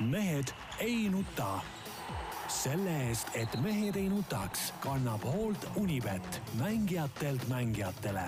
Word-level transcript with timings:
mehed 0.00 0.44
ei 0.80 1.08
nuta. 1.08 1.60
selle 2.48 2.92
eest, 3.08 3.28
et 3.34 3.54
mehed 3.64 3.96
ei 3.96 4.08
nutaks, 4.12 4.72
kannab 4.80 5.22
hoolt 5.24 5.64
Unibet, 5.76 6.40
mängijatelt 6.58 7.48
mängijatele. 7.48 8.24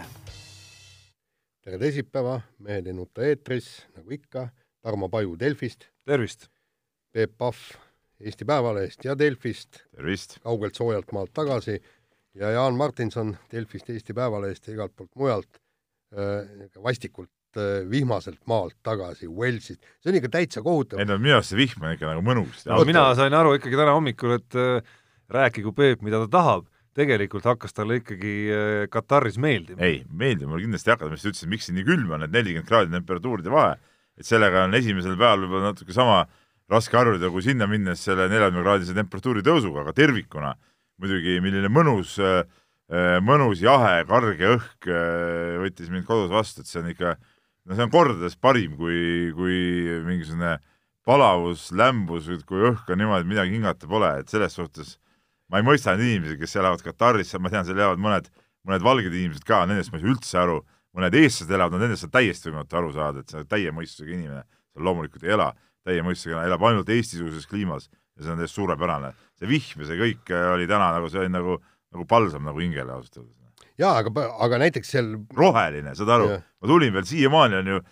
tere 1.61 1.79
teisipäeva, 1.79 2.41
Mehed 2.59 2.87
ei 2.87 2.93
nuta 2.93 3.25
eetris, 3.25 3.87
nagu 3.97 4.11
ikka, 4.11 4.49
Tarmo 4.81 5.09
Paju 5.09 5.39
Delfist. 5.39 5.85
tervist! 6.05 6.47
Peep 7.13 7.39
Pahv 7.39 7.57
Eesti 8.21 8.45
Päevalehest 8.45 9.05
ja 9.05 9.19
Delfist. 9.19 9.71
tervist! 9.97 10.39
kaugelt 10.39 10.75
soojalt 10.75 11.13
maalt 11.13 11.33
tagasi 11.33 11.83
ja 12.35 12.51
Jaan 12.51 12.75
Martinson 12.75 13.37
Delfist, 13.53 13.91
Eesti 13.91 14.15
Päevalehest 14.15 14.67
ja 14.67 14.75
igalt 14.75 14.97
poolt 14.97 15.15
mujalt 15.15 15.61
äh, 16.13 16.83
vastikult 16.83 17.31
vihmaselt 17.91 18.41
maalt 18.51 18.77
tagasi 18.87 19.29
Walesist. 19.29 19.81
see 20.03 20.13
on 20.13 20.19
ikka 20.19 20.31
täitsa 20.37 20.63
kohutav. 20.65 21.01
ei 21.01 21.09
no 21.09 21.19
minu 21.19 21.39
arust 21.39 21.55
see 21.55 21.61
vihm 21.61 21.83
on 21.85 21.97
ikka 21.97 22.11
nagu 22.11 22.23
mõnus. 22.27 22.65
no 22.69 22.85
mina 22.89 23.07
sain 23.19 23.35
aru 23.35 23.57
ikkagi 23.59 23.81
täna 23.81 23.97
hommikul, 23.97 24.37
et 24.39 24.59
äh, 24.59 24.95
rääkigu 25.33 25.75
Peep, 25.77 26.03
mida 26.07 26.23
ta 26.25 26.31
tahab, 26.39 26.69
tegelikult 26.95 27.47
hakkas 27.49 27.75
talle 27.75 28.01
ikkagi 28.03 28.35
äh, 28.51 28.85
Kataris 28.93 29.39
meeldima. 29.41 29.81
ei, 29.83 30.03
meeldib 30.11 30.51
mulle 30.51 30.67
kindlasti 30.67 30.91
ei 30.91 30.97
hakka, 30.97 31.11
ma 31.11 31.19
just 31.19 31.31
ütlesin, 31.33 31.53
miks 31.53 31.69
siin 31.69 31.79
nii 31.81 31.89
külm 31.89 32.15
on, 32.17 32.27
et 32.27 32.35
nelikümmend 32.35 32.71
kraadi 32.71 32.95
temperatuuride 32.95 33.53
vahe, 33.55 33.79
et 34.19 34.29
sellega 34.29 34.67
on 34.69 34.79
esimesel 34.79 35.17
päeval 35.19 35.47
võib-olla 35.47 35.73
natuke 35.73 35.97
sama 35.97 36.25
raske 36.71 36.97
harjuda, 36.97 37.31
kui 37.31 37.45
sinna 37.45 37.69
minnes 37.71 38.01
selle 38.05 38.29
neljakümne 38.33 38.65
kraadise 38.65 38.95
temperatuuri 38.97 39.45
tõusuga, 39.45 39.85
aga 39.85 39.93
tervikuna 39.97 40.55
muidugi 41.03 41.41
milline 41.43 41.69
mõnus, 41.73 42.17
mõnus 43.27 43.63
jahe, 43.65 44.05
karge 44.09 44.51
õhk 44.55 44.89
võttis 45.65 45.91
mind 45.93 46.07
kodus 46.09 46.31
vastu, 46.33 46.63
et 46.63 46.71
see 46.71 46.81
on 46.81 46.91
ikka, 46.93 47.17
no 47.65 47.77
see 47.77 47.87
on 47.87 47.93
kordades 47.93 48.37
parim 48.37 48.77
kui, 48.77 49.33
kui 49.37 49.59
mingisugune 50.05 50.59
palavus, 51.05 51.69
lämbus, 51.77 52.29
kui 52.49 52.65
õhk 52.71 52.93
on 52.93 53.01
niimoodi, 53.01 53.25
et 53.25 53.31
midagi 53.31 53.57
hingata 53.57 53.89
pole, 53.89 54.11
et 54.21 54.33
selles 54.33 54.57
suhtes 54.57 54.95
ma 55.53 55.61
ei 55.61 55.67
mõista 55.67 55.93
neid 55.93 56.07
inimesi, 56.07 56.39
kes 56.41 56.57
elavad 56.61 56.85
Kataris, 56.85 57.35
ma 57.41 57.53
tean, 57.53 57.67
seal 57.69 57.79
elavad 57.79 58.01
mõned, 58.01 58.31
mõned 58.65 58.85
valged 58.85 59.13
inimesed 59.13 59.45
ka, 59.49 59.65
nendest 59.69 59.93
ma 59.93 60.01
ei 60.01 60.05
saa 60.05 60.13
üldse 60.15 60.41
aru, 60.41 60.57
mõned 60.97 61.19
eestlased 61.21 61.53
elavad, 61.53 61.77
no 61.77 61.85
nendest 61.85 62.09
on 62.09 62.15
täiesti 62.15 62.51
võimatu 62.51 62.81
aru 62.81 62.95
saada, 62.97 63.21
et 63.21 63.33
see 63.33 63.43
on 63.43 63.51
täie 63.51 63.75
mõistusega 63.77 64.17
inimene, 64.17 64.43
seal 64.73 64.89
loomulikult 64.89 65.29
ei 65.29 65.37
ela, 65.37 65.51
täie 65.85 66.05
mõistusega 66.07 66.47
elab 66.49 66.65
ainult 66.65 66.89
Eesti-suguses 66.89 67.49
kliimas 67.51 67.91
ja 67.91 68.25
see 68.25 68.33
on 68.33 68.41
täiesti 68.41 68.61
suurepärane. 68.61 69.13
see 69.39 69.51
vihm 69.51 69.85
ja 69.85 69.91
see 69.91 70.01
kõik 70.01 70.35
oli 70.55 70.69
täna 70.71 70.93
nagu, 70.97 71.11
see 71.13 71.21
oli 71.21 71.33
nagu, 71.33 71.59
nagu 71.93 72.07
palsam 72.09 72.47
nagu 72.49 72.63
hingele 72.63 72.95
ausalt 72.95 73.21
öeldes. 73.21 73.44
Jaa, 73.81 73.95
aga, 74.03 74.29
aga 74.47 74.61
näiteks 74.65 74.95
seal 74.97 75.13
roheline, 75.37 75.95
saad 75.99 76.13
aru, 76.17 76.31
ma 76.39 76.71
tulin 76.71 76.95
veel, 76.95 77.07
siiamaani 77.09 77.61
on 77.63 77.73
ju 77.75 77.85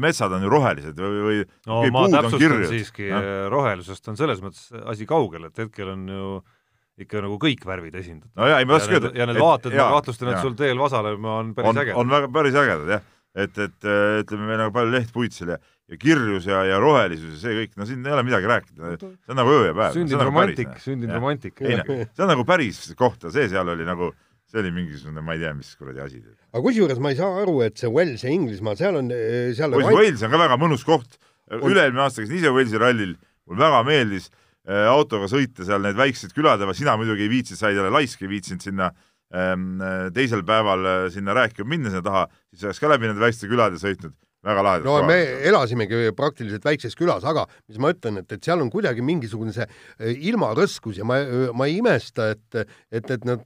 metsad 0.00 0.32
on 0.36 0.42
ju 0.44 0.50
rohelised 0.52 0.98
või, 1.00 1.20
või 1.24 1.38
no 1.70 1.78
ma 1.94 2.04
täpsustan 2.12 2.66
siiski 2.68 3.08
ja?, 3.08 3.22
rohelusest 3.52 4.12
on 4.12 4.18
selles 4.20 4.42
mõttes 4.44 4.68
asi 4.92 5.08
kaugel, 5.08 5.48
et 5.48 5.62
hetkel 5.62 5.94
on 5.94 6.04
ju 6.12 6.34
ikka 7.00 7.24
nagu 7.24 7.38
kõik 7.42 7.64
värvid 7.66 7.96
esindatud. 7.98 8.34
no 8.36 8.50
jaa, 8.50 8.60
ei 8.60 8.68
ma 8.68 8.76
ei 8.76 8.82
oska 8.82 8.98
öelda. 8.98 9.14
ja 9.16 9.26
need 9.30 9.40
vaated, 9.40 9.76
ma 9.78 9.88
kahtlustan, 9.96 10.34
et 10.34 10.44
sul 10.44 10.58
teel 10.58 10.78
vasale 10.78 11.14
on 11.16 11.54
päris 11.56 11.80
ägedad. 11.80 12.00
on 12.02 12.12
väga, 12.12 12.30
päris 12.36 12.58
ägedad 12.60 12.92
jah, 12.92 13.06
et, 13.34 13.62
et 13.64 13.88
ütleme, 13.88 14.50
meil 14.50 14.66
on 14.68 14.76
palju 14.76 14.94
lehtpuid 14.98 15.34
seal 15.34 15.56
ja 15.56 15.62
ja 15.90 15.98
kirjus 16.00 16.46
ja, 16.48 16.62
ja 16.64 16.78
rohelisus 16.80 17.34
ja 17.36 17.40
see 17.42 17.56
kõik, 17.58 17.74
no 17.76 17.86
siin 17.88 18.06
ei 18.06 18.14
ole 18.14 18.24
midagi 18.24 18.48
rääkida, 18.48 18.94
see 18.96 19.32
on 19.32 19.36
nagu 19.36 19.52
öö 19.52 19.66
ja 19.66 19.74
päev. 19.76 19.96
sündinud 19.98 20.20
nagu 20.22 20.30
romantik, 20.30 20.70
sündinud 20.80 21.18
romantik. 21.18 21.60
see 21.60 22.24
on 22.24 22.30
nagu 22.32 22.46
päris 22.48 22.80
koht 22.96 23.26
ja 23.26 23.32
see 23.34 23.50
seal 23.52 23.68
oli 23.68 23.84
nagu, 23.84 24.08
see 24.54 24.62
oli 24.62 24.70
mingisugune, 24.70 25.22
ma 25.24 25.34
ei 25.34 25.42
tea, 25.42 25.52
mis 25.58 25.74
kuradi 25.78 26.02
asi. 26.04 26.22
aga 26.52 26.62
kusjuures 26.62 27.00
ma 27.02 27.10
ei 27.10 27.18
saa 27.18 27.42
aru, 27.42 27.58
et 27.66 27.80
see 27.80 27.90
Wales 27.90 28.22
ja 28.22 28.30
Inglismaa, 28.30 28.76
seal 28.78 29.00
on, 29.00 29.10
seal 29.56 29.74
on 29.74 29.86
Wales 29.90 30.22
on 30.22 30.34
ka 30.34 30.40
väga 30.44 30.58
mõnus 30.62 30.86
koht. 30.86 31.18
üle-eelmine 31.50 32.04
aasta 32.06 32.22
käisin 32.22 32.38
ise 32.38 32.52
Walesi 32.54 32.80
rallil, 32.80 33.16
mulle 33.50 33.66
väga 33.66 33.82
meeldis 33.88 34.30
äh, 34.30 34.86
autoga 34.88 35.26
sõita 35.30 35.66
seal 35.66 35.82
need 35.84 35.98
väiksed 35.98 36.32
külad, 36.36 36.62
aga 36.62 36.76
sina 36.76 36.94
muidugi 37.00 37.26
ei 37.26 37.32
viitsinud, 37.32 37.60
sa 37.60 37.68
olid 37.68 37.82
jälle 37.82 37.94
laisk, 37.98 38.22
ei 38.22 38.30
viitsinud 38.30 38.64
sinna 38.64 38.92
ähm, 39.34 39.82
teisel 40.14 40.46
päeval 40.46 41.10
sinna 41.12 41.34
rääkima 41.36 41.74
minna 41.74 41.92
sinna 41.92 42.06
taha, 42.06 42.28
siis 42.54 42.68
oleks 42.70 42.80
ka 42.84 42.94
läbi 42.94 43.10
nende 43.10 43.26
väikeste 43.26 43.50
külade 43.50 43.82
sõitnud 43.82 44.14
väga 44.44 44.64
lahedad 44.64 44.86
no 44.86 44.96
kohad. 44.98 45.08
me 45.08 45.18
elasimegi 45.50 46.00
praktiliselt 46.16 46.64
väikses 46.66 46.96
külas, 46.98 47.24
aga 47.28 47.46
mis 47.68 47.80
ma 47.82 47.92
ütlen, 47.94 48.20
et, 48.22 48.32
et 48.36 48.44
seal 48.44 48.62
on 48.62 48.70
kuidagi 48.72 49.04
mingisugune 49.04 49.54
see 49.56 49.66
äh, 49.66 50.10
ilmarõskus 50.30 51.00
ja 51.00 51.08
ma, 51.08 51.20
ma 51.56 51.68
ei 51.70 51.78
imesta, 51.80 52.30
et, 52.34 52.64
et, 52.92 53.14
et 53.16 53.28
nad 53.28 53.44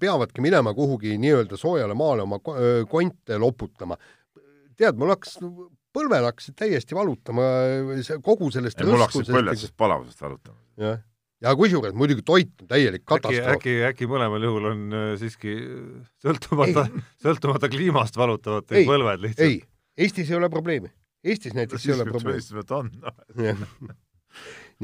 peavadki 0.00 0.44
minema 0.44 0.72
kuhugi 0.76 1.18
nii-öelda 1.20 1.58
soojale 1.60 1.96
maale 1.98 2.24
oma 2.24 2.38
konte 2.88 3.36
loputama. 3.40 3.98
tead, 4.78 4.96
mul 4.96 5.12
hakkas, 5.12 5.36
põlvel 5.94 6.28
hakkasid 6.30 6.56
täiesti 6.56 6.96
valutama 6.96 7.44
kogu 8.24 8.50
sellest 8.54 8.80
mul 8.86 9.04
hakkasid 9.04 9.34
põlved 9.34 9.60
siis 9.60 9.76
palavusest 9.76 10.24
valutama. 10.24 10.60
jah 10.80 10.98
ja 11.44 11.54
kusjuures 11.54 11.94
muidugi 11.94 12.24
toit 12.26 12.50
on 12.62 12.70
täielik 12.70 13.04
katastroof. 13.06 13.58
äkki, 13.58 13.74
äkki 13.86 14.08
mõlemal 14.10 14.42
juhul 14.42 14.70
on 14.72 14.96
siiski 15.20 15.54
sõltumata, 16.22 16.88
sõltumata 17.22 17.70
kliimast 17.70 18.18
valutavad 18.18 18.66
teil 18.66 18.88
põlved 18.88 19.22
lihtsalt? 19.22 19.44
ei, 19.46 19.60
Eestis 19.98 20.30
ei 20.30 20.36
ole 20.38 20.50
probleemi. 20.52 20.90
Eestis 21.24 21.54
näiteks 21.56 21.86
no, 21.86 21.90
ei 21.90 22.00
ole 22.00 22.10
probleemi. 22.10 22.38
Eestis 22.38 22.54
peab 22.54 22.90
no. 23.88 23.96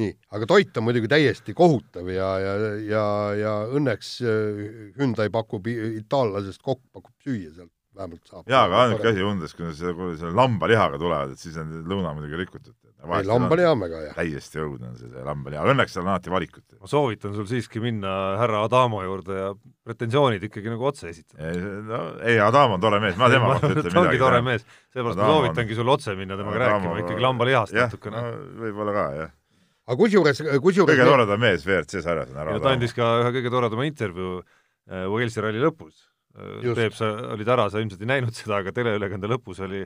nii, 0.01 0.11
aga 0.35 0.49
toit 0.51 0.81
on 0.81 0.87
muidugi 0.89 1.11
täiesti 1.11 1.55
kohutav 1.55 2.09
ja, 2.11 2.31
ja, 2.43 2.55
ja, 2.83 3.05
ja 3.39 3.55
õnneks 3.79 4.17
äh, 4.27 4.65
Hyundai 4.99 5.31
pakub, 5.35 5.69
itaallasest 5.71 6.63
kokk 6.65 6.83
pakub 6.93 7.15
süüa 7.23 7.53
sealt 7.55 7.73
vähemalt 7.97 8.31
saab. 8.31 8.49
jaa, 8.51 8.65
aga 8.69 8.81
ainuke 8.85 9.11
asi 9.13 9.27
undes, 9.27 9.55
kui 9.57 9.69
nad 9.69 9.79
selle, 9.79 10.11
selle 10.21 10.35
lambalihaga 10.39 11.01
tulevad, 11.01 11.35
et 11.35 11.43
siis 11.43 11.57
on 11.61 11.71
lõuna 11.89 12.15
muidugi 12.17 12.41
rikutud 12.45 12.75
ei, 13.05 13.27
lambalihaga 13.29 14.01
jah. 14.07 14.17
täiesti 14.17 14.61
õudne 14.63 14.91
on 14.91 14.97
see, 14.99 15.11
see 15.13 15.25
lambaliha, 15.27 15.65
õnneks 15.73 15.95
seal 15.95 16.05
on 16.05 16.13
alati 16.15 16.33
valikut. 16.33 16.65
ma 16.81 16.91
soovitan 16.91 17.35
sul 17.37 17.47
siiski 17.51 17.83
minna 17.85 18.15
härra 18.41 18.65
Adamo 18.67 19.03
juurde 19.05 19.39
ja 19.39 19.51
pretensioonid 19.87 20.47
ikkagi 20.49 20.73
nagu 20.73 20.89
otse 20.89 21.11
esitada. 21.13 21.53
no 21.89 22.01
ei, 22.25 22.39
Adamo 22.43 22.79
on 22.79 22.85
tore 22.85 23.01
mees, 23.05 23.19
ma 23.21 23.29
tema 23.33 23.51
kohta 23.53 23.71
ütlen 23.73 23.91
midagi. 23.91 23.95
ta 23.97 24.05
ongi 24.05 24.23
tore 24.23 24.41
mees, 24.47 24.67
seepärast 24.95 25.21
ma 25.21 25.31
soovitangi 25.33 25.79
sul 25.81 25.95
otse 25.95 26.17
minna 26.19 26.39
temaga 26.41 26.61
Adamo, 26.61 26.75
rääkima 26.75 27.05
ikkagi 27.05 27.27
lambalihast 27.29 27.79
natukene 27.79 28.25
no,. 28.25 28.35
võib-olla 28.65 28.97
ka, 28.97 29.07
jah. 29.21 29.37
aga 29.85 30.01
kusjuures, 30.01 30.43
kusjuures 30.65 30.95
kõige 30.95 31.11
toredam 31.13 31.45
mees 31.45 31.69
WRC 31.69 32.05
sarjas 32.05 32.33
on 32.33 32.43
Adamo. 32.45 32.65
ta 32.65 32.75
andis 32.79 32.97
ka 32.97 33.15
ühe 33.23 33.37
kõige 33.39 33.53
toredama 33.53 33.89
intervjuu 33.91 34.41
äh, 34.41 35.07
Walesi 35.13 35.45
ralli 35.45 35.63
lõpus. 35.63 36.09
Peep, 36.35 36.95
sa 36.99 37.13
olid 37.35 37.51
ära, 37.55 37.69
sa 37.71 37.83
ilmselt 37.83 38.03
ei 38.03 38.11
näinud 38.11 38.35
seda, 38.35 38.59
aga 38.59 38.73
teleülekande 38.75 39.31
lõpus 39.31 39.61
oli, 39.63 39.85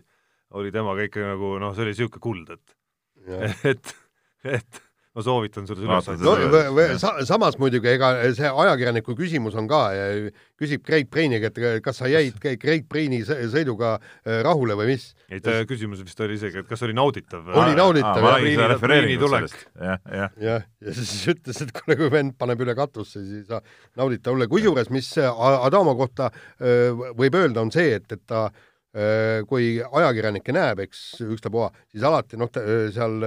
oli 0.56 0.72
temaga 0.72 1.04
ikka 1.04 1.26
nagu 1.34 1.56
noh, 1.60 1.74
see 1.76 1.84
oli 1.84 1.92
niisugune 1.92 2.24
kuld, 2.24 2.52
et 2.56 2.76
et, 3.72 3.94
et 4.48 4.82
ma 5.18 5.24
soovitan 5.26 5.66
sulle 5.66 5.86
üles 5.86 6.08
no, 6.22 6.34
sa, 7.02 7.14
samas 7.26 7.58
muidugi, 7.58 7.90
ega 7.90 8.12
see 8.36 8.48
ajakirjaniku 8.48 9.16
küsimus 9.18 9.56
on 9.58 9.66
ka, 9.70 9.80
küsib 10.60 10.84
Craig 10.86 11.08
Brainiga, 11.10 11.50
et 11.50 11.82
kas 11.84 11.98
sa 12.02 12.10
jäid 12.10 12.38
Craig 12.38 12.86
Braini 12.90 13.20
sõiduga 13.26 13.96
äh, 13.98 14.38
rahule 14.46 14.78
või 14.78 14.92
mis? 14.92 15.10
ei, 15.28 15.42
ta 15.44 15.58
küsimus 15.68 16.04
vist 16.06 16.22
oli 16.24 16.38
isegi, 16.38 16.62
et 16.62 16.70
kas 16.70 16.86
oli 16.86 16.94
nauditav. 16.96 17.50
oli 17.64 17.74
nauditav, 17.78 18.22
jah. 19.82 19.98
jah, 19.98 20.00
jah. 20.22 20.38
jah, 20.46 20.70
ja 20.86 20.96
siis 21.00 21.26
ütles, 21.34 21.62
et 21.66 21.74
kuule, 21.74 21.98
kui 21.98 22.14
vend 22.14 22.38
paneb 22.38 22.62
üle 22.64 22.78
katusse, 22.78 23.24
siis 23.24 23.42
ei 23.42 23.50
saa 23.50 23.62
naudita 23.98 24.32
olla. 24.34 24.48
kusjuures, 24.50 24.92
mis 24.94 25.10
Adamo 25.18 25.98
kohta 25.98 26.30
äh, 26.30 26.94
võib 27.18 27.42
öelda, 27.42 27.66
on 27.66 27.74
see, 27.74 27.98
et, 27.98 28.10
et 28.14 28.26
ta 28.28 28.48
Äh, 28.96 29.42
kui 29.44 29.76
ajakirjanikke 29.84 30.52
näeb, 30.56 30.80
eks 30.86 31.20
ükstapuha, 31.20 31.68
siis 31.92 32.04
alati 32.08 32.38
noh, 32.40 32.48
seal 32.94 33.18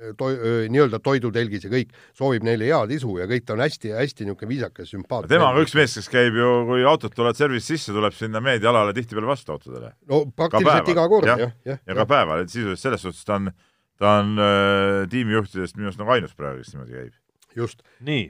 äh, 0.00 0.12
to-, 0.18 0.32
nii-öelda 0.72 1.00
toidutelgis 1.04 1.66
ja 1.66 1.72
kõik, 1.72 1.94
soovib 2.16 2.46
neile 2.46 2.70
head 2.70 2.94
isu 2.96 3.16
ja 3.20 3.28
kõik, 3.30 3.46
ta 3.46 3.56
on 3.56 3.64
hästi-hästi 3.64 4.26
niisugune 4.26 4.50
viisakas, 4.50 4.90
sümpaatne. 4.94 5.30
tema 5.30 5.52
on 5.52 5.62
üks 5.62 5.76
mees, 5.78 5.96
kes 6.00 6.10
käib 6.12 6.38
ju, 6.40 6.50
kui 6.70 6.84
autod 6.88 7.14
tulevad 7.16 7.38
service 7.38 7.66
sisse, 7.68 7.94
tuleb 7.96 8.16
sinna 8.16 8.42
meediaalale 8.44 8.94
tihtipeale 8.96 9.30
vastu 9.30 9.56
autodele. 9.56 9.94
no 10.10 10.24
praktiliselt 10.36 10.92
iga 10.94 11.08
kord, 11.12 11.30
jah, 11.30 11.56
jah. 11.68 11.82
ja 11.86 11.98
ka 12.02 12.08
päeval, 12.10 12.44
et 12.44 12.52
sisuliselt 12.52 12.84
selles 12.84 13.06
suhtes 13.06 13.26
ta 13.28 13.38
on, 13.40 13.50
ta 14.00 14.18
on 14.22 14.36
äh, 14.40 15.08
tiimijuhtidest 15.12 15.78
minu 15.78 15.90
arust 15.90 16.02
nagu 16.02 16.16
ainus 16.16 16.36
praegu, 16.38 16.64
kes 16.64 16.74
niimoodi 16.74 16.96
käib 16.96 17.18
just. 17.56 17.82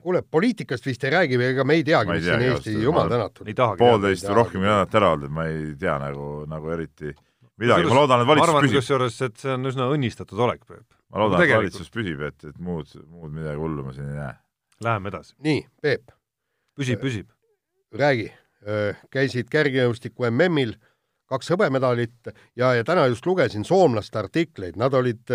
kuule, 0.02 0.22
poliitikast 0.22 0.86
vist 0.86 1.04
ei 1.04 1.12
räägi 1.14 1.38
või 1.40 1.50
ega 1.54 1.64
me 1.64 1.76
ei 1.78 1.84
teagi, 1.84 2.12
mis 2.12 2.24
siin 2.24 2.44
Eesti, 2.46 2.76
jumal 2.82 3.10
tänatud. 3.10 3.50
poolteist 3.78 4.28
või 4.28 4.38
rohkem 4.38 4.64
nädalat 4.64 4.94
ära 5.00 5.10
olnud, 5.14 5.28
et 5.28 5.34
ma 5.34 5.46
ei 5.50 5.74
tea 5.80 5.96
nagu, 6.00 6.30
nagu 6.50 6.72
eriti 6.76 7.14
midagi, 7.60 7.88
ma 7.90 7.98
loodan, 8.00 8.24
et 8.24 8.30
valitsus 8.30 8.56
püsib. 8.56 8.76
kusjuures, 8.78 9.18
et 9.26 9.42
see 9.42 9.52
on 9.54 9.70
üsna 9.70 9.88
õnnistatud 9.94 10.42
olek, 10.46 10.64
Peep. 10.68 10.86
ma 11.12 11.24
loodan, 11.24 11.44
et 11.44 11.54
valitsus 11.54 11.92
püsib, 11.92 12.22
et, 12.26 12.48
et 12.48 12.58
muud, 12.58 12.92
muud 13.06 13.34
midagi 13.36 13.60
hullu 13.60 13.84
ma 13.86 13.94
siin 13.96 14.08
ei 14.10 14.18
näe. 14.18 14.34
Läheme 14.86 15.12
edasi. 15.12 15.34
nii, 15.46 15.62
Peep. 15.82 16.14
püsib, 16.78 17.02
püsib. 17.02 17.28
räägi, 17.96 18.30
käisid 19.12 19.48
kergejõustiku 19.52 20.28
MM-il, 20.30 20.76
kaks 21.30 21.52
hõbemedalit 21.52 22.32
ja, 22.58 22.74
ja 22.74 22.84
täna 22.86 23.06
just 23.10 23.26
lugesin 23.26 23.64
soomlaste 23.64 24.18
artikleid, 24.18 24.76
nad 24.80 24.94
olid 24.94 25.30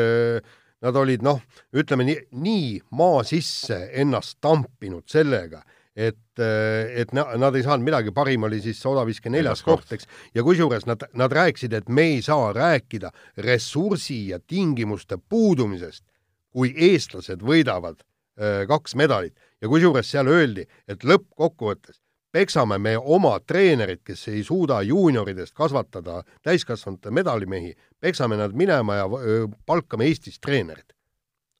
nad 0.86 0.98
olid 1.00 1.24
noh, 1.26 1.40
ütleme 1.76 2.06
nii, 2.06 2.18
nii 2.46 2.70
maa 3.00 3.24
sisse 3.26 3.78
ennast 3.96 4.38
tampinud 4.44 5.08
sellega, 5.10 5.64
et, 5.96 6.40
et 6.40 7.14
nad 7.16 7.56
ei 7.56 7.64
saanud 7.64 7.86
midagi, 7.88 8.12
parim 8.12 8.44
oli 8.44 8.60
siis 8.62 8.82
odaviske 8.86 9.32
neljas 9.32 9.64
koht, 9.64 9.94
eks, 9.96 10.08
ja 10.36 10.44
kusjuures 10.44 10.86
nad, 10.90 11.08
nad 11.16 11.32
rääkisid, 11.32 11.74
et 11.74 11.90
me 11.90 12.10
ei 12.16 12.22
saa 12.26 12.52
rääkida 12.54 13.12
ressursi 13.46 14.28
ja 14.34 14.40
tingimuste 14.40 15.18
puudumisest, 15.30 16.04
kui 16.52 16.74
eestlased 16.76 17.44
võidavad 17.44 18.04
öö, 18.40 18.66
kaks 18.68 18.96
medalit 18.96 19.36
ja 19.62 19.72
kusjuures 19.72 20.12
seal 20.12 20.28
öeldi, 20.32 20.68
et 20.88 21.04
lõppkokkuvõttes 21.04 22.02
peksame 22.36 22.78
me 22.78 22.98
oma 23.00 23.38
treenerid, 23.48 24.02
kes 24.04 24.28
ei 24.28 24.44
suuda 24.44 24.82
juunioridest 24.84 25.56
kasvatada 25.56 26.20
täiskasvanute 26.44 27.12
medalimehi, 27.12 27.72
peksame 28.04 28.36
nad 28.36 28.52
minema 28.52 29.00
ja 29.00 29.08
öö, 29.08 29.48
palkame 29.66 30.12
Eestis 30.12 30.40
treenerid. 30.40 30.92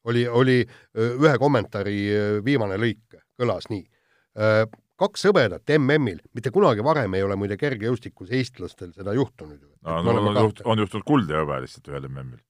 oli, 0.04 0.28
oli 0.28 0.66
öö, 0.98 1.16
ühe 1.24 1.38
kommentaari 1.40 2.00
viimane 2.46 2.76
lõik, 2.78 3.22
kõlas 3.40 3.72
nii. 3.72 3.86
Kaks 5.00 5.28
hõbedat 5.30 5.72
MM-il, 5.78 6.20
mitte 6.36 6.52
kunagi 6.56 6.84
varem 6.84 7.14
ei 7.16 7.24
ole 7.24 7.38
muide 7.40 7.56
kergejõustikus 7.60 8.34
eestlastel 8.36 8.92
seda 8.96 9.14
juhtunud. 9.16 9.62
No, 9.84 10.02
no, 10.04 10.18
on, 10.20 10.42
juht, 10.48 10.62
on 10.66 10.84
juhtunud 10.84 11.08
kuld 11.08 11.32
ja 11.32 11.44
hõbe 11.44 11.62
lihtsalt 11.64 11.92
ühel 11.92 12.10
MM-il 12.10 12.42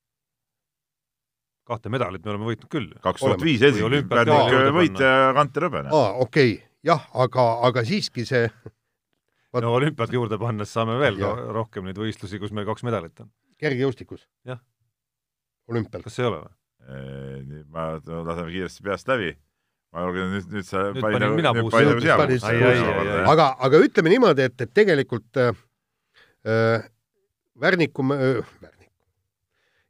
kahte 1.66 1.90
medalit 1.90 2.26
me 2.26 2.34
oleme 2.34 2.50
võitnud 2.52 2.70
küll. 2.72 2.90
kaks 3.02 3.24
tuhat 3.24 3.44
viis 3.44 3.64
pärnik 4.10 4.74
võitja 4.76 5.12
Kanter 5.38 5.68
Hõbene. 5.68 5.90
aa, 5.90 6.12
okei 6.22 6.52
okay., 6.54 6.68
jah, 6.86 7.08
aga, 7.26 7.46
aga 7.70 7.84
siiski 7.88 8.26
see 8.28 8.46
Vaat... 8.46 9.64
no 9.66 9.74
olümpiat 9.80 10.14
juurde 10.14 10.38
pannes 10.42 10.72
saame 10.78 11.00
veel 11.02 11.18
ja. 11.22 11.31
rohkem 11.58 11.88
neid 11.88 11.98
võistlusi, 12.00 12.40
kus 12.42 12.54
meil 12.56 12.68
kaks 12.70 12.86
medalit 12.86 13.24
on. 13.24 13.31
kergejõustikus? 13.62 14.28
jah. 14.48 14.62
olümpial. 15.72 16.06
kas 16.06 16.20
ei 16.22 16.30
ole 16.30 16.44
või? 16.44 16.54
nii, 17.50 17.66
ma, 17.74 17.88
laseme 18.06 18.52
kiiresti 18.54 18.86
peast 18.86 19.10
läbi. 19.10 19.34
Ma 19.95 20.03
julgen 20.03 20.33
nüüd, 20.36 20.47
nüüd 20.51 20.68
sa 20.68 20.89
nüüd 20.92 21.06
panin 21.06 21.38
mina 21.39 21.53
puusse. 21.56 21.83
aga, 23.31 23.47
aga 23.68 23.80
ütleme 23.88 24.12
niimoodi, 24.12 24.50
et, 24.50 24.62
et 24.62 24.74
tegelikult 24.75 25.39
äh, 25.39 25.53
äh 26.44 26.83
Värniku 27.56 28.03
äh,, 28.12 28.42
Värniku, 28.62 28.92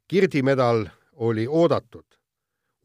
Kirdi 0.06 0.42
medal 0.46 0.84
oli 1.16 1.48
oodatud. 1.48 2.05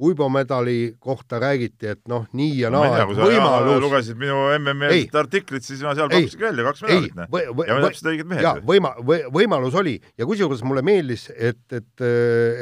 Uibo 0.01 0.29
medali 0.33 0.95
kohta 0.99 1.37
räägiti, 1.39 1.91
et 1.93 1.99
noh, 2.09 2.23
nii 2.33 2.55
ja 2.63 2.71
naa 2.73 2.87
no,, 2.89 3.13
et 3.13 3.19
võimalus. 3.19 3.81
lugesid 3.83 4.17
minu 4.17 4.37
MM-i 4.55 5.03
artiklit, 5.21 5.65
siis 5.65 5.83
ma 5.85 5.93
seal 5.97 6.09
pakkusingi 6.09 6.47
välja 6.47 6.65
kaks 6.65 6.85
medalit, 6.87 7.13
noh. 7.19 7.29
ja 7.67 7.75
me 7.77 7.83
täpselt 7.85 8.09
õiged 8.09 8.31
mehed. 8.31 8.45
jaa, 8.47 8.55
võima-, 8.65 8.95
võimalus 9.35 9.77
oli 9.77 9.93
ja 10.17 10.25
kusjuures 10.29 10.65
mulle 10.65 10.81
meeldis, 10.85 11.27
et, 11.35 11.61
et, 11.69 12.05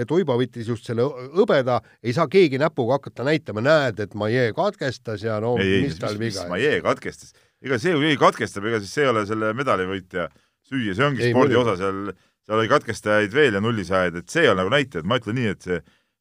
et 0.04 0.12
Uibo 0.16 0.36
võttis 0.42 0.68
just 0.68 0.90
selle 0.90 1.08
hõbeda, 1.38 1.80
ei 2.04 2.16
saa 2.18 2.28
keegi 2.32 2.60
näpuga 2.60 3.00
hakata 3.00 3.28
näitama, 3.30 3.64
näed, 3.64 4.04
et 4.04 4.20
Maie 4.20 4.50
katkestas 4.58 5.24
ja 5.24 5.40
no 5.44 5.56
ei, 5.64 5.86
mis 5.88 6.00
tal 6.02 6.20
viga. 6.20 6.44
Maie 6.52 6.82
katkestas, 6.84 7.32
ega 7.64 7.80
see, 7.80 7.96
kui 7.96 8.10
keegi 8.10 8.24
katkestab, 8.26 8.68
ega 8.68 8.84
siis 8.84 8.98
see 8.98 9.08
ei 9.08 9.14
ole 9.14 9.24
selle 9.30 9.56
medalivõitja 9.56 10.28
süüa, 10.68 10.92
see 10.92 11.08
ongi 11.08 11.30
ei, 11.30 11.32
spordi 11.32 11.56
muidugi. 11.56 11.64
osa 11.64 11.80
seal 11.80 12.10
seal 12.50 12.64
oli 12.64 12.70
katkestajaid 12.72 13.34
veel 13.34 13.58
ja 13.60 13.62
nullisaajaid, 13.62 14.16
et 14.24 14.34
see 14.34 14.50
on 14.50 14.58
nagu 14.58 14.72
näitaja, 14.74 15.04
et 15.04 15.10
ma 15.10 15.20
ütlen 15.22 15.38
nii, 15.38 15.52
et 15.54 15.68
see, 15.68 15.78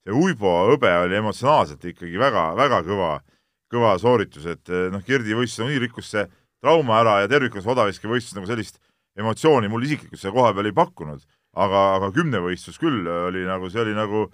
see 0.09 0.17
Uibo 0.17 0.55
hõbe 0.71 0.91
oli 1.05 1.19
emotsionaalselt 1.19 1.85
ikkagi 1.91 2.17
väga, 2.21 2.51
väga 2.57 2.81
kõva, 2.87 3.13
kõva 3.69 3.95
sooritus, 4.01 4.47
et 4.49 4.73
eh, 4.73 4.89
noh, 4.93 5.05
Kirdi 5.05 5.37
võistlus 5.37 5.67
nagunii 5.67 5.83
rikkus 5.85 6.13
see 6.15 6.25
trauma 6.63 7.03
ära 7.03 7.21
ja 7.23 7.31
tervikuna 7.31 7.63
see 7.63 7.75
odaviski 7.75 8.11
võistlus 8.11 8.39
nagu 8.39 8.49
sellist 8.49 8.81
emotsiooni 9.19 9.69
mul 9.71 9.85
isiklikult 9.85 10.21
selle 10.21 10.37
koha 10.37 10.55
peal 10.57 10.71
ei 10.71 10.77
pakkunud, 10.77 11.25
aga, 11.59 11.83
aga 11.99 12.11
kümnevõistlus 12.17 12.79
küll 12.81 13.07
oli 13.09 13.45
nagu, 13.49 13.69
see 13.73 13.83
oli 13.83 13.97
nagu, 13.97 14.29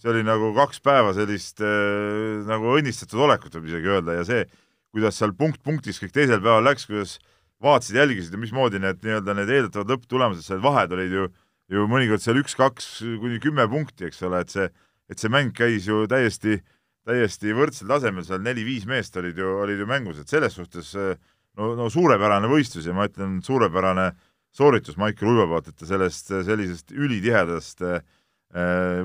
see 0.00 0.10
oli 0.12 0.24
nagu 0.26 0.50
kaks 0.56 0.82
päeva 0.84 1.14
sellist 1.16 1.62
äh, 1.62 2.40
nagu 2.48 2.74
õnnistatud 2.78 3.22
olekut 3.28 3.54
võib 3.58 3.70
isegi 3.70 3.94
öelda 3.94 4.18
ja 4.18 4.26
see, 4.26 4.46
kuidas 4.90 5.20
seal 5.20 5.36
punkt 5.38 5.62
punktis 5.62 6.02
kõik 6.02 6.16
teisel 6.16 6.42
päeval 6.42 6.66
läks, 6.66 6.88
kuidas 6.90 7.18
vaatasid, 7.62 8.00
jälgisid 8.00 8.34
ja 8.34 8.40
mismoodi 8.40 8.80
need 8.82 9.04
nii-öelda 9.04 9.36
need 9.36 9.54
eeldatavad 9.54 9.94
lõpptulemused, 9.94 10.42
seal 10.42 10.62
vahed 10.64 10.96
olid 10.96 11.14
ju, 11.14 11.26
ju 11.70 11.86
mõnikord 11.86 12.24
seal 12.24 12.40
üks-kaks 12.40 12.94
kuni 13.20 13.38
kümme 13.44 13.68
punkti, 13.70 14.08
eks 14.08 14.24
ole, 14.26 14.40
et 14.42 14.50
see, 14.50 14.70
et 15.10 15.18
see 15.18 15.32
mäng 15.32 15.52
käis 15.56 15.88
ju 15.88 16.04
täiesti, 16.10 16.60
täiesti 17.08 17.54
võrdsel 17.56 17.90
tasemel, 17.90 18.24
seal 18.26 18.42
neli-viis 18.44 18.86
meest 18.88 19.16
olid 19.18 19.38
ju, 19.38 19.50
olid 19.64 19.82
ju 19.82 19.88
mängus, 19.90 20.22
et 20.22 20.30
selles 20.30 20.54
suhtes 20.54 20.94
no, 20.94 21.74
no 21.78 21.90
suurepärane 21.92 22.50
võistlus 22.50 22.86
ja 22.86 22.94
ma 22.96 23.08
ütlen, 23.10 23.40
suurepärane 23.44 24.10
sooritus 24.54 24.98
Maicel 24.98 25.30
Uivo 25.30 25.46
poolt, 25.50 25.70
et 25.70 25.78
ta 25.78 25.88
sellest 25.88 26.32
sellisest 26.46 26.94
ülitihedast 26.94 27.84
äh, 27.86 28.00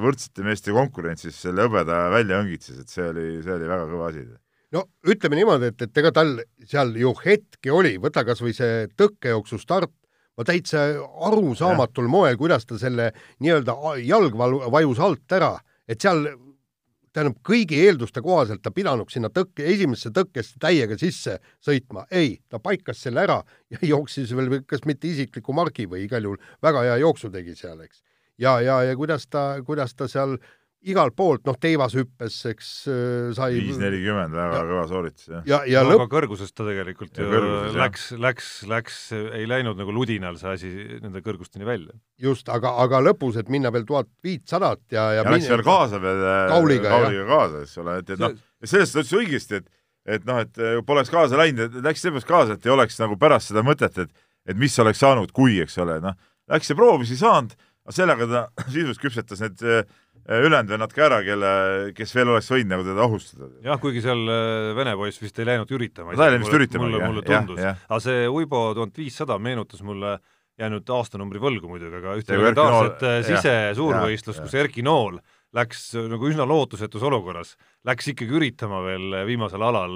võrdsete 0.01 0.45
meeste 0.45 0.73
konkurentsis 0.73 1.37
selle 1.41 1.67
hõbeda 1.67 2.07
välja 2.13 2.41
õngitses, 2.41 2.81
et 2.81 2.89
see 2.89 3.05
oli, 3.11 3.27
see 3.45 3.53
oli 3.53 3.69
väga 3.69 3.85
kõva 3.91 4.09
asi. 4.09 4.25
No 4.73 4.87
ütleme 5.07 5.37
niimoodi, 5.39 5.69
et, 5.71 5.85
et 5.85 6.01
ega 6.01 6.11
tal 6.15 6.33
seal 6.67 6.95
ju 6.99 7.13
hetki 7.21 7.71
oli, 7.71 7.95
võta 8.01 8.25
kas 8.27 8.41
või 8.43 8.55
see 8.57 8.87
tõkkejooksu 8.97 9.61
start, 9.61 9.93
ma 10.35 10.43
täitsa 10.47 10.87
arusaamatul 11.29 12.09
moel, 12.11 12.35
kuidas 12.39 12.65
ta 12.67 12.79
selle 12.81 13.11
nii-öelda 13.43 13.77
jalg 14.03 14.35
vajus 14.35 14.99
alt 14.99 15.37
ära, 15.37 15.53
et 15.87 16.01
seal 16.01 16.25
tähendab, 17.15 17.37
kõigi 17.47 17.79
eelduste 17.85 18.21
kohaselt 18.23 18.61
ta 18.63 18.73
pidanuks 18.75 19.15
sinna 19.15 19.29
tõkke, 19.31 19.63
esimesse 19.71 20.11
tõkkesse 20.15 20.59
täiega 20.59 20.97
sisse 20.99 21.37
sõitma. 21.63 22.05
ei, 22.11 22.41
ta 22.49 22.59
paikas 22.59 23.05
selle 23.05 23.23
ära 23.23 23.39
ja 23.71 23.79
jooksis 23.93 24.35
veel 24.35 24.61
kas 24.67 24.83
mitte 24.85 25.07
isikliku 25.07 25.53
margi 25.53 25.87
või 25.87 26.03
igal 26.09 26.27
juhul 26.27 26.41
väga 26.63 26.83
hea 26.89 26.99
jooksu 27.05 27.31
tegi 27.31 27.55
seal, 27.55 27.79
eks. 27.85 28.03
ja, 28.37 28.59
ja, 28.61 28.81
ja 28.83 28.95
kuidas 28.95 29.27
ta, 29.27 29.47
kuidas 29.65 29.95
ta 29.95 30.09
seal 30.11 30.35
äh, 30.35 30.53
igalt 30.91 31.15
poolt, 31.17 31.43
noh, 31.47 31.55
teivas 31.61 31.95
hüppes, 31.97 32.37
eks 32.49 32.69
äh, 32.91 33.29
sai 33.35 33.55
viis 33.57 33.79
nelikümmend, 33.81 34.35
väga 34.35 34.61
kõva 34.69 34.83
sooritus, 34.89 35.27
jah. 35.31 35.45
ja, 35.49 35.59
ja 35.69 35.83
no, 35.85 35.93
lõpp... 35.93 36.03
aga 36.03 36.11
kõrgusest 36.13 36.55
ta 36.57 36.67
tegelikult 36.67 37.17
ja 37.17 37.25
ju 37.25 37.31
kõrguses, 37.31 37.77
läks, 37.79 38.05
läks, 38.25 38.49
läks, 38.69 38.99
ei 39.15 39.47
läinud 39.49 39.79
nagu 39.79 39.95
ludinal 39.95 40.37
see 40.39 40.51
asi 40.53 40.71
nende 41.01 41.23
kõrgusteni 41.25 41.67
välja. 41.67 41.95
just, 42.21 42.51
aga, 42.53 42.75
aga 42.85 43.01
lõpus, 43.07 43.39
et 43.41 43.49
minna 43.53 43.73
veel 43.73 43.87
tuhat 43.89 44.11
viitsadat 44.25 44.83
ja, 44.93 45.09
ja, 45.17 45.23
ja 45.23 45.35
läks 45.35 45.49
veel 45.51 45.65
kaasa 45.65 46.01
veel 46.03 46.21
äh, 46.21 46.43
Kauliga, 46.53 46.93
kauliga 46.93 47.25
kaasa, 47.31 47.65
eks 47.65 47.81
ole, 47.83 47.97
et, 48.03 48.13
et 48.15 48.21
noh, 48.21 48.37
sellest 48.63 48.95
ta 48.95 49.03
ütles 49.03 49.17
õigesti, 49.23 49.63
et 49.63 49.73
et 50.15 50.25
noh, 50.27 50.37
et 50.37 50.61
äh, 50.61 50.79
poleks 50.85 51.09
kaasa 51.09 51.39
läinud, 51.39 51.81
läks 51.81 52.05
seepärast 52.05 52.29
kaasa, 52.29 52.59
et 52.59 52.65
ei 52.67 52.75
oleks 52.75 52.99
nagu 53.01 53.17
pärast 53.17 53.49
seda 53.49 53.65
mõtet, 53.65 53.97
et 54.05 54.25
et 54.45 54.57
mis 54.61 54.75
oleks 54.77 54.99
saanud, 55.01 55.31
kui, 55.33 55.55
eks 55.63 55.79
ole, 55.81 55.97
noh, 56.03 56.13
läks 56.53 56.69
ja 56.69 56.75
proovis, 56.77 57.09
ei 57.09 57.17
saanud, 57.17 57.55
aga 57.85 57.95
sellega 57.97 58.27
ta 58.29 58.43
sisuliselt 58.69 59.01
küpsetas 59.01 59.41
need 59.41 59.63
Äh, 59.65 59.85
ülejäänud 60.25 60.71
vennad 60.73 60.93
ka 60.93 61.05
ära, 61.05 61.19
kelle, 61.25 61.49
kes 61.97 62.13
veel 62.17 62.31
oleks 62.33 62.49
võinud 62.49 62.71
nagu 62.73 62.85
teda 62.87 63.03
ohustada. 63.05 63.49
jah, 63.65 63.79
kuigi 63.81 64.01
seal 64.05 64.23
äh, 64.25 64.71
vene 64.77 64.95
poiss 64.97 65.21
vist 65.21 65.37
ei 65.39 65.49
läinud 65.51 65.71
üritama. 65.77 66.15
ta 66.17 66.29
ei 66.29 66.35
läinud 66.35 66.47
vist 66.47 66.57
üritama, 66.59 66.87
mulle, 66.87 67.03
mulle 67.11 67.25
tundus, 67.27 67.61
aga 67.61 68.01
see 68.01 68.25
Uibo 68.31 68.67
tuhat 68.77 68.97
viissada 68.97 69.37
meenutas 69.37 69.85
mulle 69.85 70.17
jäänud 70.59 70.89
aastanumbri 70.97 71.41
võlgu 71.43 71.69
muidugi, 71.69 71.99
aga 71.99 72.17
ühte 72.17 72.37
legendaarset 72.39 73.05
äh, 73.05 73.17
sisesuurvõistlust, 73.27 74.45
kus 74.45 74.57
Erki 74.57 74.85
Nool 74.85 75.19
läks 75.55 75.93
nagu 75.95 76.27
üsna 76.27 76.43
lootusetus 76.47 77.03
olukorras, 77.07 77.53
läks 77.87 78.09
ikkagi 78.11 78.33
üritama 78.35 78.81
veel 78.83 79.13
viimasel 79.27 79.63
alal 79.63 79.93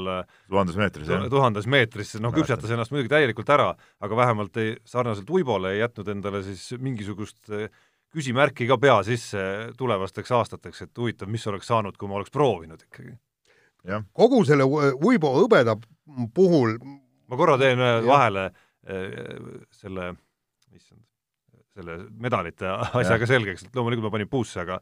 tuhandes 0.48 0.78
meetris, 0.80 1.10
jah? 1.10 1.26
tuhandes 1.32 1.68
meetris, 1.68 2.14
noh, 2.24 2.32
küpsetas 2.36 2.72
ennast 2.72 2.94
muidugi 2.94 3.12
täielikult 3.12 3.50
ära, 3.52 3.74
aga 4.00 4.20
vähemalt 4.22 4.60
ei, 4.62 4.78
sarnaselt 4.88 5.30
Uibole 5.36 5.74
ei 5.76 5.82
jätnud 5.82 6.14
endale 6.16 6.44
siis 6.48 6.70
mingisugust 6.80 7.52
äh, 7.52 7.68
küsimärki 8.14 8.68
ka 8.70 8.78
pea 8.82 9.00
sisse 9.08 9.42
tulevasteks 9.78 10.32
aastateks, 10.32 10.86
et 10.88 10.98
huvitav, 10.98 11.30
mis 11.30 11.46
oleks 11.48 11.70
saanud, 11.70 11.98
kui 11.98 12.10
ma 12.10 12.20
oleks 12.20 12.34
proovinud 12.34 12.82
ikkagi. 12.88 13.14
kogu 14.14 14.42
selle 14.46 14.66
Uibo 14.66 15.36
hõbeda 15.38 15.78
puhul 16.36 16.76
ma 17.30 17.38
korra 17.38 17.58
teen 17.62 17.80
ja. 17.80 18.00
vahele 18.06 18.48
äh, 18.50 19.20
selle, 19.72 20.14
issand, 20.76 21.04
selle 21.76 22.00
medalite 22.20 22.68
asjaga 23.02 23.30
selgeks, 23.30 23.68
et 23.68 23.78
loomulikult 23.78 24.10
ma 24.10 24.16
panin 24.18 24.32
puusse, 24.32 24.60
aga 24.66 24.80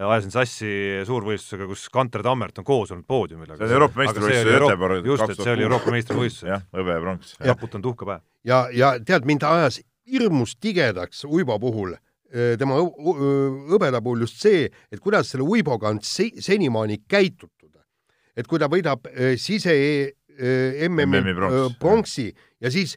ajasin 0.00 0.32
sassi 0.32 0.72
suurvõistlusega, 1.06 1.66
kus 1.68 1.88
Kanter 1.92 2.22
Tammert 2.24 2.60
on 2.62 2.66
koos 2.66 2.92
olnud 2.94 3.06
poodiumil. 3.10 3.52
see 3.56 3.66
on 3.66 3.76
Euroopa 3.76 4.02
meistrivõistluse 4.02 4.58
Göteborg 4.64 5.08
just, 5.12 5.24
et 5.26 5.42
see 5.42 5.54
oli 5.54 5.66
Euroopa 5.66 5.94
meistrivõistlus. 5.94 6.48
jah, 6.48 6.62
hõbe 6.76 6.94
ja 6.94 7.00
pronks. 7.04 7.32
raputanud 7.52 7.90
uhke 7.92 8.08
päev. 8.08 8.22
ja, 8.46 8.60
ja 8.72 8.92
tead, 9.04 9.26
mind 9.28 9.44
ajas 9.46 9.80
hirmus 10.10 10.56
tigedaks 10.56 11.24
Uibo 11.28 11.58
puhul 11.60 11.96
tema 12.30 12.76
hõbeda 12.78 14.00
puhul 14.02 14.22
just 14.26 14.38
see, 14.42 14.68
et 14.92 15.00
kuidas 15.02 15.32
selle 15.32 15.42
Uiboga 15.42 15.90
on 15.90 15.98
se 16.02 16.28
senimaani 16.38 17.02
käitutud. 17.08 17.74
et 18.36 18.46
kui 18.46 18.58
ta 18.62 18.68
võidab 18.70 19.08
sise 19.36 19.74
MM-i 20.88 21.34
pronksi 21.80 22.30
ja 22.60 22.70
siis 22.70 22.94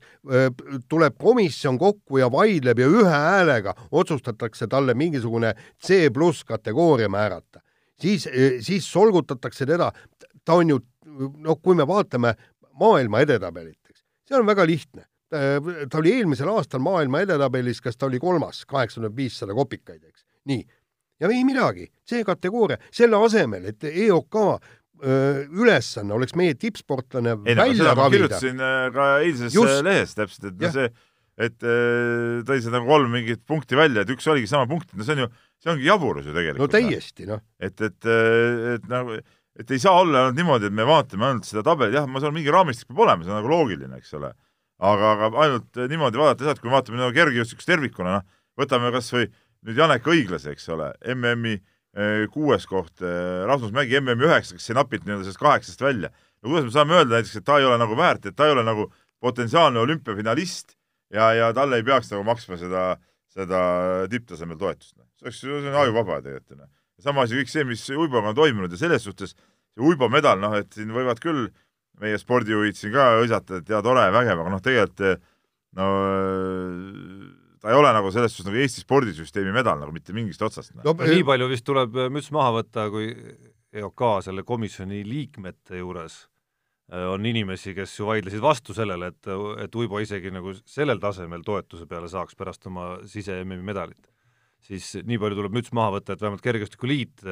tuleb 0.90 1.18
komisjon 1.20 1.80
kokku 1.82 2.22
ja 2.22 2.30
vaidleb 2.32 2.80
ja 2.80 2.88
ühe 2.88 3.10
häälega 3.10 3.74
otsustatakse 3.92 4.68
talle 4.68 4.94
mingisugune 4.94 5.54
C 5.86 6.10
pluss 6.14 6.44
kategooria 6.44 7.10
määrata, 7.10 7.60
siis, 8.00 8.28
siis 8.62 8.92
solgutatakse 8.92 9.66
teda, 9.66 9.92
ta 10.46 10.60
on 10.60 10.76
ju, 10.76 10.80
noh, 11.38 11.60
kui 11.62 11.76
me 11.76 11.88
vaatame 11.88 12.36
maailma 12.80 13.24
edetabelit, 13.24 13.80
eks, 13.90 14.04
see 14.28 14.38
on 14.40 14.48
väga 14.48 14.66
lihtne. 14.68 15.04
Äh, 15.04 15.13
ta 15.34 16.00
oli 16.00 16.14
eelmisel 16.20 16.52
aastal 16.54 16.84
maailma 16.84 17.24
edetabelis, 17.26 17.82
kas 17.84 17.98
ta 17.98 18.08
oli 18.10 18.20
kolmas, 18.22 18.64
kaheksakümmend 18.70 19.18
viissada 19.18 19.56
kopikaid, 19.58 20.04
eks. 20.04 20.26
nii. 20.52 20.66
ja 21.24 21.32
ei 21.32 21.44
midagi, 21.48 21.90
C-kategooria, 22.10 22.80
selle 22.94 23.20
asemel, 23.26 23.70
et 23.72 23.88
EOK 23.90 24.40
äh, 24.44 25.42
ülesanne 25.50 26.16
oleks 26.18 26.36
meie 26.40 26.58
tippsportlane 26.60 27.38
ei, 27.46 27.58
välja 27.58 27.94
ravida. 27.94 28.12
kirjutasin 28.18 28.62
äh, 28.62 28.86
ka 28.94 29.10
eilses 29.24 29.58
just, 29.58 29.82
lehes 29.86 30.16
täpselt, 30.20 30.52
et 30.54 30.62
no 30.62 30.74
see 30.78 30.94
et 31.44 31.66
äh, 31.66 32.42
tõi 32.46 32.60
seda 32.62 32.82
kolm 32.86 33.14
mingit 33.14 33.42
punkti 33.50 33.78
välja, 33.78 34.04
et 34.04 34.12
üks 34.14 34.28
oligi 34.30 34.50
sama 34.52 34.68
punkt, 34.70 34.92
no 34.94 35.06
see 35.06 35.16
on 35.18 35.24
ju, 35.26 35.30
see 35.64 35.72
ongi 35.74 35.88
jaburus 35.88 36.28
ju 36.30 36.36
tegelikult. 36.36 36.68
no 36.68 36.74
täiesti, 36.76 37.26
noh. 37.30 37.42
et, 37.58 37.74
et, 37.82 38.12
et 38.76 38.86
nagu, 38.92 39.18
et 39.60 39.74
ei 39.74 39.82
saa 39.82 40.02
olla 40.02 40.24
ainult 40.24 40.38
niimoodi, 40.38 40.70
et 40.70 40.76
me 40.78 40.86
vaatame 40.88 41.30
ainult 41.30 41.50
seda 41.50 41.64
tabelit, 41.66 41.98
jah, 41.98 42.08
ma 42.10 42.22
saan, 42.22 42.36
mingi 42.36 42.54
raamistik 42.54 42.90
peab 42.90 43.04
olema, 43.06 43.26
see 43.26 43.34
on 43.34 43.42
nagu 43.42 43.52
loogiline, 43.52 44.00
eks 44.02 44.14
ole. 44.20 44.32
Aga, 44.84 45.12
aga 45.16 45.44
ainult 45.46 45.80
niimoodi 45.92 46.20
vaadata 46.20 46.44
seda, 46.44 46.56
et 46.56 46.62
kui 46.64 46.70
me 46.70 46.78
vaatame 46.78 47.00
nagu 47.00 47.16
kergejõustikust 47.16 47.70
tervikuna, 47.70 48.18
noh, 48.18 48.42
võtame 48.60 48.92
kas 48.94 49.10
või 49.16 49.30
nüüd 49.64 49.80
Janek 49.80 50.10
Õiglase, 50.12 50.54
eks 50.54 50.68
ole, 50.74 50.90
MM-i 51.16 51.56
eh, 51.56 52.26
kuues 52.34 52.68
koht, 52.70 52.96
eh, 53.02 53.44
Rasmus 53.50 53.74
Mägi 53.76 54.00
MM-i 54.02 54.28
üheksa, 54.28 54.58
kes 54.58 54.70
jäi 54.70 54.78
napilt 54.78 55.08
nii-öelda 55.08 55.28
sellest 55.28 55.42
kaheksast 55.42 55.84
välja. 55.84 56.12
no 56.44 56.52
kuidas 56.52 56.68
me 56.68 56.76
saame 56.76 56.98
öelda 57.00 57.18
näiteks, 57.18 57.40
et 57.40 57.48
ta 57.48 57.60
ei 57.62 57.68
ole 57.70 57.80
nagu 57.80 57.98
väärt, 57.98 58.26
et 58.28 58.36
ta 58.36 58.50
ei 58.50 58.56
ole 58.56 58.66
nagu 58.68 58.90
potentsiaalne 59.24 59.80
olümpiafinalist 59.80 60.76
ja, 61.14 61.32
ja 61.34 61.52
talle 61.56 61.80
ei 61.80 61.88
peaks 61.88 62.12
nagu 62.12 62.26
maksma 62.28 62.60
seda, 62.60 62.86
seda 63.32 63.62
tipptasemel 64.12 64.60
toetust. 64.60 64.98
see 64.98 65.28
oleks, 65.30 65.40
see 65.40 65.60
on 65.62 65.82
ajuvaba 65.86 66.20
tegelikult. 66.26 66.60
Noh. 66.60 66.72
sama 67.04 67.24
asi 67.24 67.40
kõik 67.40 67.52
see, 67.52 67.64
mis 67.68 67.84
uiboga 67.92 68.32
on 68.32 68.36
toimunud 68.36 68.72
ja 68.72 68.80
selles 68.80 69.04
suhtes 69.08 69.36
see 69.36 69.84
uibo 69.84 70.10
medal, 70.12 70.40
noh, 70.40 70.56
et 70.60 70.76
siin 70.76 70.92
võivad 70.94 71.24
küll 71.24 71.48
meie 72.02 72.18
spordijuhid 72.18 72.78
siin 72.78 72.94
ka 72.96 73.12
hõisata, 73.20 73.62
et 73.62 73.70
jaa, 73.70 73.84
tore, 73.86 74.08
vägev, 74.16 74.42
aga 74.42 74.54
noh, 74.54 74.64
tegelikult 74.64 75.22
no 75.78 75.88
ta 77.64 77.72
ei 77.72 77.80
ole 77.80 77.94
nagu 77.96 78.12
selles 78.14 78.34
suhtes 78.34 78.50
nagu 78.50 78.60
Eesti 78.62 78.84
spordisüsteemi 78.84 79.54
medal 79.56 79.80
nagu 79.82 79.96
mitte 79.96 80.16
mingist 80.16 80.44
otsast 80.46 80.76
no.. 80.76 80.84
No, 80.86 80.94
nii 81.00 81.24
palju 81.28 81.50
vist 81.52 81.66
tuleb 81.68 81.98
müts 82.14 82.30
maha 82.36 82.58
võtta, 82.60 82.90
kui 82.94 83.10
EOK 83.74 84.06
selle 84.26 84.44
komisjoni 84.46 85.02
liikmete 85.08 85.80
juures 85.80 86.26
on 86.94 87.24
inimesi, 87.26 87.72
kes 87.74 87.94
ju 87.96 88.06
vaidlesid 88.10 88.44
vastu 88.44 88.76
sellele, 88.76 89.08
et, 89.14 89.30
et 89.64 89.76
Uibo 89.80 90.02
isegi 90.04 90.30
nagu 90.36 90.52
sellel 90.68 91.00
tasemel 91.02 91.42
toetuse 91.48 91.88
peale 91.90 92.10
saaks 92.12 92.36
pärast 92.38 92.68
oma 92.70 92.98
sise-MM-i 93.10 93.64
medalit. 93.66 94.12
siis 94.64 94.92
nii 95.08 95.18
palju 95.20 95.40
tuleb 95.40 95.56
müts 95.56 95.74
maha 95.76 95.96
võtta, 95.96 96.14
et 96.14 96.22
vähemalt 96.22 96.44
Kergejõustikuliit 96.44 97.24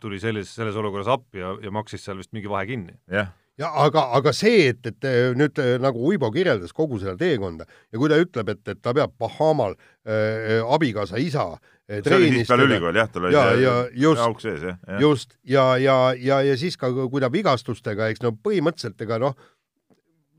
tuli 0.00 0.22
selles, 0.22 0.54
selles 0.54 0.78
olukorras 0.78 1.10
appi 1.12 1.42
ja, 1.42 1.52
ja 1.62 1.74
maksis 1.74 2.06
seal 2.06 2.22
vist 2.22 2.32
mingi 2.32 2.50
vahe 2.50 2.70
kinni. 2.70 2.96
jah 3.10 3.34
ja 3.62 3.70
aga, 3.84 4.04
aga 4.18 4.32
see, 4.36 4.70
et, 4.72 4.88
et 4.90 5.08
nüüd 5.38 5.60
nagu 5.82 6.06
Uibo 6.08 6.30
kirjeldas 6.34 6.74
kogu 6.76 7.00
seda 7.02 7.14
teekonda 7.20 7.66
ja 7.68 8.00
kui 8.00 8.10
ta 8.10 8.18
ütleb, 8.20 8.50
et, 8.54 8.62
et 8.74 8.80
ta 8.82 8.94
peab 8.96 9.14
Bahamal 9.20 9.76
äh, 9.76 10.58
abikaasa 10.62 11.20
isa 11.22 11.46
äh, 11.52 12.02
siis 12.02 12.50
peale 12.50 12.66
ülikooli 12.68 13.02
jah, 13.02 13.10
tal 13.12 13.28
oli 13.28 13.36
ja, 13.36 13.44
ja, 13.60 13.76
just, 14.06 14.24
auk 14.24 14.42
sees 14.42 14.64
jah 14.66 14.78
ja.. 14.88 15.00
just, 15.02 15.36
ja, 15.44 15.66
ja, 15.80 15.98
ja, 16.18 16.42
ja 16.46 16.58
siis 16.58 16.78
ka, 16.80 16.90
kui 16.90 17.22
ta 17.22 17.30
vigastustega, 17.32 18.10
eks 18.12 18.24
no 18.24 18.34
põhimõtteliselt 18.34 19.06
ega 19.06 19.20
noh, 19.22 19.38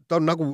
ta 0.07 0.19
on 0.19 0.27
nagu 0.29 0.49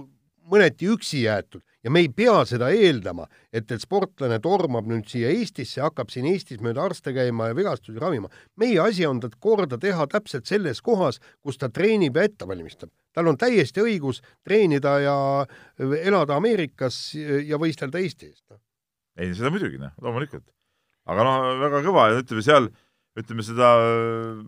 mõneti 0.49 0.89
üksi 0.93 1.25
jäetud 1.25 1.63
ja 1.83 1.91
me 1.91 2.01
ei 2.03 2.09
pea 2.11 2.41
seda 2.47 2.69
eeldama, 2.75 3.25
et, 3.53 3.69
et 3.71 3.81
sportlane 3.81 4.39
tormab 4.43 4.87
nüüd 4.89 5.07
siia 5.09 5.31
Eestisse, 5.31 5.81
hakkab 5.83 6.11
siin 6.13 6.27
Eestis 6.29 6.61
mööda 6.63 6.83
arste 6.89 7.13
käima 7.15 7.49
ja 7.49 7.57
vigastusi 7.57 7.99
ravima. 8.01 8.29
meie 8.59 8.79
asi 8.83 9.05
on 9.07 9.21
ta 9.23 9.29
korda 9.39 9.79
teha 9.79 10.07
täpselt 10.07 10.49
selles 10.49 10.81
kohas, 10.81 11.19
kus 11.41 11.57
ta 11.57 11.69
treenib 11.69 12.17
ja 12.17 12.27
ette 12.27 12.47
valmistab. 12.47 12.91
tal 13.13 13.27
on 13.27 13.37
täiesti 13.37 13.81
õigus 13.81 14.21
treenida 14.43 14.99
ja 14.99 15.17
elada 15.79 16.35
Ameerikas 16.35 17.15
ja 17.15 17.57
võistelda 17.57 17.99
Eesti 17.99 18.31
eest. 18.31 18.45
Noh. 18.49 18.59
ei, 19.17 19.33
seda 19.35 19.51
muidugi, 19.51 19.79
noh, 19.79 19.95
loomulikult. 20.01 20.45
aga 21.09 21.23
noh, 21.23 21.49
väga 21.63 21.83
kõva 21.87 22.09
ja 22.11 22.23
ütleme 22.23 22.43
seal, 22.43 22.69
ütleme 23.17 23.43
seda 23.43 23.73
äh, 23.79 24.43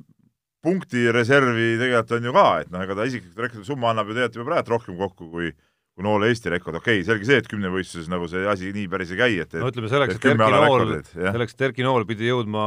punktireservi 0.62 1.78
tegelikult 1.80 2.18
on 2.20 2.28
ju 2.28 2.34
ka, 2.36 2.48
et 2.62 2.72
noh, 2.72 2.84
ega 2.84 2.96
ta 2.96 3.08
isiklikult 3.08 3.66
summa 3.66 3.92
annab 3.92 4.12
ju 4.12 4.18
tegelikult 4.20 4.42
juba 4.42 4.52
praegu 4.52 4.76
rohkem 4.76 5.00
kokku 5.00 5.32
kui 5.32 5.54
kui 5.96 6.06
Noole 6.06 6.32
Eesti 6.32 6.52
rekord, 6.54 6.80
okei 6.80 7.02
okay,, 7.02 7.08
selge 7.08 7.28
see, 7.28 7.42
et 7.42 7.50
kümnevõistluses 7.52 8.08
nagu 8.12 8.28
see 8.32 8.46
asi 8.48 8.72
nii 8.76 8.88
päris 8.92 9.12
ei 9.12 9.20
käi, 9.20 9.38
et 9.44 9.56
no 9.60 9.70
ütleme 9.72 9.92
selleks, 9.92 10.18
et 10.18 10.28
Erki 10.32 10.40
Nool, 10.40 10.96
selleks, 11.12 11.56
et 11.58 11.66
Erki 11.68 11.86
Nool 11.86 12.08
pidi 12.10 12.30
jõudma 12.30 12.64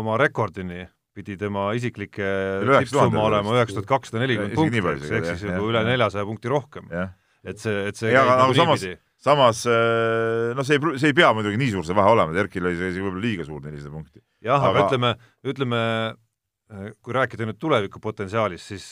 oma 0.00 0.16
rekordini, 0.20 0.86
pidi 1.12 1.36
tema 1.40 1.68
isiklike 1.76 2.30
tippsumma 2.64 3.26
olema 3.28 3.58
üheksa 3.58 3.78
tuhat 3.78 3.90
kakssada 3.90 4.24
nelikümmend 4.24 4.56
punkti, 4.56 4.82
ehk 5.18 5.30
siis 5.34 5.46
nagu 5.50 5.68
üle 5.68 5.84
neljasaja 5.90 6.24
punkti 6.28 6.52
rohkem. 6.52 6.88
et 7.44 7.60
see, 7.60 7.86
et 7.90 7.98
see 7.98 8.14
ja, 8.14 8.24
aga 8.24 8.40
nagu 8.46 8.56
samas, 8.56 8.88
samas 9.20 9.62
noh, 9.68 10.64
see 10.64 10.80
ei, 10.80 10.96
see 11.02 11.12
ei 11.12 11.20
pea 11.20 11.32
muidugi 11.36 11.60
nii 11.60 11.76
suur 11.76 11.86
see 11.86 11.98
vahe 11.98 12.16
olema, 12.16 12.32
et 12.32 12.46
Erkil 12.46 12.64
oli 12.64 12.80
see 12.80 12.94
isegi 12.94 13.04
võib-olla 13.04 13.26
liiga 13.28 13.48
suur, 13.48 13.60
nelisada 13.68 13.92
punkti. 13.92 14.24
jah, 14.48 14.64
aga 14.72 14.86
ütleme, 14.88 15.14
ütleme 15.52 15.86
kui 17.04 17.12
rääkida 17.12 17.44
nüüd 17.44 17.60
tulevikupotentsiaalist, 17.60 18.72
siis 18.72 18.86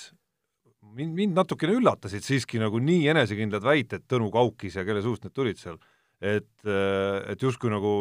mind, 0.82 1.14
mind 1.16 1.38
natukene 1.38 1.76
üllatasid 1.78 2.24
siiski 2.26 2.60
nagu 2.62 2.80
nii 2.82 3.08
enesekindlad 3.12 3.64
väited 3.64 4.06
Tõnu 4.10 4.30
Kaukis 4.34 4.78
ja 4.78 4.84
kelle 4.86 5.02
suust 5.04 5.24
need 5.26 5.34
tulid 5.36 5.60
seal, 5.60 5.78
et, 6.20 6.50
et 6.66 7.42
justkui 7.42 7.72
nagu 7.72 7.94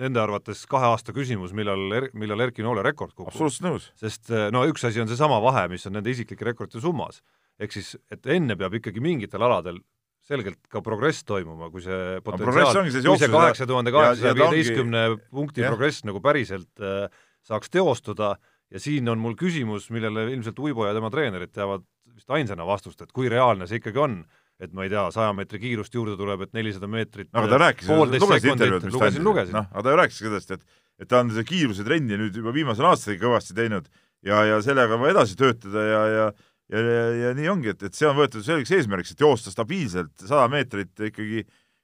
nende 0.00 0.20
arvates 0.22 0.64
kahe 0.70 0.88
aasta 0.88 1.12
küsimus, 1.14 1.52
millal 1.56 1.82
er,, 1.92 2.08
millal 2.16 2.40
Erki 2.46 2.64
Noole 2.64 2.84
rekord 2.84 3.12
kukub. 3.12 3.30
absoluutselt 3.32 3.66
nõus. 3.66 3.88
sest 4.00 4.32
no 4.54 4.64
üks 4.68 4.86
asi 4.88 5.02
on 5.02 5.10
seesama 5.10 5.40
vahe, 5.44 5.66
mis 5.72 5.84
on 5.88 5.98
nende 5.98 6.12
isiklike 6.12 6.46
rekordite 6.48 6.80
summas. 6.80 7.20
ehk 7.60 7.74
siis, 7.76 7.96
et 8.10 8.26
enne 8.26 8.56
peab 8.56 8.78
ikkagi 8.80 9.02
mingitel 9.04 9.44
aladel 9.44 9.82
selgelt 10.22 10.60
ka 10.70 10.80
progress 10.84 11.26
toimuma, 11.26 11.68
kui 11.70 11.82
see 11.82 12.22
potentsiaal, 12.24 12.86
kui 12.86 13.18
see 13.18 13.30
kaheksa 13.32 13.66
tuhande 13.68 13.92
kaheksasaja 13.94 14.38
viieteistkümne 14.38 15.02
punkti 15.34 15.64
ja. 15.64 15.72
progress 15.72 16.06
nagu 16.06 16.22
päriselt 16.22 16.82
äh, 16.82 17.10
saaks 17.46 17.72
teostuda 17.74 18.36
ja 18.72 18.80
siin 18.80 19.10
on 19.12 19.20
mul 19.20 19.34
küsimus, 19.38 19.90
millele 19.92 20.28
ilmselt 20.32 20.58
Uibo 20.62 20.86
ja 20.86 20.94
tema 20.96 21.10
treenerid 21.12 21.52
teavad 21.52 21.84
vist 22.14 22.36
ainsana 22.36 22.66
vastust, 22.68 23.00
et 23.02 23.12
kui 23.14 23.30
reaalne 23.32 23.68
see 23.70 23.80
ikkagi 23.80 24.00
on, 24.02 24.20
et 24.62 24.72
ma 24.76 24.86
ei 24.86 24.92
tea, 24.92 25.08
saja 25.14 25.32
meetri 25.36 25.60
kiirust 25.62 25.94
juurde 25.94 26.14
tuleb, 26.18 26.44
et 26.46 26.54
nelisada 26.56 26.90
meetrit 26.90 27.30
no, 27.30 27.42
aga 27.42 27.50
ta 27.50 27.60
rääkis, 27.64 27.90
lugesin 27.90 28.54
intervjuud, 28.54 28.86
mis 28.86 28.96
ta 28.96 29.10
andis, 29.10 29.52
noh, 29.56 29.68
aga 29.72 29.84
ta 29.86 29.94
ju 29.94 30.00
rääkis 30.02 30.22
sellest, 30.22 30.56
et 30.58 30.80
et 31.02 31.08
ta 31.08 31.22
on 31.24 31.32
seda 31.32 31.42
kiiruse 31.48 31.82
trenni 31.86 32.18
nüüd 32.20 32.36
juba 32.36 32.52
viimasel 32.54 32.86
aastal 32.86 33.16
kõvasti 33.18 33.56
teinud 33.56 33.88
ja, 34.22 34.42
ja 34.46 34.58
sellega 34.62 34.94
on 34.94 35.02
vaja 35.02 35.16
edasi 35.16 35.38
töötada 35.40 35.82
ja, 35.88 36.02
ja 36.12 36.26
ja, 36.72 36.80
ja, 36.80 37.06
ja 37.22 37.32
nii 37.36 37.48
ongi, 37.52 37.72
et, 37.74 37.82
et 37.88 37.96
see 37.96 38.08
on 38.08 38.16
võetud 38.16 38.44
selgeks 38.44 38.72
eesmärgiks, 38.76 39.12
et 39.14 39.24
joosta 39.24 39.52
stabiilselt 39.52 40.24
sada 40.24 40.46
meetrit 40.52 41.08
ikkagi 41.08 41.42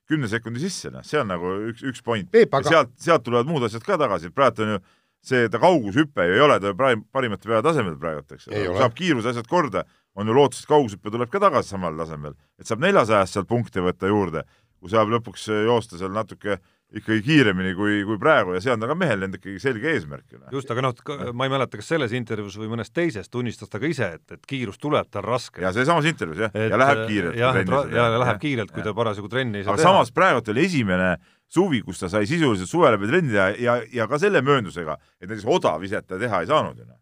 kümne 0.09 0.31
sekundi 0.31 0.63
sisse, 0.63 0.93
noh, 0.93 1.05
see 1.05 1.21
on 1.21 1.29
nagu 1.29 1.51
üks, 1.69 1.83
üks 1.91 2.05
point. 2.05 2.31
Aga... 2.33 2.63
sealt, 2.65 2.95
sealt 3.03 3.27
tulevad 3.27 3.51
muud 3.51 3.67
asjad 3.69 3.85
ka 3.85 3.99
tagasi, 4.01 4.31
et 4.31 4.37
praegu 4.37 4.65
on 4.65 4.75
ju 4.77 4.79
see, 5.25 5.49
ta 5.53 5.61
kaugushüpe 5.63 6.29
ju 6.29 6.37
ei 6.37 6.45
ole 6.45 6.59
ta 6.63 6.75
parimate 6.77 7.51
pea 7.51 7.63
tasemel 7.65 7.99
praegu, 8.01 8.25
eks 8.31 8.49
ole, 8.51 8.65
saab 8.79 8.97
kiiruse 8.99 9.33
asjad 9.33 9.51
korda, 9.51 9.85
on 10.19 10.29
ju 10.29 10.35
lootus, 10.35 10.65
et 10.65 10.71
kaugushüpe 10.71 11.13
tuleb 11.15 11.31
ka 11.33 11.43
tagasi 11.43 11.75
samal 11.75 11.99
tasemel, 11.99 12.35
et 12.59 12.71
saab 12.71 12.83
neljasajast 12.85 13.39
sealt 13.39 13.51
punkte 13.51 13.85
võtta 13.85 14.11
juurde, 14.11 14.45
kui 14.79 14.91
saab 14.93 15.11
lõpuks 15.13 15.49
joosta 15.67 15.99
seal 15.99 16.15
natuke 16.15 16.61
ikkagi 16.89 17.21
kiiremini 17.21 17.75
kui, 17.77 17.99
kui 18.09 18.17
praegu 18.21 18.55
ja 18.57 18.63
see 18.65 18.73
on 18.73 18.85
aga 18.87 18.95
mehel 18.97 19.27
enda 19.27 19.37
ikkagi 19.37 19.61
selge 19.61 19.91
eesmärk 19.93 20.33
ju. 20.33 20.39
just, 20.55 20.71
aga 20.73 20.87
noh, 20.87 20.95
ma 21.37 21.45
ei 21.45 21.53
mäleta, 21.53 21.77
kas 21.77 21.91
selles 21.93 22.15
intervjuus 22.17 22.57
või 22.57 22.71
mõnes 22.73 22.89
teises 22.95 23.29
tunnistas 23.29 23.69
ta 23.69 23.81
ka 23.83 23.91
ise, 23.91 24.09
et, 24.17 24.25
et 24.39 24.49
kiirus 24.49 24.81
tuleb 24.81 25.11
tal 25.13 25.27
raske. 25.27 25.61
ja 25.61 25.73
seesamas 25.77 26.09
intervjuus 26.09 26.47
jah, 26.47 26.57
ja 26.57 26.81
läheb 26.81 27.03
kiirelt. 27.11 27.37
jah, 27.37 27.59
ja 27.93 28.07
läheb 28.23 28.41
kiirelt, 28.41 28.73
kui 28.73 28.87
ta 28.87 28.95
parasjagu 28.97 29.29
trenni 29.29 29.61
ei 29.61 29.67
saa 29.67 29.75
aga 29.75 29.83
teha. 29.83 29.93
samas 29.93 30.15
praegu 30.17 30.41
oli 30.55 30.65
esimene 30.65 31.11
suvi, 31.49 31.83
kus 31.83 32.03
ta 32.03 32.13
sai 32.13 32.27
sisuliselt 32.29 32.71
suve 32.71 32.93
läbi 32.95 33.11
trenni 33.11 33.35
teha 33.35 33.51
ja, 33.59 33.81
ja 33.93 34.09
ka 34.11 34.21
selle 34.21 34.43
mööndusega, 34.45 34.99
et 35.21 35.29
näiteks 35.29 35.49
odav 35.49 35.85
iset 35.85 36.07
ta 36.09 36.21
teha 36.21 36.45
ei 36.45 36.51
saanud 36.51 36.79
ju 36.79 36.89
noh 36.89 36.99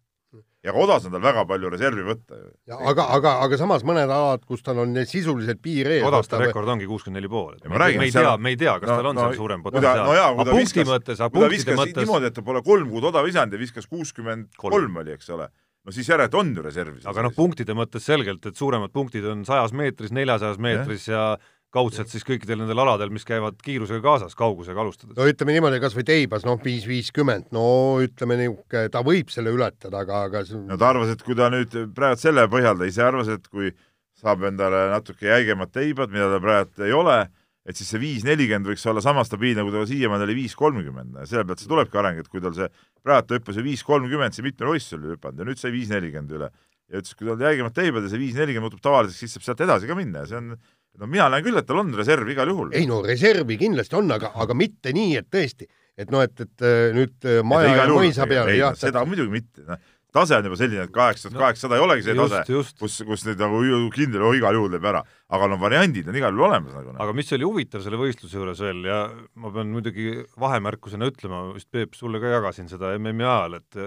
ja 0.67 0.75
ka 0.75 0.83
odas 0.83 1.05
on 1.07 1.15
tal 1.15 1.23
väga 1.23 1.45
palju 1.47 1.71
reservi 1.71 2.05
võtta 2.07 2.39
ju. 2.39 2.49
aga, 2.75 3.07
aga, 3.17 3.35
aga 3.45 3.59
samas 3.61 3.85
mõned 3.87 4.11
alad, 4.11 4.43
kus 4.49 4.65
tal 4.67 4.81
on 4.83 4.97
sisuliselt 5.07 5.61
piir 5.63 5.91
ees. 5.95 6.07
odaste 6.07 6.41
rekord 6.43 6.73
ongi 6.75 6.89
kuuskümmend 6.91 7.21
neli 7.21 7.31
pool. 7.31 7.55
me 7.71 7.91
ei 8.09 8.15
tea, 8.15 8.33
me 8.37 8.55
ei 8.55 8.59
tea, 8.61 8.75
kas 8.83 8.91
no, 8.91 8.97
tal 8.99 9.11
on 9.13 9.19
no, 9.19 9.27
seal 9.27 9.39
suurem 9.43 9.63
potentsiaal. 9.67 10.03
no 10.09 10.17
jaa, 10.17 10.33
kui 10.35 10.49
ta 10.49 10.57
viskas, 10.59 10.89
mõttes, 10.91 11.23
kui 11.23 11.45
ta 11.45 11.53
viskas 11.53 11.79
mõttes... 11.79 12.03
niimoodi, 12.03 12.33
et 12.33 12.39
ta 12.39 12.45
pole 12.47 12.65
kolm 12.67 12.91
kuud 12.91 13.07
odav 13.13 13.29
visanud 13.29 13.55
ja 13.55 13.63
viskas 13.63 13.87
kuuskümmend 13.91 14.59
kolm 14.59 15.03
oli, 15.03 15.15
eks 15.15 15.31
ole 15.37 15.49
no 15.87 15.95
siis 15.95 16.09
järelikult 16.11 16.41
on 16.41 16.51
ju 16.59 16.67
reservis. 16.67 17.07
aga 17.07 17.29
noh, 17.29 17.35
punktide 17.37 17.77
mõttes 17.79 18.09
selgelt, 18.11 18.51
et 18.51 18.59
suuremad 18.59 18.91
punktid 18.95 19.27
on 19.31 19.47
sajas 19.47 19.75
meetris, 19.77 20.11
neljasajas 20.17 20.59
meetris 20.59 21.07
ja, 21.13 21.29
ja 21.37 21.56
kaudselt 21.77 22.13
siis 22.13 22.25
kõikidel 22.27 22.63
nendel 22.63 22.81
aladel, 22.83 23.13
mis 23.15 23.27
käivad 23.29 23.59
kiirusega 23.65 24.03
kaasas, 24.05 24.37
kaugusega 24.39 24.81
alustades. 24.83 25.17
no 25.19 25.27
ütleme 25.29 25.57
niimoodi, 25.57 25.81
kas 25.83 25.97
või 25.97 26.07
teibas, 26.09 26.47
noh, 26.49 26.61
viis 26.65 26.87
viiskümmend, 26.89 27.51
no 27.57 27.67
ütleme 28.05 28.39
niisugune, 28.41 28.87
ta 28.93 29.03
võib 29.07 29.33
selle 29.35 29.53
ületada, 29.55 30.05
aga, 30.05 30.25
aga 30.31 30.45
no 30.57 30.79
ta 30.81 30.93
arvas, 30.95 31.13
et 31.15 31.25
kui 31.27 31.37
ta 31.39 31.51
nüüd 31.53 31.77
praegu 31.97 32.23
selle 32.23 32.47
põhjal, 32.53 32.79
ta 32.81 32.89
ise 32.89 33.05
arvas, 33.05 33.33
et 33.33 33.51
kui 33.53 33.73
saab 34.17 34.47
endale 34.49 34.87
natuke 34.95 35.29
jäigemad 35.29 35.73
teibad, 35.75 36.13
mida 36.13 36.31
tal 36.33 36.45
praegu 36.45 36.87
ei 36.87 36.95
ole, 36.97 37.19
et 37.67 37.77
siis 37.79 37.91
see 37.91 38.01
viis 38.01 38.25
nelikümmend 38.27 38.71
võiks 38.71 38.85
olla 38.89 39.03
sama 39.05 39.25
stabiilne, 39.27 39.65
kui 39.67 39.75
ta 39.75 39.83
siiamaani 39.91 40.27
oli 40.29 40.39
viis 40.39 40.55
kolmkümmend, 40.59 41.19
selle 41.27 41.45
pealt 41.49 41.63
see 41.63 41.71
tulebki 41.71 42.01
areng, 42.01 42.23
et 42.23 42.31
kui 42.31 42.43
tal 42.43 42.55
see, 42.57 42.69
praegu 43.05 43.29
ta 43.29 43.41
hüppas 43.41 43.59
ju 43.59 43.67
viis 43.67 43.83
kolmkümmend, 43.87 44.37
see 44.37 44.47
mitmel 44.47 44.73
võistlusel 44.73 45.03
oli 45.03 45.17
hüpanud 45.17 45.43
ja 45.43 45.49
nüüd 45.51 45.61
sai 45.61 45.75
viis 45.75 45.91
nelikümmend 45.93 46.39
üle. 46.39 46.51
ja 46.87 47.01
ütles, 47.03 47.17
kui 47.19 47.27
tal 47.27 47.41
jäigemad 47.43 47.75
teibad 47.75 48.05
ja 48.07 48.13
see 48.13 48.23
viis 48.23 48.37
nelikümmend 48.39 48.71
muutub 48.71 48.85
tavaliseks, 48.87 49.19
siis 49.19 49.35
saab 49.35 49.47
sealt 49.49 49.63
edasi 49.67 49.91
ka 49.91 49.97
minna 49.99 50.23
ja 50.23 50.31
see 50.31 50.39
on 50.39 50.53
no 51.01 51.09
mina 51.11 51.31
näen 51.33 51.45
küll, 51.47 51.59
et 51.61 51.67
tal 51.69 51.83
on 51.83 51.93
reservi 51.97 52.37
igal 52.37 52.53
juhul. 52.53 52.71
ei 52.77 52.87
no 52.89 53.03
reservi 53.05 53.59
kindlasti 53.61 53.99
on, 53.99 54.11
aga, 54.17 54.33
aga 54.45 54.57
mitte 54.59 54.95
nii, 54.97 55.17
et 55.21 55.29
tõesti, 55.33 55.69
et 55.97 56.13
noh, 56.13 56.25
et, 56.25 56.47
et 56.47 56.67
nüüd 56.97 57.29
maja 57.47 57.75
ja 57.83 57.91
mõisa 57.93 58.29
peale, 58.31 58.57
jah. 58.59 58.77
seda 58.79 59.05
muidugi 59.09 59.33
mitte, 59.39 59.67
noh 59.69 59.85
tase 60.17 60.37
on 60.39 60.47
juba 60.49 60.59
selline, 60.59 60.87
et 60.87 60.93
kaheksa 60.95 61.29
tuhat 61.29 61.43
kaheksasada 61.43 61.79
ei 61.79 61.85
olegi 61.85 62.05
see 62.07 62.17
just, 62.17 62.35
tase, 62.35 62.77
kus, 62.81 62.99
kus 63.09 63.25
nüüd 63.27 63.41
nagu 63.43 63.61
kindel 63.95 64.25
oh, 64.27 64.35
igal 64.37 64.57
juhul 64.57 64.73
teeb 64.73 64.87
ära, 64.89 65.03
aga 65.37 65.49
no 65.51 65.59
variandid 65.61 66.09
on 66.11 66.19
igal 66.19 66.35
juhul 66.35 66.49
olemas 66.49 66.77
nagu. 66.77 66.95
aga 67.05 67.17
mis 67.17 67.33
oli 67.37 67.49
huvitav 67.49 67.85
selle 67.85 68.01
võistluse 68.01 68.39
juures 68.39 68.63
veel 68.65 68.85
ja 68.89 69.01
ma 69.43 69.53
pean 69.55 69.73
muidugi 69.75 70.23
vahemärkusena 70.41 71.11
ütlema, 71.11 71.43
vist 71.57 71.69
Peep, 71.75 71.97
sulle 71.99 72.21
ka 72.23 72.33
jagasin 72.39 72.71
seda 72.73 72.95
MM-i 72.97 73.27
ajal, 73.27 73.59
et 73.61 73.83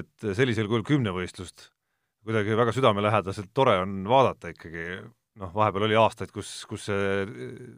et 0.00 0.30
sellisel 0.38 0.68
kujul 0.70 0.86
kümnevõistlust 0.86 1.70
kuidagi 2.26 2.54
väga 2.58 2.74
südamelähedaselt 2.76 3.50
tore 3.54 3.78
on 3.82 4.02
vaadata 4.08 4.52
ikkagi, 4.52 5.00
noh, 5.38 5.54
vahepeal 5.54 5.86
oli 5.86 5.96
aastaid, 6.00 6.32
kus, 6.34 6.64
kus 6.68 6.88
see 6.90 7.24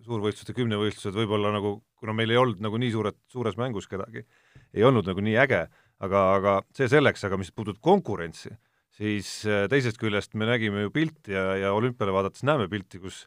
suurvõistluste 0.06 0.54
kümnevõistlused 0.56 1.16
võib-olla 1.18 1.52
nagu, 1.52 1.76
kuna 2.00 2.14
meil 2.16 2.32
ei 2.32 2.40
olnud 2.40 2.62
nagu 2.64 2.80
nii 2.80 2.94
suured, 2.94 3.18
suures 3.32 3.58
mängus 3.60 3.90
kedagi, 3.90 4.24
ei 4.72 4.84
olnud 4.88 5.06
nagu 5.10 5.20
nii 5.20 5.36
äge 5.42 5.66
aga, 6.02 6.22
aga 6.38 6.54
see 6.76 6.88
selleks, 6.90 7.26
aga 7.28 7.38
mis 7.40 7.52
puudutab 7.54 7.82
konkurentsi, 7.84 8.52
siis 8.96 9.28
äh, 9.48 9.66
teisest 9.72 10.00
küljest 10.00 10.34
me 10.38 10.48
nägime 10.48 10.86
ju 10.86 10.94
pilti 10.94 11.36
ja, 11.36 11.52
ja 11.60 11.76
olümpiale 11.76 12.14
vaadates 12.14 12.44
näeme 12.46 12.68
pilti, 12.72 13.00
kus 13.02 13.24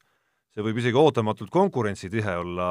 see 0.55 0.65
võib 0.65 0.79
isegi 0.81 0.99
ootamatult 0.99 1.51
konkurentsitihe 1.53 2.37
olla 2.41 2.69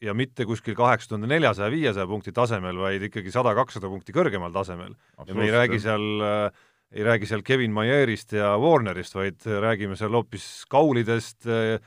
ja 0.00 0.14
mitte 0.16 0.46
kuskil 0.48 0.74
kaheksa 0.78 1.12
tuhande 1.12 1.28
neljasaja, 1.28 1.68
viiesaja 1.72 2.08
punkti 2.08 2.32
tasemel, 2.32 2.78
vaid 2.80 3.04
ikkagi 3.10 3.32
sada, 3.34 3.52
kakssada 3.58 3.90
punkti 3.92 4.14
kõrgemal 4.16 4.52
tasemel. 4.54 4.94
ja 5.26 5.36
me 5.36 5.44
ei 5.46 5.54
räägi 5.54 5.82
seal 5.82 6.24
äh, 6.24 6.66
ei 6.90 7.04
räägi 7.06 7.28
seal 7.30 7.42
Kevin 7.46 7.72
Maierist 7.74 8.32
ja 8.34 8.56
Warnerist, 8.58 9.14
vaid 9.14 9.44
räägime 9.46 9.96
seal 9.98 10.14
hoopis 10.14 10.64
Kaulidest, 10.70 11.46
äh, 11.46 11.78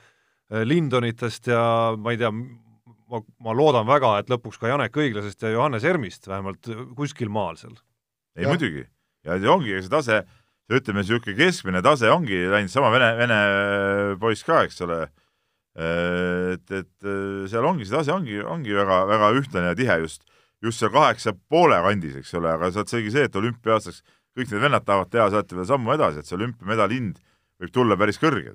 Lindonitest 0.63 1.47
ja 1.51 1.63
ma 1.97 2.13
ei 2.13 2.19
tea, 2.21 2.29
ma, 2.31 3.21
ma 3.43 3.55
loodan 3.55 3.87
väga, 3.87 4.15
et 4.21 4.31
lõpuks 4.31 4.59
ka 4.61 4.71
Janek 4.71 4.95
Õiglasest 4.99 5.43
ja 5.43 5.51
Johannes 5.55 5.83
Ermist 5.87 6.27
vähemalt 6.29 6.69
kuskil 6.95 7.31
maal 7.33 7.59
seal. 7.59 7.75
ei 8.37 8.45
ja. 8.45 8.53
muidugi, 8.53 8.85
ja 9.25 9.37
ongi 9.51 9.75
see 9.81 9.91
tase, 9.91 10.21
ütleme, 10.71 11.03
niisugune 11.03 11.35
keskmine 11.37 11.83
tase 11.85 12.11
ongi 12.11 12.39
läinud 12.51 12.71
sama 12.71 12.91
vene, 12.93 13.11
vene 13.19 13.39
poiss 14.21 14.45
ka, 14.47 14.63
eks 14.67 14.79
ole, 14.85 15.03
et, 15.75 16.71
et 16.71 17.11
seal 17.51 17.67
ongi, 17.67 17.87
see 17.87 17.97
tase 17.97 18.13
ongi, 18.15 18.39
ongi 18.39 18.75
väga, 18.77 19.03
väga 19.09 19.31
ühtlane 19.39 19.73
ja 19.73 19.77
tihe 19.77 19.99
just, 20.05 20.23
just 20.63 20.79
seal 20.79 20.93
kaheksa 20.93 21.35
poole 21.51 21.81
kandis, 21.83 22.15
eks 22.21 22.33
ole, 22.39 22.55
aga 22.55 22.71
sealt 22.71 22.93
seegi 22.93 23.13
see, 23.13 23.27
et 23.27 23.41
olümpiaastaks 23.41 24.03
kõik 24.37 24.49
need 24.49 24.63
vennad 24.63 24.85
tahavad 24.85 25.11
teha, 25.13 25.29
saate 25.29 25.55
veel 25.55 25.69
sammu 25.69 25.93
edasi, 25.93 26.19
et 26.19 26.29
see 26.29 26.37
olümpiamedali 26.39 26.99
hind 26.99 27.21
võib 27.61 27.71
tulla 27.73 27.97
päris 27.97 28.19
kõrge. 28.21 28.53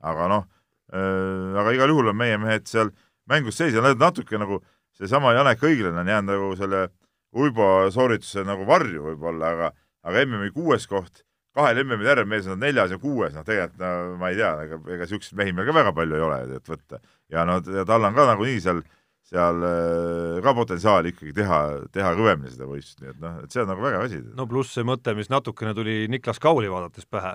aga 0.00 0.28
noh 0.30 0.46
äh,, 0.92 1.58
aga 1.58 1.74
igal 1.74 1.90
juhul 1.90 2.12
on 2.12 2.16
meie 2.16 2.38
mehed 2.38 2.66
seal 2.70 2.92
äh, 2.92 3.04
mängus 3.28 3.56
sees 3.60 3.76
ja 3.76 3.84
nad 3.84 4.00
natuke 4.00 4.40
nagu 4.40 4.62
seesama 4.96 5.34
Janek 5.36 5.62
Õiglane 5.62 6.02
on 6.02 6.10
jäänud 6.10 6.32
nagu 6.32 6.50
selle 6.58 6.88
Uibo 7.36 7.88
soorituse 7.92 8.44
nagu 8.48 8.64
varju 8.68 9.04
võib-olla, 9.10 9.52
aga 9.52 9.72
aga 10.08 10.22
MM-i 10.24 10.52
kuues 10.54 10.86
koht, 10.88 11.24
kahel 11.56 11.82
MM-i 11.82 12.06
järel 12.08 12.28
mees 12.30 12.46
on 12.48 12.60
neljas 12.62 12.94
ja 12.94 12.98
kuues, 13.02 13.34
noh 13.36 13.44
tegelikult 13.44 13.82
no 13.82 14.16
ma 14.20 14.30
ei 14.32 14.38
tea, 14.38 14.52
ega, 14.64 14.78
ega 14.88 15.04
niisuguseid 15.04 15.36
mehi 15.40 15.52
meil 15.52 15.68
ka 15.68 15.74
väga 15.76 15.92
palju 15.96 16.16
ei 16.16 16.24
ole, 16.24 16.38
et 16.56 16.72
võtta. 16.72 17.02
ja 17.34 17.44
no 17.48 17.58
ja 17.74 17.84
tal 17.88 18.08
on 18.08 18.16
ka 18.16 18.26
nagunii 18.30 18.62
seal, 18.64 18.80
seal 19.28 19.64
äh, 19.68 20.40
ka 20.44 20.54
potentsiaali 20.56 21.12
ikkagi 21.12 21.34
teha, 21.36 21.60
teha 21.92 22.12
kõvemini 22.16 22.52
seda 22.52 22.68
võistlust, 22.68 23.02
nii 23.02 23.12
et 23.12 23.22
noh, 23.22 23.40
et 23.44 23.54
see 23.54 23.62
on 23.62 23.70
nagu 23.72 23.84
vägev 23.84 24.04
asi. 24.06 24.20
no 24.38 24.46
pluss 24.50 24.76
see 24.76 24.86
mõte, 24.88 25.14
mis 25.18 25.30
natukene 25.32 25.74
tuli 25.76 25.98
Niklas 26.12 26.40
Kauli 26.42 26.70
vaadates 26.72 27.08
pähe, 27.10 27.34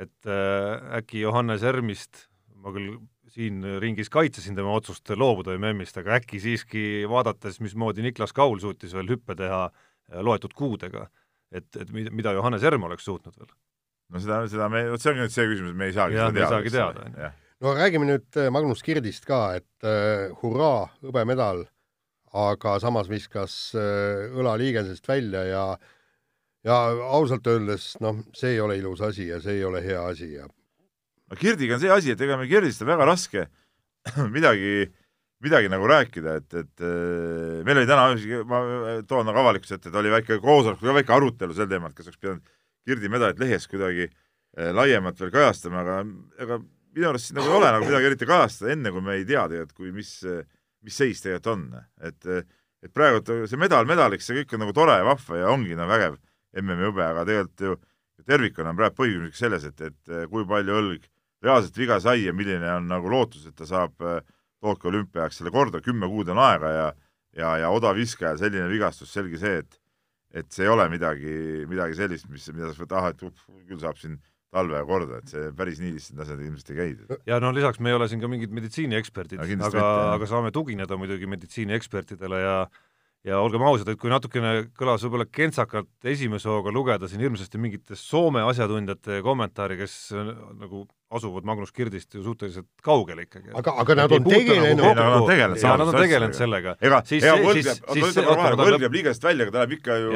et 0.00 0.30
äh, 0.30 0.86
äkki 1.00 1.24
Johannes 1.24 1.66
Ermist, 1.66 2.28
ma 2.56 2.72
küll 2.74 2.96
siin 3.34 3.64
ringis 3.82 4.08
kaitsesin 4.14 4.56
tema 4.56 4.72
otsust 4.76 5.10
loobuda 5.10 5.56
MM-ist, 5.58 5.98
aga 6.00 6.16
äkki 6.20 6.40
siiski 6.40 6.86
vaadates, 7.10 7.60
mismoodi 7.64 8.04
Niklas 8.06 8.32
Kaul 8.36 8.60
suutis 8.62 8.94
veel 8.96 9.12
hüppe 9.16 9.36
teha 9.38 9.66
äh, 9.68 10.22
loetud 10.24 10.56
kuudega, 10.56 11.08
et, 11.52 11.68
et 11.76 11.92
mida 11.92 12.32
Johannes 12.32 12.64
Erm 12.64 12.88
oleks 12.88 13.04
suutnud 13.04 13.36
veel? 13.36 13.52
no 14.14 14.20
seda, 14.20 14.44
seda 14.48 14.68
me, 14.72 14.86
vot 14.92 15.02
see 15.02 15.12
ongi 15.12 15.26
nüüd 15.26 15.32
see 15.34 15.48
küsimus, 15.50 15.72
et 15.74 15.80
me 15.80 15.90
ei 15.90 15.96
saagi 15.96 16.16
ja, 16.16 16.28
seda 16.32 16.60
teada. 16.64 17.08
ju. 17.10 17.32
No 17.62 17.74
räägime 17.76 18.08
nüüd 18.08 18.40
äh, 18.40 18.50
Magnus 18.50 18.82
Kirdist 18.82 19.26
ka, 19.28 19.56
et 19.60 19.86
äh, 19.86 20.32
hurraa, 20.42 20.88
hõbemedal, 21.04 21.64
aga 22.34 22.78
samas 22.82 23.10
viskas 23.10 23.54
äh, 23.78 24.30
õla 24.34 24.56
liigesest 24.60 25.06
välja 25.08 25.44
ja 25.48 25.66
ja 26.64 26.76
ausalt 27.12 27.46
öeldes, 27.46 27.92
noh, 28.00 28.22
see 28.32 28.54
ei 28.54 28.60
ole 28.64 28.78
ilus 28.80 29.02
asi 29.04 29.28
ja 29.28 29.40
see 29.44 29.58
ei 29.58 29.64
ole 29.68 29.82
hea 29.84 30.00
asi 30.08 30.30
ja 30.32 30.46
no 30.48 31.38
Kirdiga 31.38 31.76
on 31.76 31.82
see 31.82 31.92
asi, 31.92 32.14
et 32.14 32.20
ega 32.24 32.38
meil 32.40 32.50
Kirdist 32.50 32.82
on 32.84 32.90
väga 32.90 33.08
raske 33.08 33.46
midagi, 34.36 34.88
midagi 35.44 35.70
nagu 35.72 35.88
rääkida, 35.88 36.38
et, 36.40 36.58
et 36.62 36.84
äh, 36.84 37.62
meil 37.66 37.82
oli 37.82 37.88
täna, 37.90 38.44
ma 38.48 38.60
toon 39.08 39.28
nagu 39.28 39.44
avalikkuse 39.44 39.78
ette, 39.78 39.92
et 39.92 40.00
oli 40.00 40.12
väike 40.12 40.40
koosolek, 40.42 40.84
väike 40.84 41.16
arutelu 41.16 41.56
sel 41.56 41.68
teemal, 41.70 41.92
et 41.92 42.00
kas 42.00 42.10
oleks 42.10 42.20
pidanud 42.20 42.54
Kirdi 42.84 43.08
medalit 43.08 43.38
lehes 43.40 43.64
kuidagi 43.68 44.08
äh, 44.08 44.72
laiemalt 44.76 45.20
veel 45.20 45.32
kajastama, 45.32 45.84
aga 45.84 46.00
ega 46.44 46.60
minu 46.94 47.08
arust 47.10 47.30
siin 47.30 47.38
nagu 47.40 47.50
ei 47.50 47.56
ole 47.58 47.72
nagu 47.76 47.88
midagi 47.88 48.10
eriti 48.10 48.28
kajastada, 48.28 48.74
enne 48.74 48.92
kui 48.94 49.04
me 49.04 49.16
ei 49.18 49.24
tea 49.28 49.46
tegelikult, 49.50 49.78
kui 49.78 49.94
mis, 49.94 50.12
mis 50.84 51.00
seis 51.00 51.22
tegelikult 51.24 51.50
on. 51.54 51.64
et, 52.04 52.30
et 52.84 52.92
praegu 52.94 53.24
see 53.50 53.60
medal 53.60 53.88
medaliks, 53.88 54.28
see 54.28 54.42
kõik 54.42 54.54
on 54.56 54.64
nagu 54.66 54.76
tore 54.76 54.98
ja 55.00 55.08
vahva 55.08 55.40
ja 55.40 55.50
ongi 55.52 55.76
no 55.78 55.88
vägev 55.90 56.20
MM-i 56.60 56.88
hõbe, 56.88 57.02
aga 57.06 57.26
tegelikult 57.28 57.66
ju 57.66 57.76
tervikuna 58.24 58.72
on 58.72 58.78
praegu 58.78 58.96
põhiküsimus 59.02 59.40
selles, 59.42 59.66
et, 59.68 59.80
et 59.84 60.30
kui 60.30 60.46
palju 60.48 60.78
õlg 60.80 61.08
reaalselt 61.44 61.76
viga 61.76 61.98
sai 62.00 62.24
ja 62.24 62.32
milline 62.36 62.70
on 62.78 62.86
nagu 62.88 63.10
lootus, 63.10 63.48
et 63.48 63.56
ta 63.58 63.66
saab 63.68 64.00
äh, 64.04 64.20
Tokyo 64.64 64.88
olümpiaks 64.88 65.40
selle 65.40 65.52
korda, 65.52 65.82
kümme 65.84 66.08
kuud 66.08 66.30
on 66.32 66.40
aega 66.40 66.70
ja 66.72 66.86
ja, 67.34 67.56
ja 67.58 67.70
odaviskaja 67.74 68.38
selline 68.38 68.68
vigastus, 68.70 69.12
selge 69.12 69.40
see, 69.42 69.58
et 69.64 69.80
et 70.34 70.50
see 70.50 70.64
ei 70.66 70.70
ole 70.70 70.88
midagi, 70.90 71.32
midagi 71.70 71.94
sellist, 71.94 72.26
mis, 72.26 72.46
mida 72.50 72.72
sa 72.72 72.80
võid, 72.80 72.94
ah, 72.98 73.04
et 73.12 73.20
uh, 73.22 73.34
küll 73.68 73.78
saab 73.78 74.00
siin 74.00 74.16
talve 74.54 74.80
korda, 74.88 75.20
et 75.20 75.34
see 75.34 75.50
päris 75.58 75.80
nii 75.82 75.96
lihtsalt 75.96 76.24
asjad 76.24 76.42
ilmselt 76.46 76.72
ei 76.72 76.78
käi. 76.78 77.18
ja 77.28 77.40
no 77.42 77.50
lisaks 77.54 77.82
me 77.82 77.92
ei 77.92 77.98
ole 77.98 78.08
siin 78.10 78.22
ka 78.22 78.30
mingid 78.30 78.54
meditsiinieksperdid, 78.54 79.42
aga, 79.66 79.86
aga 80.14 80.30
saame 80.30 80.54
tugineda 80.54 80.98
muidugi 81.00 81.28
meditsiiniekspertidele 81.30 82.42
ja 82.44 82.56
ja 83.24 83.38
olgem 83.40 83.62
ausad, 83.64 83.88
et 83.88 84.00
kui 84.00 84.12
natukene 84.12 84.66
kõlas 84.76 85.04
võib-olla 85.06 85.24
kentsakalt 85.32 86.10
esimese 86.12 86.50
hooga 86.50 86.72
lugeda 86.74 87.08
siin 87.08 87.22
hirmsasti 87.24 87.60
mingite 87.60 87.96
Soome 87.96 88.42
asjatundjate 88.44 89.22
kommentaari, 89.24 89.78
kes 89.80 89.96
nagu 90.12 90.84
asuvad 91.14 91.46
Magnus 91.46 91.72
Kirdist 91.72 92.14
ju 92.14 92.22
suhteliselt 92.24 92.66
kaugel 92.84 93.22
ikkagi. 93.22 93.52
aga, 93.54 93.74
aga 93.80 93.96
nad 94.02 94.12
on 94.12 94.26
tegelenud 94.26 94.82
nagu 94.82 94.94
nad 94.98 95.16
on 95.20 95.26
tegelenud, 95.28 95.62
ja 95.62 95.74
nad 95.78 95.88
on 95.92 95.98
tegelenud 95.98 96.36
sellega. 96.36 96.74
ega, 96.80 97.00
ega 97.18 97.36
võlg 97.40 97.68
jääb, 97.70 98.58
võlg 98.60 98.86
jääb 98.86 98.98
liigest 98.98 99.24
välja, 99.24 99.46
aga 99.46 99.54
ta 99.54 99.62
läheb 99.62 99.76
ikka 99.78 99.98
ju, 100.02 100.14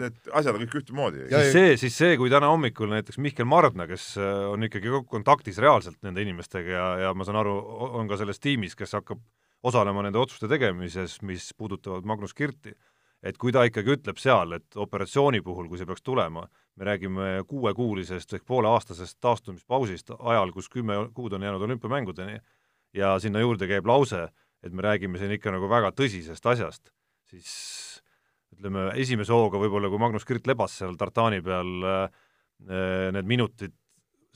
need 0.00 0.32
asjad 0.40 0.54
on 0.54 0.64
kõik 0.64 0.78
ühtemoodi. 0.82 1.26
siis 1.30 1.52
see, 1.54 1.76
siis 1.84 1.98
see, 2.02 2.16
kui 2.20 2.32
täna 2.32 2.50
hommikul 2.50 2.90
näiteks 2.90 3.20
Mihkel 3.22 3.46
Mardna, 3.46 3.86
kes 3.90 4.14
äh, 4.18 4.46
on 4.50 4.66
ikkagi 4.66 4.94
kontaktis 5.10 5.60
reaalselt 5.62 6.00
nende 6.06 6.24
inimestega 6.24 6.72
ja, 6.72 6.88
ja 7.06 7.12
ma 7.14 7.28
saan 7.28 7.42
aru, 7.44 7.54
on 8.00 8.10
ka 8.10 8.18
selles 8.18 8.42
tiimis, 8.42 8.78
kes 8.78 8.96
hakkab 8.98 9.20
osalema 9.62 10.04
nende 10.04 10.18
otsuste 10.20 10.48
tegemises, 10.48 11.18
mis 11.26 11.50
puudutavad 11.56 12.06
Magnus 12.08 12.34
Kirti, 12.34 12.72
et 13.22 13.36
kui 13.36 13.52
ta 13.52 13.66
ikkagi 13.68 13.96
ütleb 13.98 14.20
seal, 14.20 14.56
et 14.56 14.76
operatsiooni 14.80 15.42
puhul, 15.44 15.68
kui 15.68 15.80
see 15.80 15.88
peaks 15.88 16.04
tulema, 16.04 16.46
me 16.80 16.88
räägime 16.88 17.26
kuuekuulisest 17.48 18.38
ehk 18.38 18.46
pooleaastasest 18.48 19.18
taastumispausist 19.20 20.14
ajal, 20.18 20.54
kus 20.56 20.70
kümme 20.72 20.96
kuud 21.14 21.36
on 21.36 21.44
jäänud 21.44 21.66
olümpiamängudeni, 21.68 22.38
ja 22.96 23.12
sinna 23.20 23.42
juurde 23.42 23.68
käib 23.70 23.86
lause, 23.86 24.28
et 24.64 24.72
me 24.72 24.84
räägime 24.84 25.20
siin 25.20 25.36
ikka 25.36 25.52
nagu 25.52 25.68
väga 25.70 25.92
tõsisest 25.96 26.48
asjast, 26.52 26.92
siis 27.28 27.52
ütleme, 28.56 28.88
esimese 28.98 29.32
hooga 29.36 29.60
võib-olla, 29.60 29.90
kui 29.92 30.00
Magnus 30.00 30.26
Kirt 30.28 30.48
lebas 30.48 30.78
seal 30.80 30.96
tartaani 30.98 31.42
peal 31.44 31.86
äh, 31.86 32.08
need 33.14 33.28
minutid, 33.28 33.76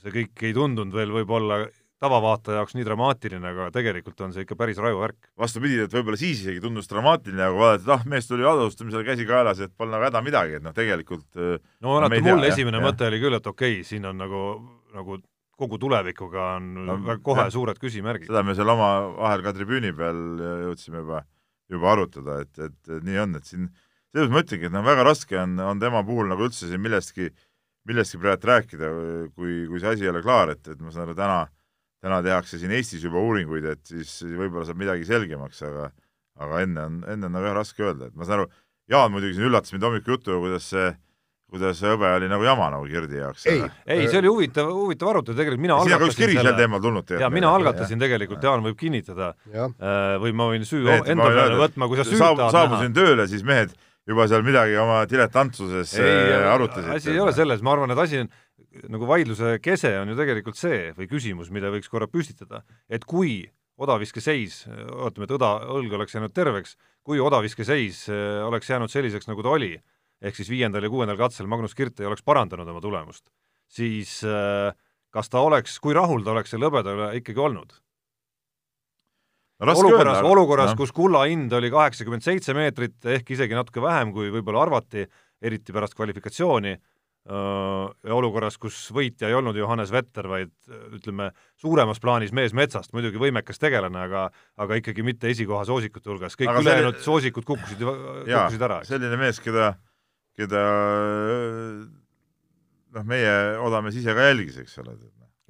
see 0.01 0.13
kõik 0.13 0.45
ei 0.45 0.55
tundunud 0.57 0.95
veel 0.95 1.13
võib-olla 1.13 1.65
tavavaataja 2.05 2.61
jaoks 2.61 2.77
nii 2.77 2.87
dramaatiline, 2.87 3.51
aga 3.51 3.69
tegelikult 3.75 4.21
on 4.27 4.35
see 4.35 4.45
ikka 4.47 4.59
päris 4.61 4.81
raju 4.83 5.01
värk. 5.01 5.19
vastupidi, 5.41 5.83
et 5.87 5.95
võib-olla 5.95 6.21
siis 6.21 6.43
isegi 6.45 6.63
tundus 6.63 6.91
dramaatiline, 6.91 7.45
aga 7.49 7.61
vaadati, 7.61 7.87
et 7.87 7.93
ah, 7.97 8.09
mees 8.15 8.29
tuli 8.31 8.47
alustamisele 8.49 9.07
käsi 9.07 9.29
kaelas, 9.29 9.63
et 9.65 9.73
pole 9.77 9.95
nagu 9.95 10.09
häda 10.09 10.25
midagi, 10.25 10.59
et 10.61 10.65
noh, 10.65 10.75
tegelikult 10.77 11.29
äh, 11.39 11.55
no 11.85 11.97
vaata, 11.97 12.21
mul 12.29 12.51
esimene 12.51 12.81
jah, 12.81 12.89
mõte 12.89 13.09
oli 13.09 13.23
küll, 13.23 13.39
et 13.41 13.49
okei 13.55 13.79
okay,, 13.81 13.89
siin 13.89 14.11
on 14.11 14.21
nagu, 14.21 14.43
nagu 14.95 15.21
kogu 15.59 15.79
tulevikuga 15.79 16.51
on 16.59 16.69
no, 16.83 16.99
väga 17.07 17.23
kohe 17.25 17.47
jah. 17.47 17.55
suured 17.55 17.81
küsimärgid. 17.81 18.29
seda 18.31 18.43
me 18.47 18.57
seal 18.59 18.75
oma 18.75 18.91
vahel 19.15 19.45
ka 19.47 19.55
tribüüni 19.57 19.95
peal 19.97 20.21
jõudsime 20.69 21.03
juba, 21.05 21.25
juba 21.71 21.93
arutada, 21.95 22.41
et, 22.45 22.53
et, 22.59 22.79
et 22.91 23.07
nii 23.07 23.21
on, 23.25 23.37
et 23.39 23.51
siin 23.51 23.69
selles 24.15 24.31
ma 24.31 24.45
ütlengi, 24.45 24.69
et 24.69 24.75
noh, 24.75 24.85
väga 24.87 25.05
raske 25.07 25.39
on, 25.41 25.59
on 25.63 25.83
tema 25.83 26.05
puhul 26.07 26.29
nagu 26.31 26.47
üldse 26.47 26.69
siin 26.69 26.83
millestki, 26.83 27.31
millestki 27.89 28.21
praegu 28.23 28.51
rääkida, 28.51 28.91
kui, 29.35 29.65
kui 29.71 29.83
see 29.83 29.95
asi 29.95 30.07
ei 30.07 30.13
ole 30.13 30.23
klaar, 30.25 30.55
et, 30.55 30.63
et 30.71 30.81
ma 30.81 30.95
saan 30.95 31.09
aru, 31.09 31.17
täna 31.19 31.41
täna 32.05 32.21
tehakse 32.25 32.61
siin 32.61 32.75
Eestis 32.77 33.05
juba 33.07 33.23
uuringuid, 33.23 33.65
et 33.73 33.85
siis 33.89 34.19
võib-olla 34.29 34.67
saab 34.69 34.83
midagi 34.83 35.09
selgemaks, 35.09 35.63
aga 35.65 35.89
aga 36.45 36.61
enne 36.67 36.85
on, 36.89 37.01
enne 37.09 37.31
on 37.31 37.37
nagu 37.37 37.47
jah 37.47 37.57
raske 37.57 37.85
öelda, 37.85 38.11
et 38.11 38.19
ma 38.19 38.27
saan 38.29 38.43
aru, 38.45 38.53
Jaan 38.91 39.15
muidugi 39.15 39.39
siin 39.39 39.47
üllatas 39.49 39.73
mind 39.73 39.87
hommikujutuga, 39.87 40.37
kuidas 40.43 40.67
see 40.69 40.91
kuidas 41.55 41.79
hõbe 41.85 42.09
oli 42.17 42.27
nagu 42.29 42.45
jama 42.45 42.67
nagu 42.75 42.87
Kirdi 42.91 43.21
jaoks. 43.21 43.47
ei, 43.47 43.63
ei, 43.87 44.09
see 44.09 44.19
oli 44.19 44.31
huvitav, 44.33 44.69
huvitav 44.75 45.13
arutelu, 45.13 45.37
tegelikult 45.39 45.63
mina 45.63 45.79
siin 45.85 46.07
üks 46.09 46.19
kiri 46.19 46.37
sel 46.41 46.57
teemal 46.59 46.83
tulnud 46.83 47.15
ja 47.21 47.31
mina 47.33 47.53
algatasin 47.55 48.03
tegelikult, 48.03 48.43
Jaan 48.45 48.65
võib 48.65 48.79
kinnitada, 48.81 49.33
äh, 49.55 50.15
või 50.23 50.35
ma 50.37 50.51
võin 50.51 50.67
süü 50.69 50.85
Mehed, 50.89 51.11
enda 51.15 51.31
peale 51.31 51.61
võtma, 51.61 51.89
kui 51.91 52.01
sa 52.01 52.07
süüd 52.09 52.21
tahad 52.21 52.43
näha. 52.43 52.55
saabusin 52.59 52.97
tööle, 52.97 53.29
siis 53.31 53.47
mehed 53.47 53.77
juba 54.09 54.27
seal 54.29 54.45
midagi 54.45 54.77
oma 54.81 55.05
diletantsuses 55.09 55.95
äh, 56.03 56.49
arutasid. 56.51 56.91
asi 56.97 57.15
ei 57.15 57.23
ole 57.23 57.33
selles, 57.37 57.63
ma 57.65 57.77
arvan, 57.77 57.95
et 57.95 58.03
asi 58.03 58.25
on, 58.25 58.33
nagu 58.91 59.09
vaidluse 59.09 59.59
kese 59.63 59.93
on 60.01 60.13
ju 60.13 60.17
tegelikult 60.19 60.59
see 60.59 60.89
või 60.97 61.09
küsimus, 61.11 61.51
mida 61.55 61.71
võiks 61.73 61.91
korra 61.93 62.09
püstitada, 62.11 62.63
et 62.89 63.07
kui 63.09 63.43
odaviskeseis, 63.81 64.65
ootame, 64.95 65.27
et 65.27 65.35
õda, 65.35 65.51
õlg 65.75 65.97
oleks 65.99 66.15
jäänud 66.15 66.35
terveks, 66.35 66.77
kui 67.07 67.21
odaviskeseis 67.23 68.05
äh, 68.13 68.41
oleks 68.47 68.71
jäänud 68.71 68.93
selliseks, 68.93 69.29
nagu 69.31 69.43
ta 69.43 69.55
oli, 69.57 69.73
ehk 70.25 70.39
siis 70.39 70.51
viiendal 70.53 70.87
ja 70.87 70.93
kuuendal 70.93 71.19
katsel 71.21 71.49
Magnus 71.51 71.75
Kirt 71.75 72.01
ei 72.01 72.09
oleks 72.09 72.23
parandanud 72.27 72.69
oma 72.71 72.83
tulemust, 72.85 73.27
siis 73.71 74.21
äh, 74.29 74.71
kas 75.15 75.31
ta 75.31 75.43
oleks, 75.45 75.79
kui 75.83 75.97
rahul 75.97 76.23
ta 76.25 76.35
oleks 76.35 76.55
selle 76.55 76.71
hõbeda 76.71 76.95
üle 76.95 77.11
ikkagi 77.21 77.43
olnud? 77.43 77.75
olukorras, 79.65 80.19
olukorras 80.27 80.73
kus 80.77 80.91
kulla 80.93 81.25
hind 81.31 81.53
oli 81.55 81.71
kaheksakümmend 81.73 82.25
seitse 82.25 82.55
meetrit, 82.57 82.97
ehk 83.07 83.31
isegi 83.37 83.55
natuke 83.57 83.83
vähem, 83.83 84.11
kui 84.13 84.33
võib-olla 84.35 84.65
arvati, 84.67 85.07
eriti 85.45 85.73
pärast 85.73 85.95
kvalifikatsiooni, 85.97 86.75
ja 87.25 88.13
olukorras, 88.13 88.59
kus 88.61 88.77
võitja 88.93 89.31
ei 89.31 89.35
olnud 89.39 89.57
Johannes 89.57 89.89
Vetter, 89.95 90.27
vaid 90.29 90.53
ütleme, 90.93 91.31
suuremas 91.57 92.03
plaanis 92.03 92.35
mees 92.37 92.53
metsast, 92.53 92.93
muidugi 92.93 93.17
võimekas 93.23 93.63
tegelane, 93.63 94.03
aga 94.11 94.27
aga 94.61 94.77
ikkagi 94.83 95.07
mitte 95.07 95.31
esikoha 95.33 95.65
soosikute 95.65 96.13
hulgas, 96.13 96.37
kõik 96.37 96.53
ülejäänud 96.61 96.99
see... 96.99 97.07
soosikud 97.09 97.49
kukkusid, 97.49 97.81
kukkusid 97.81 98.67
ära. 98.69 98.83
selline 98.85 99.17
mees, 99.21 99.41
keda 99.41 99.73
keda 100.39 100.63
noh, 102.95 103.07
meie 103.07 103.35
odamees 103.63 103.99
ise 104.01 104.15
ka 104.15 104.31
jälgis, 104.31 104.59
eks 104.65 104.81
ole. 104.83 104.97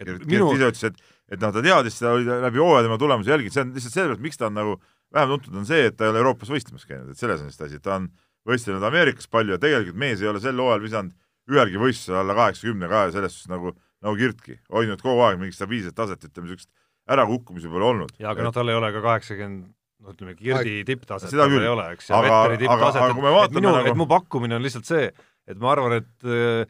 Gert 0.01 0.27
minu... 0.29 0.51
ise 0.57 0.71
ütles, 0.73 0.85
et, 0.91 1.17
et 1.35 1.41
noh, 1.41 1.53
ta 1.55 1.63
teadis 1.65 1.99
seda, 2.01 2.15
oli 2.19 2.27
läbi 2.27 2.61
hooaja 2.61 2.87
tema 2.89 2.99
tulemusi 3.01 3.31
jälginud, 3.33 3.55
see 3.55 3.65
on 3.65 3.75
lihtsalt 3.77 3.97
sellepärast, 3.97 4.25
miks 4.25 4.41
ta 4.41 4.49
on 4.51 4.57
nagu 4.59 4.79
vähem 5.15 5.35
tuntud, 5.35 5.59
on 5.61 5.69
see, 5.69 5.85
et 5.91 5.97
ta 5.97 6.07
ei 6.07 6.13
ole 6.13 6.23
Euroopas 6.23 6.51
võistlemas 6.51 6.87
käinud, 6.89 7.13
et 7.13 7.21
selles 7.21 7.45
on 7.45 7.51
vist 7.51 7.63
asi, 7.63 7.79
ta 7.83 8.01
on 8.01 8.09
võistelnud 8.49 8.85
Ameerikas 8.85 9.31
palju 9.31 9.55
ja 9.55 9.61
tegelikult 9.63 10.01
mees 10.03 10.23
ei 10.23 10.29
ole 10.29 10.43
sel 10.43 10.59
hooajal 10.61 10.83
visanud 10.83 11.15
ühelgi 11.51 11.81
võistlusel 11.81 12.21
alla 12.23 12.37
kaheksakümne 12.39 12.89
ka 12.91 13.07
ja 13.07 13.15
selles 13.15 13.37
suhtes 13.37 13.53
nagu, 13.53 13.75
nagu 14.05 14.19
Kirtki, 14.21 14.59
hoidnud 14.73 15.03
kogu 15.05 15.25
aeg 15.27 15.41
mingit 15.41 15.59
stabiilset 15.59 15.97
taset, 15.97 16.25
ütleme 16.29 16.49
niisugust 16.49 16.71
ärakukkumisi 17.15 17.71
pole 17.73 17.91
olnud. 17.91 18.15
jaa, 18.19 18.33
aga 18.33 18.47
noh, 18.47 18.55
tal 18.55 18.71
ei 18.73 18.79
ole 18.79 18.93
ka 18.95 19.03
kaheksakümmend 19.05 19.73
no 20.05 20.15
ütleme, 20.15 20.37
Kirdi 20.39 20.79
tipptaset 20.89 21.33
seda 21.33 21.49
küll 21.51 21.65
ei 21.65 21.73
ole, 21.73 21.91
eks, 21.97 22.09
ja 22.11 22.23
Vetteri 22.25 22.61
tipptaset, 22.65 23.05
et 23.11 23.59
minu 23.59 23.73
nagu..., 23.73 23.93
et 23.93 23.99
mu 23.99 24.09
pakkumine 24.11 24.59
on 24.59 24.65
lihtsalt 24.65 24.89
see, 24.89 25.11
et 25.49 25.61
ma 25.61 25.73
arvan, 25.75 25.99
et 26.01 26.29
äh, 26.29 26.65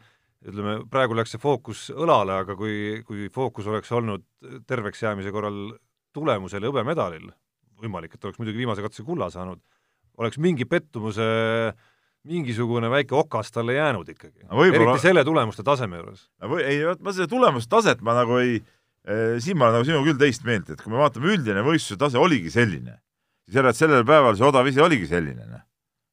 ütleme, 0.45 0.77
praegu 0.91 1.17
läks 1.17 1.35
see 1.35 1.41
fookus 1.41 1.87
õlale, 1.95 2.39
aga 2.43 2.57
kui, 2.59 3.01
kui 3.07 3.29
fookus 3.33 3.67
oleks 3.71 3.91
olnud 3.95 4.25
terveks 4.69 5.03
jäämise 5.03 5.33
korral 5.35 5.59
tulemusel 6.15 6.63
ja 6.63 6.71
hõbemedalil, 6.71 7.27
võimalik, 7.81 8.15
et 8.15 8.27
oleks 8.27 8.39
muidugi 8.39 8.61
viimase 8.63 8.85
katse 8.85 9.03
kulla 9.07 9.27
saanud, 9.33 9.59
oleks 10.21 10.39
mingi 10.39 10.67
pettumuse 10.69 11.25
mingisugune 12.25 12.89
väike 12.91 13.15
okas 13.15 13.51
talle 13.53 13.77
jäänud 13.77 14.09
ikkagi 14.09 14.45
no. 14.47 14.63
eriti 14.65 15.01
selle 15.03 15.23
tulemuste 15.27 15.63
taseme 15.63 16.01
juures. 16.01 16.27
või 16.41 16.65
ei, 16.65 16.81
ma 16.99 17.13
seda 17.15 17.29
tulemustaset 17.31 18.01
ma 18.05 18.17
nagu 18.17 18.39
ei 18.41 18.57
eh,, 18.59 19.37
siin 19.43 19.57
ma 19.57 19.69
olen 19.69 19.79
nagu 19.79 19.89
sinuga 19.89 20.09
küll 20.09 20.21
teist 20.21 20.45
meelt, 20.47 20.69
et 20.73 20.81
kui 20.81 20.93
me 20.93 21.01
vaatame, 21.01 21.33
üldine 21.35 21.65
võistluse 21.65 21.99
tase 22.01 22.21
oligi 22.21 22.53
selline 22.53 22.97
siis 23.45 23.59
järelikult 23.59 23.79
sellel 23.79 24.05
päeval 24.07 24.37
see 24.37 24.47
odav 24.47 24.67
ise 24.69 24.83
oligi 24.83 25.07
selline, 25.09 25.45
noh. 25.49 25.63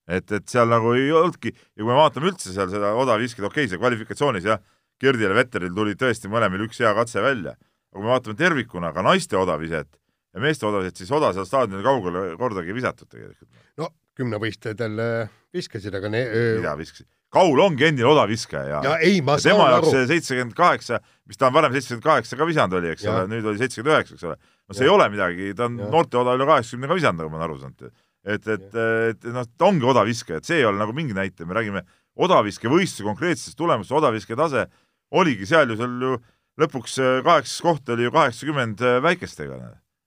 et, 0.09 0.29
et 0.37 0.48
seal 0.48 0.68
nagu 0.70 0.92
ei 0.98 1.11
olnudki 1.16 1.53
ja 1.55 1.81
kui 1.81 1.88
me 1.88 1.96
vaatame 1.96 2.31
üldse 2.33 2.53
seal 2.53 2.70
seda 2.72 2.92
odaviskit, 3.01 3.44
okei 3.48 3.64
okay,, 3.64 3.72
see 3.72 3.81
kvalifikatsioonis 3.81 4.48
jah, 4.51 4.61
Girdil 5.03 5.33
ja 5.33 5.35
Vetteril 5.35 5.72
tuli 5.75 5.96
tõesti 5.98 6.31
mõlemil 6.31 6.68
üks 6.68 6.79
hea 6.83 6.92
katse 6.94 7.25
välja, 7.25 7.57
aga 7.57 7.96
kui 7.96 8.05
me 8.05 8.12
vaatame 8.12 8.38
tervikuna 8.38 8.92
ka 8.94 9.05
naiste 9.07 9.38
odaviset 9.40 9.88
ja 10.33 10.44
meeste 10.44 10.68
odaviset, 10.68 11.01
siis 11.01 11.11
oda 11.12 11.33
seal 11.37 11.48
staadioni 11.48 11.85
kaugele 11.85 12.29
kordagi 12.40 12.72
ei 12.72 12.77
visatud 12.77 13.09
tegelikult. 13.09 13.48
no 13.81 13.90
kümnevõistlejatel 14.18 15.03
viskasid, 15.55 15.94
aga 15.96 16.11
ne-. 16.12 16.29
mida 16.61 16.77
viskasid? 16.79 17.09
Kaul 17.33 17.62
ongi 17.64 17.87
endine 17.88 18.09
odaviskaja 18.11 18.68
ja, 18.68 18.81
ja 18.85 18.96
ei, 19.01 19.22
ma 19.25 19.38
saan 19.40 19.61
aru. 19.64 19.88
seitsekümmend 20.11 20.53
kaheksa, 20.57 20.98
mis 21.29 21.40
ta 21.40 21.48
on 21.48 21.55
varem 21.57 21.72
seitsekümmend 21.72 22.05
kaheksa 22.05 22.37
ka 22.37 22.48
visanud 22.48 22.77
oli, 22.77 22.90
eks 22.92 23.07
ole, 23.09 23.22
nüüd 23.31 23.48
oli 23.48 23.62
seitsekümmend 23.62 23.94
üheksa, 23.94 24.18
eks 24.18 24.27
ole. 24.29 24.37
no 24.68 24.77
see 24.77 24.85
ja. 24.85 24.90
ei 24.90 24.92
ole 24.92 25.07
midagi, 25.14 25.48
ta 25.57 25.64
on 25.70 25.79
noorte 25.81 26.20
oda 26.20 26.37
üle 26.37 26.48
kaheksakümne 26.51 26.90
ka 26.90 26.98
visanud, 26.98 27.22
nagu 27.22 27.33
ma 27.33 27.40
olen 27.40 27.46
aru 27.46 27.59
saanud. 27.62 27.96
et, 28.37 28.51
et, 28.53 28.79
et 29.14 29.27
noh, 29.33 29.48
ta 29.57 29.70
ongi 29.70 29.88
odaviskaja, 29.94 30.42
et 30.42 30.51
see 30.51 30.61
ei 30.61 30.68
ole 30.68 30.77
nagu 30.83 30.92
mingi 30.96 31.16
näitaja, 31.16 31.48
me 31.48 31.57
räägime 31.57 31.85
odaviskevõistluse 32.20 33.09
konkreetsest 33.09 33.57
tulemust, 33.57 33.96
odaviske 33.96 34.37
tase 34.37 34.66
oligi 35.16 35.48
seal 35.48 35.72
ju, 35.72 35.79
seal 35.81 35.96
ju 36.05 36.18
lõpuks 36.61 36.98
äh, 37.01 37.20
kaheksas 37.25 37.64
koht 37.64 37.88
oli 37.94 38.11
ju 38.11 38.12
kaheksakümmend 38.12 38.85
äh, 38.85 39.01
väikestega 39.05 39.57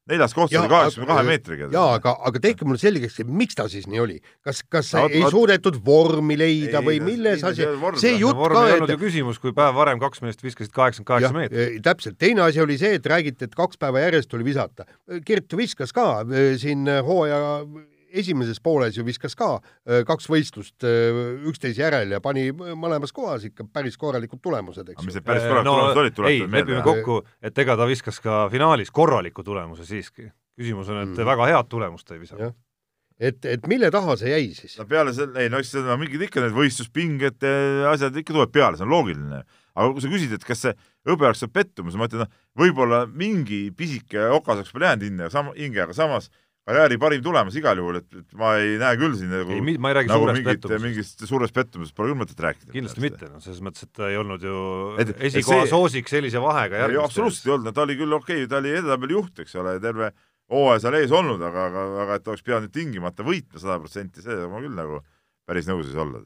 neljas 0.09 0.35
koht 0.37 0.53
oli 0.53 0.69
kaheksakümne 0.69 1.09
kahe 1.09 1.23
meetriga. 1.25 1.69
jaa, 1.73 1.95
aga, 1.97 2.13
aga 2.29 2.41
tehke 2.43 2.67
mulle 2.67 2.81
selgeks, 2.81 3.17
miks 3.25 3.57
ta 3.57 3.65
siis 3.71 3.87
nii 3.89 4.01
oli. 4.03 4.17
kas, 4.45 4.61
kas 4.69 4.91
no, 4.97 5.07
ei 5.09 5.23
suudetud 5.33 5.79
vormi 5.85 6.37
leida 6.39 6.81
ei, 6.81 6.85
või 6.89 6.99
milles 7.07 7.45
asi, 7.47 7.65
see 8.01 8.13
jutt 8.21 8.37
ka, 8.37 8.51
et 8.51 8.75
ei 8.75 8.77
olnud 8.77 8.93
ju 8.95 8.99
küsimus, 9.01 9.41
kui 9.41 9.55
päev 9.57 9.73
varem 9.77 10.01
kaks 10.01 10.21
meest 10.25 10.45
viskasid 10.45 10.73
kaheksakümmend 10.75 11.09
kaheksa 11.09 11.33
meetrit. 11.37 11.81
täpselt, 11.85 12.19
teine 12.21 12.45
asi 12.45 12.61
oli 12.61 12.77
see, 12.81 12.99
et 12.99 13.09
räägiti, 13.09 13.49
et 13.49 13.57
kaks 13.57 13.81
päeva 13.81 14.05
järjest 14.05 14.29
tuli 14.29 14.45
visata. 14.45 14.85
Kirt 15.25 15.57
viskas 15.57 15.93
ka 15.95 16.07
äh, 16.21 16.53
siin 16.61 16.85
hooaja 17.05 17.41
esimeses 18.21 18.61
pooles 18.63 18.97
ju 18.97 19.05
viskas 19.07 19.35
ka 19.37 19.55
äh, 19.57 20.03
kaks 20.07 20.29
võistlust 20.31 20.85
äh, 20.87 21.19
üksteise 21.49 21.83
järel 21.83 22.15
ja 22.15 22.21
pani 22.23 22.47
mõlemas 22.55 23.13
kohas 23.15 23.47
ikka 23.49 23.67
päris 23.73 23.99
korralikud 24.01 24.41
tulemused, 24.43 24.87
eks 24.89 25.01
ju. 25.01 25.07
mis 25.07 25.19
need 25.19 25.27
päris 25.27 25.47
korralikud 25.47 25.69
no, 25.69 25.77
tulemused 25.77 26.03
olid, 26.03 26.17
tuletame 26.19 26.51
meelde. 26.51 26.75
lepime 26.75 26.85
kokku, 26.85 27.21
et 27.45 27.65
ega 27.65 27.77
ta 27.79 27.89
viskas 27.89 28.21
ka 28.23 28.45
finaalis 28.53 28.93
korraliku 28.95 29.45
tulemuse 29.45 29.87
siiski. 29.87 30.29
küsimus 30.55 30.91
on, 30.91 31.03
et 31.03 31.11
mm. 31.17 31.27
väga 31.33 31.51
head 31.51 31.71
tulemust 31.71 32.07
ta 32.07 32.15
ei 32.15 32.23
visanud 32.23 32.55
et, 33.19 33.45
et 33.47 33.67
mille 33.71 33.89
taha 33.93 34.15
see 34.19 34.31
jäi 34.31 34.47
siis? 34.55 34.77
no 34.79 34.87
peale 34.89 35.13
selle, 35.15 35.35
ei 35.43 35.51
no 35.51 35.59
eks 35.61 35.75
seda 35.77 35.95
mingid 35.99 36.25
ikka 36.27 36.43
need 36.43 36.55
võistluspinged, 36.55 37.45
asjad 37.91 38.17
ikka 38.19 38.35
tuleb 38.35 38.51
peale, 38.55 38.79
see 38.79 38.87
on 38.87 38.91
loogiline. 38.91 39.43
aga 39.75 39.91
kui 39.91 40.03
sa 40.03 40.11
küsid, 40.11 40.35
et 40.35 40.47
kas 40.47 40.65
see 40.65 40.73
hõbe 41.07 41.27
oleks 41.27 41.45
pettumus, 41.53 41.95
ma 41.99 42.09
ütlen, 42.09 42.25
noh, 42.25 42.41
võib-olla 42.59 43.03
mingi 43.11 43.69
pisike 43.75 44.29
okas 44.35 44.61
oleks 44.61 44.73
veel 44.75 44.87
jäänud 44.89 45.07
hinge, 45.07 45.29
sama, 45.33 45.55
hinge, 45.57 45.81
aga 45.83 45.95
samas 45.95 46.29
karjääri 46.65 46.97
parim 47.01 47.23
tulemus 47.25 47.55
igal 47.59 47.77
juhul, 47.77 47.99
et, 48.01 48.07
et 48.21 48.37
ma 48.39 48.55
ei 48.57 48.77
näe 48.81 48.97
küll 48.97 49.15
siin 49.19 49.29
nagu, 49.29 49.53
ei, 49.53 49.75
ma 49.81 49.91
ei 49.91 49.97
räägi 49.99 50.09
nagu 50.11 50.25
suurest 50.25 50.47
pettumusest. 50.47 50.85
mingist 50.85 51.25
suurest 51.29 51.55
pettumusest 51.55 51.97
pole 51.97 52.11
küll 52.11 52.21
mõtet 52.23 52.41
rääkida. 52.41 52.71
kindlasti 52.73 53.03
mitte, 53.03 53.29
noh, 53.29 53.43
selles 53.43 53.59
mõttes, 53.65 53.85
et 53.85 53.91
ta 53.93 54.09
ei 54.09 54.17
olnud 54.21 54.45
ju 54.45 54.61
et, 55.03 55.11
esikoha 55.29 55.65
see... 55.65 55.73
soosik 55.73 56.09
sellise 56.09 56.41
vahega 56.41 56.81
järgmistes. 56.81 57.11
absoluutselt 57.11 57.49
ei 57.49 57.53
olnud, 57.57 57.69
no 57.69 57.75
ta 57.75 57.85
oli 57.85 57.99
küll 57.99 58.17
okei 58.17 58.39
okay,, 58.41 58.49
ta 58.49 58.63
oli 58.63 58.73
edetabeli 58.79 59.17
juht, 59.17 59.43
eks 59.45 59.59
ole, 59.61 59.75
terve 59.83 60.09
hooaja 60.55 60.81
seal 60.87 60.99
ees 61.01 61.13
olnud, 61.21 61.45
aga, 61.51 61.67
aga, 61.69 61.85
aga 62.05 62.17
et 62.17 62.33
oleks 62.33 62.47
pidanud 62.49 62.73
tingimata 62.73 63.27
võitma 63.27 63.61
sada 63.61 63.77
protsenti, 63.83 64.25
see 64.25 64.49
ma 64.49 64.65
küll 64.65 64.75
nagu 64.77 65.03
päris 65.45 65.69
nõus 65.69 65.85
ei 65.85 65.93
saa 65.93 66.05
olla 66.07 66.25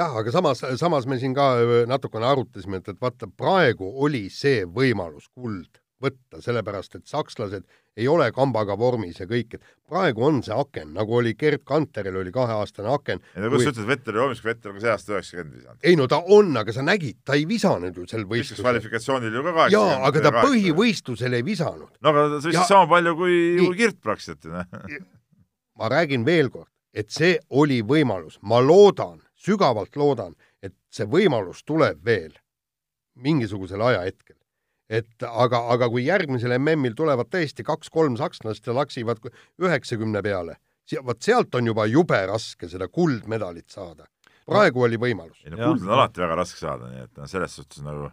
jah, 0.00 0.16
aga 0.16 0.32
samas, 0.32 0.64
samas 0.80 1.04
me 1.10 1.20
siin 1.20 1.36
ka 1.36 1.52
natukene 1.92 2.32
arutasime, 2.32 2.80
et, 2.80 2.88
et 2.94 3.04
vaata, 3.04 3.28
praegu 3.28 3.92
oli 4.08 4.26
see 4.32 4.64
võimalus 4.64 5.28
kuld 5.36 5.83
võtta, 6.02 6.40
sellepärast 6.42 6.98
et 6.98 7.06
sakslased 7.08 7.64
ei 7.96 8.08
ole 8.10 8.26
kambaga 8.34 8.74
vormis 8.78 9.20
ja 9.20 9.26
kõik, 9.30 9.54
et 9.56 9.66
praegu 9.88 10.24
on 10.26 10.40
see 10.42 10.54
aken, 10.54 10.90
nagu 10.96 11.16
oli 11.20 11.34
Gerd 11.38 11.62
Kanteril 11.66 12.16
oli 12.18 12.32
kaheaastane 12.34 12.90
aken. 12.90 13.22
ei 13.36 13.44
no 13.44 13.50
kus 13.52 13.62
kui... 13.62 13.66
sa 13.68 13.74
ütled 13.74 13.90
Vetteri 13.92 14.22
vormis, 14.22 14.42
kui 14.42 14.50
Vetter 14.50 14.72
on 14.72 14.78
ka 14.78 14.84
see 14.84 14.92
aasta 14.92 15.14
üheksakümmend 15.14 15.56
visanud? 15.60 15.80
ei 15.86 15.98
no 16.00 16.08
ta 16.10 16.20
on, 16.36 16.50
aga 16.60 16.74
sa 16.74 16.84
nägid, 16.86 17.20
ta 17.26 17.38
ei 17.38 17.46
visanud 17.48 18.00
ju 18.00 18.06
sel 18.10 18.26
võistlusel. 18.30 18.64
kvalifikatsioonil 18.66 19.38
ju 19.38 19.44
ka 19.46 19.54
kaheksakümmend. 19.60 19.94
jaa, 19.94 20.10
aga 20.10 20.24
ta 20.26 20.34
põhivõistlusel 20.40 21.38
ei 21.38 21.46
visanud. 21.46 21.90
no 21.94 22.14
aga 22.14 22.28
ta 22.34 22.40
viskas 22.42 22.60
ja... 22.60 22.68
sama 22.74 22.90
palju 22.90 23.16
kui, 23.22 23.40
kui 23.62 23.80
Kirt 23.84 24.00
praktiliselt 24.02 24.48
ju 24.48 24.54
noh. 24.56 25.02
ma 25.78 25.92
räägin 25.94 26.26
veel 26.26 26.50
kord, 26.50 26.70
et 26.94 27.14
see 27.14 27.36
oli 27.50 27.80
võimalus, 27.86 28.40
ma 28.42 28.58
loodan, 28.62 29.20
sügavalt 29.38 29.94
loodan, 30.00 30.34
et 30.62 30.74
see 30.90 31.06
võimalus 31.10 31.62
tuleb 31.66 32.02
veel 32.06 32.32
mingisugusel 33.14 33.82
ajahetkel 33.92 34.33
et 34.88 35.26
aga, 35.28 35.60
aga 35.74 35.88
kui 35.92 36.04
järgmisel 36.06 36.56
MM-il 36.58 36.96
tulevad 36.96 37.30
tõesti 37.32 37.64
kaks-kolm 37.66 38.18
sakslast 38.20 38.66
ja 38.66 38.76
laksivad 38.76 39.22
üheksakümne 39.62 40.22
peale, 40.24 40.58
vot 41.04 41.22
sealt 41.22 41.54
on 41.54 41.72
juba 41.72 41.86
jube 41.90 42.20
raske 42.28 42.68
seda 42.68 42.88
kuldmedalit 42.88 43.70
saada. 43.70 44.06
praegu 44.44 44.82
oli 44.84 44.98
võimalus. 45.00 45.40
ei 45.44 45.54
no 45.54 45.56
kuld 45.56 45.86
on 45.86 45.94
alati 45.96 46.20
väga 46.20 46.36
raske 46.36 46.60
saada, 46.60 46.90
nii 46.92 47.06
et 47.06 47.16
noh, 47.16 47.28
selles 47.30 47.56
suhtes 47.56 47.80
nagu 47.84 48.10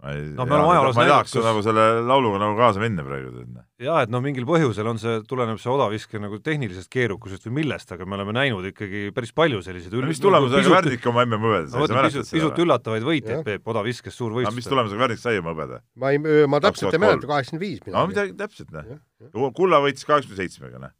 ma 0.00 0.12
ei 0.14 0.22
no, 0.32 0.46
me 0.48 0.56
oleme 0.56 0.72
ajaloos 0.74 0.96
ma 0.96 1.04
ei 1.04 1.10
tahaks 1.10 1.34
kus... 1.34 1.44
nagu 1.44 1.62
selle 1.64 1.84
lauluga 2.08 2.40
nagu 2.40 2.56
kaasa 2.58 2.80
minna 2.82 3.04
praegu. 3.04 3.42
Noh. 3.44 3.64
jaa, 3.84 4.04
et 4.06 4.12
noh, 4.12 4.22
mingil 4.24 4.46
põhjusel 4.48 4.88
on 4.88 5.00
see, 5.02 5.18
tuleneb 5.28 5.60
see 5.60 5.70
odaviske 5.72 6.20
nagu 6.22 6.40
tehnilisest 6.44 6.90
keerukusest 6.92 7.44
või 7.48 7.58
millest, 7.60 7.92
aga 7.94 8.08
me 8.08 8.16
oleme 8.16 8.34
näinud 8.36 8.70
ikkagi 8.70 9.10
päris 9.16 9.34
palju 9.36 9.60
selliseid 9.66 9.92
üll... 9.92 10.06
no, 10.06 10.12
mis 10.12 10.22
tulemusega 10.24 10.62
pisut... 10.64 10.76
Värdik 10.76 11.08
oma 11.12 11.26
MM-hõbedas 11.28 11.74
sai, 11.74 11.84
sa 11.84 11.98
mäletad 11.98 12.28
seda? 12.28 12.38
pisut 12.38 12.62
üllatavaid 12.64 13.06
võitjaid 13.10 13.44
Peep 13.50 13.70
odaviskes 13.74 14.16
suurvõistlustel. 14.16 14.60
mis 14.62 14.72
tulemusega 14.72 15.04
Värdik 15.04 15.22
sai 15.22 15.42
oma 15.42 15.54
hõbeda? 15.54 15.82
ma 16.00 16.14
ei, 16.16 16.24
ma 16.48 16.62
täpselt 16.64 16.96
ei 16.96 17.04
mäleta, 17.04 17.30
kaheksakümmend 17.34 17.66
viis 17.66 17.84
midagi. 17.84 17.96
no 17.98 18.08
midagi 18.08 18.36
täpselt, 18.40 18.74
noh. 18.74 19.46
kulla 19.56 19.84
võitis 19.84 20.08
kaheksakümne 20.08 20.40
seitsmega, 20.40 20.84
noh. 20.88 20.96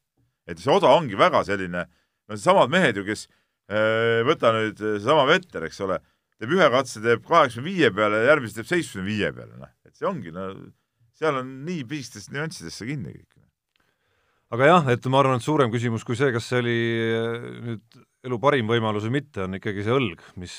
et 0.50 0.60
see 0.60 0.72
oda 0.76 0.92
ongi 0.92 1.16
väga 1.20 1.44
selline, 1.48 1.88
no 1.88 2.36
needsamad 2.36 2.72
mehed 2.72 3.00
ju, 3.00 3.08
kes 3.08 3.26
äh, 3.72 4.20
võta 4.28 4.52
nüüd 4.56 4.80
seesama 4.80 5.24
Vetter, 5.30 5.70
eks 5.70 5.84
ole 5.88 6.02
teeb 6.40 6.56
ühe 6.56 6.68
katse, 6.72 7.02
teeb 7.04 7.24
kaheksakümne 7.28 7.68
viie 7.68 7.90
peale 7.94 8.22
ja 8.22 8.32
järgmise 8.32 8.60
teeb 8.60 8.70
seitsmekümne 8.70 9.10
viie 9.12 9.32
peale, 9.36 9.58
noh. 9.60 9.72
et 9.84 9.96
see 9.96 10.08
ongi, 10.08 10.32
no 10.34 10.48
seal 11.20 11.40
on 11.42 11.56
nii 11.66 11.84
pisistest 11.88 12.32
nüanssidesse 12.34 12.88
kinni 12.88 13.12
kõik. 13.12 13.26
aga 14.56 14.70
jah, 14.70 14.88
et 14.94 15.04
ma 15.12 15.20
arvan, 15.20 15.38
et 15.38 15.46
suurem 15.46 15.72
küsimus 15.72 16.06
kui 16.06 16.16
see, 16.18 16.32
kas 16.34 16.48
see 16.50 16.62
oli 16.62 16.78
äh, 17.04 17.44
nüüd 17.66 18.00
elu 18.26 18.36
parim 18.40 18.68
võimalus 18.68 19.06
või 19.06 19.20
mitte, 19.20 19.44
on 19.46 19.56
ikkagi 19.56 19.84
see 19.84 19.94
õlg, 19.96 20.24
mis, 20.40 20.54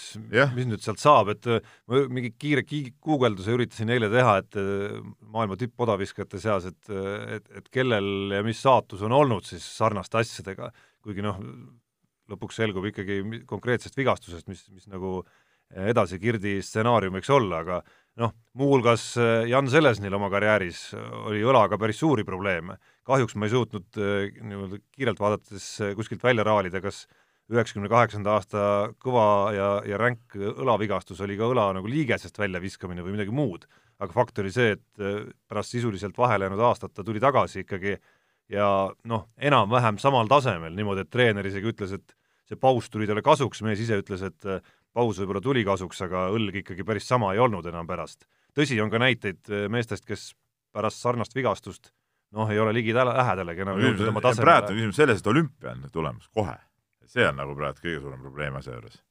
mis 0.56 0.70
nüüd 0.70 0.82
sealt 0.82 1.02
saab, 1.02 1.34
et 1.34 1.50
äh, 1.50 1.74
ma 1.90 2.06
mingi 2.14 2.32
kiire 2.38 2.64
ki-, 2.66 2.96
guugelduse 3.04 3.54
üritasin 3.58 3.92
eile 3.94 4.10
teha, 4.14 4.38
et 4.42 4.62
äh, 4.62 4.96
maailma 5.34 5.58
tippodaviskajate 5.60 6.42
seas, 6.42 6.70
et, 6.72 6.94
et, 7.38 7.52
et 7.60 7.70
kellel 7.74 8.38
ja 8.38 8.46
mis 8.46 8.62
saatus 8.62 9.04
on 9.06 9.18
olnud 9.18 9.50
siis 9.50 9.66
sarnaste 9.66 10.22
asjadega, 10.22 10.72
kuigi 11.02 11.26
noh, 11.26 11.42
lõpuks 12.32 12.62
selgub 12.62 12.86
ikkagi 12.90 13.22
konkreetsest 13.50 13.98
vigastusest, 13.98 14.48
mis, 14.50 14.64
mis 14.72 14.88
nagu 14.90 15.20
edasi 15.72 16.20
Kirdi 16.20 16.60
stsenaarium 16.66 17.16
võiks 17.18 17.32
olla, 17.32 17.62
aga 17.64 17.82
noh, 18.20 18.34
muuhulgas 18.60 19.16
Jan 19.48 19.70
Selesnil 19.72 20.14
oma 20.14 20.28
karjääris 20.30 20.90
oli 21.26 21.40
õlaga 21.48 21.80
päris 21.80 22.02
suuri 22.04 22.26
probleeme. 22.28 22.78
kahjuks 23.08 23.36
ma 23.36 23.48
ei 23.48 23.54
suutnud 23.54 24.00
niimoodi 24.42 24.82
kiirelt 24.92 25.20
vaadates 25.20 25.68
kuskilt 25.96 26.24
välja 26.24 26.44
raalida, 26.44 26.82
kas 26.84 27.06
äh, 27.06 27.22
üheksakümne 27.52 27.90
kaheksanda 27.92 28.38
aasta 28.38 28.64
kõva 29.02 29.26
ja, 29.56 29.70
ja 29.88 30.00
ränk 30.00 30.36
õlavigastus 30.38 31.20
oli 31.26 31.38
ka 31.40 31.50
õla 31.52 31.72
nagu 31.76 31.90
liigesest 31.90 32.40
väljaviskamine 32.40 33.04
või 33.04 33.18
midagi 33.18 33.36
muud. 33.36 33.68
aga 34.02 34.16
fakt 34.16 34.40
oli 34.42 34.50
see, 34.50 34.72
et 34.78 35.04
äh, 35.04 35.28
pärast 35.50 35.76
sisuliselt 35.76 36.18
vahele 36.18 36.48
jäänud 36.48 36.64
aastat 36.66 36.94
ta 36.94 37.04
tuli 37.04 37.20
tagasi 37.22 37.62
ikkagi 37.62 37.98
ja 38.50 38.68
noh, 39.06 39.28
enam-vähem 39.38 40.00
samal 40.02 40.28
tasemel, 40.28 40.74
niimoodi, 40.74 41.06
et 41.06 41.12
treener 41.12 41.46
isegi 41.46 41.70
ütles, 41.70 41.94
et 41.94 42.16
see 42.50 42.58
paus 42.58 42.90
tuli 42.90 43.06
talle 43.08 43.22
kasuks, 43.22 43.62
mees 43.62 43.80
ise 43.84 44.00
ütles, 44.02 44.24
et 44.26 44.48
äh, 44.48 44.64
paus 44.94 45.20
võib-olla 45.22 45.42
tuli 45.42 45.64
kasuks, 45.68 46.02
aga 46.08 46.28
õlg 46.36 46.62
ikkagi 46.64 46.84
päris 46.88 47.08
sama 47.08 47.34
ei 47.34 47.40
olnud 47.40 47.66
enam 47.66 47.88
pärast. 47.88 48.26
tõsi, 48.58 48.80
on 48.84 48.90
ka 48.90 49.00
näiteid 49.00 49.50
äh, 49.50 49.68
meestest, 49.70 50.06
kes 50.06 50.32
pärast 50.72 51.02
sarnast 51.04 51.36
vigastust 51.36 51.94
noh, 52.32 52.50
ei 52.50 52.60
ole 52.60 52.74
ligi 52.74 52.94
lähedalegi 52.96 53.62
enam 53.62 53.80
jõudnud 53.80 54.12
oma 54.14 54.22
tasemele. 54.22 54.46
praegu 54.50 54.74
on 54.74 54.78
küsimus 54.80 55.02
selles, 55.04 55.20
et 55.20 55.28
olümpia 55.28 55.72
on 55.76 55.90
tulemas 55.92 56.28
kohe 56.32 56.60
see 57.12 57.28
on 57.28 57.36
nagu 57.36 57.56
praegu 57.58 57.84
kõige 57.84 58.00
suurem 58.04 58.22
probleem 58.24 58.56
asja 58.60 58.78
juures. 58.78 59.02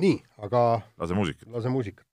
nii, 0.00 0.20
aga 0.46 0.62
lase 1.02 1.16
muusikat. 1.18 1.48
lase 1.50 1.72
muusikat. 1.72 2.06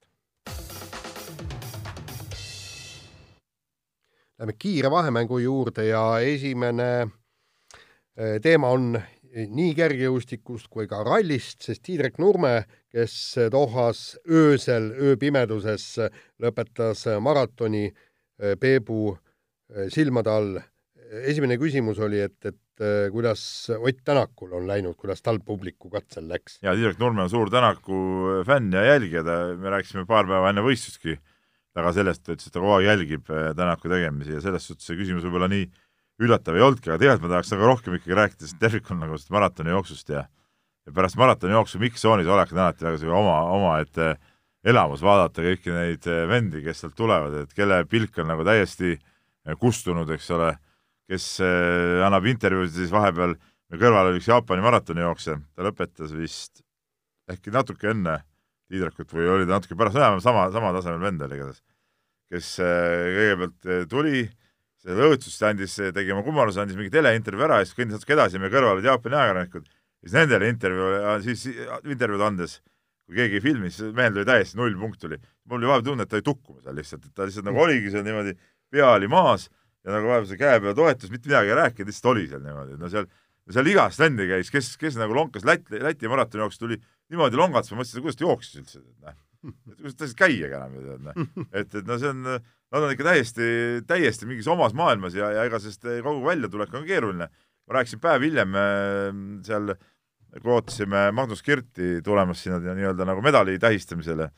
Läheme 4.37 4.53
kiire 4.53 4.89
vahemängu 4.93 5.39
juurde 5.41 5.87
ja 5.87 6.01
esimene 6.21 6.89
eh, 7.01 8.37
teema 8.41 8.69
on 8.69 8.99
nii 9.45 9.73
kergejõustikust 9.77 10.69
kui 10.73 10.87
ka 10.89 11.03
rallist, 11.05 11.61
sest 11.65 11.83
Tiidrek 11.85 12.17
Nurme, 12.21 12.63
kes 12.93 13.13
Dohas 13.53 14.15
öösel, 14.25 14.89
ööpimeduses 14.95 15.85
lõpetas 16.41 17.05
maratoni 17.21 17.85
eh, 17.89 18.55
Peebu 18.59 19.11
eh, 19.13 19.91
silmade 19.93 20.33
all. 20.33 20.57
esimene 21.23 21.55
küsimus 21.55 21.99
oli, 22.03 22.19
et, 22.19 22.35
et 22.45 22.57
kuidas 23.13 23.41
Ott 23.77 24.01
Tänakul 24.05 24.51
on 24.53 24.67
läinud, 24.67 24.95
kuidas 24.99 25.21
tal 25.21 25.39
publiku 25.39 25.89
katsel 25.89 26.27
läks? 26.27 26.59
jaa, 26.61 26.75
Tiirak 26.75 26.99
Nurme 26.99 27.23
on 27.23 27.29
suur 27.29 27.49
Tänaku 27.49 28.43
fänn 28.45 28.73
ja 28.73 28.83
jälgija, 28.83 29.23
ta, 29.23 29.37
me 29.57 29.71
rääkisime 29.71 30.05
paar 30.05 30.27
päeva 30.27 30.51
enne 30.51 30.65
võistlustki 30.65 31.17
taga 31.77 31.93
sellest, 31.93 32.25
ta 32.25 32.33
ütles, 32.33 32.49
et 32.49 32.53
ta 32.53 32.59
kogu 32.59 32.75
aeg 32.75 32.89
jälgib 32.89 33.29
Tänaku 33.29 33.89
tegemisi 33.93 34.35
ja 34.35 34.41
selles 34.41 34.67
suhtes 34.67 34.89
see 34.89 34.99
küsimus 34.99 35.25
võib-olla 35.25 35.49
nii 35.51 35.69
üllatav 36.21 36.57
ei 36.57 36.65
olnudki, 36.65 36.89
aga 36.89 37.01
tegelikult 37.01 37.27
ma 37.27 37.33
tahaks 37.35 37.53
nagu 37.53 37.69
rohkem 37.69 37.97
ikkagi 37.97 38.17
rääkida 38.17 38.43
sellest 38.43 38.61
tervikuna 38.61 39.05
nagu 39.05 39.17
sellest 39.17 39.35
maratoni 39.35 39.73
jooksust 39.75 40.09
ja 40.13 40.23
ja 40.87 40.93
pärast 40.95 41.19
maratoni 41.19 41.53
jooksu 41.53 41.81
Mikk-tsoonis 41.83 42.29
olek 42.31 42.53
on 42.55 42.63
alati 42.63 42.85
väga 42.87 43.01
selline 43.01 43.17
oma, 43.19 43.41
omaette 43.57 44.13
elamus, 44.67 45.03
vaadata 45.03 45.43
kõiki 45.43 45.73
neid 45.75 46.07
äh, 46.07 46.23
vendi, 46.29 46.63
kes 46.63 46.79
sealt 46.83 46.95
tulevad, 46.95 47.35
et 47.43 47.53
kelle 47.55 47.81
pilk 47.91 48.17
on 48.23 48.31
nagu 48.31 48.45
täiesti 48.47 48.95
kustunud, 49.59 50.09
eks 50.11 50.31
ole 50.35 50.53
kes 51.07 51.27
annab 52.03 52.25
intervjuusid 52.27 52.81
siis 52.81 52.91
vahepeal, 52.91 53.37
meil 53.71 53.81
kõrval 53.81 54.11
oli 54.11 54.19
üks 54.19 54.27
Jaapani 54.27 54.63
maratonijooksja, 54.65 55.37
ta 55.55 55.65
lõpetas 55.65 56.11
vist 56.15 56.63
äkki 57.31 57.53
natuke 57.55 57.91
enne 57.93 58.21
Tiidrakut 58.67 59.13
või 59.15 59.29
oli 59.31 59.45
ta 59.47 59.55
natuke 59.55 59.77
pärast, 59.79 59.95
enam-vähem 59.95 60.23
sama, 60.23 60.41
sama 60.51 60.73
tasemel 60.75 60.99
vend 60.99 61.21
oli 61.23 61.37
igatahes, 61.39 61.61
kes 62.27 62.49
kõigepealt 62.59 63.69
äh, 63.71 63.85
tuli, 64.81 64.93
selle 64.93 65.09
õõtsust 65.11 65.43
andis, 65.47 65.75
tegi 65.95 66.13
oma 66.13 66.23
kummaluse, 66.25 66.61
andis 66.61 66.77
mingi 66.79 66.93
teleintervjuu 66.93 67.45
ära 67.47 67.59
ja 67.61 67.67
siis 67.67 67.77
kõndis 67.77 67.97
natuke 67.97 68.15
edasi, 68.15 68.41
meie 68.41 68.53
kõrval 68.53 68.77
olid 68.77 68.87
Jaapani 68.87 69.19
ajakirjanikud, 69.19 69.69
siis 70.01 70.15
nendele 70.15 70.49
intervjuu, 70.53 70.89
siis 71.25 71.45
intervjuud 71.93 72.25
andes, 72.27 72.57
kui 73.07 73.21
keegi 73.21 73.43
filmis, 73.43 73.79
mehel 73.95 74.15
tuli 74.15 74.27
täiesti 74.27 74.59
null 74.59 74.75
punkt 74.79 74.99
tuli, 75.03 75.19
mul 75.47 75.61
oli 75.61 75.71
vahepeal 75.71 75.87
tunne, 75.91 76.07
et 76.07 76.11
ta 76.11 76.19
oli 76.19 76.27
tukkumas 76.27 76.65
seal 76.65 76.77
lihtsalt, 76.77 77.05
et 77.07 77.15
ta 77.15 77.27
lihtsalt 77.27 77.47
nagu 77.47 77.63
oligi 77.63 77.93
seal 77.93 78.03
niimoodi, 78.07 78.35
pea 78.73 78.89
oli 78.95 79.09
maas 79.11 79.47
ja 79.87 79.95
nagu 79.95 80.11
vahepeal 80.11 80.27
see 80.31 80.41
käe 80.41 80.59
peal 80.63 80.75
toetus, 80.77 81.13
mitte 81.13 81.31
midagi 81.31 81.53
ei 81.53 81.59
rääkinud, 81.61 81.91
lihtsalt 81.91 82.11
oli 82.11 82.27
seal 82.27 82.43
niimoodi, 82.43 82.75
no 82.81 82.91
seal, 82.91 83.07
seal 83.55 83.71
igast 83.71 84.03
vendi 84.03 84.27
käis, 84.27 84.51
kes, 84.51 84.73
kes 84.81 84.99
nagu 84.99 85.15
lonkas 85.15 85.47
Läti, 85.47 85.79
Läti 85.83 86.11
maratoni 86.11 86.43
jooksul 86.43 86.65
tuli 86.67 86.81
niimoodi 87.13 87.39
longatas, 87.39 87.71
ma 87.71 87.81
mõtlesin, 87.81 88.03
kuidas 88.03 88.19
ta 88.19 88.27
jooksis 88.27 88.59
üldse, 88.61 88.83
et 88.83 89.07
noh, 89.07 89.15
et 89.71 89.79
kuidas 89.79 89.95
ta 89.95 90.09
siis 90.09 90.19
käiagi 90.19 90.57
enam 90.57 90.75
ei 90.75 90.85
tead, 90.89 91.05
noh. 91.07 91.31
et, 91.61 91.79
et 91.79 91.87
no 91.87 91.99
see 92.01 92.11
on, 92.11 92.27
nad 92.73 92.83
on 92.83 92.93
ikka 92.93 93.05
täiesti, 93.07 93.45
täiesti 93.87 94.27
mingis 94.29 94.47
omas 94.51 94.75
maailmas 94.77 95.15
ja, 95.15 95.29
ja 95.35 95.45
ega 95.47 95.59
sellest 95.63 95.85
kogu 96.03 96.25
väljatulek 96.25 96.73
on 96.75 96.87
keeruline. 96.87 97.29
ma 97.67 97.75
rääkisin 97.75 97.99
päev 98.03 98.23
hiljem 98.23 98.55
äh, 98.55 99.21
seal, 99.47 99.73
kui 100.41 100.51
ootasime 100.55 101.09
Magnus 101.15 101.43
Kirti 101.43 102.01
tulemas 102.03 102.43
sinna 102.43 102.59
nii-öelda 102.59 103.07
nagu 103.07 103.23
medali 103.23 103.59
tähistamisele 103.59 104.29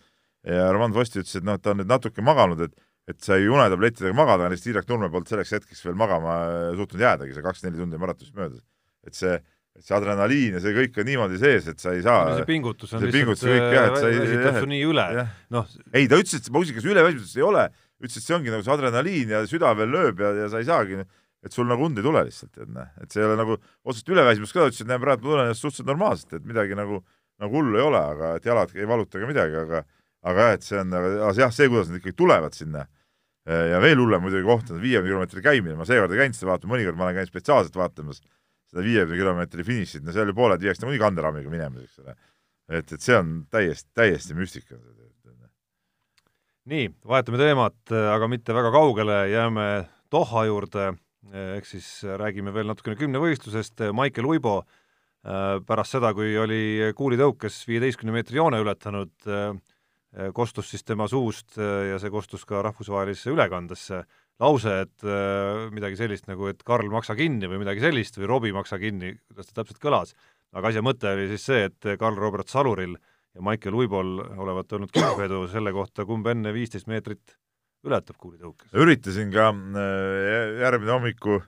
ja 0.46 0.72
Roman 0.72 0.94
Vosti 0.94 1.22
ütles, 1.22 1.36
et 1.38 1.46
noh, 1.46 1.58
ta 1.60 1.74
on 1.74 1.82
nüüd 1.82 1.90
natuke 1.90 2.24
maganud, 2.26 2.62
et 2.68 2.78
et 3.10 3.24
sai 3.26 3.48
unetablettidega 3.50 4.14
magada, 4.14 4.46
aga 4.46 4.54
lihtsalt 4.54 4.70
Indrek 4.70 4.90
Nurme 4.92 5.08
polnud 5.10 5.30
selleks 5.32 5.54
hetkeks 5.56 5.80
veel 5.86 5.96
magama 5.98 6.36
äh, 6.46 6.66
suutnud 6.78 7.02
jäädagi, 7.02 7.34
see 7.34 7.46
kakskümmend 7.46 7.74
neli 7.74 7.82
tundi 7.82 8.02
maratonist 8.02 8.36
möödas. 8.38 8.62
et 9.08 9.16
see, 9.18 9.38
see 9.80 9.96
adrenaliin 9.96 10.58
ja 10.58 10.62
see 10.62 10.76
kõik 10.76 11.00
on 11.02 11.08
niimoodi 11.10 11.40
sees, 11.42 11.70
et 11.72 11.82
sa 11.82 11.96
ei 11.96 12.04
saa 12.06 12.36
see 12.36 12.46
pingutus 12.50 12.94
on 12.94 13.02
see 13.02 13.14
pingutus 13.16 13.48
kõik 13.48 13.74
jah, 13.74 13.88
et 13.90 13.98
sa 13.98 14.12
ei 14.12 14.20
väsitab 14.22 14.60
su 14.60 14.70
nii 14.70 14.82
üle, 14.92 15.06
noh 15.56 15.72
ei, 15.90 16.06
ta 16.12 16.20
ütles, 16.20 16.36
et 16.38 16.52
muusikas 16.54 16.86
üleväsimatust 16.86 17.40
ei 17.40 17.48
ole, 17.48 17.66
ütles, 18.00 18.18
et 18.18 18.26
see 18.26 18.36
ongi 18.36 18.54
nagu 18.54 18.66
see 18.66 18.74
adrenaliin 18.74 19.34
ja 19.36 19.44
süda 19.50 19.74
veel 19.78 19.92
lööb 19.94 20.22
ja, 20.24 20.34
ja 20.44 20.50
sa 20.52 20.62
ei 20.62 20.68
saagi, 20.68 21.00
et 21.46 21.56
sul 21.56 21.70
nagu 21.70 21.86
und 21.86 22.00
ei 22.00 22.06
tule 22.06 22.26
lihtsalt, 22.28 22.58
et 22.58 22.70
noh, 22.74 22.92
et 23.00 23.12
see 23.12 23.24
ei 23.24 23.30
ole 23.30 23.40
nagu 23.40 23.58
otseselt 23.58 24.14
üleväsimus 24.16 24.56
ka, 24.56 24.68
ütles, 24.72 24.84
et 24.84 24.92
näe, 24.92 25.00
praegu 25.02 25.24
ma 25.24 25.32
tunnen 25.32 25.50
ennast 25.50 25.66
suhteliselt 25.66 25.92
normaalselt, 25.92 26.38
et 26.40 26.48
midagi 26.48 26.78
nagu, 26.80 27.02
nagu 27.40 27.60
hullu 27.60 27.80
ei 27.80 27.88
ole, 27.88 28.04
aga 28.16 28.36
et 28.40 28.48
jalad 28.48 28.76
ei 28.76 28.88
valuta 28.88 29.20
ega 29.20 29.32
midagi, 29.32 29.60
aga 29.66 29.84
aga 30.30 30.48
jah, 30.50 30.56
et 30.58 30.66
see 30.68 30.80
on, 30.82 30.96
aga 31.00 31.30
jah, 31.38 31.52
see, 31.56 31.70
kuidas 31.72 31.88
nad 31.88 32.02
ikkagi 32.02 32.18
tulevad 32.20 32.56
sinna 32.56 32.84
Äh, 33.50 33.70
ja 33.72 33.80
veel 33.82 33.98
hullem 33.98 34.22
muidugi 34.22 34.46
koht 34.46 34.70
on 34.74 34.82
viiekümne 34.82 35.10
kilomeetri 35.10 35.42
käimine, 35.42 35.78
ma 35.80 35.86
seekord 35.88 36.12
ei 36.14 36.20
käinud 36.22 36.38
seda 36.38 36.52
vaatamas, 36.52 36.74
mõnikord 36.74 36.98
ma 37.00 37.08
olen 37.08 37.16
käinud 37.18 37.32
spetsiaalselt 37.32 37.78
vaatamas 37.80 38.20
seda 38.70 38.84
viiekümne 38.86 39.18
kilomeetri 39.18 39.66
finišit, 39.66 40.04
no 40.06 40.14
seal 40.14 40.30
ju 40.30 40.36
pooled 40.38 40.62
viiakse 40.62 40.84
nagunii 40.84 41.02
kanderaamiga 41.02 41.54
minema, 41.54 41.82
eks 41.82 42.04
ole. 42.04 42.14
et, 42.70 42.94
et 42.94 43.02
see 43.02 43.16
on 43.18 43.32
täiesti, 43.50 43.90
täiesti 43.98 44.38
müstika. 44.38 44.78
Nii, 46.70 46.90
vahetame 47.10 47.40
teemat, 47.42 47.78
aga 47.92 48.28
mitte 48.30 48.54
väga 48.54 48.72
kaugele, 48.76 49.22
jääme 49.32 49.70
Doha 50.12 50.46
juurde, 50.48 50.92
ehk 51.30 51.66
siis 51.70 51.88
räägime 52.04 52.54
veel 52.54 52.70
natukene 52.70 52.98
kümnevõistlusest, 52.98 53.90
Maicel 53.94 54.26
Uibo 54.30 54.60
äh, 54.62 55.58
pärast 55.66 55.98
seda, 55.98 56.14
kui 56.18 56.38
oli 56.38 56.94
kuulitõukes 56.98 57.62
viieteistkümne 57.70 58.16
meetri 58.16 58.40
joone 58.40 58.62
ületanud, 58.64 59.14
äh, 59.28 59.58
Äh, 60.18 60.32
kostus 60.34 60.72
siis 60.72 60.82
tema 60.82 61.06
suust 61.08 61.60
äh, 61.62 61.92
ja 61.92 62.00
see 62.02 62.10
kostus 62.10 62.42
ka 62.50 62.64
rahvusvahelisse 62.66 63.30
ülekandesse. 63.30 64.02
Lause, 64.42 64.80
et 64.88 65.06
äh, 65.06 65.68
midagi 65.76 66.00
sellist 66.00 66.26
nagu, 66.30 66.48
et 66.50 66.64
Karl, 66.66 66.90
maksa 66.90 67.14
kinni 67.20 67.46
või 67.52 67.60
midagi 67.62 67.84
sellist 67.84 68.18
või 68.18 68.30
Robbie, 68.32 68.56
maksa 68.56 68.80
kinni, 68.82 69.14
kuidas 69.30 69.52
ta 69.52 69.60
täpselt 69.60 69.82
kõlas. 69.84 70.16
aga 70.50 70.72
asja 70.72 70.82
mõte 70.82 71.12
oli 71.14 71.28
siis 71.30 71.46
see, 71.46 71.68
et 71.70 71.90
Karl 72.02 72.18
Robert 72.18 72.50
Saluril 72.50 72.96
ja 73.36 73.46
Maicel 73.46 73.78
Uibol 73.78 74.18
olevat 74.38 74.74
olnud 74.74 74.92
kinnvedu 74.96 75.46
selle 75.52 75.74
kohta, 75.76 76.06
kumb 76.06 76.28
enne 76.28 76.54
viisteist 76.56 76.90
meetrit 76.90 77.38
ületab 77.86 78.18
kuulitõukes. 78.20 78.74
üritasin 78.76 79.32
ka 79.32 79.52
järgmine 80.60 80.92
hommiku 80.92 81.40
äh, 81.40 81.48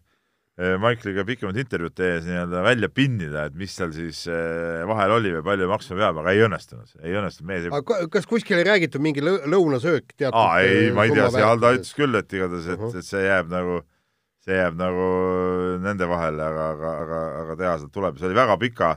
Äh, 0.60 0.76
Maikliga 0.78 1.24
pikemat 1.26 1.56
intervjuud 1.58 1.94
tehes 1.96 2.26
nii-öelda 2.28 2.60
välja 2.66 2.90
pinnida, 2.92 3.46
et 3.48 3.54
mis 3.58 3.72
seal 3.72 3.94
siis 3.96 4.26
äh, 4.30 4.82
vahel 4.90 5.14
oli 5.16 5.32
või 5.38 5.46
palju 5.46 5.70
maksma 5.72 5.96
peab, 5.98 6.18
aga 6.22 6.34
ei 6.36 6.44
õnnestunud, 6.44 6.92
ei 7.00 7.16
õnnestunud, 7.16 7.48
mees 7.48 7.66
ei 7.66 7.72
aga 7.78 8.00
kas 8.12 8.28
kuskil 8.30 8.60
ei 8.60 8.68
räägitud 8.68 9.02
mingi 9.02 9.24
lõunasöök 9.24 10.12
teatud 10.12 10.36
aa, 10.38 10.60
ei, 10.60 10.92
ma 10.94 11.08
ei 11.08 11.16
tea, 11.16 11.30
seal 11.34 11.64
ta 11.64 11.72
ütles 11.78 11.96
küll, 11.96 12.20
et 12.20 12.36
igatahes, 12.36 12.68
et 12.68 12.78
uh, 12.78 12.84
-huh. 12.84 13.00
et 13.00 13.08
see 13.08 13.24
jääb 13.24 13.50
nagu, 13.54 13.80
see 14.44 14.60
jääb 14.60 14.76
nagu 14.84 15.08
nende 15.88 16.12
vahele, 16.12 16.44
aga, 16.52 16.68
aga, 16.76 16.94
aga, 17.06 17.24
aga 17.46 17.58
teha 17.64 17.74
sealt 17.80 17.96
tuleb, 17.96 18.20
see 18.20 18.28
oli 18.28 18.40
väga 18.44 18.60
pika 18.62 18.92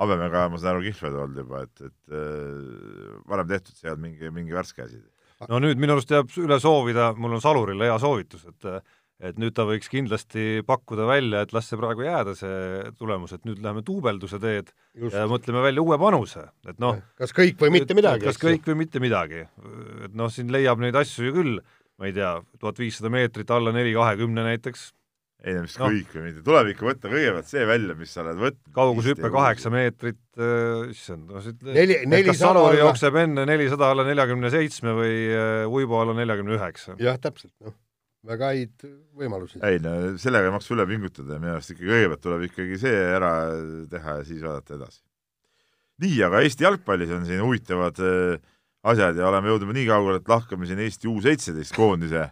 habemega, 0.00 0.46
ma 0.48 0.60
saan 0.60 0.76
aru, 0.76 0.84
kihlvedu 0.88 1.24
olnud 1.24 1.42
juba, 1.42 1.64
et, 1.66 1.88
et 1.90 2.14
äh, 2.16 3.16
varem 3.30 3.50
tehtud, 3.50 3.76
see 3.76 3.88
ei 3.88 3.94
olnud 3.94 4.06
mingi, 4.06 4.32
mingi 4.34 4.56
värske 4.56 4.86
asi. 4.86 5.02
no 5.48 5.60
nüüd 5.62 5.80
minu 5.80 5.96
arust 5.96 6.12
jääb 6.12 6.32
üle 6.40 6.60
soovida, 6.62 7.12
mul 7.16 7.36
on 7.36 7.44
Salurile 7.44 7.90
hea 7.90 8.00
soovitus, 8.02 8.46
et 8.50 8.72
et 9.20 9.36
nüüd 9.40 9.52
ta 9.56 9.66
võiks 9.68 9.90
kindlasti 9.92 10.62
pakkuda 10.64 11.04
välja, 11.08 11.42
et 11.44 11.50
las 11.52 11.66
see 11.68 11.76
praegu 11.76 12.06
jääda, 12.06 12.32
see 12.38 12.92
tulemus, 12.96 13.34
et 13.36 13.42
nüüd 13.48 13.60
läheme 13.60 13.82
duubelduse 13.84 14.40
teed 14.40 14.70
Just. 14.96 15.16
ja 15.16 15.26
mõtleme 15.28 15.60
välja 15.64 15.84
uue 15.84 15.98
panuse, 16.00 16.46
et 16.68 16.80
noh 16.80 16.96
kas 17.20 17.34
kõik 17.36 17.60
või 17.60 17.74
mitte 17.76 17.96
midagi? 17.96 18.24
kas 18.24 18.40
kõik 18.40 18.64
või 18.70 18.78
mitte 18.84 19.02
midagi. 19.02 19.44
et 20.06 20.16
noh, 20.16 20.32
siin 20.32 20.52
leiab 20.52 20.80
neid 20.80 20.96
asju 20.96 21.28
ju 21.28 21.36
küll, 21.36 21.60
ma 22.00 22.08
ei 22.08 22.16
tea, 22.16 22.32
tuhat 22.62 22.80
viissada 22.80 23.12
meetrit 23.12 23.52
alla 23.52 23.74
neli 23.76 23.92
kahekümne 23.96 24.46
näiteks, 24.48 24.88
ei 25.40 25.56
no 25.56 25.64
mis 25.64 25.76
no. 25.80 25.88
kõik 25.88 26.14
või 26.14 26.24
mitte, 26.26 26.42
tuleb 26.44 26.70
ikka 26.74 26.86
võtta 26.86 27.10
kõigepealt 27.12 27.48
see 27.48 27.66
välja, 27.68 27.94
mis 27.96 28.12
sa 28.12 28.22
oled 28.24 28.40
võtnud. 28.40 28.72
kaugushüpe 28.76 29.30
kaheksa 29.32 29.72
meetrit 29.72 30.20
äh,, 30.36 30.90
issand, 30.92 31.30
no 31.30 31.42
siit 31.44 31.62
neli, 31.64 32.24
kas 32.26 32.42
Salur 32.42 32.76
jookseb 32.76 33.16
enne 33.22 33.46
nelisada 33.48 33.88
alla 33.94 34.04
neljakümne 34.08 34.50
seitsme 34.52 34.94
või 34.98 35.14
äh, 35.32 35.62
Uibo 35.70 36.02
alla 36.02 36.16
neljakümne 36.18 36.58
üheksa? 36.58 36.96
jah, 37.00 37.16
täpselt, 37.22 37.54
noh, 37.64 37.76
väga 38.28 38.50
häid 38.52 38.88
võimalusi. 39.16 39.62
ei 39.64 39.80
no 39.82 39.94
sellega 40.20 40.50
ei 40.50 40.56
maksa 40.56 40.74
üle 40.76 40.86
pingutada 40.90 41.38
ja 41.38 41.42
minu 41.42 41.54
arust 41.56 41.72
ikka 41.72 41.88
kõigepealt 41.88 42.24
tuleb 42.26 42.44
ikkagi 42.50 42.80
see 42.82 42.98
ära 43.16 43.32
teha 43.94 44.18
ja 44.20 44.26
siis 44.28 44.42
vaadata 44.44 44.76
edasi. 44.76 45.00
nii, 46.04 46.18
aga 46.28 46.42
Eesti 46.44 46.68
jalgpallis 46.68 47.14
on 47.16 47.24
siin 47.28 47.40
huvitavad 47.44 48.02
äh, 48.04 48.36
asjad 48.92 49.16
ja 49.16 49.28
oleme 49.32 49.54
jõudnud 49.54 49.72
nii 49.76 49.88
kaugele, 49.88 50.20
et 50.20 50.28
lahkame 50.28 50.68
siin 50.68 50.84
Eesti 50.84 51.08
U 51.08 51.16
seitseteist 51.24 51.72
koondise 51.76 52.28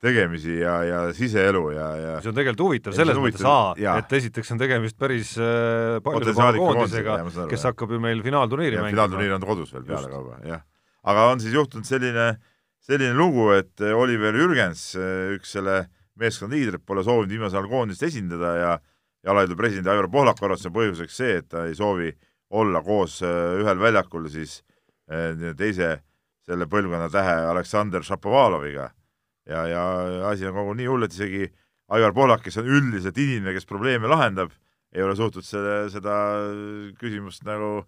tegemisi 0.00 0.56
ja, 0.62 0.74
ja 0.84 1.00
siseelu 1.16 1.62
ja, 1.74 1.88
ja 2.00 2.12
see 2.24 2.32
on 2.32 2.38
tegelikult 2.38 2.62
huvitav 2.64 2.96
selles 2.96 3.18
mõttes, 3.20 3.44
et 3.92 4.14
esiteks 4.20 4.54
on 4.54 4.60
tegemist 4.62 4.96
päris 5.00 5.34
äh, 5.36 5.98
paljude 6.04 6.34
koondisega, 6.56 7.18
kes 7.50 7.66
hakkab 7.68 7.92
ju 7.96 8.00
meil 8.02 8.22
finaalturniiri 8.24 8.80
mängima. 8.80 8.94
finaalturniir 8.96 9.36
on 9.36 9.48
kodus 9.48 9.74
veel 9.76 9.84
pealekauba, 9.88 10.40
jah. 10.48 10.64
aga 11.12 11.26
on 11.34 11.44
siis 11.44 11.56
juhtunud 11.56 11.88
selline, 11.88 12.30
selline 12.84 13.16
lugu, 13.16 13.50
et 13.58 13.84
Oliver 13.92 14.36
Jürgens, 14.40 14.86
üks 15.36 15.58
selle 15.58 15.82
meeskonna 16.20 16.56
liidrid, 16.56 16.84
pole 16.86 17.04
soovinud 17.04 17.32
viimasel 17.32 17.60
ajal 17.60 17.70
koondist 17.70 18.04
esindada 18.08 18.54
ja 18.56 18.72
jalaliidu 19.26 19.56
president 19.56 19.88
Aivar 19.92 20.08
Pohlak 20.12 20.40
arvas, 20.42 20.62
see 20.62 20.70
on 20.70 20.76
põhjuseks 20.76 21.16
see, 21.16 21.40
et 21.42 21.48
ta 21.52 21.66
ei 21.68 21.76
soovi 21.76 22.12
olla 22.56 22.82
koos 22.82 23.20
äh, 23.22 23.60
ühel 23.60 23.80
väljakul 23.80 24.28
siis 24.32 24.60
äh, 25.10 25.52
teise 25.58 25.98
selle 26.46 26.66
põlvkonna 26.70 27.10
tähe 27.12 27.36
Aleksandr 27.52 28.04
Šapovaloviga 28.06 28.88
ja, 29.48 29.66
ja 29.68 29.84
asi 30.30 30.48
on 30.48 30.56
kogu 30.56 30.74
nii 30.78 30.90
hull, 30.90 31.06
et 31.06 31.14
isegi 31.16 31.46
Aivar 31.90 32.12
Pohlak, 32.14 32.44
kes 32.44 32.60
on 32.60 32.68
üldiselt 32.70 33.16
inimene, 33.18 33.54
kes 33.56 33.66
probleeme 33.66 34.10
lahendab, 34.10 34.52
ei 34.94 35.02
ole 35.02 35.16
suutnud 35.18 35.46
selle, 35.46 35.88
seda 35.90 36.14
küsimust 36.98 37.42
nagu 37.46 37.80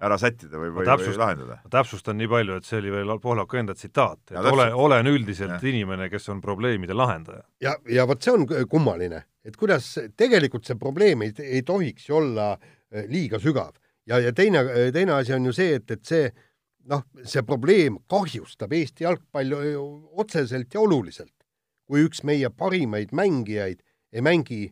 ära 0.00 0.16
sättida 0.20 0.56
või, 0.56 0.70
või, 0.72 0.86
või 0.88 1.16
lahendada. 1.20 1.58
ma 1.64 1.72
täpsustan 1.72 2.16
nii 2.16 2.28
palju, 2.30 2.56
et 2.56 2.68
see 2.68 2.78
oli 2.80 2.92
veel 2.94 3.12
Pohlaku 3.20 3.60
enda 3.60 3.74
tsitaat, 3.76 4.22
et 4.30 4.36
ja, 4.36 4.44
ole, 4.52 4.70
olen 4.72 5.10
üldiselt 5.10 5.58
ja. 5.58 5.60
inimene, 5.68 6.08
kes 6.12 6.28
on 6.32 6.40
probleemide 6.40 6.96
lahendaja. 6.96 7.44
ja, 7.60 7.74
ja 7.88 8.06
vot 8.08 8.22
see 8.24 8.32
on 8.32 8.46
kummaline, 8.68 9.22
et 9.44 9.56
kuidas 9.60 9.92
tegelikult 10.16 10.68
see 10.68 10.78
probleem 10.80 11.26
ei, 11.26 11.34
ei 11.44 11.62
tohiks 11.66 12.08
ju 12.08 12.16
olla 12.20 12.54
eh, 12.56 13.04
liiga 13.12 13.40
sügav. 13.42 13.74
ja, 14.08 14.22
ja 14.24 14.32
teine, 14.32 14.64
teine 14.92 15.18
asi 15.20 15.36
on 15.36 15.50
ju 15.50 15.52
see, 15.56 15.76
et, 15.80 15.90
et 15.90 16.04
see 16.04 16.30
noh, 16.88 17.04
see 17.28 17.44
probleem 17.46 17.98
kahjustab 18.10 18.72
Eesti 18.76 19.06
jalgpalli 19.06 19.74
otseselt 20.22 20.74
ja 20.74 20.82
oluliselt, 20.82 21.34
kui 21.88 22.04
üks 22.06 22.24
meie 22.26 22.50
parimaid 22.50 23.14
mängijaid 23.16 23.82
ei 24.12 24.24
mängi 24.24 24.68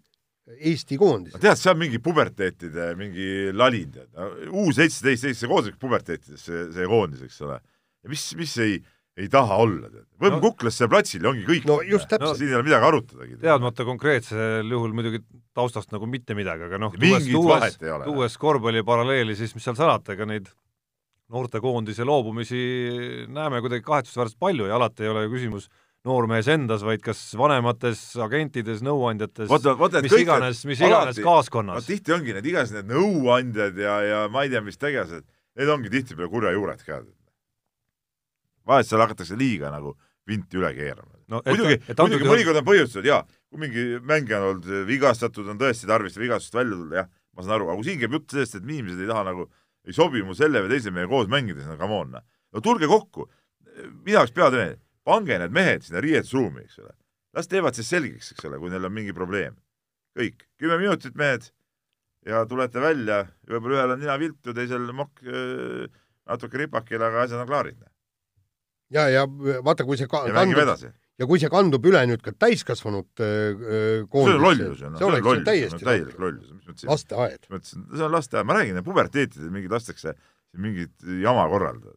Eesti 0.49 0.97
koondises. 0.97 1.41
tead, 1.43 1.59
see 1.61 1.73
on 1.75 1.81
mingi 1.83 1.99
puberteetide 2.01 2.93
mingi 2.97 3.51
lalin, 3.53 3.91
tead. 3.93 4.47
U 4.49 4.71
seitseteist, 4.73 5.27
see 5.37 5.51
koondis 5.51 5.75
puberteetidest, 5.81 6.47
see, 6.47 6.63
see 6.73 6.87
koondis, 6.89 7.27
eks 7.27 7.43
ole. 7.45 7.59
ja 8.01 8.13
mis, 8.13 8.25
mis 8.39 8.55
ei, 8.65 8.79
ei 9.19 9.29
taha 9.33 9.59
olla, 9.61 9.91
tead. 9.93 10.07
võime 10.23 10.39
no, 10.39 10.41
kuklasse 10.47 10.89
platsile, 10.89 11.29
ongi 11.29 11.45
kõik. 11.45 11.67
no 11.69 11.83
just 11.85 12.09
täpselt 12.09 12.31
no,. 12.31 12.39
siin 12.41 12.55
ei 12.55 12.57
ole 12.57 12.65
midagi 12.71 12.89
arutadagi. 12.89 13.37
teadmata 13.43 13.85
konkreetsel 13.91 14.73
juhul 14.73 14.97
muidugi 14.97 15.21
taustast 15.59 15.93
nagu 15.93 16.09
mitte 16.09 16.39
midagi, 16.39 16.65
aga 16.71 16.81
noh, 16.81 16.97
tuues, 16.97 17.77
tuues 17.83 18.41
korvpalli 18.41 18.87
paralleeli, 18.89 19.37
siis 19.37 19.53
mis 19.59 19.69
seal 19.69 19.77
salata, 19.77 20.17
ega 20.17 20.31
neid 20.33 20.49
noortekoondise 21.33 22.07
loobumisi 22.09 22.61
näeme 23.29 23.61
kuidagi 23.61 23.85
kahetsusväärselt 23.85 24.39
palju 24.41 24.69
ja 24.69 24.79
alati 24.79 25.05
ei 25.05 25.13
ole 25.13 25.27
ju 25.27 25.35
küsimus 25.35 25.69
noormees 26.09 26.49
endas, 26.49 26.85
vaid 26.87 27.03
kas 27.05 27.21
vanemates, 27.37 28.01
agentides, 28.23 28.81
nõuandjates, 28.87 29.51
mis 29.51 30.17
iganes, 30.23 30.63
mis 30.69 30.81
iganes 30.81 31.21
kaaskonnas. 31.25 31.89
tihti 31.89 32.15
ongi 32.15 32.37
need 32.37 32.49
igasugused 32.49 32.87
need 32.87 32.95
nõuandjad 32.95 33.81
ja, 33.83 33.99
ja 34.07 34.21
ma 34.33 34.47
ei 34.47 34.53
tea, 34.53 34.63
mis 34.65 34.81
tegelased, 34.81 35.27
need 35.59 35.73
ongi 35.75 35.93
tihtipeale 35.93 36.31
kurja 36.33 36.55
juured 36.55 36.85
ka. 36.87 37.03
vahest 38.69 38.93
seal 38.93 39.05
hakatakse 39.05 39.37
liiga 39.37 39.73
nagu 39.75 39.97
vinti 40.29 40.61
üle 40.61 40.71
keerama 40.77 41.19
no,. 41.33 41.43
muidugi, 41.45 41.81
muidugi 41.99 42.29
mõnikord 42.31 42.63
on 42.63 42.69
põhjustused 42.69 43.09
jaa, 43.09 43.23
kui 43.51 43.65
mingi 43.67 43.87
mängija 44.05 44.41
on 44.41 44.51
olnud 44.53 44.89
vigastatud, 44.89 45.49
on 45.51 45.61
tõesti 45.61 45.89
tarvis 45.89 46.17
vigastust 46.21 46.57
välja 46.57 46.77
tulla, 46.77 47.03
jah, 47.03 47.09
ma 47.35 47.45
saan 47.45 47.59
aru, 47.59 47.73
aga 47.73 47.81
kui 47.81 47.91
siin 47.91 48.01
käib 48.01 48.17
jutt 48.17 48.37
sellest, 48.37 48.59
et 48.61 48.69
inimesed 48.69 49.03
ei 49.03 49.11
taha 49.11 49.27
nagu 49.29 49.49
ei 49.89 49.97
sobi 49.97 50.23
mu 50.25 50.37
selle 50.37 50.63
või 50.65 50.75
teise 50.75 50.93
mehe 50.95 51.09
koos 51.11 51.31
mängides, 51.33 51.67
no 51.69 51.79
come 51.81 51.97
on. 51.97 52.15
Noh. 52.17 52.25
no 52.53 52.63
tulge 52.65 52.89
kokku, 52.91 53.29
mina 54.05 54.23
oleks 54.23 54.35
peatreener, 54.37 54.79
pange 55.09 55.39
need 55.41 55.55
mehed 55.55 55.87
sinna 55.87 56.03
riietusruumi, 56.05 56.67
eks 56.67 56.83
ole. 56.85 56.93
las 57.37 57.49
teevad 57.49 57.77
siis 57.77 57.91
selgeks, 57.93 58.33
eks 58.35 58.49
ole, 58.49 58.61
kui 58.61 58.73
neil 58.73 58.89
on 58.89 58.95
mingi 58.95 59.17
probleem. 59.17 59.57
kõik, 60.19 60.49
kümme 60.59 60.79
minutit, 60.81 61.15
mehed, 61.15 61.51
ja 62.27 62.43
tulete 62.51 62.81
välja, 62.83 63.23
võib-olla 63.47 63.77
ühel 63.77 63.93
on 63.95 64.01
nina 64.03 64.17
viltu, 64.19 64.55
teisel 64.55 64.89
mokk 64.97 65.23
äh, 65.23 65.85
natuke 66.29 66.59
ripakil, 66.59 67.03
aga 67.03 67.23
asjad 67.25 67.45
on 67.45 67.51
klaarid. 67.51 67.79
Noh. 67.79 67.93
ja, 68.91 69.09
ja 69.13 69.27
vaata, 69.65 69.87
kui 69.87 70.01
see 70.01 70.11
ka, 70.11 70.27
ja 70.29 70.35
kandub, 70.35 70.65
edasi 70.65 70.91
ja 71.19 71.27
kui 71.27 71.41
see 71.43 71.51
kandub 71.53 71.87
üle 71.91 72.01
nüüd 72.09 72.23
ka 72.25 72.33
täiskasvanud 72.47 73.23
äh, 73.25 74.03
koondisse, 74.11 74.35
see 74.35 74.37
on 74.39 74.45
lollus 74.45 74.83
ju, 74.83 74.91
noh, 74.91 74.99
see 75.01 75.09
oleks 75.09 75.31
ju 75.31 75.47
täiesti 75.47 75.81
täielik 75.85 76.19
lollus. 76.23 76.85
lasteaed. 76.87 77.49
mõtlesin, 77.51 77.87
see 77.95 78.05
on 78.07 78.15
lasteaed, 78.15 78.49
ma 78.49 78.59
räägin, 78.59 78.83
puberteetidel 78.87 79.51
mingid 79.55 79.75
lastakse 79.75 80.15
mingit 80.59 81.09
jama 81.23 81.47
korraldada. 81.51 81.97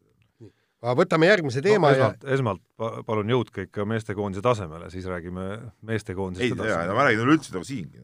aga 0.82 0.96
võtame 0.98 1.30
järgmise 1.30 1.62
teema 1.64 1.92
no, 1.92 1.98
esmalt, 1.98 2.26
ja 2.26 2.36
esmalt 2.36 2.62
palun 3.06 3.30
jõudke 3.30 3.68
ikka 3.68 3.86
meestekoondise 3.88 4.42
tasemele, 4.44 4.90
siis 4.94 5.06
räägime 5.10 5.48
meestekoondisest 5.86 6.58
edasi. 6.58 6.74
ei, 6.74 6.96
ma 6.98 7.06
räägin 7.06 7.26
üleüldse 7.26 7.54
nagu 7.54 7.68
siingi, 7.68 8.02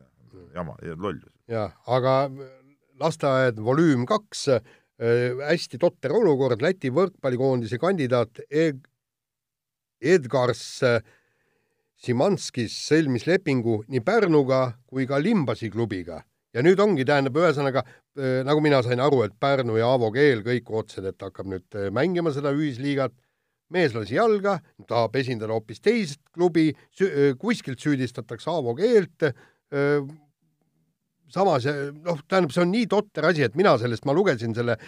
jama, 0.54 0.78
lollus. 0.94 1.32
jah, 1.50 1.74
aga 1.90 2.20
lasteaed 3.02 3.58
volüüm 3.62 4.06
kaks 4.06 4.46
äh,, 4.54 4.76
hästi 4.98 5.78
totter 5.82 6.14
olukord, 6.14 6.62
Läti 6.62 6.90
võrkpallikoondise 6.94 7.78
kandidaat 7.82 8.40
e 8.50 8.70
Edgars 10.00 10.82
äh, 10.86 11.00
Simanskis 11.98 12.74
sõlmis 12.86 13.26
lepingu 13.26 13.82
nii 13.90 14.02
Pärnuga 14.06 14.60
kui 14.86 15.06
ka 15.10 15.18
Limbasi 15.18 15.70
klubiga 15.72 16.20
ja 16.54 16.62
nüüd 16.64 16.78
ongi, 16.80 17.04
tähendab, 17.06 17.38
ühesõnaga 17.40 17.82
äh, 17.84 18.40
nagu 18.46 18.62
mina 18.64 18.80
sain 18.86 19.02
aru, 19.02 19.24
et 19.26 19.34
Pärnu 19.40 19.78
ja 19.80 19.90
Aavo 19.92 20.12
Keel 20.14 20.44
kõik 20.46 20.70
ootasid, 20.70 21.08
et 21.10 21.26
hakkab 21.26 21.50
nüüd 21.50 21.78
äh, 21.78 21.88
mängima 21.94 22.32
seda 22.34 22.54
ühisliigat. 22.54 23.14
mees 23.68 23.92
lasi 23.92 24.14
jalga, 24.14 24.54
tahab 24.88 25.16
esindada 25.20 25.52
hoopis 25.52 25.82
teist 25.84 26.22
klubi, 26.32 26.70
kuskilt 27.38 27.78
süüdistatakse 27.78 28.48
Aavo 28.48 28.72
Keelt. 28.74 29.34
samas 31.28 31.66
noh, 31.66 32.22
tähendab, 32.24 32.54
see 32.54 32.62
on 32.62 32.70
nii 32.72 32.86
totter 32.88 33.26
asi, 33.28 33.42
et 33.44 33.54
mina 33.54 33.76
sellest, 33.76 34.06
ma 34.08 34.14
lugesin 34.16 34.54
selle 34.56 34.78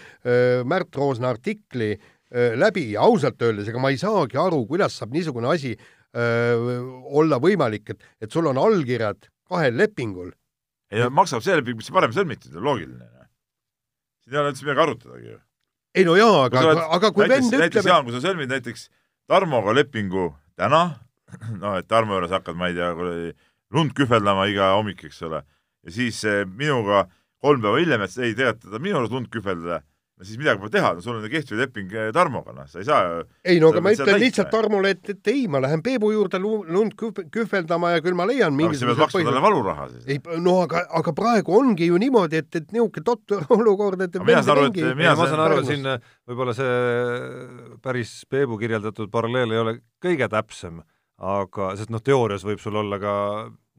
Märt 0.65 0.97
Roosna 0.97 1.29
artikli 1.29 1.99
läbi 2.31 2.93
ja 2.93 3.03
ausalt 3.03 3.43
öeldes, 3.43 3.69
ega 3.71 3.81
ma 3.83 3.91
ei 3.91 3.99
saagi 3.99 4.39
aru, 4.39 4.63
kuidas 4.69 4.95
saab 5.01 5.15
niisugune 5.15 5.51
asi 5.51 5.73
öö, 5.75 6.79
olla 7.21 7.41
võimalik, 7.43 7.91
et, 7.91 8.05
et 8.23 8.31
sul 8.31 8.47
on 8.47 8.59
allkirjad 8.59 9.27
kahel 9.51 9.77
lepingul. 9.79 10.31
ei 10.91 11.03
no 11.03 11.11
maksab 11.15 11.43
see 11.43 11.59
leping, 11.59 11.79
mis 11.79 11.91
varem 11.95 12.15
sõlmitud, 12.15 12.55
loogiline. 12.55 13.07
siin 14.23 14.35
ei 14.35 14.43
ole 14.43 14.55
üldse 14.55 14.67
midagi 14.67 14.85
arutadagi 14.87 15.31
ju. 15.33 15.39
ei 15.95 16.07
no 16.07 16.17
jaa, 16.19 16.47
aga, 16.47 16.65
aga, 16.73 16.89
aga 16.99 17.13
kui 17.15 17.27
näiteks, 17.27 17.53
vend 17.53 17.69
ütleb 17.69 17.93
Jaan, 17.93 18.07
kui 18.07 18.17
sa 18.17 18.25
sõlmid 18.29 18.55
näiteks 18.55 18.89
Tarmoga 19.31 19.75
lepingu 19.75 20.33
täna, 20.59 20.85
noh, 21.63 21.79
et 21.79 21.87
Tarmo 21.91 22.19
juures 22.19 22.35
hakkad, 22.35 22.59
ma 22.59 22.71
ei 22.71 22.79
tea, 22.79 22.91
lund 23.75 23.95
kühveldama 23.99 24.49
iga 24.51 24.73
hommik, 24.77 25.03
eks 25.07 25.23
ole, 25.27 25.45
ja 25.87 25.95
siis 25.95 26.23
minuga 26.47 27.09
kolm 27.43 27.63
päeva 27.63 27.79
hiljem, 27.83 28.03
et 28.07 28.19
ei, 28.19 28.35
tegelikult 28.39 28.83
minu 28.83 28.99
juures 28.99 29.15
lund 29.15 29.31
kühveldada 29.35 29.83
no 30.21 30.27
siis 30.29 30.37
midagi 30.37 30.61
pole 30.61 30.73
teha, 30.73 30.91
no 30.97 31.03
sul 31.05 31.17
on 31.17 31.25
kehtiv 31.33 31.57
leping 31.57 31.93
eh, 31.97 32.11
Tarmoga, 32.13 32.53
noh, 32.53 32.67
sa 32.69 32.83
ei 32.83 32.87
saa 32.87 33.23
ei 33.49 33.61
no 33.63 33.71
aga 33.73 33.81
ma 33.85 33.93
ütlen 33.95 34.21
lihtsalt 34.21 34.51
Tarmole, 34.53 34.93
et, 34.93 35.13
et 35.15 35.31
ei, 35.33 35.47
ma 35.51 35.63
lähen 35.65 35.81
Peebu 35.85 36.11
juurde 36.13 36.41
lund 36.43 36.93
kühveldama 36.99 37.95
ja 37.95 38.03
küll 38.05 38.19
ma 38.19 38.27
leian 38.29 38.53
mingisuguse 38.57 38.93
aga 38.93 38.99
sa 38.99 39.01
pead 39.01 39.07
maksma 39.07 39.31
talle 39.31 39.45
valuraha 39.47 39.87
siis. 39.95 40.05
ei, 40.13 40.21
no 40.45 40.59
aga, 40.67 40.85
aga 41.01 41.15
praegu 41.17 41.57
ongi 41.57 41.89
ju 41.89 42.01
niimoodi, 42.03 42.43
et, 42.45 42.51
et 42.61 42.77
niisugune 42.77 43.07
totter 43.07 43.49
olukord, 43.57 44.05
et 44.05 44.21
mina 44.21 44.45
saan 44.45 44.61
aru, 44.61 44.69
et 44.75 45.01
mina 45.01 45.17
ma 45.17 45.31
saan 45.31 45.45
aru, 45.47 45.65
siin 45.71 45.89
eh, 45.95 46.13
võib-olla 46.29 46.57
see 46.59 46.77
päris 47.81 48.15
Peebu 48.29 48.61
kirjeldatud 48.61 49.09
paralleel 49.13 49.57
ei 49.57 49.65
ole 49.65 49.77
kõige 50.05 50.29
täpsem, 50.33 50.85
aga, 51.17 51.73
sest 51.81 51.93
noh, 51.93 52.05
teoorias 52.05 52.45
võib 52.45 52.61
sul 52.61 52.77
olla 52.83 53.01
ka 53.01 53.15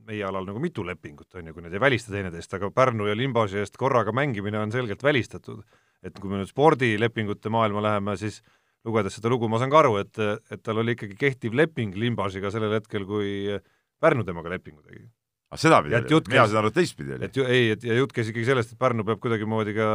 meie 0.09 0.25
alal 0.25 0.47
nagu 0.47 0.59
mitu 0.61 0.83
lepingut, 0.85 1.29
on 1.37 1.47
ju, 1.47 1.53
kui 1.53 1.63
need 1.65 1.77
ei 1.77 1.81
välista 1.81 2.13
teineteist, 2.13 2.57
aga 2.57 2.71
Pärnu 2.73 3.05
ja 3.05 3.13
Limbaži 3.17 3.61
eest 3.61 3.77
korraga 3.79 4.13
mängimine 4.15 4.57
on 4.57 4.73
selgelt 4.73 5.03
välistatud 5.05 5.61
et 6.03 6.17
kui 6.19 6.29
me 6.31 6.39
nüüd 6.41 6.49
spordilepingute 6.49 7.49
maailma 7.53 7.81
läheme, 7.85 8.17
siis 8.17 8.41
lugedes 8.85 9.13
seda 9.19 9.29
lugu 9.29 9.47
ma 9.51 9.59
saan 9.61 9.69
ka 9.69 9.79
aru, 9.83 9.97
et, 10.01 10.17
et 10.51 10.61
tal 10.65 10.79
oli 10.81 10.95
ikkagi 10.97 11.15
kehtiv 11.19 11.53
leping 11.53 11.93
Limbažiga 11.95 12.49
sellel 12.53 12.73
hetkel, 12.79 13.05
kui 13.05 13.59
Pärnu 14.01 14.23
temaga 14.25 14.49
lepingu 14.49 14.81
tegi. 14.81 15.03
aga 15.51 15.59
sedapidi 15.61 15.93
Ja 15.93 15.99
et 15.99 16.09
oli 16.15 16.31
mina 16.31 16.45
saan 16.47 16.61
aru, 16.63 16.71
et 16.71 16.77
teistpidi 16.79 17.13
oli 17.13 17.25
et. 17.27 17.35
ju 17.37 17.43
ei, 17.45 17.69
et 17.75 17.83
ja 17.83 17.93
jutt 17.99 18.13
käis 18.15 18.29
ikkagi 18.31 18.45
sellest, 18.47 18.71
et 18.73 18.79
Pärnu 18.81 19.03
peab 19.05 19.19
kuidagimoodi 19.21 19.75
ka 19.77 19.87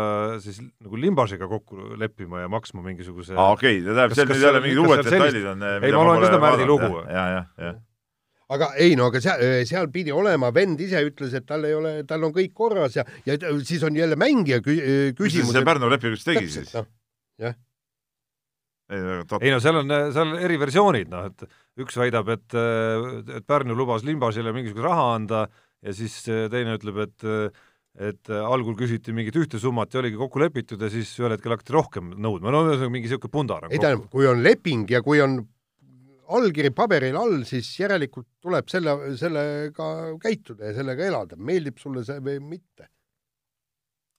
siis 0.44 0.60
nagu 0.62 0.96
Limbašiga 1.00 1.48
kokku 1.50 1.96
leppima 1.98 2.44
ja 2.44 2.48
maksma 2.52 2.84
mingisuguse 2.84 3.34
aa, 3.34 3.50
okei, 3.56 3.80
tähendab, 3.82 4.12
Kas- 4.14 4.20
seal 4.20 4.28
kas 4.30 4.36
nüüd 4.36 4.44
jälle 4.46 4.60
seal- 4.60 4.66
mingid 4.68 4.82
uued 4.84 5.02
seal 5.02 5.16
detailid 5.18 5.46
on. 5.54 5.66
Ei, 5.82 5.92
ma 5.96 6.04
loen 6.06 6.20
ka 6.22 6.26
seda 6.30 6.42
Märdi 6.46 6.66
lugu. 6.70 6.92
ja, 7.10 7.26
ja, 7.34 7.42
ja. 7.58 7.74
Aga 8.52 8.70
ei 8.82 8.94
no 8.98 9.08
aga 9.10 9.20
seal, 9.22 9.44
seal 9.66 9.88
pidi 9.94 10.12
olema, 10.14 10.52
vend 10.54 10.80
ise 10.84 11.00
ütles, 11.08 11.34
et 11.34 11.46
tal 11.48 11.64
ei 11.66 11.74
ole, 11.74 11.94
tal 12.08 12.26
on 12.28 12.34
kõik 12.34 12.52
korras 12.54 12.94
ja, 12.98 13.04
ja 13.26 13.36
t- 13.40 13.52
siis 13.66 13.82
on 13.86 13.96
jälle 13.98 14.18
mängija 14.20 14.60
kü- 14.62 14.76
mis 14.76 15.14
ta 15.16 15.22
küsimus. 15.22 15.52
seal 15.56 15.66
Pärnu 15.66 15.90
lepingus 15.90 16.26
tegi 16.26 16.46
siis? 16.52 16.72
noh, 16.76 16.86
ei, 17.42 19.00
väga 19.02 19.24
tot- 19.26 19.42
ei 19.42 19.50
no 19.54 19.60
seal 19.62 19.80
on, 19.82 19.94
seal 20.14 20.34
on 20.34 20.42
eri 20.46 20.58
versioonid, 20.62 21.10
noh 21.10 21.26
et 21.30 21.46
üks 21.82 21.98
väidab, 21.98 22.30
et, 22.36 22.58
et 23.40 23.46
Pärnu 23.48 23.74
lubas 23.78 24.06
Limbašile 24.06 24.54
mingisuguse 24.54 24.86
raha 24.86 25.08
anda 25.16 25.46
ja 25.82 25.96
siis 25.96 26.20
teine 26.26 26.78
ütleb, 26.78 27.02
et 27.08 27.26
et 27.96 28.28
algul 28.28 28.74
küsiti 28.76 29.08
mingit 29.16 29.36
ühte 29.40 29.56
summat 29.56 29.94
ja 29.94 30.02
oligi 30.02 30.18
kokku 30.20 30.40
lepitud 30.42 30.82
ja 30.84 30.90
siis 30.92 31.14
ühel 31.16 31.32
hetkel 31.32 31.54
hakati 31.54 31.72
rohkem 31.72 32.10
nõudma, 32.20 32.52
no 32.52 32.60
ühesõnaga 32.66 32.92
mingi 32.92 33.08
niisugune 33.08 33.32
pundar 33.32 33.64
on 33.64 33.72
ei 33.72 33.80
tähendab, 33.80 34.10
kui 34.12 34.26
on 34.28 34.42
leping 34.44 34.90
ja 34.92 35.00
kui 35.00 35.22
on 35.24 35.38
allkiri 36.34 36.72
paberil 36.74 37.16
all, 37.18 37.38
siis 37.48 37.68
järelikult 37.78 38.28
tuleb 38.42 38.68
selle, 38.70 38.94
sellega 39.20 39.88
käituda 40.22 40.70
ja 40.70 40.76
sellega 40.76 41.06
elada, 41.06 41.38
meeldib 41.38 41.78
sulle 41.82 42.04
see 42.06 42.18
või 42.24 42.40
mitte. 42.54 42.88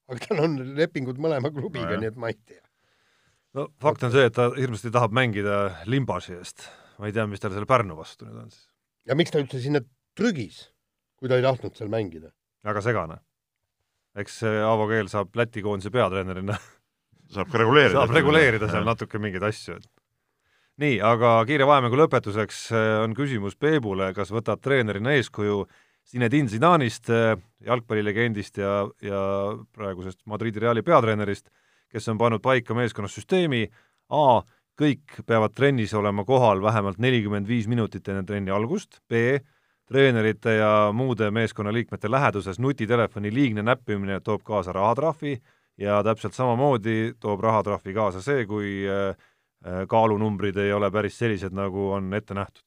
aga 0.07 0.23
tal 0.23 0.39
on 0.45 0.55
lepingud 0.77 1.17
mõlema 1.19 1.51
klubiga 1.51 1.95
no, 1.95 2.01
nii 2.03 2.11
et 2.13 2.19
ma 2.19 2.31
ei 2.31 2.37
tea. 2.39 2.63
no 3.57 3.67
fakt 3.83 4.07
on 4.07 4.13
see, 4.15 4.29
et 4.29 4.35
ta 4.37 4.49
hirmsasti 4.55 4.93
tahab 4.93 5.15
mängida 5.15 5.59
Limbaši 5.89 6.37
eest. 6.39 6.67
ma 6.97 7.09
ei 7.09 7.15
tea, 7.15 7.27
mis 7.27 7.43
tal 7.43 7.55
selle 7.55 7.69
Pärnu 7.69 7.97
vastu 7.99 8.27
nüüd 8.27 8.41
on 8.45 8.49
siis. 8.53 8.67
ja 9.09 9.19
miks 9.19 9.33
ta 9.33 9.43
üldse 9.43 9.61
sinna 9.63 9.83
trügis, 10.17 10.67
kui 11.19 11.29
ta 11.29 11.39
ei 11.39 11.45
tahtnud 11.45 11.75
seal 11.75 11.91
mängida? 11.91 12.31
väga 12.67 12.83
segane. 12.85 13.21
eks 14.15 14.41
Aavo 14.47 14.87
Keel 14.89 15.11
saab 15.11 15.35
Läti 15.35 15.65
koondise 15.65 15.91
peatreenerina 15.93 16.57
saab 17.33 17.51
ka 17.51 17.61
reguleerida. 17.61 17.97
saab 17.99 18.15
reguleerida 18.15 18.71
seal 18.71 18.87
natuke 18.87 19.19
mingeid 19.21 19.43
asju, 19.49 19.77
et 19.81 19.96
nii, 20.81 20.99
aga 21.01 21.39
kiire 21.49 21.65
vahemängu 21.67 21.97
lõpetuseks 22.03 22.63
eh, 22.71 22.93
on 23.03 23.15
küsimus 23.17 23.57
Peebule, 23.59 24.11
kas 24.17 24.31
võtad 24.33 24.61
treenerina 24.63 25.15
eeskuju 25.17 25.65
Zinedine 26.07 26.47
Zidane'ist, 26.47 27.09
jalgpallilegendist 27.67 28.61
ja, 28.61 28.85
ja 29.03 29.21
praegusest 29.75 30.21
Madridi 30.25 30.61
Reali 30.63 30.79
peatreenerist, 30.79 31.49
kes 31.91 32.07
on 32.07 32.19
pannud 32.21 32.39
paika 32.43 32.77
meeskonnas 32.77 33.17
süsteemi 33.17 33.65
A, 34.15 34.39
kõik 34.79 35.17
peavad 35.27 35.51
trennis 35.57 35.91
olema 35.97 36.23
kohal 36.23 36.61
vähemalt 36.63 37.01
nelikümmend 37.03 37.47
viis 37.49 37.67
minutit 37.67 38.07
enne 38.07 38.23
trenni 38.23 38.53
algust, 38.55 39.01
B, 39.09 39.41
treenerite 39.87 40.57
ja 40.61 40.71
muude 40.93 41.27
meeskonnaliikmete 41.31 42.11
läheduses 42.11 42.59
nutitelefoni 42.59 43.33
liigne 43.33 43.63
näppimine 43.63 44.19
toob 44.23 44.43
kaasa 44.47 44.71
rahatrahvi 44.75 45.37
ja 45.77 46.01
täpselt 46.03 46.35
samamoodi 46.35 47.13
toob 47.19 47.43
rahatrahvi 47.43 47.93
kaasa 47.93 48.21
see, 48.21 48.45
kui 48.45 48.83
äh, 48.87 49.09
äh, 49.09 49.27
kaalunumbrid 49.89 50.57
ei 50.61 50.73
ole 50.73 50.89
päris 50.93 51.17
sellised, 51.17 51.53
nagu 51.55 51.91
on 51.97 52.13
ette 52.13 52.35
nähtud. 52.37 52.63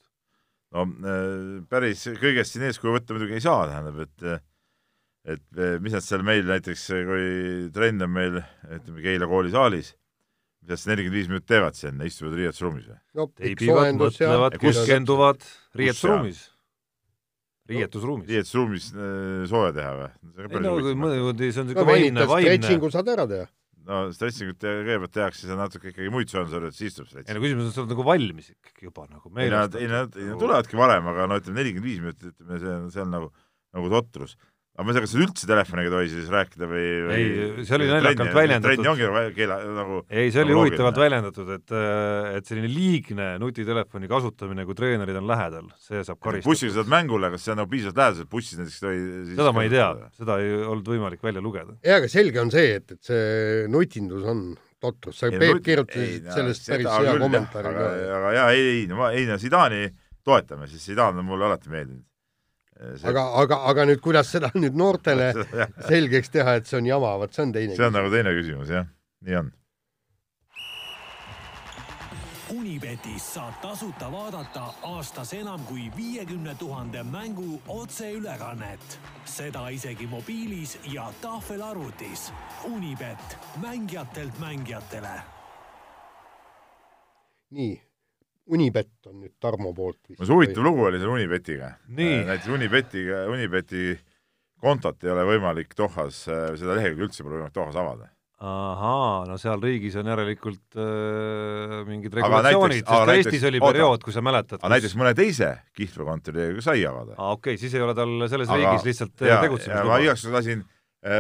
no 0.74 0.86
äh, 0.86 1.64
päris 1.70 2.06
kõigest 2.20 2.54
siin 2.54 2.68
eeskuju 2.68 2.96
võtta 2.98 3.16
muidugi 3.16 3.38
ei 3.38 3.44
saa, 3.44 3.66
tähendab, 3.70 4.04
et 4.06 4.42
et 5.24 5.58
äh, 5.58 5.78
mis 5.82 5.94
nad 5.94 6.04
seal 6.04 6.22
meil 6.26 6.46
näiteks, 6.48 6.86
kui 7.08 7.24
trenn 7.74 8.06
on 8.06 8.14
meil, 8.14 8.38
ütleme 8.78 9.02
Keila 9.04 9.28
kooli 9.30 9.52
saalis, 9.52 9.92
mis 10.62 10.72
nad 10.72 10.80
siis 10.80 10.90
nelikümmend 10.92 11.18
viis 11.18 11.28
minutit 11.28 11.50
teevad 11.50 11.76
seal, 11.76 12.00
istuvad 12.06 12.38
riietusruumis 12.38 12.88
või? 12.88 12.98
no 13.18 13.28
teibivad, 13.36 13.92
mõtlevad, 14.00 14.56
kus- 14.56 14.80
keskenduvad 14.80 15.44
seal? 15.44 15.82
riietusruumis. 15.82 16.42
riietusruumis. 17.70 18.28
riietusruumis 18.32 18.90
äh, 18.96 19.46
sooja 19.50 19.76
teha 19.76 19.92
või? 19.98 20.10
ei 20.40 20.64
no 20.64 20.76
mõni, 20.80 21.50
see 21.52 21.64
on 21.64 21.70
no 21.70 21.74
niisugune 21.74 21.88
vaimne, 21.92 22.28
vaimne, 22.32 22.56
stretchingu 22.56 22.92
saad 22.94 23.12
ära 23.16 23.28
teha. 23.30 23.50
No 23.90 24.00
stretchingut 24.14 24.60
te- 24.62 24.72
kõigepealt 24.86 25.14
tehakse, 25.16 25.42
siis 25.44 25.52
on 25.54 25.60
natuke 25.60 25.90
ikkagi 25.92 26.12
muid 26.14 26.30
söönsorjad, 26.32 26.76
siis 26.76 26.96
tuleb 26.96 27.08
ei 27.08 27.12
stretching. 27.14 27.36
no 27.36 27.44
küsimus 27.44 27.66
on, 27.68 27.74
sa 27.74 27.82
oled 27.84 27.94
nagu 27.96 28.06
valmis 28.06 28.50
ikkagi 28.54 28.88
juba 28.88 29.06
nagu 29.10 29.32
ei 29.42 29.50
nad, 29.52 29.76
ei 29.80 29.90
nad, 29.90 30.16
ei 30.18 30.30
nad 30.30 30.40
tulevadki 30.40 30.78
varem, 30.80 31.10
aga 31.12 31.26
no 31.30 31.38
ütleme 31.42 31.60
nelikümmend 31.60 31.88
viis 31.90 32.02
minutit, 32.04 32.32
ütleme 32.36 32.60
see 32.62 32.74
on, 32.76 32.88
see 32.94 33.04
on 33.04 33.12
nagu, 33.16 33.30
nagu 33.76 33.92
totrus. 33.96 34.36
Aga 34.80 34.86
ma 34.88 34.94
ei 34.94 34.96
tea, 34.96 35.02
kas 35.04 35.12
üldse 35.20 35.48
telefoniga 35.50 35.90
ei 35.90 35.92
tohi 35.92 36.08
siis 36.14 36.28
rääkida 36.32 36.68
või, 36.70 36.84
või 37.04 37.16
Ei, 37.20 37.64
see 37.68 37.76
oli 37.76 37.88
naljakalt 37.90 38.32
väljendatud. 38.38 38.80
trenn 38.80 38.90
ongi 38.94 39.34
keela, 39.36 39.58
nagu 39.76 39.98
ei, 40.08 40.30
see 40.32 40.40
oli 40.40 40.54
nagu 40.54 40.62
huvitavalt 40.64 41.00
väljendatud, 41.02 41.50
et, 41.58 41.74
et 42.38 42.48
selline 42.48 42.70
liigne 42.72 43.26
nutitelefoni 43.42 44.08
kasutamine, 44.10 44.64
kui 44.64 44.78
treenerid 44.78 45.20
on 45.20 45.28
lähedal, 45.28 45.68
see 45.84 46.00
saab 46.00 46.16
bussiga 46.16 46.40
karistada. 46.48 46.72
saad 46.80 46.92
mängule, 46.96 47.30
kas 47.36 47.44
see 47.44 47.52
on 47.52 47.60
nagu 47.60 47.72
piisavalt 47.76 48.00
lähedal, 48.00 48.30
bussis 48.32 48.58
näiteks 48.62 48.80
ei 48.80 48.88
tohi 48.88 49.36
seda 49.36 49.52
ma 49.52 49.66
ei 49.68 49.72
tea 49.76 49.86
kasutada?, 49.92 50.10
seda 50.24 50.40
ei 50.40 50.56
olnud 50.64 50.90
võimalik 50.96 51.22
välja 51.28 51.44
lugeda. 51.44 51.76
jaa, 51.84 52.00
aga 52.00 52.10
selge 52.16 52.40
on 52.40 52.50
see, 52.56 52.74
et, 52.80 52.96
et 52.96 53.12
see 53.12 53.68
nutindus 53.68 54.24
on 54.32 54.44
totrus, 54.80 55.18
sa 55.20 55.28
Ei, 55.28 55.36
Peep 55.38 55.58
nut- 55.58 55.64
kirjutasid 55.66 56.30
sellest 56.32 56.64
seda 56.64 56.78
päris 56.78 57.10
hea 57.10 57.18
kommentaari 57.20 57.68
aga, 57.68 57.88
ka. 57.90 58.14
aga 58.20 58.30
jaa, 58.38 58.46
ei, 58.56 58.68
ei, 58.78 58.86
no 58.88 58.96
ma, 59.02 59.10
ei 59.12 59.26
no 59.28 59.36
Zidani 59.36 59.82
toetame, 60.24 60.66
sest 60.72 60.88
Zidane 60.88 61.20
on 61.20 61.28
mulle 61.28 61.44
alati 61.50 61.68
meeldinud. 61.72 62.06
aga, 62.80 63.24
aga, 63.42 63.62
aga 63.70 63.86
nüüd, 63.90 64.02
kuidas 64.04 64.32
seda 64.32 64.50
nüüd 64.56 64.76
noortele 64.76 65.32
selgeks 65.90 66.32
teha, 66.34 66.58
et 66.60 66.68
see 66.68 66.80
on 66.80 66.90
jama, 66.90 67.14
vot 67.20 67.34
see 67.34 67.46
on 67.46 67.56
teine 67.56 67.78
see 67.78 67.88
on 67.88 67.96
nagu 67.98 68.12
teine 68.12 68.34
küsimus, 68.36 68.70
jah, 68.72 68.86
nii 69.26 69.40
on. 69.40 69.56
Unibetis 72.50 73.26
saab 73.36 73.60
tasuta 73.62 74.08
vaadata 74.10 74.64
aastas 74.88 75.30
enam 75.38 75.62
kui 75.68 75.86
viiekümne 75.96 76.56
tuhande 76.58 77.04
mängu 77.06 77.60
otseülekannet. 77.68 78.98
seda 79.24 79.68
isegi 79.70 80.06
mobiilis 80.10 80.78
ja 80.92 81.12
tahvelarvutis. 81.22 82.32
Unibet, 82.66 83.38
mängijatelt 83.62 84.38
mängijatele 84.38 85.20
nii, 87.50 87.82
Unibet 88.50 88.90
on 89.06 89.20
nüüd 89.22 89.34
Tarmo 89.40 89.72
poolt 89.76 89.98
vist. 90.08 90.20
see 90.24 90.34
huvitav 90.34 90.64
lugu 90.66 90.86
oli 90.88 90.98
selle 90.98 91.12
Unibetiga. 91.14 91.74
Nii. 91.88 92.24
näiteks 92.28 92.48
Unibetiga, 92.56 93.24
Unibeti 93.30 93.92
kontot 94.60 95.04
ei 95.06 95.12
ole 95.14 95.22
võimalik 95.28 95.76
Dohas, 95.78 96.24
seda 96.26 96.74
lehekülge 96.78 97.06
üldse 97.08 97.22
pole 97.24 97.38
võimalik 97.38 97.54
Dohas 97.56 97.78
avada. 97.80 98.10
ahaa, 98.40 99.24
no 99.28 99.36
seal 99.36 99.60
riigis 99.60 99.96
on 100.00 100.06
järelikult 100.08 100.76
äh, 100.80 101.74
mingid 101.88 102.14
regulatsioonid, 102.16 102.78
sest 102.86 102.88
näiteks- 102.88 103.26
Eestis 103.28 103.42
oli 103.50 103.58
oota. 103.60 103.72
periood, 103.72 104.04
kui 104.06 104.14
sa 104.16 104.22
mäletad. 104.24 104.58
aga 104.62 104.70
näiteks 104.74 104.94
mõne 104.96 105.12
teise 105.14 105.50
kihlveokontori 105.76 106.40
lehekülge 106.40 106.64
sai 106.64 106.84
avada. 106.88 107.14
aa, 107.18 107.32
okei 107.36 107.54
okay,, 107.54 107.60
siis 107.60 107.74
ei 107.76 107.82
ole 107.84 107.94
tal 107.94 108.14
selles 108.32 108.48
Aga- 108.48 108.56
riigis 108.62 108.86
lihtsalt 108.88 109.22
äh, 109.22 109.28
ja 109.28 109.36
ma 109.36 109.44
tegutsemisluba. 109.44 109.98
igaks 110.06 110.24
juhuks 110.24 110.36
lasin, 110.38 110.64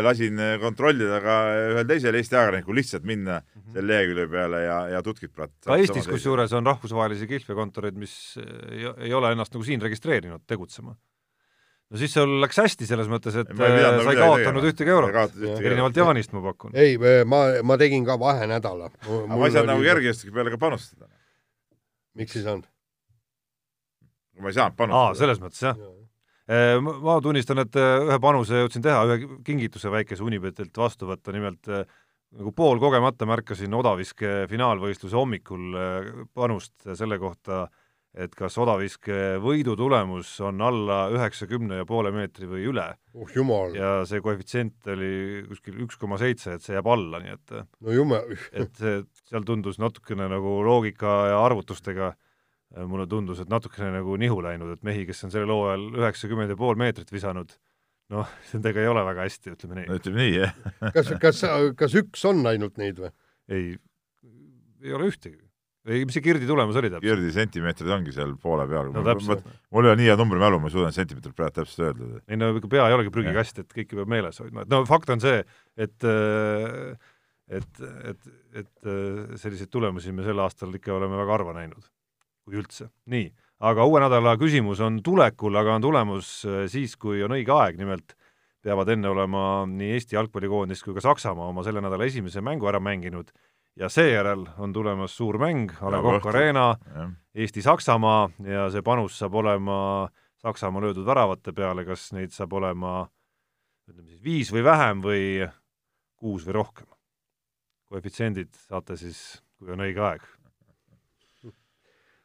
lasin 0.04 0.36
kontrollida 0.60 1.20
ka 1.24 1.34
ühel 1.72 1.86
teisel 1.88 2.14
Eesti 2.18 2.36
ajakirjanikul 2.36 2.76
lihtsalt 2.76 3.06
minna 3.08 3.38
selle 3.72 3.86
lehekülje 3.88 4.26
peale 4.28 4.58
ja, 4.64 4.78
ja 4.92 5.00
Mhm. 5.00 5.54
ka 5.64 5.76
Eestis 5.80 6.08
kusjuures 6.08 6.52
on 6.52 6.66
rahvusvahelisi 6.66 7.26
kihlveokontoreid, 7.30 7.96
mis 7.96 8.36
ei, 8.36 8.84
ei 9.08 9.14
ole 9.14 9.32
ennast 9.32 9.54
nagu 9.54 9.64
siin 9.64 9.80
registreerinud 9.80 10.44
tegutsema. 10.46 10.96
no 11.90 11.98
siis 11.98 12.12
sul 12.14 12.36
läks 12.42 12.60
hästi 12.60 12.86
selles 12.86 13.08
mõttes, 13.10 13.34
et 13.40 13.48
äh, 13.50 13.56
nagu 13.56 14.04
sa 14.04 14.12
ei 14.12 14.20
kaotanud 14.20 14.66
ühtegi 14.68 14.92
eurot, 14.94 15.38
erinevalt. 15.58 15.96
Jaanist 15.96 16.32
ma 16.36 16.42
pakun. 16.44 16.76
ei, 16.76 16.98
ma, 17.26 17.40
ma 17.66 17.78
tegin 17.80 18.04
ka 18.06 18.18
vahenädala. 18.20 18.90
aga 19.00 19.26
ma 19.32 19.46
ei 19.48 19.56
saanud 19.56 19.72
nagu 19.72 19.86
kergejõustiku 19.88 20.34
peale 20.36 20.52
ka 20.54 20.60
panustada. 20.60 21.08
miks 22.20 22.36
ei 22.36 22.44
saanud? 22.44 22.68
ma 24.40 24.52
ei 24.52 24.60
saanud 24.60 24.76
aa, 24.76 24.78
panustada. 24.84 25.18
selles 25.24 25.40
mõttes 25.42 25.64
jah. 25.66 25.76
Ma 25.80 25.99
ma 26.82 27.18
tunnistan, 27.22 27.62
et 27.62 27.76
äh, 27.78 27.96
ühe 28.08 28.20
panuse 28.22 28.64
jõudsin 28.64 28.82
teha, 28.82 29.02
ühe 29.06 29.34
kingituse 29.46 29.90
väikese 29.92 30.24
Unibetilt 30.26 30.76
vastu 30.80 31.06
võtta, 31.10 31.34
nimelt 31.34 31.68
äh, 31.70 31.84
nagu 32.34 32.54
poolkogemata 32.56 33.28
märkasin 33.28 33.74
odaviske 33.78 34.48
finaalvõistluse 34.50 35.18
hommikul 35.18 35.78
äh, 35.78 36.08
panust 36.34 36.74
selle 36.98 37.20
kohta, 37.22 37.68
et 38.10 38.34
kas 38.34 38.56
odaviske 38.58 39.38
võidu 39.42 39.76
tulemus 39.78 40.32
on 40.42 40.58
alla 40.66 41.04
üheksakümne 41.14 41.78
ja 41.78 41.86
poole 41.86 42.10
meetri 42.14 42.48
või 42.50 42.64
üle. 42.72 42.88
Oh 43.14 43.30
jumal, 43.30 43.76
ja 43.78 44.00
see 44.10 44.18
koefitsient 44.24 44.90
oli 44.90 45.44
kuskil 45.46 45.78
üks 45.86 46.00
koma 46.00 46.18
seitse, 46.18 46.56
et 46.56 46.66
see 46.66 46.74
jääb 46.74 46.90
alla, 46.90 47.22
nii 47.22 47.36
et 47.36 47.54
no 47.60 47.94
jumal, 47.94 48.34
et 48.50 48.74
see, 48.82 49.04
seal 49.30 49.46
tundus 49.46 49.78
natukene 49.78 50.26
nagu 50.32 50.58
loogika 50.66 51.20
ja 51.30 51.38
arvutustega. 51.44 52.10
äh, 52.10 52.26
mulle 52.86 53.06
tundus, 53.10 53.42
et 53.42 53.50
natukene 53.50 53.90
nagu 53.96 54.14
nihu 54.20 54.38
läinud, 54.44 54.76
et 54.76 54.86
mehi, 54.86 55.02
kes 55.08 55.26
on 55.26 55.34
sellel 55.34 55.50
hooajal 55.50 55.86
üheksakümmend 56.04 56.54
ja 56.54 56.58
pool 56.58 56.78
meetrit 56.78 57.10
visanud, 57.12 57.52
noh, 58.14 58.32
nendega 58.54 58.82
ei 58.82 58.90
ole 58.90 59.04
väga 59.10 59.26
hästi, 59.26 59.54
ütleme 59.56 59.80
nii. 59.80 59.90
no 59.90 60.00
ütleme 60.00 60.24
nii, 60.24 60.32
jah. 60.38 60.58
kas, 60.96 61.14
kas, 61.22 61.44
kas 61.78 62.00
üks 62.00 62.26
on 62.30 62.42
ainult 62.50 62.80
neid 62.80 63.00
või? 63.02 63.14
ei, 63.50 63.70
ei 64.84 64.96
ole 64.96 65.10
ühtegi. 65.10 65.40
ei, 65.90 66.04
mis 66.06 66.14
see 66.14 66.24
Kirdi 66.24 66.46
tulemus 66.46 66.78
oli 66.78 66.92
täpselt? 66.92 67.08
Kirdi 67.08 67.34
sentimeetrid 67.34 67.94
ongi 67.98 68.14
seal 68.14 68.36
poole 68.40 68.66
peal. 68.70 68.92
no 68.94 69.04
mul 69.04 69.88
ei 69.88 69.94
ole 69.94 69.96
nii 69.98 70.10
hea 70.12 70.18
numbri 70.20 70.42
mälu, 70.42 70.62
ma 70.62 70.70
ei 70.70 70.76
suuda 70.76 70.90
neid 70.90 71.00
sentimeetreid 71.00 71.38
praegu 71.38 71.58
täpselt 71.58 71.88
öelda. 71.88 72.10
ei 72.30 72.38
no 72.38 72.52
ega 72.54 72.74
pea 72.76 72.90
ei 72.90 72.98
olegi 72.98 73.14
prügikast, 73.14 73.64
et 73.64 73.72
kõike 73.74 73.98
peab 73.98 74.12
meeles 74.14 74.38
hoidma, 74.42 74.66
et 74.66 74.70
no 74.70 74.84
fakt 74.88 75.10
on 75.10 75.22
see, 75.22 75.42
et 75.80 76.06
äh, 76.06 76.94
et, 77.50 77.80
et, 78.06 78.28
et 78.62 78.86
äh, 78.86 79.32
selliseid 79.40 79.70
tulemusi 79.74 80.12
me 80.14 80.22
sel 80.22 80.38
aastal 80.38 80.70
ikka 80.78 80.94
oleme 80.94 81.18
väga 81.18 81.34
harva 81.34 81.54
näinud, 81.56 81.88
kui 82.44 82.60
üldse. 82.60 82.90
nii, 83.10 83.28
aga 83.60 83.86
uue 83.86 84.00
nädala 84.02 84.36
küsimus 84.40 84.80
on 84.84 85.02
tulekul, 85.04 85.56
aga 85.56 85.76
on 85.78 85.84
tulemus 85.84 86.32
äh, 86.48 86.64
siis, 86.70 86.96
kui 86.96 87.22
on 87.24 87.36
õige 87.36 87.54
aeg, 87.56 87.78
nimelt 87.80 88.16
peavad 88.62 88.88
enne 88.92 89.08
olema 89.08 89.44
nii 89.68 89.94
Eesti 89.96 90.18
jalgpallikoondis 90.18 90.82
kui 90.84 90.96
ka 90.96 91.04
Saksamaa 91.04 91.48
oma 91.48 91.64
selle 91.64 91.80
nädala 91.80 92.04
esimese 92.04 92.42
mängu 92.44 92.68
ära 92.68 92.80
mänginud 92.80 93.32
ja 93.80 93.88
seejärel 93.88 94.44
on 94.58 94.72
tulemas 94.72 95.14
suur 95.16 95.38
mäng, 95.40 95.72
A 95.80 95.90
Le 95.90 96.02
Coq 96.04 96.26
Arena, 96.26 96.74
Eesti-Saksamaa 97.34 98.30
ja 98.44 98.66
see 98.70 98.82
panus 98.82 99.18
saab 99.18 99.34
olema 99.40 100.10
Saksamaa 100.42 100.82
löödud 100.82 101.06
väravate 101.06 101.52
peale, 101.52 101.84
kas 101.84 102.10
neid 102.16 102.34
saab 102.36 102.52
olema 102.58 103.08
ütleme 103.90 104.08
siis 104.08 104.22
viis 104.24 104.52
või 104.52 104.64
vähem 104.64 105.02
või 105.04 105.24
kuus 106.20 106.46
või 106.46 106.60
rohkem. 106.60 106.86
koefitsiendid 107.90 108.54
saate 108.68 108.96
siis, 108.96 109.42
kui 109.58 109.72
on 109.74 109.80
õige 109.82 110.02
aeg. 110.06 110.22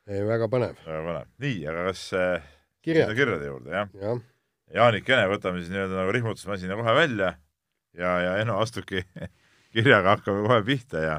Väga 0.06 0.50
põnev. 0.52 0.78
väga 0.86 1.04
põnev. 1.10 1.34
nii, 1.42 1.60
aga 1.72 1.90
kas 1.90 2.06
äh, 2.14 2.48
kirjad, 2.86 3.16
kirjade 3.18 3.52
juurde, 3.52 3.74
jah 3.74 3.90
jah? 4.02 4.24
Jaanik 4.76 5.10
Ene, 5.10 5.26
võtame 5.30 5.62
siis 5.62 5.72
nii-öelda 5.74 6.00
nagu 6.00 6.14
rihmutusmasina 6.16 6.78
kohe 6.80 6.94
välja 6.98 7.36
ja, 7.94 8.12
ja 8.24 8.38
Eno 8.42 8.58
astubki 8.64 9.04
kirjaga 9.76 10.16
hakkame 10.16 10.46
kohe 10.48 10.62
pihta 10.68 11.04
ja, 11.04 11.18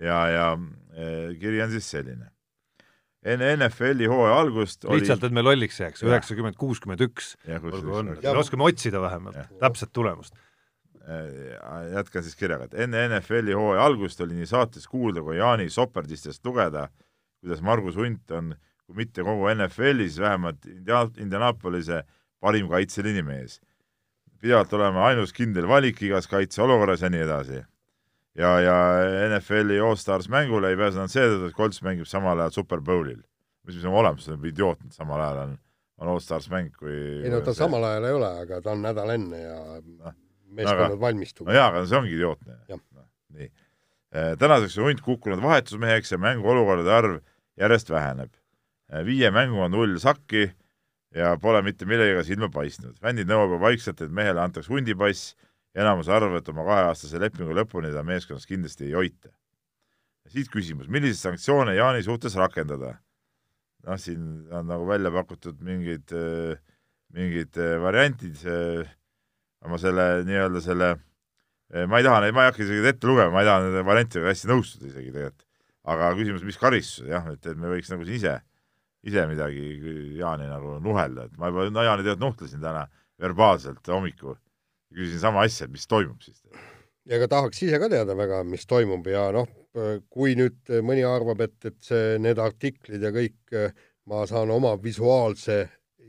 ja, 0.00 0.20
ja 0.32 0.46
e, 0.94 1.34
kiri 1.40 1.62
on 1.64 1.74
siis 1.74 1.90
selline. 1.90 2.30
enne 3.24 3.54
NFL-i 3.56 4.08
hooaja 4.10 4.40
algust 4.42 4.84
oli... 4.84 5.00
lihtsalt, 5.00 5.28
et 5.28 5.36
me 5.36 5.44
lolliks 5.44 5.78
jääks, 5.80 6.02
üheksakümmend, 6.04 6.58
kuuskümmend 6.60 7.04
üks, 7.06 7.34
olgu 7.60 7.94
on, 8.00 8.10
me 8.18 8.34
oskame 8.40 8.66
otsida 8.66 9.00
vähemalt 9.00 9.38
ja. 9.38 9.46
täpset 9.62 9.94
tulemust. 9.96 10.36
E, 11.04 11.16
jätkan 11.94 12.24
siis 12.24 12.36
kirjaga, 12.40 12.68
et 12.68 12.76
enne 12.86 13.06
NFL-i 13.10 13.56
hooaja 13.56 13.86
algust 13.86 14.20
oli 14.24 14.36
nii 14.40 14.50
saates 14.50 14.88
kuulda 14.90 15.22
kui 15.24 15.38
Jaani 15.38 15.70
soperdistest 15.72 16.44
lugeda, 16.48 16.88
kuidas 17.44 17.60
Margus 17.62 17.98
Hunt 18.00 18.32
on, 18.32 18.54
kui 18.88 18.96
mitte 19.02 19.24
kogu 19.24 19.50
NFL-is, 19.52 20.16
vähemalt 20.20 20.64
Indianapolise 21.20 22.02
parim 22.40 22.70
kaitseliini 22.72 23.22
mees. 23.24 23.60
pidevalt 24.44 24.72
oleme 24.76 25.00
ainus 25.00 25.32
kindel 25.32 25.64
valik 25.68 26.02
igas 26.04 26.26
kaitseolukorras 26.28 27.00
ja 27.00 27.08
nii 27.12 27.22
edasi. 27.24 27.62
ja, 28.34 28.50
ja 28.60 28.74
NFL-i 29.28 29.80
All-Stars 29.80 30.28
mängule 30.28 30.72
ei 30.72 30.76
pääsenud 30.76 31.12
seetõttu, 31.12 31.48
et 31.48 31.56
Colts 31.56 31.82
mängib 31.84 32.08
samal 32.08 32.40
ajal 32.40 32.56
Super 32.56 32.80
Bowlil. 32.80 33.20
mis 33.64 33.84
on 33.84 33.94
olemas, 33.96 34.24
see 34.24 34.34
on 34.34 34.44
idiootne, 34.44 34.90
samal 34.92 35.20
ajal 35.20 35.38
on, 35.44 35.58
on 36.00 36.08
All-Stars 36.12 36.50
mäng, 36.52 36.72
kui 36.76 36.92
ei 37.24 37.30
no 37.32 37.40
ta 37.40 37.52
see... 37.52 37.62
samal 37.62 37.84
ajal 37.88 38.08
ei 38.08 38.16
ole, 38.18 38.32
aga 38.44 38.60
ta 38.64 38.72
on 38.72 38.82
nädal 38.84 39.12
enne 39.14 39.40
ja 39.40 39.60
no, 39.80 40.12
meeskonnad 40.56 40.98
valmistuvad. 41.00 41.52
no 41.52 41.56
jaa, 41.56 41.68
aga 41.72 41.84
see 41.88 42.00
ongi 42.00 42.16
idiootne. 42.16 42.58
No, 42.72 43.06
nii. 43.36 43.52
Tänaseks 44.38 44.76
on 44.78 44.90
hunt 44.90 45.00
kukkunud 45.02 45.40
vahetusmeheks 45.42 46.12
ja 46.12 46.18
mänguolukordade 46.22 46.92
arv 46.92 47.22
järjest 47.60 47.90
väheneb. 47.90 48.32
Äh, 48.92 49.04
viie 49.06 49.30
mänguga 49.34 49.68
null 49.72 49.96
sakki 50.02 50.48
ja 51.14 51.34
pole 51.40 51.62
mitte 51.62 51.86
millegagi 51.86 52.26
silma 52.32 52.50
paistnud. 52.52 52.98
fännid 53.00 53.30
nõuavad 53.30 53.62
vaikselt, 53.62 54.02
et 54.02 54.10
mehele 54.10 54.42
antaks 54.42 54.68
hundipass 54.68 55.34
enamus 55.74 56.10
arvab, 56.10 56.38
et 56.38 56.48
oma 56.50 56.66
kaheaastase 56.66 57.20
lepingu 57.22 57.54
lõpuni 57.54 57.92
ta 57.94 58.02
meeskonnas 58.06 58.46
kindlasti 58.46 58.90
ei 58.90 58.98
hoita. 58.98 59.30
siit 60.28 60.48
küsimus, 60.50 60.88
milliseid 60.88 61.20
sanktsioone 61.20 61.74
Jaani 61.76 62.02
suhtes 62.02 62.34
rakendada? 62.34 62.98
noh, 63.84 63.98
siin 64.00 64.48
on 64.52 64.66
nagu 64.66 64.86
välja 64.88 65.10
pakutud 65.12 65.60
mingid, 65.60 66.12
mingid 67.12 67.58
variantid, 67.82 68.40
ma 69.68 69.80
selle 69.80 70.24
nii-öelda 70.24 70.62
selle, 70.64 70.88
ma 71.88 72.00
ei 72.00 72.06
taha 72.06 72.22
neid, 72.24 72.36
ma 72.36 72.46
ei 72.46 72.52
hakka 72.52 72.64
isegi 72.64 72.88
ette 72.88 73.10
lugema, 73.10 73.34
ma 73.34 73.42
ei 73.44 73.50
taha 73.50 73.66
nende 73.66 73.84
variantidega 73.86 74.32
hästi 74.32 74.50
nõustuda 74.50 74.88
isegi 74.88 75.12
tegelikult. 75.12 75.46
Aga 75.84 76.10
küsimus, 76.18 76.44
mis 76.46 76.58
karistus, 76.60 77.04
jah, 77.08 77.26
et, 77.32 77.44
et 77.46 77.60
me 77.60 77.70
võiks 77.72 77.90
nagu 77.92 78.06
ise 78.08 78.38
ise 79.04 79.26
midagi 79.28 79.64
Jaani 80.18 80.48
nagu 80.48 80.78
nuhelda, 80.82 81.28
et 81.28 81.36
ma 81.40 81.50
juba 81.52 81.68
no, 81.68 81.84
Jaani 81.84 82.04
tegelikult 82.04 82.24
nuhtlesin 82.24 82.62
täna 82.62 82.86
verbaalselt 83.20 83.92
hommikul, 83.92 84.38
küsisin 84.94 85.20
sama 85.22 85.44
asja, 85.44 85.68
mis 85.70 85.86
toimub 85.90 86.24
siis. 86.24 86.40
ja 87.04 87.18
ega 87.18 87.28
tahaks 87.30 87.62
ise 87.66 87.80
ka 87.80 87.90
teada 87.92 88.16
väga, 88.16 88.42
mis 88.48 88.64
toimub 88.66 89.06
ja 89.10 89.28
noh, 89.34 89.48
kui 90.08 90.36
nüüd 90.38 90.72
mõni 90.86 91.04
arvab, 91.06 91.44
et, 91.44 91.58
et 91.68 91.78
see, 91.84 92.16
need 92.22 92.40
artiklid 92.40 93.02
ja 93.04 93.12
kõik 93.14 93.56
ma 94.10 94.24
saan 94.30 94.52
oma 94.54 94.74
visuaalse 94.80 95.64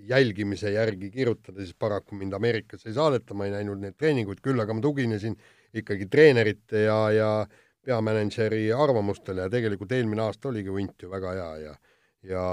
jälgimise 0.06 0.72
järgi 0.72 1.10
kirjutada, 1.12 1.64
siis 1.64 1.76
paraku 1.80 2.16
mind 2.16 2.36
Ameerikasse 2.38 2.92
ei 2.92 2.98
saadeta, 2.98 3.34
ma 3.34 3.48
ei 3.48 3.56
näinud 3.56 3.82
neid 3.82 3.96
treeninguid, 3.98 4.42
küll 4.46 4.62
aga 4.62 4.76
ma 4.76 4.84
tuginesin 4.84 5.36
ikkagi 5.76 6.08
treenerite 6.12 6.86
ja, 6.86 7.00
ja 7.12 7.30
peamänedžeri 7.86 8.68
arvamustele 8.74 9.46
ja 9.46 9.52
tegelikult 9.54 9.92
eelmine 9.96 10.26
aasta 10.26 10.50
oligi 10.50 10.74
hunt 10.74 11.06
ju 11.06 11.12
väga 11.12 11.36
hea 11.38 11.52
ja 11.66 11.76
ja, 12.26 12.46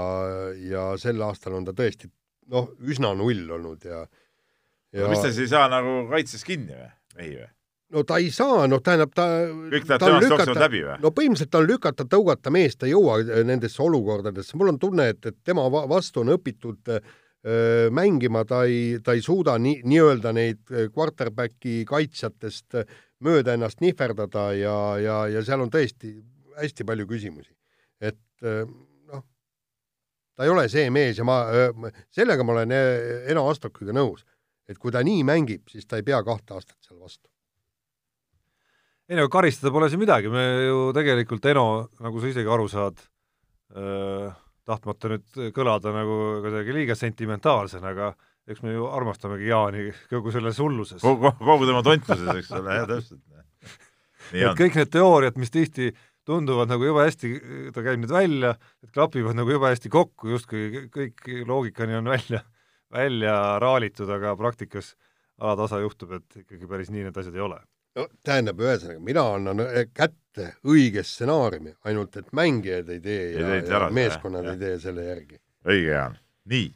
ja 0.69 0.83
sel 1.01 1.21
aastal 1.25 1.57
on 1.57 1.65
ta 1.67 1.73
tõesti 1.77 2.09
noh, 2.53 2.69
üsna 2.85 3.13
null 3.17 3.49
olnud 3.57 3.85
ja, 3.87 4.03
ja 4.93 5.05
no 5.05 5.11
mis 5.13 5.23
ta 5.23 5.31
siis 5.31 5.47
ei 5.47 5.53
saa 5.55 5.67
nagu 5.71 6.03
kaitses 6.11 6.45
kinni 6.47 6.75
või, 6.75 6.89
mehi 7.17 7.35
või? 7.39 7.49
no 7.93 8.03
ta 8.09 8.19
ei 8.21 8.29
saa, 8.33 8.67
noh, 8.69 8.81
tähendab 8.83 9.13
ta 9.15 9.27
kõik 9.71 9.89
läheb 9.89 10.05
temast 10.05 10.29
jooksevad 10.29 10.61
läbi 10.65 10.83
või? 10.85 10.99
no 11.03 11.13
põhimõtteliselt 11.15 11.59
on 11.59 11.67
lükata, 11.69 12.07
tõugata 12.09 12.53
meest, 12.53 12.79
ta 12.81 12.89
ei 12.89 12.95
jõua 12.95 13.19
äh, 13.23 13.43
nendesse 13.47 13.83
olukordadesse, 13.85 14.57
mul 14.59 14.73
on 14.73 14.81
tunne, 14.81 15.11
et, 15.13 15.29
et 15.29 15.39
tema 15.45 15.65
vastu 15.71 16.23
on 16.23 16.33
õpitud 16.35 16.93
öö, 16.93 16.99
äh, 16.99 17.87
mängima, 17.93 18.45
ta 18.49 18.63
ei, 18.69 18.99
ta 19.03 19.17
ei 19.17 19.23
suuda 19.25 19.57
nii, 19.61 19.81
nii-öelda 19.89 20.35
neid 20.35 20.61
äh, 20.73 20.89
quarterbacki 20.93 21.81
kaitsjatest 21.89 22.83
mööda 23.23 23.55
ennast 23.57 23.81
nihverdada 23.83 24.51
ja, 24.57 24.77
ja, 25.01 25.17
ja 25.31 25.43
seal 25.45 25.63
on 25.65 25.71
tõesti 25.73 26.15
hästi 26.59 26.85
palju 26.85 27.07
küsimusi. 27.09 27.53
et 28.03 28.19
öö, 28.43 28.65
ta 30.35 30.45
ei 30.45 30.51
ole 30.51 30.67
see 30.69 30.89
mees 30.93 31.19
ja 31.19 31.25
ma, 31.27 31.37
sellega 32.13 32.45
ma 32.45 32.57
olen 32.57 32.73
Eno 32.73 33.45
Astokiga 33.49 33.93
nõus, 33.95 34.25
et 34.69 34.79
kui 34.81 34.91
ta 34.91 35.03
nii 35.05 35.23
mängib, 35.27 35.67
siis 35.69 35.85
ta 35.85 35.99
ei 35.99 36.05
pea 36.05 36.21
kahte 36.25 36.57
aastat 36.57 36.77
seal 36.81 36.99
vastu. 36.99 37.29
ei 39.09 39.19
no 39.19 39.27
karistada 39.29 39.71
pole 39.71 39.89
siin 39.89 40.01
midagi, 40.01 40.31
me 40.31 40.45
ju 40.67 40.85
tegelikult 40.95 41.45
Eno, 41.51 41.67
nagu 42.01 42.21
sa 42.21 42.31
isegi 42.31 42.49
aru 42.49 42.69
saad 42.71 43.01
tahtmata 44.63 45.09
nüüd 45.11 45.39
kõlada 45.55 45.91
nagu 45.95 46.17
kuidagi 46.43 46.75
liiga 46.75 46.95
sentimentaalsena, 46.95 47.93
aga 47.93 48.13
eks 48.49 48.63
me 48.63 48.73
ju 48.73 48.87
armastamegi 48.91 49.47
Jaani 49.47 49.91
kogu 50.11 50.33
selles 50.35 50.59
hulluses. 50.59 51.01
kogu, 51.01 51.31
kogu 51.39 51.69
tema 51.69 51.83
tontluses, 51.85 52.41
eks 52.41 52.51
ole, 52.57 52.79
jah, 52.79 52.89
täpselt. 52.89 53.21
et 54.33 54.59
kõik 54.59 54.79
need 54.79 54.91
teooriad, 54.91 55.39
mis 55.39 55.53
tihti 55.53 55.93
tunduvad 56.27 56.71
nagu 56.71 56.87
jube 56.87 57.03
hästi, 57.03 57.31
ta 57.75 57.83
käib 57.83 58.01
nüüd 58.01 58.13
välja, 58.13 58.53
et 58.83 58.91
klapivad 58.95 59.37
nagu 59.37 59.51
jube 59.55 59.71
hästi 59.71 59.91
kokku, 59.91 60.31
justkui 60.35 60.87
kõik 60.93 61.27
loogikani 61.47 61.97
on 61.99 62.11
välja, 62.11 62.43
välja 62.93 63.35
raalitud, 63.63 64.09
aga 64.11 64.35
praktikas 64.39 64.93
alatasa 65.43 65.81
juhtub, 65.83 66.17
et 66.19 66.43
ikkagi 66.43 66.69
päris 66.69 66.91
nii 66.93 67.07
need 67.07 67.17
asjad 67.19 67.35
ei 67.35 67.43
ole. 67.43 67.59
no 67.97 68.07
tähendab, 68.25 68.61
ühesõnaga, 68.63 69.01
mina 69.05 69.25
annan 69.35 69.65
eh, 69.67 69.87
kätte 69.93 70.53
õige 70.65 71.03
stsenaariumi, 71.05 71.75
ainult 71.85 72.15
et 72.17 72.31
mängijad 72.33 72.89
ei 72.89 73.01
tee 73.03 73.25
ja, 73.33 73.43
ja, 73.57 73.59
ja 73.61 73.89
meeskonnad 73.93 74.47
ja. 74.47 74.55
ei 74.55 74.63
tee 74.63 74.79
selle 74.81 75.05
järgi. 75.09 75.37
õige, 75.67 75.91
Jaan. 75.91 76.17
nii, 76.49 76.71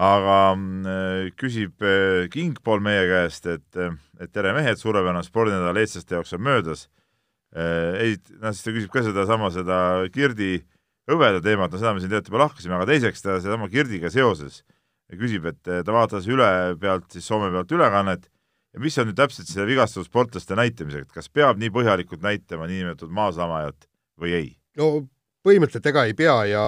aga 0.00 0.38
äh, 0.54 1.28
küsib 1.36 1.84
äh, 1.84 2.28
Kingpool 2.32 2.80
meie 2.84 3.04
käest, 3.10 3.46
et, 3.50 3.82
et 4.20 4.32
tere 4.32 4.54
mehed, 4.56 4.80
suurepärane 4.80 5.22
spordinädal 5.26 5.82
eestlaste 5.82 6.16
jaoks 6.16 6.32
on 6.38 6.46
möödas 6.46 6.88
Äh, 7.50 7.94
ei, 7.98 8.18
noh 8.38 8.52
siis 8.54 8.62
ta 8.62 8.72
küsib 8.74 8.92
ka 8.94 9.02
sedasama, 9.02 9.48
seda 9.50 9.76
Kirdi 10.14 10.60
hõbeda 11.10 11.40
teemat, 11.42 11.72
no 11.72 11.80
seda 11.80 11.96
me 11.96 12.02
siin 12.02 12.12
tegelikult 12.12 12.30
juba 12.30 12.42
lahkasime, 12.44 12.76
aga 12.76 12.86
teiseks 12.92 13.24
ta 13.24 13.38
sedasama 13.40 13.66
Kirdiga 13.72 14.10
seoses 14.14 14.60
küsib, 15.18 15.48
et 15.50 15.66
äh, 15.66 15.80
ta 15.82 15.94
vaatas 15.96 16.28
üle 16.30 16.46
pealt 16.78 17.08
siis 17.10 17.26
Soome 17.26 17.48
pealt 17.50 17.74
ülekannet 17.74 18.28
ja 18.30 18.82
mis 18.84 18.98
on 19.02 19.10
nüüd 19.10 19.18
täpselt 19.18 19.50
selle 19.50 19.66
vigastatud 19.66 20.06
sportlaste 20.06 20.54
näitamisega, 20.60 21.08
et 21.08 21.16
kas 21.16 21.26
peab 21.26 21.58
nii 21.58 21.72
põhjalikult 21.74 22.22
näitama 22.22 22.70
niinimetatud 22.70 23.10
maasamajat 23.18 23.90
või 24.22 24.36
ei? 24.38 24.52
no 24.78 24.92
põhimõtteliselt 25.46 25.90
ega 25.92 26.04
ei 26.08 26.14
pea 26.18 26.36
ja 26.50 26.62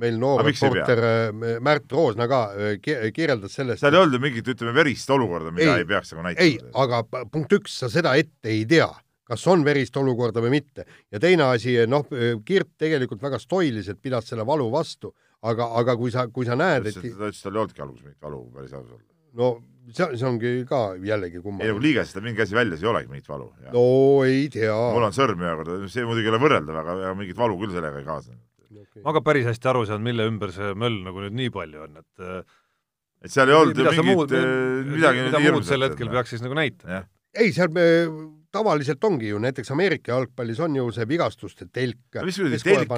meil 0.00 0.18
noor 0.20 0.44
reporter 0.46 1.02
äh, 1.06 1.60
Märt 1.64 1.92
Roosna 1.92 2.28
ka 2.30 2.42
kirjeldas 2.82 3.58
sellest 3.58 3.84
seal 3.84 3.94
ei 3.94 4.02
olnud 4.02 4.18
ju 4.18 4.22
mingit, 4.22 4.52
ütleme, 4.54 4.74
verist 4.76 5.10
olukorda, 5.12 5.54
mida 5.54 5.76
ei, 5.76 5.86
ei 5.86 5.88
peaks 5.88 6.14
nagu 6.14 6.26
näitama. 6.28 6.46
ei, 6.46 6.58
aga 6.84 7.02
punkt 7.32 7.56
üks, 7.58 7.80
sa 7.82 7.90
seda 7.92 8.14
ette 8.20 8.52
ei 8.52 8.64
tea 8.68 8.90
kas 9.32 9.44
on 9.48 9.64
verist 9.64 9.96
olukorda 9.96 10.42
või 10.44 10.58
mitte. 10.58 10.86
ja 11.12 11.20
teine 11.22 11.48
asi, 11.54 11.76
noh, 11.88 12.08
Kirt 12.44 12.74
tegelikult 12.80 13.22
väga 13.22 13.40
stoiliselt 13.40 14.02
pidas 14.02 14.28
selle 14.28 14.46
valu 14.46 14.68
vastu, 14.72 15.12
aga, 15.48 15.70
aga 15.80 15.96
kui 15.98 16.12
sa, 16.14 16.26
kui 16.28 16.48
sa 16.48 16.58
näed, 16.58 16.90
et 16.90 16.98
ta 16.98 17.04
ütles, 17.06 17.38
et 17.38 17.44
tal 17.46 17.56
ei 17.56 17.62
olnudki 17.62 17.84
alguses 17.84 18.04
mingit 18.06 18.28
valu, 18.28 18.42
päris 18.54 18.74
aus 18.76 18.88
olla. 18.88 19.04
no 19.38 19.52
see, 19.90 20.08
see 20.16 20.28
ongi 20.28 20.52
ka 20.68 20.82
jällegi 21.02 21.42
kummaline. 21.42 21.66
ei, 21.66 21.72
nagu 21.72 21.82
liiges 21.82 22.14
ta 22.14 22.22
mingi 22.24 22.44
asi 22.44 22.56
väljas 22.56 22.82
ei 22.82 22.90
olegi 22.92 23.10
mingit 23.10 23.28
valu. 23.30 23.50
no 23.72 23.84
ei 24.28 24.48
tea. 24.52 24.76
mul 24.94 25.08
on 25.08 25.16
sõrm 25.16 25.44
ühe 25.44 25.54
korda, 25.60 25.78
see 25.92 26.06
muidugi 26.08 26.30
ei 26.30 26.34
ole 26.34 26.42
võrreldav, 26.42 26.80
aga 26.82 27.14
mingit 27.18 27.38
valu 27.38 27.58
küll 27.60 27.74
sellega 27.74 28.02
ei 28.02 28.08
kaasnenud 28.08 28.82
okay.. 28.82 29.04
ma 29.06 29.16
ka 29.16 29.24
päris 29.30 29.48
hästi 29.50 29.72
aru 29.72 29.84
ei 29.84 29.92
saanud, 29.92 30.06
mille 30.10 30.28
ümber 30.30 30.54
see 30.54 30.74
möll 30.78 31.00
nagu 31.06 31.24
nüüd 31.24 31.38
nii 31.40 31.54
palju 31.54 31.86
on, 31.88 31.98
et 32.02 32.28
et 33.22 33.32
seal 33.32 33.50
ei 33.50 33.58
olnud 33.58 33.82
mingit, 33.82 34.36
midagi 34.92 35.26
mida 35.28 35.42
muud 35.48 35.66
sel 35.66 35.88
hetkel 35.88 36.12
peaks 36.12 36.36
siis 36.36 36.44
nagu 36.44 36.58
näitama? 36.58 37.04
ei, 37.32 37.52
seal 37.56 37.72
me 37.74 37.88
tavaliselt 38.52 39.04
ongi 39.06 39.30
ju, 39.30 39.38
näiteks 39.40 39.70
Ameerika 39.72 40.12
jalgpallis 40.12 40.58
on 40.62 40.74
ju 40.76 40.84
see 40.94 41.06
vigastuste 41.08 41.66
telk. 41.72 42.18
mis 42.26 42.38
kuradi 42.38 42.58
telk, 42.60 42.92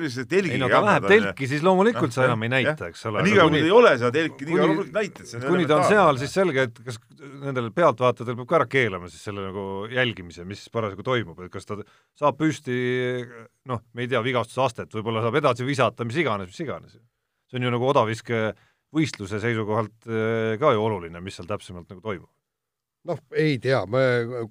mis 0.00 0.14
see 0.14 0.28
telgi 0.30 0.54
ei 0.54 0.60
no 0.62 0.68
ta 0.70 0.80
läheb 0.84 1.08
telki, 1.10 1.48
siis 1.50 1.64
loomulikult 1.66 2.12
no, 2.12 2.14
sa 2.14 2.26
enam 2.28 2.44
ei 2.46 2.52
näita, 2.52 2.90
eks 2.92 3.02
ole. 3.10 3.24
nii 3.26 3.34
kaua, 3.36 3.50
kui 3.50 3.62
ta 3.62 3.68
ei 3.68 3.74
ole 3.74 3.94
seda 3.98 4.10
telki, 4.14 4.46
nii 4.48 4.58
kaua 4.58 4.68
loomulikult 4.68 4.98
näitad. 4.98 5.32
kuni 5.46 5.66
ta 5.70 5.78
on 5.80 5.88
seal, 5.90 6.20
siis 6.22 6.36
selge, 6.38 6.66
et 6.68 6.78
kas 6.86 7.00
nendel 7.42 7.72
pealtvaatajatel 7.74 8.38
peab 8.38 8.50
ka 8.52 8.58
ära 8.60 8.68
keelama 8.76 9.10
siis 9.10 9.26
selle 9.26 9.48
nagu 9.48 9.66
jälgimise, 9.90 10.46
mis 10.48 10.62
parasjagu 10.74 11.06
toimub, 11.06 11.42
et 11.42 11.54
kas 11.54 11.66
ta 11.68 11.80
saab 12.20 12.38
püsti 12.38 12.78
noh, 13.70 13.82
me 13.94 14.06
ei 14.06 14.12
tea 14.12 14.22
vigastusastet, 14.22 14.94
võib-olla 14.94 15.24
saab 15.24 15.40
edasi 15.42 15.66
visata, 15.66 16.06
mis 16.06 16.22
iganes, 16.22 16.52
mis 16.54 16.62
iganes. 16.62 16.96
see 17.50 17.58
on 17.58 17.66
ju 17.66 17.74
nagu 17.74 17.90
odaviske 17.90 18.46
võistluse 18.94 19.42
seisukohalt 19.42 20.06
eh, 20.06 20.54
ka 20.62 20.70
ju 20.70 20.86
oluline, 20.86 21.18
mis 21.24 21.34
seal 21.34 21.50
täpsemalt 21.50 21.90
nagu 21.90 22.02
toimub 22.04 22.30
noh, 23.08 23.20
ei 23.36 23.58
tea, 23.62 23.82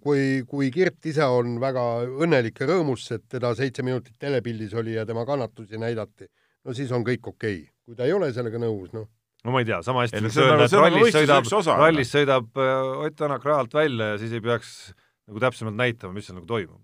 kui, 0.04 0.44
kui 0.50 0.70
Kirt 0.74 1.10
ise 1.10 1.26
on 1.26 1.58
väga 1.62 1.84
õnnelik 2.26 2.62
ja 2.62 2.70
rõõmus, 2.70 3.08
et 3.16 3.26
teda 3.32 3.54
seitse 3.58 3.86
minutit 3.86 4.16
telepildis 4.22 4.76
oli 4.80 4.98
ja 4.98 5.08
tema 5.10 5.26
kannatusi 5.30 5.82
näidati, 5.82 6.30
no 6.66 6.78
siis 6.78 6.94
on 6.96 7.06
kõik 7.08 7.34
okei. 7.34 7.60
Okay.. 7.64 7.70
kui 7.84 8.00
ta 8.00 8.08
ei 8.08 8.16
ole 8.16 8.32
sellega 8.36 8.62
nõus, 8.62 8.94
noh. 8.96 9.10
no 9.44 9.56
ma 9.56 9.64
ei 9.64 9.70
tea, 9.70 9.82
sama 9.86 10.06
hästi 10.06 10.24
võiks 10.28 10.40
öelda, 10.40 10.70
et 10.70 10.78
rallis 10.80 11.18
sõidab, 11.18 11.52
rallis 11.82 12.16
sõidab 12.16 12.64
äh, 12.64 13.06
Ott 13.08 13.20
Tänak 13.20 13.46
rajalt 13.50 13.76
välja 13.76 14.14
ja 14.14 14.22
siis 14.22 14.34
ei 14.38 14.44
peaks 14.44 14.74
nagu 15.28 15.44
täpsemalt 15.44 15.80
näitama, 15.80 16.16
mis 16.16 16.30
seal 16.30 16.40
nagu 16.40 16.50
toimub 16.50 16.82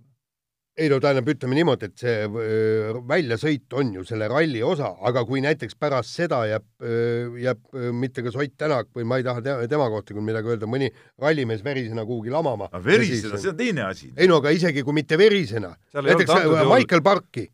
ei 0.78 0.90
no 0.92 1.00
tähendab, 1.04 1.28
ütleme 1.34 1.58
niimoodi, 1.58 1.90
et 1.90 2.02
see 2.02 2.16
äh, 2.26 3.00
väljasõit 3.10 3.76
on 3.80 3.92
ju 3.98 4.06
selle 4.08 4.30
ralli 4.32 4.62
osa, 4.64 4.92
aga 5.10 5.24
kui 5.28 5.42
näiteks 5.44 5.78
pärast 5.80 6.16
seda 6.16 6.42
jääb, 6.50 6.66
äh, 6.84 7.40
jääb 7.44 7.62
äh, 7.74 7.90
mitte 7.96 8.24
kas 8.26 8.38
Ott 8.40 8.56
Tänak 8.60 8.92
või 8.96 9.08
ma 9.08 9.20
ei 9.20 9.26
taha 9.28 9.44
te 9.44 9.56
tema 9.72 9.90
kohta 9.92 10.16
küll 10.16 10.26
midagi 10.26 10.54
öelda, 10.54 10.70
mõni 10.70 10.90
rallimees 11.20 11.64
verisena 11.66 12.06
kuhugi 12.08 12.34
lamama. 12.34 12.70
verisena, 12.84 13.40
see 13.42 13.52
on 13.52 13.60
teine 13.60 13.88
asi. 13.90 14.12
ei 14.16 14.30
no 14.30 14.40
aga 14.44 14.54
isegi 14.56 14.84
kui 14.88 14.96
mitte 14.96 15.20
verisena, 15.20 15.74
näiteks 15.96 16.34
Michael 16.70 17.04
Parki 17.06 17.50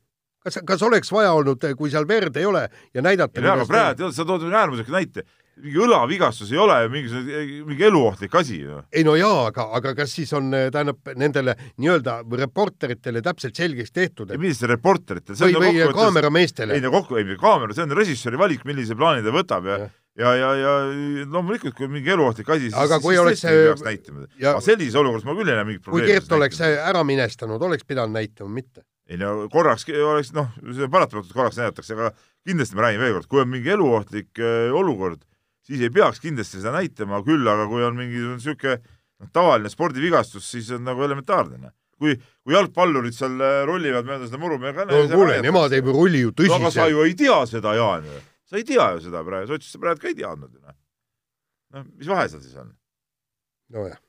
kas, 0.45 0.59
kas 0.65 0.85
oleks 0.85 1.11
vaja 1.13 1.33
olnud, 1.37 1.65
kui 1.77 1.91
seal 1.93 2.07
verd 2.09 2.37
ei 2.37 2.45
ole 2.45 2.67
ja 2.93 3.03
näidata 3.05 3.41
ei, 3.41 3.49
aga 3.49 3.65
praegu, 3.69 4.11
sa 4.13 4.27
tood 4.27 4.45
äärmusliku 4.51 4.93
näite 4.93 5.25
õlavigastus 5.55 6.51
ei 6.51 6.59
ole 6.59 6.77
ju 6.83 6.91
mingisugune, 6.91 7.43
mingi 7.69 7.85
eluohtlik 7.87 8.33
asi 8.35 8.59
ju. 8.59 8.79
ei 8.91 9.03
no 9.07 9.15
jaa, 9.15 9.47
aga, 9.49 9.67
aga 9.77 9.93
kas 10.01 10.15
siis 10.17 10.33
on, 10.35 10.49
tähendab, 10.51 10.99
nendele 11.15 11.55
nii-öelda 11.79 12.17
reporteritele 12.43 13.23
täpselt 13.25 13.55
selgeks 13.55 13.93
tehtud 13.95 14.31
et.... 14.31 14.39
millistele 14.39 14.75
reporteritele? 14.75 15.37
või, 15.39 15.55
või 15.55 15.77
võttes... 15.79 15.99
kaamerameestele? 15.99 16.75
ei 16.75 16.83
no 16.83 16.91
kokku, 16.95 17.19
ei 17.21 17.37
kaamera, 17.39 17.75
see 17.75 17.85
on 17.87 17.95
režissööri 17.95 18.41
valik, 18.41 18.65
millise 18.67 18.97
plaani 18.99 19.23
ta 19.23 19.35
võtab 19.35 19.69
ja, 19.71 19.77
ja 19.85 19.91
ja, 20.15 20.31
ja, 20.39 20.49
ja 20.55 20.73
loomulikult, 21.27 21.75
kui 21.75 21.89
mingi 21.91 22.11
eluohtlik 22.13 22.49
asi, 22.55 22.69
siis, 22.71 22.91
siis 22.91 23.19
oleks 23.19 23.41
see 23.43 23.55
peaks 23.65 23.83
näitama 23.83 24.25
aga 24.39 24.61
sellises 24.63 24.95
olukorras 24.99 25.27
ma 25.27 25.35
küll 25.35 25.51
ei 25.51 25.57
näe 25.59 25.67
mingit 25.67 25.83
probleemi. 25.83 26.07
kui 26.07 26.19
Kert 26.19 26.35
oleks 26.37 26.61
ära 26.65 27.03
minestanud, 27.07 27.63
oleks 27.67 27.87
pidanud 27.87 28.15
näitama, 28.15 28.51
mitte? 28.55 28.85
ei 29.11 29.19
no 29.21 29.49
korraks 29.51 29.87
oleks, 29.91 30.31
noh, 30.35 30.51
see 30.71 30.87
paratamatult 30.91 31.35
korraks 31.35 31.59
näidatakse, 31.59 31.97
aga 31.97 32.13
kindlasti 32.47 32.79
ma 32.79 32.87
räägin 32.87 33.03
veel 33.03 33.17
kord, 33.17 33.29
kui 33.31 33.43
on 33.43 33.51
mingi 33.51 33.75
eluohtlik 33.75 34.39
äh, 34.39 34.71
olukord 34.75 35.23
siis 35.65 35.81
ei 35.85 35.93
peaks 35.93 36.21
kindlasti 36.23 36.61
seda 36.61 36.75
näitama, 36.75 37.21
küll 37.25 37.47
aga 37.49 37.65
kui 37.71 37.85
on 37.85 37.97
mingi 37.97 38.21
niisugune 38.21 38.77
noh, 38.79 39.31
tavaline 39.33 39.71
spordivigastus, 39.71 40.47
siis 40.51 40.69
on 40.75 40.85
nagu 40.87 41.03
elementaarne. 41.05 41.59
Noh. 41.63 41.73
kui, 41.95 42.15
kui 42.43 42.55
jalgpallurid 42.55 43.15
seal 43.15 43.39
äh, 43.39 43.61
rullivad 43.67 44.07
mööda 44.07 44.27
seda 44.27 44.39
muru, 44.41 44.59
me 44.59 44.73
ka 44.75 44.83
no 44.89 45.05
kuule, 45.11 45.37
nemad 45.45 45.73
ei 45.75 45.83
rulli 45.85 46.25
ju 46.25 46.33
tõsiselt 46.35 46.59
no,. 46.59 46.67
aga 46.67 46.73
sa 46.75 46.87
ju 46.91 47.05
ei 47.05 47.13
tea 47.17 47.37
seda, 47.47 47.75
Jaan 47.77 48.09
sa 48.45 48.59
ei 48.59 48.65
tea 48.67 48.89
ju 48.95 49.05
seda 49.05 49.21
praegu, 49.25 49.47
sa 49.47 49.55
ütlesid, 49.55 49.77
sa 49.77 49.81
praegu 49.85 50.03
ka 50.03 50.11
ei 50.11 50.17
teadnud 50.19 50.51
ju 50.51 50.59
noh. 50.59 50.75
noh, 51.77 51.85
mis 51.95 52.11
vahe 52.11 52.27
seal 52.33 52.43
siis 52.43 52.57
on? 52.59 52.73
nojah, 53.75 54.01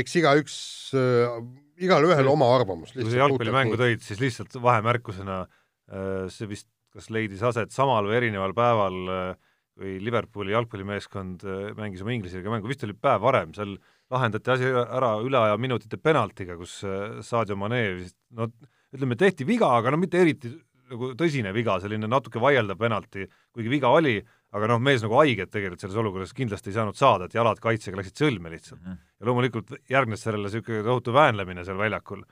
eks 0.00 0.14
igaüks 0.22 0.56
äh,, 0.98 1.34
igalühel 1.82 2.30
oma 2.30 2.52
arvamus. 2.54 2.94
kui 2.94 3.10
sa 3.10 3.24
jalgpallimängu 3.24 3.80
tõid, 3.80 4.06
siis 4.06 4.22
lihtsalt 4.22 4.54
vahemärkusena 4.62 5.42
äh, 5.44 6.30
see 6.30 6.48
vist 6.54 6.70
kas 6.94 7.10
leidis 7.10 7.42
aset 7.42 7.74
samal 7.74 8.06
või 8.06 8.20
erineval 8.20 8.54
päeval 8.54 9.00
äh, 9.10 9.53
kui 9.74 9.96
Liverpooli 10.02 10.54
jalgpallimeeskond 10.54 11.42
äh, 11.46 11.72
mängis 11.78 12.04
oma 12.04 12.14
Inglise 12.14 12.38
liiga 12.38 12.52
mängu, 12.52 12.70
vist 12.70 12.84
oli 12.86 12.94
päev 12.94 13.24
varem, 13.24 13.54
seal 13.56 13.74
lahendati 14.12 14.52
asi 14.54 14.70
ära 14.70 15.16
üle 15.24 15.40
aja 15.40 15.58
minutite 15.58 15.98
penaltiga, 15.98 16.58
kus 16.60 16.78
äh, 16.86 17.18
Sadio 17.26 17.58
Mane 17.58 17.82
vist 17.98 18.18
no 18.36 18.50
ütleme, 18.94 19.18
tehti 19.18 19.46
viga, 19.48 19.72
aga 19.74 19.90
no 19.90 19.98
mitte 19.98 20.20
eriti 20.22 20.52
nagu 20.92 21.10
tõsine 21.18 21.50
viga, 21.56 21.78
selline 21.82 22.08
natuke 22.10 22.40
vaieldav 22.42 22.78
penalti, 22.78 23.26
kuigi 23.54 23.72
viga 23.72 23.90
oli, 23.94 24.18
aga 24.54 24.68
noh, 24.70 24.80
mees 24.84 25.02
nagu 25.02 25.16
haiget 25.18 25.50
tegelikult 25.50 25.82
selles 25.82 25.98
olukorras 25.98 26.34
kindlasti 26.36 26.70
ei 26.70 26.76
saanud 26.76 26.98
saada, 26.98 27.26
et 27.26 27.34
jalad 27.34 27.58
kaitsega 27.62 27.98
läksid 27.98 28.20
sõlme 28.20 28.52
lihtsalt 28.52 28.80
mm. 28.80 28.90
-hmm. 28.92 29.12
ja 29.18 29.28
loomulikult 29.30 29.74
järgnes 29.90 30.22
sellele 30.22 30.50
niisugune 30.50 30.84
tohutu 30.86 31.14
väänlemine 31.16 31.64
seal 31.64 31.80
väljakul 31.80 32.22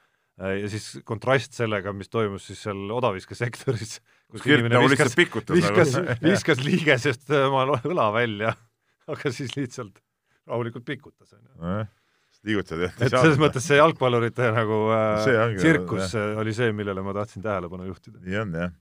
ja 0.40 0.68
siis 0.72 0.86
kontrast 1.08 1.56
sellega, 1.56 1.92
mis 1.96 2.10
toimus 2.12 2.46
siis 2.48 2.62
seal 2.66 2.90
odaviskesektoris, 2.96 3.98
kus 4.32 4.46
inimene 4.48 4.78
nagu 4.78 4.90
viskas, 4.90 5.16
viskas, 5.52 5.96
viskas 6.24 6.62
liigesest 6.64 7.32
oma 7.42 7.66
õla 7.82 8.08
välja, 8.14 8.54
aga 9.12 9.34
siis 9.34 9.52
lihtsalt 9.58 10.00
rahulikult 10.48 10.86
pikutas, 10.86 11.34
onju. 11.36 11.84
liigutad 12.42 12.86
jah. 12.88 12.94
et 12.98 13.12
selles 13.12 13.38
mõttes 13.38 13.66
see 13.68 13.78
jalgpallurite 13.78 14.48
nagu 14.56 14.84
äh, 14.96 15.52
tsirkus 15.58 16.16
äh, 16.18 16.32
oli 16.42 16.54
see, 16.56 16.72
millele 16.74 17.04
ma 17.04 17.14
tahtsin 17.14 17.44
tähelepanu 17.44 17.86
juhtida. 17.86 18.18
nii 18.24 18.40
on 18.40 18.56
jah. 18.58 18.74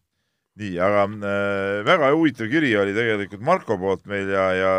nii, 0.61 0.73
aga 0.81 1.05
äh, 1.11 1.75
väga 1.85 2.09
huvitav 2.15 2.49
kiri 2.51 2.73
oli 2.81 2.95
tegelikult 2.97 3.45
Marko 3.45 3.77
poolt 3.81 4.07
meil 4.09 4.31
ja, 4.33 4.47
ja 4.57 4.73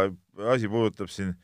asi 0.50 0.70
puudutab 0.72 1.12
siin 1.12 1.36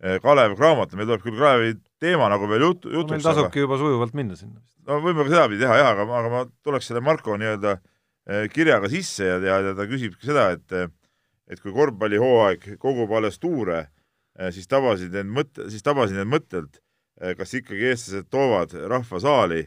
äh, 0.00 0.16
Kalev 0.24 0.56
Cramatot, 0.56 0.96
meil 0.96 1.10
tuleb 1.10 1.26
küll 1.26 1.36
Kalevi 1.42 1.76
teema 2.02 2.30
nagu 2.32 2.48
veel 2.50 2.66
jut-, 2.68 2.88
jutuks 2.88 3.10
no, 3.10 3.16
meil 3.16 3.26
tasubki 3.26 3.60
aga... 3.60 3.66
juba 3.66 3.80
sujuvalt 3.80 4.16
minna 4.18 4.38
sinna 4.38 4.60
no 4.86 5.00
võime 5.04 5.24
ka 5.24 5.32
sedapidi 5.32 5.64
teha 5.64 5.80
jah, 5.80 5.92
aga, 5.94 6.06
aga 6.20 6.32
ma 6.32 6.44
tuleks 6.66 6.90
selle 6.90 7.02
Marko 7.04 7.36
nii-öelda 7.40 7.76
eh, 7.76 8.46
kirjaga 8.52 8.90
sisse 8.92 9.28
ja, 9.28 9.40
ja, 9.42 9.58
ja 9.70 9.74
ta 9.78 9.88
küsib 9.90 10.16
ka 10.18 10.28
seda, 10.28 10.48
et 10.56 10.94
et 11.46 11.62
kui 11.62 11.74
korvpallihooaeg 11.74 12.72
kogub 12.82 13.12
alles 13.14 13.38
tuure, 13.42 13.86
eh, 14.38 14.50
siis 14.54 14.68
tabasid 14.70 15.14
need 15.14 15.30
mõtte, 15.30 15.68
siis 15.70 15.84
tabasid 15.86 16.18
need 16.18 16.30
mõttelt, 16.30 16.80
eh, 17.20 17.36
kas 17.38 17.54
ikkagi 17.58 17.90
eestlased 17.92 18.30
toovad 18.32 18.74
rahva 18.90 19.20
saali, 19.22 19.62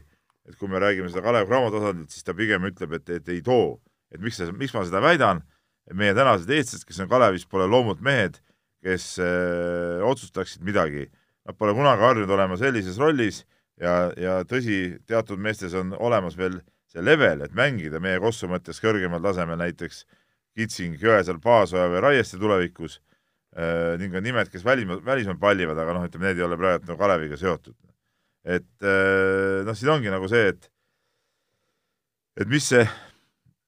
et 0.48 0.58
kui 0.60 0.68
me 0.68 0.80
räägime 0.82 1.08
seda 1.12 1.24
Kalev 1.24 1.48
Cramo 1.48 1.70
tasandilt, 1.72 2.12
siis 2.12 2.26
ta 2.26 2.34
pigem 2.36 2.66
ütleb, 2.68 2.92
et, 2.98 3.08
et 3.16 3.32
ei 3.32 3.40
too. 3.44 3.80
et 4.10 4.20
miks, 4.20 4.40
miks 4.58 4.74
ma 4.74 4.82
seda 4.82 5.00
väidan, 5.04 5.44
et 5.86 5.96
meie 5.96 6.14
tänased 6.16 6.50
eestlased, 6.50 6.84
kes 6.88 6.98
on 7.04 7.08
Kalevis, 7.10 7.46
pole 7.46 7.68
loomult 7.70 8.00
mehed, 8.02 8.40
kes 8.82 9.04
öö, 9.22 10.00
otsustaksid 10.08 10.64
midagi. 10.66 11.04
Nad 11.50 11.58
pole 11.58 11.74
kunagi 11.74 12.04
harjunud 12.06 12.30
olema 12.30 12.54
sellises 12.60 12.98
rollis 13.00 13.42
ja, 13.80 14.12
ja 14.14 14.40
tõsi, 14.46 15.00
teatud 15.10 15.40
meestes 15.42 15.74
on 15.74 15.90
olemas 15.98 16.36
veel 16.38 16.60
see 16.90 17.02
level, 17.02 17.42
et 17.42 17.54
mängida 17.58 17.98
meie 18.02 18.20
Kossu 18.22 18.46
mõttes 18.50 18.78
kõrgemal 18.82 19.22
tasemel 19.24 19.58
näiteks 19.58 20.04
Kitsing, 20.58 20.98
Jõesaar, 21.02 21.38
Paasoja 21.42 21.88
või 21.90 22.02
Raieste 22.04 22.38
tulevikus 22.38 22.98
äh,, 23.54 23.96
ning 23.98 24.14
on 24.14 24.26
nimed, 24.26 24.50
kes 24.50 24.62
välismaal, 24.66 25.02
välismaal 25.06 25.38
pallivad, 25.42 25.78
aga 25.78 25.94
noh, 25.96 26.06
ütleme, 26.06 26.28
need 26.28 26.42
ei 26.42 26.46
ole 26.46 26.58
praegu 26.58 26.86
nagu 26.86 26.98
Kaleviga 26.98 27.38
seotud. 27.38 27.76
et 28.46 28.86
äh, 28.86 29.60
noh, 29.66 29.76
siin 29.76 29.94
ongi 29.94 30.10
nagu 30.10 30.30
see, 30.30 30.50
et 30.54 30.70
et 32.40 32.50
mis 32.50 32.66
see, 32.72 32.82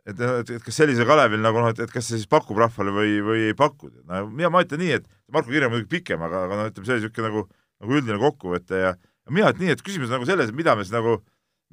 et, 0.07 0.19
et, 0.19 0.55
et 0.57 0.63
kas 0.63 0.79
sellisel 0.83 1.07
Kalevil 1.07 1.43
nagu 1.43 1.63
noh, 1.63 1.71
et, 1.75 1.83
et 1.83 1.95
kas 1.95 2.07
see 2.09 2.19
siis 2.23 2.31
pakub 2.31 2.59
rahvale 2.59 2.95
või, 2.95 3.19
või 3.27 3.49
ei 3.51 3.59
paku. 3.59 3.91
no 4.07 4.27
mina, 4.31 4.51
ma 4.51 4.63
ütlen 4.67 4.83
nii, 4.83 5.01
et 5.01 5.11
Marko 5.33 5.51
Kirja 5.51 5.71
on 5.71 5.77
muidugi 5.77 5.93
pikem, 5.99 6.23
aga, 6.27 6.47
aga 6.49 6.59
noh, 6.59 6.71
ütleme, 6.73 6.89
see 6.89 6.97
oli 6.97 7.05
niisugune 7.05 7.31
nagu, 7.31 7.47
nagu 7.83 7.99
üldine 7.99 8.19
kokkuvõte 8.23 8.81
ja 8.81 8.95
mina 9.31 9.53
ütlen 9.53 9.67
nii, 9.67 9.77
et 9.77 9.85
küsimus 9.85 10.11
nagu 10.13 10.27
selles, 10.29 10.53
mida 10.55 10.75
me 10.79 10.87
siis 10.87 10.95
nagu, 10.95 11.19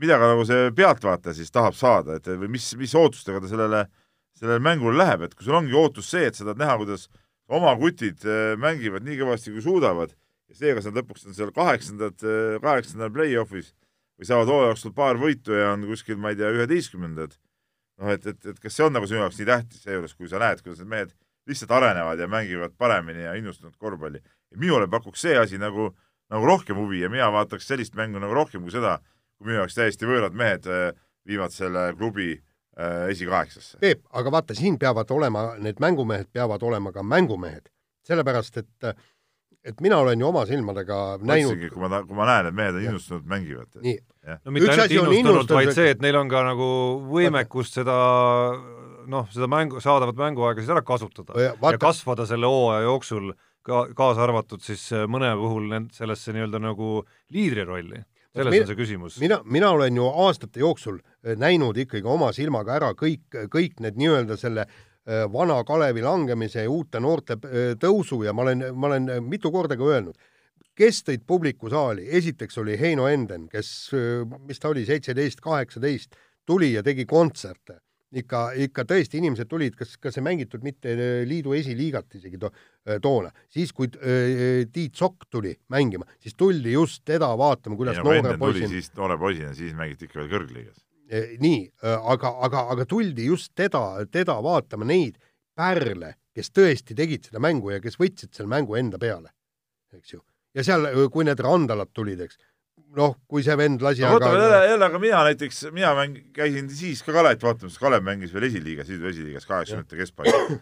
mida 0.02 0.20
ka 0.22 0.32
nagu 0.34 0.46
see 0.48 0.70
pealtvaataja 0.78 1.38
siis 1.38 1.54
tahab 1.54 1.78
saada, 1.78 2.20
et 2.20 2.30
või 2.30 2.52
mis, 2.58 2.72
mis 2.80 2.96
ootustega 2.98 3.42
ta 3.44 3.52
sellele, 3.52 3.84
sellele 4.40 4.64
mängule 4.64 4.98
läheb, 5.00 5.28
et 5.28 5.36
kui 5.36 5.48
sul 5.48 5.58
ongi 5.60 5.76
ootus 5.78 6.10
see, 6.14 6.28
et 6.30 6.38
sa 6.38 6.48
tahad 6.48 6.62
näha, 6.62 6.78
kuidas 6.82 7.08
oma 7.50 7.74
kutid 7.80 8.26
äh, 8.26 8.56
mängivad 8.62 9.06
nii 9.06 9.20
kõvasti, 9.22 9.54
kui 9.56 9.66
suudavad 9.66 10.14
ja 10.50 10.58
see, 10.58 10.74
kas 10.78 10.90
nad 10.90 11.00
lõpuks 11.02 11.28
on 11.28 11.38
seal 11.38 11.54
kaheksandad, 11.56 12.18
äh, 12.26 12.58
kaheksandal 12.64 13.14
play-off'is 13.14 13.74
või 14.20 14.30
saavad 14.30 14.52
hooaja 14.52 14.74
jooksul 14.74 14.96
paar 14.96 15.20
võitu 15.20 15.56
ja 15.56 15.72
on 15.74 15.88
kuskil, 15.90 16.20
ma 16.22 16.34
ei 16.34 16.40
tea, 16.40 16.52
üheteistkümnendad, 16.58 17.38
noh 18.02 18.14
et, 18.14 18.26
et, 18.30 18.52
et 18.54 18.62
kas 18.62 18.76
see 18.76 18.86
on 18.86 18.96
nagu 18.96 19.08
sinu 19.10 19.24
jaoks 19.24 19.40
nii 19.40 19.50
tähtis 19.50 19.86
seejuures, 19.86 20.16
kui 20.18 20.30
sa 20.32 20.42
näed, 20.42 20.62
kuidas 20.66 20.84
need 20.84 20.92
mehed 20.94 21.16
lihtsalt 21.50 21.72
arenevad 21.74 22.20
ja 22.22 22.28
mängivad 22.30 22.76
paremini 22.78 23.24
ja 23.26 23.34
innustunud 23.40 23.74
korvpalli. 23.82 24.22
Minule 24.58 24.88
pakuks 24.88 25.22
see 25.22 25.38
asi 25.38 25.58
nagu 25.62 25.90
äh, 25.90 25.98
nagu 26.30 26.46
rohkem 26.46 26.78
huvi 26.78 27.02
ja 27.04 27.10
mina 27.10 27.30
vaataks 27.34 27.68
sellist 27.68 27.98
mängu 27.98 28.22
nagu 28.22 28.34
rohkem 28.38 28.66
kui 28.66 28.74
seda, 28.74 28.98
kui 29.38 29.50
minu 29.50 29.62
jaoks 29.62 29.78
täiesti 29.78 30.10
võõrad 30.10 30.38
mehed 30.38 30.68
äh, 30.70 30.90
viivad 31.28 31.54
selle 31.54 31.90
klubi 31.98 32.32
äh, 32.36 33.10
esikaheksasse. 33.14 33.80
Peep, 33.82 34.04
aga 34.14 34.34
vaata, 34.38 34.58
siin 34.58 34.78
peavad 34.82 35.10
olema, 35.16 35.52
need 35.62 35.82
mängumehed 35.82 36.30
peavad 36.34 36.66
olema 36.66 36.94
ka 36.96 37.06
mängumehed, 37.06 37.72
sellepärast 38.08 38.62
et 38.64 38.92
et 39.70 39.82
mina 39.84 39.98
olen 40.00 40.22
ju 40.22 40.28
oma 40.30 40.46
silmadega 40.48 41.20
näinud 41.20 41.66
kui 41.74 41.82
ma, 41.82 42.00
kui 42.08 42.16
ma 42.16 42.30
näen, 42.30 42.48
et 42.48 42.56
mehed 42.56 42.78
on 42.78 42.86
innustunud, 42.86 43.26
mängivad. 43.28 43.82
no 43.82 44.54
mitte 44.56 44.72
ainult 44.72 45.18
innustunud, 45.18 45.52
vaid 45.58 45.74
see, 45.76 45.90
et 45.92 46.06
neil 46.06 46.16
on 46.16 46.30
ka 46.32 46.46
nagu 46.48 46.70
võimekust 47.10 47.82
seda 47.82 47.98
noh, 49.10 49.28
seda 49.34 49.50
mängu, 49.52 49.82
saadavat 49.84 50.16
mänguaega 50.16 50.62
siis 50.62 50.72
ära 50.72 50.86
kasutada 50.86 51.36
ja, 51.42 51.52
vaata, 51.60 51.76
ja 51.76 51.82
kasvada 51.82 52.30
selle 52.30 52.48
hooaja 52.48 52.86
jooksul 52.86 53.34
ka 53.66 53.88
kaasa 53.96 54.24
arvatud 54.28 54.64
siis 54.64 54.86
äh, 54.96 55.06
mõne 55.10 55.32
puhul 55.38 55.74
sellesse 55.96 56.34
nii-öelda 56.36 56.62
nagu 56.64 57.04
liidri 57.34 57.66
rolli. 57.68 58.04
selles 58.36 58.54
mina, 58.54 58.64
on 58.64 58.70
see 58.70 58.78
küsimus. 58.78 59.20
mina, 59.20 59.40
mina 59.44 59.72
olen 59.76 59.96
ju 59.96 60.06
aastate 60.26 60.60
jooksul 60.60 61.00
äh, 61.00 61.36
näinud 61.38 61.78
ikkagi 61.78 62.08
oma 62.08 62.32
silmaga 62.36 62.78
ära 62.78 62.94
kõik, 62.94 63.28
kõik 63.52 63.80
need 63.84 64.00
nii-öelda 64.00 64.38
selle 64.38 64.66
äh, 64.66 65.26
vana 65.34 65.64
Kalevi 65.64 66.04
langemise 66.06 66.64
ja 66.64 66.72
uute 66.72 67.00
noorte 67.00 67.40
äh, 67.40 67.74
tõusu 67.80 68.24
ja 68.26 68.34
ma 68.34 68.48
olen, 68.48 68.70
ma 68.76 68.94
olen 68.94 69.12
mitu 69.28 69.52
korda 69.52 69.78
ka 69.78 69.84
öelnud, 69.84 70.18
kes 70.76 71.04
tõid 71.04 71.26
publiku 71.28 71.70
saali, 71.70 72.08
esiteks 72.08 72.58
oli 72.62 72.80
Heino 72.80 73.10
Enden, 73.12 73.50
kes, 73.52 73.92
mis 74.48 74.60
ta 74.60 74.72
oli, 74.72 74.86
seitseteist, 74.88 75.42
kaheksateist, 75.44 76.16
tuli 76.48 76.72
ja 76.74 76.84
tegi 76.84 77.04
kontserte 77.06 77.82
ikka, 78.18 78.42
ikka 78.66 78.86
tõesti 78.90 79.20
inimesed 79.20 79.50
tulid, 79.50 79.76
kas, 79.78 79.96
kas 80.02 80.18
ei 80.18 80.26
mängitud 80.26 80.64
mitte 80.66 80.94
äh, 80.96 81.22
liidu 81.30 81.54
esiliigat 81.58 82.18
isegi 82.18 82.40
to, 82.42 82.52
äh, 82.88 82.98
toona, 83.04 83.32
siis 83.54 83.74
kui 83.76 83.90
äh, 83.98 84.66
Tiit 84.74 84.98
Sokk 85.00 85.28
tuli 85.30 85.54
mängima, 85.74 86.08
siis 86.22 86.38
tuldi 86.40 86.74
just 86.74 87.04
teda 87.08 87.32
vaatama, 87.40 87.78
kuidas 87.80 88.00
no, 88.02 88.10
noore 88.10 88.38
poisin 88.42 88.72
siis 88.72 88.92
noore 88.98 89.18
poisina, 89.22 89.54
siis 89.58 89.76
mängiti 89.78 90.10
ikka 90.10 90.24
veel 90.24 90.32
kõrgliigas. 90.34 90.86
nii, 91.42 91.62
aga, 91.90 92.36
aga, 92.46 92.68
aga 92.76 92.86
tuldi 92.86 93.26
just 93.26 93.54
teda, 93.58 94.06
teda 94.12 94.36
vaatama, 94.46 94.86
neid 94.90 95.18
pärle, 95.58 96.16
kes 96.38 96.52
tõesti 96.54 96.98
tegid 96.98 97.30
seda 97.30 97.42
mängu 97.42 97.74
ja 97.74 97.80
kes 97.82 97.98
võtsid 98.00 98.34
selle 98.34 98.50
mängu 98.52 98.78
enda 98.78 99.00
peale, 99.02 99.34
eks 99.94 100.14
ju. 100.14 100.22
ja 100.54 100.66
seal, 100.66 100.86
kui 101.14 101.26
need 101.26 101.42
randalad 101.42 101.90
tulid, 101.94 102.22
eks 102.26 102.38
noh, 102.98 103.16
kui 103.30 103.44
see 103.46 103.56
vend 103.60 103.84
lasi 103.84 104.04
no, 104.04 104.16
aga 104.18 104.32
jälle, 104.34 104.60
jälle, 104.72 104.88
aga 104.88 105.02
mina 105.02 105.22
näiteks, 105.28 105.62
mina 105.76 105.92
mäng, 105.98 106.18
käisin 106.36 106.70
siis 106.74 107.04
ka 107.06 107.14
Kalevat 107.16 107.44
vaatamas, 107.46 107.78
Kalev 107.82 108.06
mängis 108.06 108.34
veel 108.34 108.48
esiliigas, 108.50 108.90
Liidu 108.90 109.10
esiliigas 109.12 109.46
kaheksakümnendate 109.50 110.00
keskpaigas. 110.00 110.56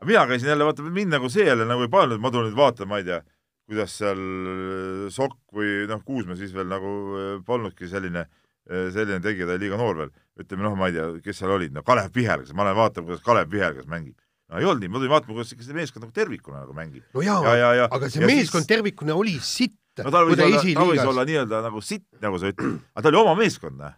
aga 0.00 0.10
mina 0.10 0.26
käisin 0.32 0.52
jälle, 0.52 0.68
vaata 0.68 0.84
mind 0.84 1.16
nagu 1.16 1.30
see 1.32 1.46
jälle 1.48 1.68
nagu 1.68 1.86
ei 1.86 1.92
pannud, 1.92 2.20
ma 2.22 2.32
tulen 2.34 2.50
nüüd 2.50 2.58
vaatama, 2.58 2.94
ma 2.94 3.00
ei 3.00 3.08
tea, 3.08 3.22
kuidas 3.66 3.96
seal 4.02 4.20
äh, 4.20 5.06
Sokk 5.14 5.40
või 5.56 5.86
noh, 5.90 6.04
Kuusma 6.06 6.36
siis 6.38 6.52
veel 6.56 6.68
nagu 6.70 6.92
äh, 7.16 7.32
polnudki 7.46 7.88
selline, 7.90 8.26
äh, 8.68 8.86
selline 8.94 9.22
tegija, 9.24 9.48
ta 9.48 9.56
oli 9.56 9.66
liiga 9.66 9.80
noor 9.80 10.04
veel. 10.04 10.14
ütleme 10.36 10.68
noh, 10.68 10.76
ma 10.76 10.90
ei 10.90 10.98
tea, 10.98 11.08
kes 11.24 11.40
seal 11.40 11.56
olid, 11.56 11.72
no 11.72 11.86
Kalev 11.86 12.12
Pihelgas, 12.12 12.52
ma 12.52 12.68
lähen 12.68 12.80
vaatama, 12.82 13.08
kuidas 13.08 13.24
Kalev 13.24 13.50
Pihelgas 13.52 13.88
mängib 13.88 14.18
no 14.46 14.60
ei 14.60 14.68
olnud 14.68 14.84
nii, 14.84 14.92
ma 14.92 15.00
tulin 15.00 15.10
vaatama, 15.10 15.34
kuidas 15.40 15.56
see 15.56 15.74
meeskond 15.74 16.04
nagu 16.04 16.14
tervikuna 16.14 16.60
nagu 16.62 16.76
mängib. 16.76 17.02
no 17.16 17.24
jaa 17.24 17.40
ja, 17.48 17.54
ja, 17.58 17.70
ja, 17.80 17.88
aga 17.90 18.10
see 18.12 18.22
meeskond 18.22 18.62
siis... 18.62 18.70
tervikuna 18.70 19.16
oli 19.18 19.40
sitt 19.42 19.74
no 20.04 20.12
ta 20.12 20.24
võis 20.28 20.42
olla, 20.44 20.60
ta 20.60 20.88
võis 20.90 21.04
olla 21.06 21.24
nii-öelda 21.28 21.62
nagu 21.64 21.80
sitt, 21.80 22.08
nagu 22.20 22.40
sa 22.42 22.52
ütled, 22.52 22.82
aga 22.92 23.06
ta 23.06 23.12
oli 23.12 23.22
oma 23.22 23.36
meeskond, 23.38 23.80
noh 23.80 23.94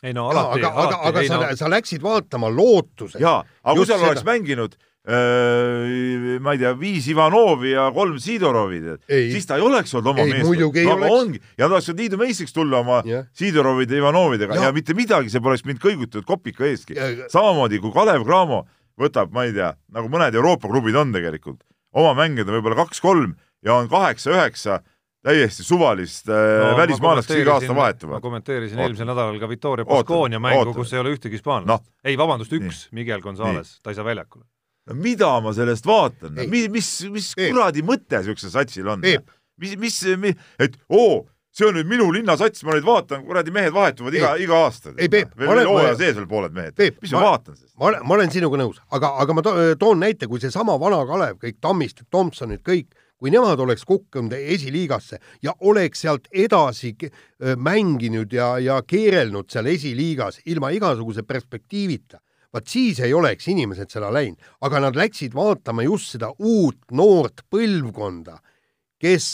ei 0.00 0.14
no 0.16 0.30
alati, 0.30 0.62
aga, 0.64 0.70
aga, 0.80 1.00
aga 1.10 1.24
sa, 1.26 1.40
no... 1.40 1.56
sa 1.60 1.68
läksid 1.68 2.00
vaatama 2.04 2.48
lootusega. 2.52 3.20
jaa, 3.20 3.42
aga 3.44 3.76
kui 3.76 3.88
seal 3.88 4.06
oleks 4.06 4.24
mänginud 4.24 4.76
öö, 5.10 6.38
ma 6.44 6.54
ei 6.54 6.60
tea, 6.62 6.72
viis 6.78 7.08
Ivanovi 7.12 7.74
ja 7.74 7.86
kolm 7.94 8.18
Sidorovi, 8.20 8.80
siis 9.08 9.48
ta 9.48 9.58
ei 9.60 9.64
oleks 9.64 9.92
olnud 9.96 10.12
oma 10.12 10.26
meeskond. 10.28 10.80
No, 10.84 10.96
aga 10.96 11.12
ongi, 11.16 11.40
ja 11.56 11.66
ta 11.66 11.74
oleks 11.74 11.90
liidu 11.96 12.20
meistriks 12.20 12.56
tulla 12.56 12.82
oma 12.84 13.00
yeah. 13.08 13.28
Sidorovide 13.36 13.96
ja 13.96 14.04
Ivanovidega 14.04 14.56
ja. 14.56 14.68
ja 14.68 14.76
mitte 14.76 14.96
midagi, 14.96 15.32
see 15.32 15.44
poleks 15.44 15.64
mind 15.68 15.82
kõigutatud 15.84 16.28
kopika 16.28 16.68
eestki. 16.68 16.96
samamoodi 17.32 17.80
kui 17.82 17.92
Kalev 17.96 18.24
Cramo 18.28 18.64
võtab, 19.00 19.32
ma 19.36 19.46
ei 19.48 19.56
tea, 19.56 19.72
nagu 19.92 20.12
mõned 20.12 20.36
Euroopa 20.36 20.68
klubid 20.68 20.96
on 21.00 21.12
tegelikult, 21.16 21.62
oma 21.96 22.12
mängijad 22.18 22.48
on 22.48 22.58
võib-olla 22.58 22.82
kaks-kolm 22.84 23.36
ja 23.64 23.74
on 23.74 23.88
kaheksa-üheksa 23.88 24.80
täiesti 25.22 25.64
suvalist 25.64 26.28
äh, 26.28 26.36
no, 26.70 26.76
välismaalast, 26.76 27.30
iga 27.36 27.58
aasta 27.58 27.74
vahetuvad. 27.76 28.14
ma 28.16 28.20
kommenteerisin 28.20 28.78
Oota. 28.78 28.86
eelmisel 28.86 29.08
nädalal 29.10 29.40
ka 29.40 29.48
Victoria 29.48 29.84
Baskonia 29.84 30.40
mängu, 30.40 30.74
kus 30.74 30.94
ei 30.94 31.00
ole 31.02 31.12
ühtegi 31.16 31.36
hispaanlast 31.36 31.84
no.. 31.84 31.92
ei, 32.04 32.16
vabandust, 32.18 32.54
üks, 32.56 32.86
Miguel 32.96 33.20
Gonzalez, 33.24 33.76
ta 33.82 33.92
ei 33.92 33.98
saa 33.98 34.06
väljakule. 34.06 34.46
no 34.88 34.96
mida 34.96 35.34
ma 35.44 35.52
sellest 35.56 35.86
vaatan, 35.86 36.40
mis, 36.48 36.70
mis, 36.72 36.94
mis 37.12 37.34
kuradi 37.36 37.84
mõte 37.84 38.22
niisugusel 38.22 38.54
satsil 38.54 38.88
on? 38.88 39.04
mis, 39.04 39.76
mis, 39.76 40.00
mis, 40.22 40.48
et 40.58 40.80
oo, 40.88 41.26
see 41.52 41.68
on 41.68 41.76
nüüd 41.76 41.90
minu 41.90 42.08
linnasats, 42.16 42.64
ma 42.64 42.78
nüüd 42.78 42.88
vaatan, 42.88 43.26
kuradi 43.28 43.52
mehed 43.52 43.76
vahetuvad 43.76 44.16
iga, 44.16 44.32
iga 44.40 44.62
aasta. 44.64 44.94
ei 44.96 45.12
Peep, 45.12 45.36
ma 45.36 45.52
olen 45.52 45.68
hooaja 45.68 45.98
sees 46.00 46.16
veel 46.16 46.30
pooled 46.30 46.56
mehed. 46.56 46.80
mis 47.02 47.12
ma, 47.12 47.18
ma 47.18 47.26
vaatan 47.34 47.60
sellest? 47.60 47.76
ma 47.76 47.90
olen, 47.92 48.08
ma 48.08 48.16
olen 48.16 48.32
sinuga 48.32 48.64
nõus, 48.64 48.80
aga, 48.88 49.12
aga 49.20 49.36
ma 49.36 49.44
to 49.44 49.54
toon 49.84 50.00
näite, 50.00 50.30
kui 50.32 50.40
seesama 50.40 50.80
vana 50.80 51.04
Kalev, 51.12 51.36
kõik 51.44 51.60
Tammist, 51.60 52.06
Tomsonid, 52.08 52.64
kõik 52.64 52.88
kui 53.20 53.32
nemad 53.32 53.60
oleks 53.60 53.84
kukkunud 53.84 54.32
esiliigasse 54.32 55.20
ja 55.44 55.52
oleks 55.60 56.06
sealt 56.06 56.28
edasi 56.32 56.94
mänginud 57.60 58.32
ja, 58.32 58.54
ja 58.58 58.80
keerelnud 58.86 59.50
seal 59.52 59.68
esiliigas 59.68 60.40
ilma 60.48 60.72
igasuguse 60.72 61.22
perspektiivita, 61.28 62.20
vaat 62.52 62.72
siis 62.72 63.00
ei 63.04 63.14
oleks 63.14 63.48
inimesed 63.52 63.92
seda 63.92 64.08
läinud, 64.14 64.40
aga 64.64 64.80
nad 64.86 64.96
läksid 64.96 65.36
vaatama 65.36 65.84
just 65.86 66.16
seda 66.16 66.32
uut 66.38 66.80
noort 66.96 67.44
põlvkonda, 67.52 68.40
kes 69.00 69.28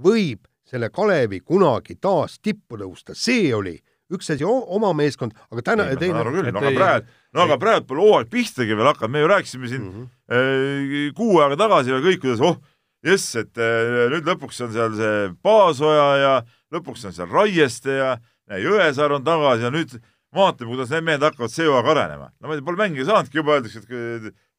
võib 0.00 0.44
selle 0.70 0.90
Kalevi 0.94 1.40
kunagi 1.40 1.96
taas 2.00 2.38
tippu 2.38 2.78
tõusta, 2.78 3.16
see 3.16 3.50
oli 3.56 3.78
üks 4.10 4.30
asi 4.34 4.46
oma 4.46 4.90
meeskond, 4.96 5.34
aga 5.50 5.64
täna 5.64 5.86
ei, 5.90 5.98
teine. 5.98 6.22
küll, 6.26 6.50
no 6.50 6.62
aga 6.62 6.72
praegu, 6.74 7.16
no 7.34 7.44
aga 7.46 7.58
praegu 7.62 7.86
pole 7.90 8.04
hooaeg 8.04 8.30
pihtagi 8.32 8.76
veel 8.76 8.90
hakanud, 8.90 9.14
me 9.14 9.22
ju 9.22 9.30
rääkisime 9.30 9.70
siin 9.70 9.82
mm 9.82 9.92
-hmm. 10.04 11.14
kuu 11.16 11.40
aega 11.40 11.56
tagasi 11.56 11.94
veel 11.94 12.02
kõik, 12.08 12.20
kuidas 12.24 12.42
oh, 12.42 12.58
jess, 13.06 13.36
et 13.40 13.60
äh, 13.60 14.08
nüüd 14.12 14.28
lõpuks 14.28 14.60
on 14.66 14.72
seal 14.74 14.96
see 14.98 15.30
Paasoja 15.44 16.08
ja 16.20 16.32
lõpuks 16.74 17.06
on 17.08 17.16
seal 17.16 17.30
Raieste 17.32 17.96
ja 17.96 18.14
Jõesaar 18.60 19.14
on 19.14 19.24
tagasi 19.26 19.66
ja 19.68 19.70
nüüd 19.72 19.94
vaatame, 20.34 20.70
kuidas 20.70 20.92
need 20.94 21.06
mehed 21.06 21.24
hakkavad 21.24 21.54
hooaeg 21.54 21.90
arenema. 21.94 22.30
no 22.38 22.48
ma 22.48 22.54
ei 22.54 22.60
tea, 22.60 22.66
pole 22.66 22.80
mängida 22.80 23.08
saanudki, 23.08 23.40
juba 23.40 23.58
öeldakse, 23.58 23.82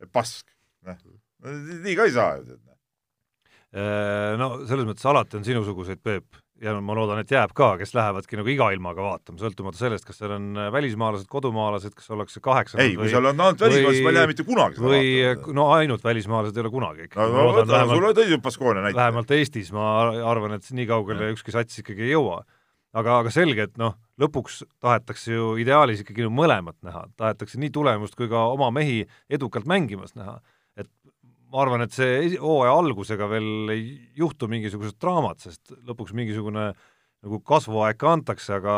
et 0.01 0.11
pask. 0.11 0.47
noh, 0.87 0.99
nii 1.85 1.95
ka 1.97 2.07
ei 2.07 2.15
saa 2.15 2.37
ju. 2.39 2.59
Äh, 3.71 4.33
no 4.39 4.49
selles 4.67 4.87
mõttes 4.87 5.07
alati 5.07 5.39
on 5.39 5.45
sinusuguseid, 5.47 6.01
Peep, 6.03 6.39
ja 6.61 6.73
ma 6.83 6.95
loodan, 6.95 7.21
et 7.23 7.31
jääb 7.33 7.53
ka, 7.57 7.73
kes 7.79 7.93
lähevadki 7.97 8.37
nagu 8.39 8.51
iga 8.53 8.67
ilmaga 8.75 9.03
vaatama, 9.05 9.39
sõltumata 9.41 9.79
sellest, 9.79 10.05
kas 10.07 10.19
seal 10.21 10.35
on 10.35 10.47
äh, 10.59 10.69
välismaalased, 10.73 11.27
kodumaalased, 11.31 11.95
kas 11.97 12.11
ollakse 12.13 12.41
kaheksa 12.43 12.79
ei, 12.83 12.93
kui 12.99 13.09
seal 13.11 13.31
on 13.31 13.41
ainult 13.47 13.63
välismaalased, 13.65 14.05
ma 14.05 14.13
ei 14.13 14.17
lähe 14.19 14.31
mitte 14.31 14.45
kunagi 14.47 14.77
seda 14.77 14.87
või 14.91 15.09
vaatama. 15.25 15.57
no 15.57 15.67
ainult 15.77 16.05
välismaalased 16.05 16.57
ei 16.57 16.63
ole 16.63 16.73
kunagi 16.73 17.07
ikka. 17.09 17.25
no, 17.25 17.47
no 17.47 17.57
võta, 17.57 17.81
sulle 17.89 18.13
tõi 18.17 18.27
ju 18.29 18.39
Baskonia 18.45 18.85
näite. 18.85 18.99
vähemalt 19.01 19.35
Eestis 19.37 19.73
ma 19.75 19.87
arvan, 20.29 20.57
et 20.57 20.71
nii 20.77 20.87
kaugele 20.89 21.31
ükski 21.35 21.55
sats 21.55 21.81
ikkagi 21.81 22.05
ei 22.07 22.13
jõua. 22.13 22.43
aga, 22.93 23.19
aga 23.23 23.33
selge, 23.33 23.69
et 23.69 23.77
noh, 23.81 23.97
lõpuks 24.21 24.61
tahetakse 24.83 25.33
ju 25.33 25.53
ideaalis 25.61 26.05
ikkagi 26.05 26.29
mõlemat 26.29 26.77
näha, 26.85 27.07
tahetakse 27.17 27.59
nii 27.61 27.73
tulemust 27.73 28.17
kui 28.19 28.29
ka 28.29 28.49
oma 28.53 28.69
mehi 28.75 29.05
edukalt 29.31 29.65
mängimas 29.69 30.13
näha 30.19 30.41
ma 31.51 31.61
arvan, 31.65 31.83
et 31.85 31.95
see 31.95 32.35
hooaja 32.39 32.73
algusega 32.79 33.27
veel 33.31 33.71
ei 33.73 33.85
juhtu 34.17 34.47
mingisugused 34.51 34.97
draamad, 35.01 35.41
sest 35.43 35.73
lõpuks 35.87 36.15
mingisugune 36.17 36.71
nagu 36.71 37.39
kasvuaeg 37.45 37.99
ka 38.01 38.15
antakse, 38.15 38.55
aga 38.57 38.75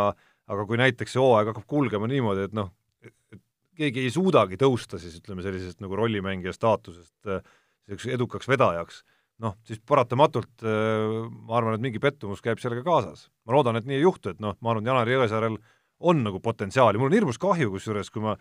aga 0.52 0.66
kui 0.68 0.80
näiteks 0.80 1.16
see 1.16 1.22
hooaeg 1.24 1.54
hakkab 1.54 1.68
kulgema 1.70 2.10
niimoodi, 2.12 2.50
et 2.50 2.56
noh, 2.58 2.74
et 3.06 3.42
keegi 3.80 4.04
ei 4.04 4.14
suudagi 4.14 4.60
tõusta 4.60 5.00
siis 5.02 5.16
ütleme, 5.22 5.44
sellisest 5.46 5.80
nagu 5.84 5.96
rollimängija 5.98 6.54
staatusest 6.56 7.30
selliseks 7.30 8.10
edukaks 8.18 8.50
vedajaks, 8.52 9.04
noh, 9.44 9.56
siis 9.68 9.80
paratamatult 9.88 10.66
ma 10.66 11.58
arvan, 11.60 11.78
et 11.78 11.86
mingi 11.86 12.02
pettumus 12.04 12.44
käib 12.44 12.62
sellega 12.62 12.84
kaasas. 12.86 13.30
ma 13.48 13.56
loodan, 13.56 13.80
et 13.80 13.88
nii 13.88 14.02
ei 14.02 14.06
juhtu, 14.06 14.34
et 14.34 14.44
noh, 14.44 14.58
ma 14.60 14.74
arvan, 14.74 14.84
et 14.84 14.92
Janar 14.92 15.14
Jõesaarel 15.14 15.58
on 16.04 16.24
nagu 16.26 16.40
potentsiaali, 16.44 17.00
mul 17.00 17.12
on 17.12 17.18
hirmus 17.18 17.40
kahju, 17.40 17.72
kusjuures 17.72 18.12
kui 18.12 18.24
ma 18.24 18.36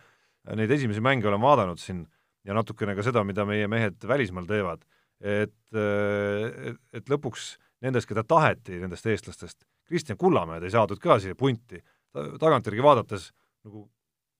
neid 0.59 0.71
esimesi 0.75 1.01
mänge 1.03 1.29
olen 1.29 1.41
vaadanud 1.41 1.79
siin 1.79 2.03
ja 2.43 2.55
natukene 2.57 2.95
ka 2.95 3.05
seda, 3.05 3.23
mida 3.27 3.45
meie 3.47 3.67
mehed 3.71 4.03
välismaal 4.07 4.47
teevad, 4.49 4.83
et, 5.19 5.55
et, 5.73 6.79
et 6.93 7.11
lõpuks 7.11 7.53
nendest, 7.83 8.07
keda 8.09 8.23
taheti, 8.27 8.79
nendest 8.81 9.07
eestlastest, 9.07 9.63
Kristjan 9.87 10.17
Kullamäed 10.19 10.63
ei 10.63 10.71
saadud 10.73 10.99
ka 11.03 11.19
siia 11.19 11.35
punti. 11.35 11.81
Ta,, 12.13 12.25
tagantjärgi 12.39 12.83
vaadates 12.83 13.31
nagu 13.65 13.87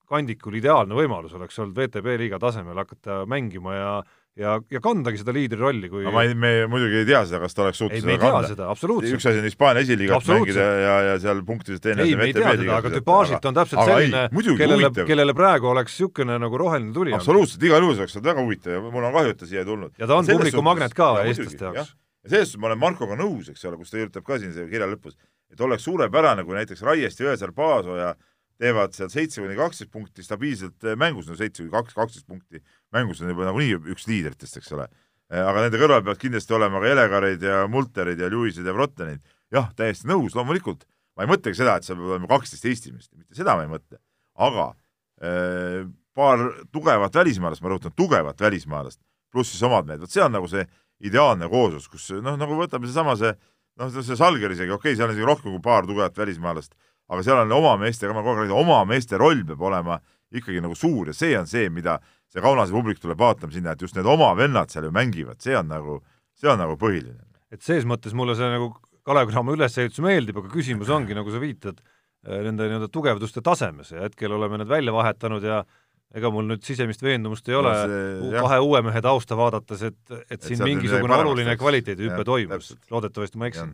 kandikul 0.08 0.58
ideaalne 0.60 0.96
võimalus 0.96 1.34
oleks 1.36 1.58
olnud 1.58 1.78
VTB 1.78 2.18
liiga 2.20 2.38
tasemel 2.42 2.76
hakata 2.82 3.22
mängima 3.30 3.74
ja 3.76 3.94
ja, 4.38 4.54
ja 4.70 4.80
kandagi 4.82 5.20
seda 5.20 5.34
liidri 5.34 5.58
rolli, 5.58 5.88
kui 5.90 6.04
no 6.04 6.12
ma 6.14 6.24
ei, 6.26 6.34
me 6.38 6.52
muidugi 6.70 7.00
ei 7.02 7.08
tea 7.08 7.22
seda, 7.28 7.40
kas 7.44 7.54
ta 7.54 7.64
oleks 7.64 7.80
suutnud 7.82 8.02
seda 8.02 8.16
kanda. 8.18 8.50
seda, 8.50 8.68
absoluutselt. 8.72 9.16
üks 9.18 9.28
asi 9.30 9.42
on 9.42 9.48
Hispaania 9.48 9.84
esiliigat 9.86 10.30
mängida 10.30 10.64
ja, 10.82 10.94
ja 11.08 11.16
seal 11.22 11.42
punktides 11.46 11.82
teine 11.84 12.06
ei, 12.06 12.16
me 12.18 12.28
ei 12.30 12.36
tea 12.36 12.54
seda, 12.56 12.78
aga 12.80 12.92
tüpaažilt 12.96 13.50
on 13.50 13.58
täpselt 13.60 13.82
aga 13.84 13.98
selline, 14.00 14.24
kellele, 14.58 14.90
kellele 15.12 15.36
praegu 15.38 15.70
oleks 15.70 15.94
niisugune 15.94 16.38
nagu 16.42 16.62
roheline 16.64 16.94
tuli. 16.96 17.14
absoluutselt, 17.14 17.62
igal 17.62 17.86
juhul 17.86 18.02
oleks 18.02 18.18
väga 18.18 18.42
huvitav 18.42 18.74
ja 18.74 18.82
mul 18.88 19.06
on 19.06 19.14
kahju, 19.14 19.36
et 19.36 19.42
ta 19.44 19.50
siia 19.50 19.62
ei 19.62 19.68
tulnud. 19.70 19.94
ja 20.02 20.10
ta 20.10 20.18
on 20.18 20.32
publiku 20.32 20.66
magnet 20.66 20.98
ka 20.98 21.12
eestlaste 21.22 21.70
jaoks. 21.70 21.94
ja 22.24 22.34
selles 22.34 22.50
suhtes 22.50 22.62
ma 22.62 22.72
olen 22.72 22.82
Markoga 22.82 23.20
nõus, 23.20 23.52
eks 23.54 23.64
ole, 23.70 23.78
kus 23.78 23.94
ta 23.94 24.00
kirjutab 24.00 24.26
ka 24.26 24.42
siin 24.42 24.54
see 24.56 24.66
kirja 24.72 24.90
lõpus, 24.90 25.14
et 25.54 25.62
oleks 25.62 25.86
suurepärane, 25.86 26.42
kui 26.42 26.58
näiteks 26.58 26.82
Raiest, 26.82 27.22
Jõesaar, 27.22 27.54
Paasoja 27.54 28.16
teevad 28.60 28.94
seal 28.94 29.10
seitse 29.12 29.42
kuni 29.42 29.56
kaksteist 29.58 29.90
punkti 29.92 30.24
stabiilselt 30.24 30.86
mängus, 31.00 31.26
no 31.28 31.36
seitse 31.38 31.62
kuni 31.62 31.72
kaks, 31.72 31.96
kaksteist 31.96 32.26
punkti 32.28 32.62
mängus 32.94 33.22
on 33.22 33.32
juba 33.32 33.48
nagunii 33.48 33.80
üks 33.94 34.06
liidritest, 34.10 34.60
eks 34.60 34.72
ole. 34.76 34.86
aga 35.34 35.64
nende 35.64 35.80
kõrval 35.80 36.04
peavad 36.04 36.20
kindlasti 36.20 36.54
olema 36.54 36.82
ka 36.82 36.90
Elegarid 36.92 37.42
ja 37.42 37.64
Multerid 37.70 38.20
ja 38.20 38.30
Lewised 38.30 38.66
ja 38.66 38.74
Brottenid. 38.76 39.22
jah, 39.54 39.70
täiesti 39.76 40.08
nõus, 40.10 40.36
loomulikult. 40.38 40.84
ma 41.16 41.26
ei 41.26 41.30
mõtlegi 41.30 41.58
seda, 41.58 41.76
et 41.76 41.86
seal 41.86 41.98
peab 41.98 42.14
olema 42.14 42.30
kaksteist 42.30 42.64
Eesti 42.70 42.92
meest, 42.92 43.10
mitte 43.16 43.34
seda 43.34 43.56
ma 43.56 43.66
ei 43.66 43.72
mõtle. 43.72 43.98
aga 44.34 44.70
äh, 45.22 45.82
paar 46.14 46.46
tugevat 46.72 47.14
välismaalast, 47.14 47.62
ma 47.62 47.72
rõhutan, 47.72 47.94
tugevat 47.96 48.40
välismaalast, 48.40 49.00
pluss 49.32 49.50
siis 49.50 49.62
omad 49.66 49.86
mehed, 49.88 50.02
vot 50.04 50.14
see 50.14 50.22
on 50.22 50.34
nagu 50.34 50.48
see 50.50 50.62
ideaalne 51.04 51.48
kooslus, 51.50 51.88
kus 51.90 52.12
noh, 52.22 52.38
nagu 52.38 52.54
võtame 52.58 52.86
seesama 52.86 53.16
see 53.18 53.34
noh, 53.80 53.90
see 53.90 54.18
Salger 54.18 54.54
isegi, 54.54 54.70
okei 54.70 54.92
okay,, 54.92 54.98
seal 54.98 55.10
on 55.10 55.16
isegi 55.16 55.26
rohkem 55.26 55.54
kui 55.54 55.62
paar 55.64 55.88
tugevat 55.88 56.18
välismaalast, 56.18 56.74
aga 57.08 57.24
seal 57.26 57.42
on 57.44 57.52
oma 57.52 57.76
meestega, 57.80 58.14
ma 58.16 58.22
kogu 58.24 58.38
aeg 58.38 58.48
räägin, 58.48 58.60
oma 58.64 58.82
meeste 58.88 59.20
roll 59.20 59.44
peab 59.48 59.62
olema 59.68 59.98
ikkagi 60.34 60.62
nagu 60.64 60.76
suur 60.78 61.10
ja 61.12 61.16
see 61.16 61.34
on 61.38 61.48
see, 61.50 61.68
mida 61.70 61.98
see 62.32 62.42
Kaunase 62.42 62.74
publik 62.74 63.00
tuleb 63.02 63.20
vaatama 63.20 63.54
sinna, 63.54 63.74
et 63.74 63.84
just 63.84 63.96
need 63.98 64.08
oma 64.10 64.32
vennad 64.38 64.72
seal 64.72 64.88
ju 64.88 64.94
mängivad, 64.94 65.38
see 65.44 65.56
on 65.58 65.70
nagu, 65.70 66.00
see 66.38 66.50
on 66.50 66.58
nagu 66.60 66.78
põhiline. 66.80 67.20
et 67.54 67.62
ses 67.62 67.86
mõttes 67.86 68.16
mulle 68.16 68.36
see 68.38 68.50
nagu 68.50 68.72
Kalev 69.04 69.28
Cramo 69.30 69.52
ülesehitus 69.52 70.00
meeldib, 70.00 70.40
aga 70.40 70.50
küsimus 70.52 70.90
ongi, 70.96 71.16
nagu 71.16 71.30
sa 71.32 71.42
viitad, 71.42 71.80
äh, 72.26 72.42
nende 72.46 72.68
nii-öelda 72.70 72.90
tugevduste 72.92 73.44
tasemes 73.44 73.94
ja 73.94 74.06
hetkel 74.08 74.32
oleme 74.34 74.62
need 74.62 74.70
välja 74.70 74.94
vahetanud 74.96 75.44
ja 75.44 75.62
ega 76.14 76.30
mul 76.30 76.46
nüüd 76.46 76.62
sisemist 76.64 77.02
veendumust 77.02 77.48
ei 77.50 77.56
ole 77.58 77.72
no 77.74 77.86
see, 77.90 78.42
kahe 78.46 78.58
uue 78.62 78.80
mehe 78.86 79.00
tausta 79.02 79.36
vaadates, 79.38 79.82
et, 79.90 80.00
et, 80.14 80.36
et 80.36 80.46
siin 80.46 80.62
mingisugune 80.62 81.16
oluline 81.24 81.56
kvaliteedihüpe 81.58 82.26
toimus, 82.26 82.74
loodetavasti 82.90 83.40
ma 83.40 83.50
eksin. 83.50 83.72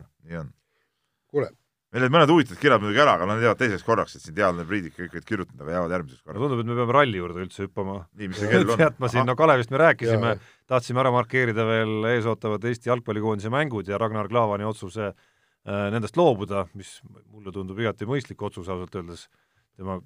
kuule, 1.29 1.51
meil 1.91 2.05
olid 2.05 2.13
mõned 2.15 2.31
huvitavad 2.31 2.61
kirjad 2.61 2.83
muidugi 2.83 3.01
ära, 3.03 3.15
aga 3.17 3.27
nad 3.27 3.43
jäävad 3.43 3.59
teiseks 3.59 3.83
korraks, 3.83 4.15
et 4.15 4.23
siin 4.23 4.35
teadlane 4.37 4.67
Priidik 4.67 4.95
kõik 4.95 5.17
olid 5.17 5.27
kirjutanud, 5.27 5.63
aga 5.65 5.73
jäävad 5.75 5.95
järgmiseks 5.97 6.21
korraks. 6.21 6.43
tundub, 6.43 6.61
et 6.63 6.69
me 6.69 6.77
peame 6.79 6.95
ralli 6.95 7.19
juurde 7.19 7.43
üldse 7.43 7.65
hüppama. 7.65 7.97
nii, 8.15 8.29
mis 8.31 8.39
see 8.39 8.51
kell 8.51 8.71
on? 8.71 8.83
jätma 8.85 9.09
siin, 9.11 9.27
no 9.27 9.35
Kalevist 9.39 9.73
me 9.73 9.81
rääkisime, 9.81 10.31
tahtsime 10.71 11.03
ära 11.03 11.11
markeerida 11.11 11.65
veel 11.67 12.07
eesootavad 12.13 12.69
Eesti 12.71 12.91
jalgpallikoondise 12.91 13.51
mängud 13.51 13.91
ja 13.91 13.99
Ragnar 13.99 14.31
Klavani 14.31 14.67
otsuse 14.69 15.09
äh, 15.11 15.85
nendest 15.91 16.15
loobuda, 16.19 16.63
mis 16.79 16.99
mulle 17.27 17.51
tundub 17.51 17.79
igati 17.83 18.07
mõistlik 18.07 18.41
otsus 18.47 18.71
ausalt 18.71 18.95
öeldes, 18.95 19.27
tema 19.75 19.99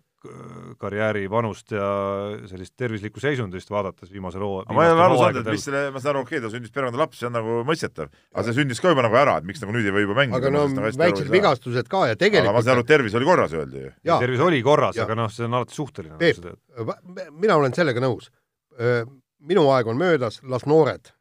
karjääri 0.82 1.26
vanust 1.32 1.72
ja 1.76 1.88
sellist 2.50 2.74
tervislikku 2.78 3.22
seisundist 3.24 3.72
vaadates 3.72 4.12
viimasel 4.14 4.44
hoo-. 4.46 4.64
ma 4.74 4.86
ei 4.86 4.94
ole 4.94 5.04
aru 5.06 5.18
saanud, 5.22 5.42
et 5.42 5.52
mis 5.56 5.66
selle, 5.68 5.84
ma 5.96 6.02
saan 6.04 6.16
aru, 6.16 6.26
okei 6.26 6.40
okay,, 6.40 6.46
ta 6.46 6.54
sündis 6.54 6.76
perekonda 6.76 7.02
laps, 7.02 7.20
see 7.22 7.30
on 7.30 7.36
nagu 7.38 7.58
mõistetav, 7.68 8.12
aga 8.34 8.46
see 8.48 8.58
sündis 8.60 8.82
ka 8.84 8.94
juba 8.94 9.06
nagu 9.08 9.20
ära, 9.22 9.38
et 9.42 9.50
miks 9.50 9.64
nagu 9.64 9.76
nüüd 9.76 9.90
ei 9.90 9.96
või 9.96 10.06
juba 10.06 10.20
mängida. 10.22 10.42
aga 10.42 10.54
no 10.54 10.64
nagu 10.72 10.94
väiksed 11.02 11.34
vigastused 11.34 11.92
ka 11.92 12.06
ja 12.12 12.20
tegelikult 12.20 12.52
aga 12.52 12.56
ma 12.58 12.64
saan 12.66 12.78
aru, 12.78 12.86
et 12.86 12.94
tervis 12.94 13.20
oli 13.20 13.30
korras, 13.32 13.58
öeldi 13.58 13.84
ju. 13.86 13.92
tervis 14.14 14.46
oli 14.48 14.64
korras, 14.66 15.02
aga 15.06 15.20
noh, 15.22 15.32
see 15.34 15.48
on 15.48 15.60
alati 15.60 15.78
suhteline. 15.78 16.18
Peep, 16.22 16.50
mina 17.34 17.60
olen 17.60 17.76
sellega 17.76 18.04
nõus. 18.04 18.32
minu 19.46 19.70
aeg 19.72 19.88
on 19.88 20.00
möödas, 20.00 20.42
las 20.44 20.66
noored 20.70 21.14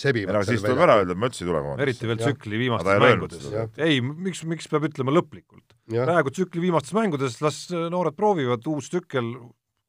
sebivad. 0.00 0.38
aga 0.38 0.46
siis 0.48 0.64
tuleb 0.64 0.82
ära 0.86 0.98
öelda, 1.00 1.16
et 1.16 1.20
ma 1.20 1.30
üldse 1.30 1.44
ei 1.44 1.50
tule 1.50 1.62
koondisse. 1.64 1.86
eriti 1.86 2.10
veel 2.10 2.20
tsükli 2.22 2.60
viimastes 2.64 3.02
mängudes. 3.04 3.50
ei, 3.86 4.00
miks, 4.00 4.44
miks 4.48 4.70
peab 4.72 4.88
ütlema 4.88 5.14
lõplikult? 5.16 5.76
praegu 5.90 6.32
tsükli 6.34 6.64
viimastes 6.66 6.96
mängudes 6.96 7.40
las 7.44 7.62
noored 7.70 8.16
proovivad, 8.18 8.64
uus 8.70 8.90
tsükkel, 8.92 9.34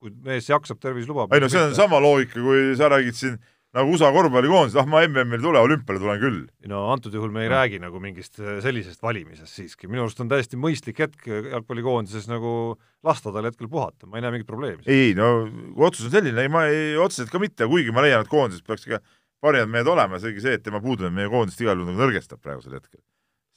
kui 0.02 0.14
mees 0.26 0.50
jaksab, 0.50 0.82
tervis 0.82 1.10
lubab. 1.10 1.34
ei 1.34 1.44
no 1.44 1.50
see 1.52 1.64
on 1.64 1.76
sama 1.78 2.02
loogika, 2.04 2.40
kui 2.42 2.72
sa 2.80 2.92
räägid 2.92 3.18
siin 3.18 3.42
nagu 3.76 3.94
USA 3.96 4.10
korvpallikoondis, 4.12 4.76
ah 4.80 4.88
ma 4.90 5.00
MM-il 5.08 5.38
ei 5.38 5.44
tule, 5.46 5.60
olümpiale 5.64 6.00
tulen 6.02 6.20
küll. 6.20 6.40
no 6.68 6.82
antud 6.92 7.14
juhul 7.16 7.32
me 7.32 7.46
ei 7.46 7.52
räägi 7.52 7.80
nagu 7.80 8.02
mingist 8.04 8.36
sellisest 8.36 9.00
valimisest 9.04 9.56
siiski, 9.56 9.88
minu 9.88 10.04
arust 10.04 10.20
on 10.24 10.32
täiesti 10.32 10.60
mõistlik 10.60 11.00
hetk 11.00 11.30
jalgpallikoondises 11.30 12.28
nagu 12.32 12.76
lasta 13.08 13.32
tal 13.32 13.48
hetkel 13.48 13.72
puhata, 13.72 14.10
ma 14.10 14.20
ei 14.20 14.26
näe 14.26 14.36
mingit 14.36 14.50
probleemi. 14.50 14.84
ei, 14.92 15.16
no 15.16 15.48
kui 15.48 15.88
otsus 15.88 16.10
on 16.10 16.16
selline, 16.18 16.44
ei 16.44 16.52
ma 16.52 16.66
ei, 16.68 16.98
otseselt 17.00 17.32
ka 17.32 17.40
mitte, 17.40 17.70
kuigi 17.72 17.96
ma 17.96 18.04
leian, 18.04 18.26
et 18.26 18.32
koondises 18.32 18.66
peaks 18.68 18.90
ikka 18.90 19.00
parimad 19.42 19.74
mehed 19.74 19.90
olema, 19.90 20.20
seegi 20.22 20.44
see, 20.44 20.58
et 20.60 20.64
tema 20.66 20.82
puudumine 20.84 21.16
meie 21.16 21.32
koondist 21.32 21.62
igal 21.64 21.80
juhul 21.80 21.92
nagu 21.92 22.04
nõrgestab 22.06 22.42
praegusel 22.44 22.78
hetkel. 22.78 23.02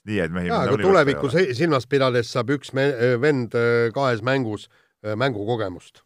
nii 0.04 0.18
häid 0.20 0.34
mehi 0.36 0.50
aga 0.52 0.76
tulevikku 0.80 1.30
silmas 1.32 1.86
pidades 1.88 2.32
saab 2.32 2.50
üks 2.56 2.74
me-, 2.76 3.16
vend 3.20 3.56
kahes 3.96 4.24
mängus 4.24 4.68
mängukogemust. 5.04 6.02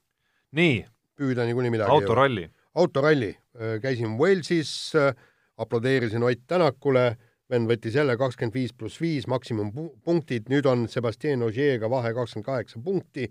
nii. 0.58 0.84
püüda 1.18 1.46
niikuinii 1.46 1.74
midagi 1.74 1.90
autoralli. 1.90 2.48
autoralli, 2.74 3.32
käisin 3.82 4.18
Walesis, 4.18 4.92
aplodeerisin 5.58 6.22
Ott 6.22 6.44
Tänakule, 6.46 7.16
vend 7.50 7.70
võttis 7.70 7.96
jälle 7.96 8.16
kakskümmend 8.20 8.54
viis 8.54 8.74
pluss 8.76 9.00
viis 9.00 9.26
maksimumpunktid, 9.26 10.50
nüüd 10.52 10.66
on 10.68 10.86
Sebastian 10.88 11.42
Ogier'ga 11.42 11.90
vahe 11.90 12.12
kakskümmend 12.14 12.46
kaheksa 12.46 12.82
punkti, 12.84 13.30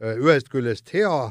ühest 0.00 0.50
küljest 0.50 0.90
hea 0.94 1.30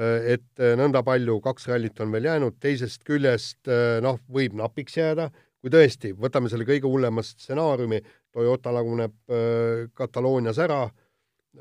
et 0.00 0.60
äh, 0.60 0.74
nõnda 0.78 1.02
palju, 1.04 1.38
kaks 1.44 1.68
rallit 1.68 2.00
on 2.00 2.12
veel 2.14 2.28
jäänud, 2.30 2.56
teisest 2.62 3.02
küljest 3.04 3.68
äh, 3.68 3.98
noh, 4.04 4.20
võib 4.32 4.56
napiks 4.56 4.96
jääda, 4.96 5.28
kui 5.60 5.72
tõesti, 5.72 6.14
võtame 6.18 6.48
selle 6.50 6.66
kõige 6.68 6.88
hullema 6.88 7.24
stsenaariumi, 7.26 8.00
Toyota 8.32 8.72
laguneb 8.72 9.12
Kataloonias 9.94 10.56
ära, 10.64 10.86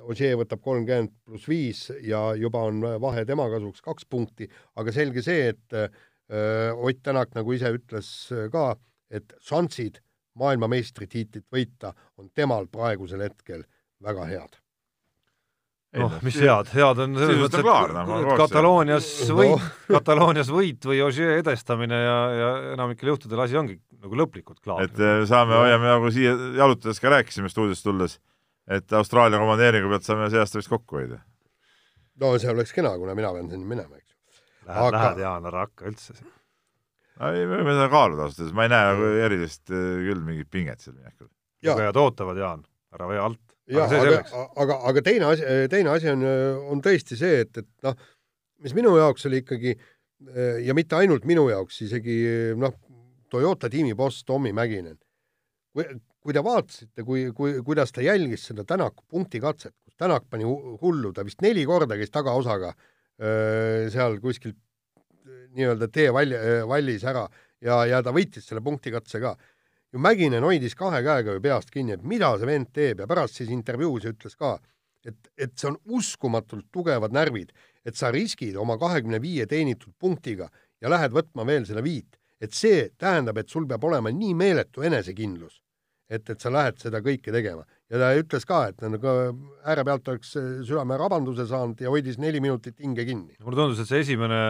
Ogier 0.08 0.38
võtab 0.40 0.62
kolmkümmend 0.64 1.12
pluss 1.28 1.50
viis 1.52 1.82
ja 2.08 2.30
juba 2.40 2.62
on 2.70 2.80
vahe 3.04 3.26
tema 3.28 3.50
kasuks 3.52 3.84
kaks 3.84 4.08
punkti, 4.08 4.48
aga 4.80 4.94
selge 4.96 5.22
see, 5.26 5.52
et 5.52 5.76
Ott 6.32 7.04
Tänak, 7.04 7.36
nagu 7.36 7.52
ise 7.52 7.74
ütles 7.76 8.08
ka, 8.56 8.64
et 9.12 9.36
šansid 9.44 10.00
maailmameistritiitlit 10.40 11.50
võita 11.52 11.92
on 12.16 12.32
temal 12.32 12.72
praegusel 12.72 13.28
hetkel 13.28 13.68
väga 14.00 14.32
head 14.32 14.61
noh, 16.00 16.14
mis 16.24 16.38
head, 16.40 16.70
head 16.72 17.00
on 17.04 17.16
selles 17.20 17.40
mõttes, 17.42 17.60
et 17.60 17.66
klaar, 17.66 17.94
no, 18.08 18.20
Kataloonias 18.40 19.08
võit 19.36 19.52
no., 19.52 19.72
Kataloonias 19.98 20.52
võit 20.54 20.88
või 20.88 21.02
Ogier 21.04 21.34
edestamine 21.42 22.00
ja, 22.00 22.18
ja 22.38 22.52
enamikel 22.78 23.12
juhtudel 23.12 23.44
asi 23.44 23.60
ongi 23.60 23.76
nagu 24.02 24.20
lõplikult 24.22 24.62
klaar. 24.64 24.86
et 24.88 25.02
eh, 25.02 25.24
saame, 25.30 25.58
hoiame 25.60 25.90
nagu 25.90 26.12
siia 26.14 26.34
jalutades 26.58 27.02
ka 27.04 27.12
rääkisime 27.18 27.52
stuudiost 27.52 27.84
tulles, 27.88 28.18
et 28.72 28.96
Austraalia 28.96 29.42
komandeeringu 29.42 29.92
pealt 29.92 30.08
saame 30.08 30.32
see 30.32 30.40
aasta 30.40 30.62
vist 30.62 30.72
kokku 30.72 31.02
hoida. 31.02 31.20
no 32.24 32.34
see 32.40 32.54
oleks 32.54 32.72
kena, 32.78 32.96
kuna 33.02 33.18
mina 33.18 33.34
pean 33.36 33.52
sinna 33.52 33.68
minema, 33.76 34.00
eks 34.00 34.14
ju. 34.14 34.18
Lähed 34.70 34.88
Aga..., 34.88 34.98
lähed 34.98 35.24
Jaan, 35.26 35.52
ära 35.52 35.68
hakka 35.68 35.92
üldse 35.92 36.16
siin. 36.16 36.34
ei, 37.20 37.44
me 37.44 37.60
võime 37.60 37.76
seda 37.76 37.92
kaaluda 37.92 38.30
ausalt 38.30 38.46
öeldes, 38.46 38.56
ma 38.56 38.68
ei 38.68 38.76
näe 38.78 38.92
nagu 38.94 39.14
erilist 39.28 39.76
eh, 39.76 39.88
küll 40.08 40.24
mingit 40.24 40.52
pinget 40.54 40.88
seal 40.88 40.96
minekul. 40.96 41.28
lugejad 41.68 42.00
ootavad, 42.00 42.40
Jaan, 42.40 42.68
ära 42.96 43.12
vee 43.12 43.20
alt 43.20 43.51
jah, 43.72 43.96
aga, 43.98 44.22
aga, 44.64 44.78
aga, 44.92 45.04
teine 45.06 45.32
asi, 45.32 45.48
teine 45.72 45.94
asi 45.94 46.12
on, 46.12 46.26
on 46.74 46.84
tõesti 46.84 47.18
see, 47.20 47.42
et, 47.46 47.64
et 47.64 47.88
noh, 47.88 47.98
mis 48.62 48.76
minu 48.78 48.94
jaoks 49.00 49.28
oli 49.30 49.42
ikkagi 49.42 49.76
ja 50.66 50.76
mitte 50.78 50.98
ainult 51.00 51.26
minu 51.30 51.48
jaoks, 51.50 51.82
isegi 51.88 52.18
noh, 52.60 52.76
Toyota 53.32 53.70
tiimi 53.72 53.96
boss 53.96 54.26
Tommy 54.28 54.52
Mäkinen. 54.52 54.98
kui, 55.72 55.86
kui 56.22 56.36
te 56.36 56.42
vaatasite, 56.44 57.06
kui, 57.08 57.30
kui, 57.36 57.54
kuidas 57.66 57.94
ta 57.96 58.04
jälgis 58.04 58.44
seda 58.50 58.66
Tänaku 58.68 59.06
punktikatset, 59.10 59.74
kus 59.86 59.96
Tänak 59.96 60.28
pani 60.30 60.44
hullu, 60.46 61.14
ta 61.16 61.24
vist 61.26 61.42
neli 61.42 61.64
korda 61.66 61.96
käis 61.98 62.12
tagaosaga 62.12 62.74
öö, 62.76 63.88
seal 63.94 64.20
kuskil 64.22 64.54
nii-öelda 65.56 65.88
teevalli, 65.92 66.38
vallis 66.68 67.06
ära 67.08 67.26
ja, 67.64 67.82
ja 67.88 68.02
ta 68.04 68.14
võitis 68.16 68.46
selle 68.48 68.64
punktikatse 68.66 69.22
ka 69.24 69.36
ju 69.94 70.00
Mäkinen 70.00 70.44
hoidis 70.44 70.76
kahe 70.76 71.02
käega 71.04 71.36
ju 71.36 71.42
peast 71.44 71.72
kinni, 71.72 71.98
et 71.98 72.04
mida 72.04 72.32
see 72.40 72.48
vend 72.48 72.72
teeb 72.74 73.04
ja 73.04 73.08
pärast 73.08 73.40
siis 73.40 73.52
intervjuus 73.52 74.08
ütles 74.14 74.38
ka, 74.40 74.56
et, 75.06 75.18
et 75.38 75.54
see 75.58 75.72
on 75.72 75.78
uskumatult 75.98 76.70
tugevad 76.72 77.14
närvid, 77.16 77.52
et 77.86 77.98
sa 77.98 78.12
riskid 78.14 78.56
oma 78.56 78.78
kahekümne 78.80 79.22
viie 79.22 79.48
teenitud 79.50 79.94
punktiga 80.00 80.50
ja 80.82 80.90
lähed 80.90 81.14
võtma 81.16 81.46
veel 81.48 81.66
selle 81.68 81.84
viit, 81.84 82.18
et 82.42 82.54
see 82.56 82.90
tähendab, 82.98 83.38
et 83.38 83.50
sul 83.50 83.68
peab 83.68 83.84
olema 83.84 84.14
nii 84.14 84.34
meeletu 84.38 84.86
enesekindlus, 84.88 85.62
et, 86.10 86.30
et 86.30 86.40
sa 86.40 86.52
lähed 86.54 86.80
seda 86.82 87.02
kõike 87.04 87.34
tegema 87.34 87.66
ja 87.92 88.00
ta 88.00 88.10
ütles 88.16 88.46
ka, 88.48 88.62
et 88.72 88.84
nagu 88.88 89.14
ääre 89.68 89.84
pealt 89.88 90.08
oleks 90.14 90.34
südamerabanduse 90.38 91.46
saanud 91.50 91.82
ja 91.84 91.92
hoidis 91.92 92.20
neli 92.22 92.42
minutit 92.44 92.80
hinge 92.80 93.06
kinni. 93.08 93.36
mulle 93.44 93.60
tundus, 93.60 93.82
et 93.84 93.90
see 93.90 94.04
esimene, 94.06 94.42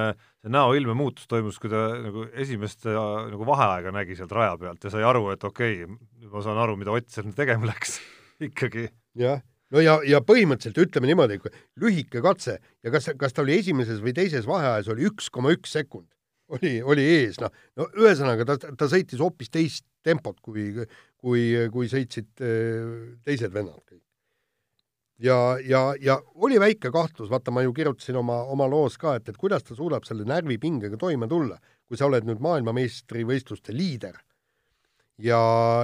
see 0.43 0.53
näoilme 0.53 0.95
muutus 0.97 1.29
toimus, 1.31 1.57
kui 1.61 1.71
ta 1.71 1.87
nagu 1.97 2.27
esimest 2.31 2.85
nagu 2.87 3.47
vaheaega 3.49 3.93
nägi 3.95 4.17
sealt 4.19 4.35
raja 4.37 4.57
pealt 4.61 4.85
ja 4.85 4.93
sai 4.93 5.05
aru, 5.07 5.31
et 5.33 5.43
okei 5.47 5.83
okay,, 5.85 6.29
ma 6.31 6.45
saan 6.45 6.61
aru, 6.61 6.77
mida 6.79 6.93
Ott 6.93 7.09
seal 7.09 7.33
tegema 7.35 7.71
läks 7.71 7.97
ikkagi. 8.49 8.89
jah, 9.17 9.41
no 9.73 9.81
ja, 9.81 9.97
ja 10.05 10.21
põhimõtteliselt 10.25 10.77
ütleme 10.85 11.09
niimoodi, 11.09 11.41
lühike 11.81 12.21
katse 12.21 12.59
ja 12.59 12.93
kas, 12.93 13.09
kas 13.17 13.33
ta 13.33 13.45
oli 13.45 13.57
esimeses 13.57 14.03
või 14.05 14.13
teises 14.17 14.45
vaheajas, 14.49 14.91
oli 14.93 15.09
üks 15.09 15.33
koma 15.33 15.55
üks 15.55 15.73
sekund 15.79 16.09
oli, 16.51 16.81
oli 16.83 17.03
ees, 17.07 17.39
noh, 17.41 17.51
no 17.79 17.87
ühesõnaga 17.95 18.45
ta, 18.49 18.57
ta 18.59 18.87
sõitis 18.91 19.21
hoopis 19.23 19.51
teist 19.53 19.85
tempot, 20.05 20.37
kui, 20.43 20.71
kui, 21.21 21.43
kui 21.73 21.89
sõitsid 21.91 22.41
äh, 22.41 23.19
teised 23.25 23.53
vennad 23.53 23.81
kõik. 23.85 24.01
ja, 25.21 25.37
ja, 25.61 25.83
ja 26.01 26.17
oli 26.41 26.57
väike 26.61 26.91
kahtlus, 26.93 27.29
vaata, 27.29 27.53
ma 27.53 27.63
ju 27.65 27.73
kirjutasin 27.77 28.17
oma, 28.23 28.41
oma 28.49 28.67
loos 28.69 28.97
ka, 29.01 29.15
et, 29.19 29.29
et 29.29 29.37
kuidas 29.37 29.63
ta 29.67 29.77
suudab 29.77 30.07
selle 30.07 30.25
närvipingega 30.29 30.97
toime 30.97 31.29
tulla, 31.29 31.59
kui 31.87 31.99
sa 31.99 32.09
oled 32.09 32.27
nüüd 32.27 32.41
maailmameistrivõistluste 32.41 33.75
liider. 33.75 34.17
ja, 35.21 35.41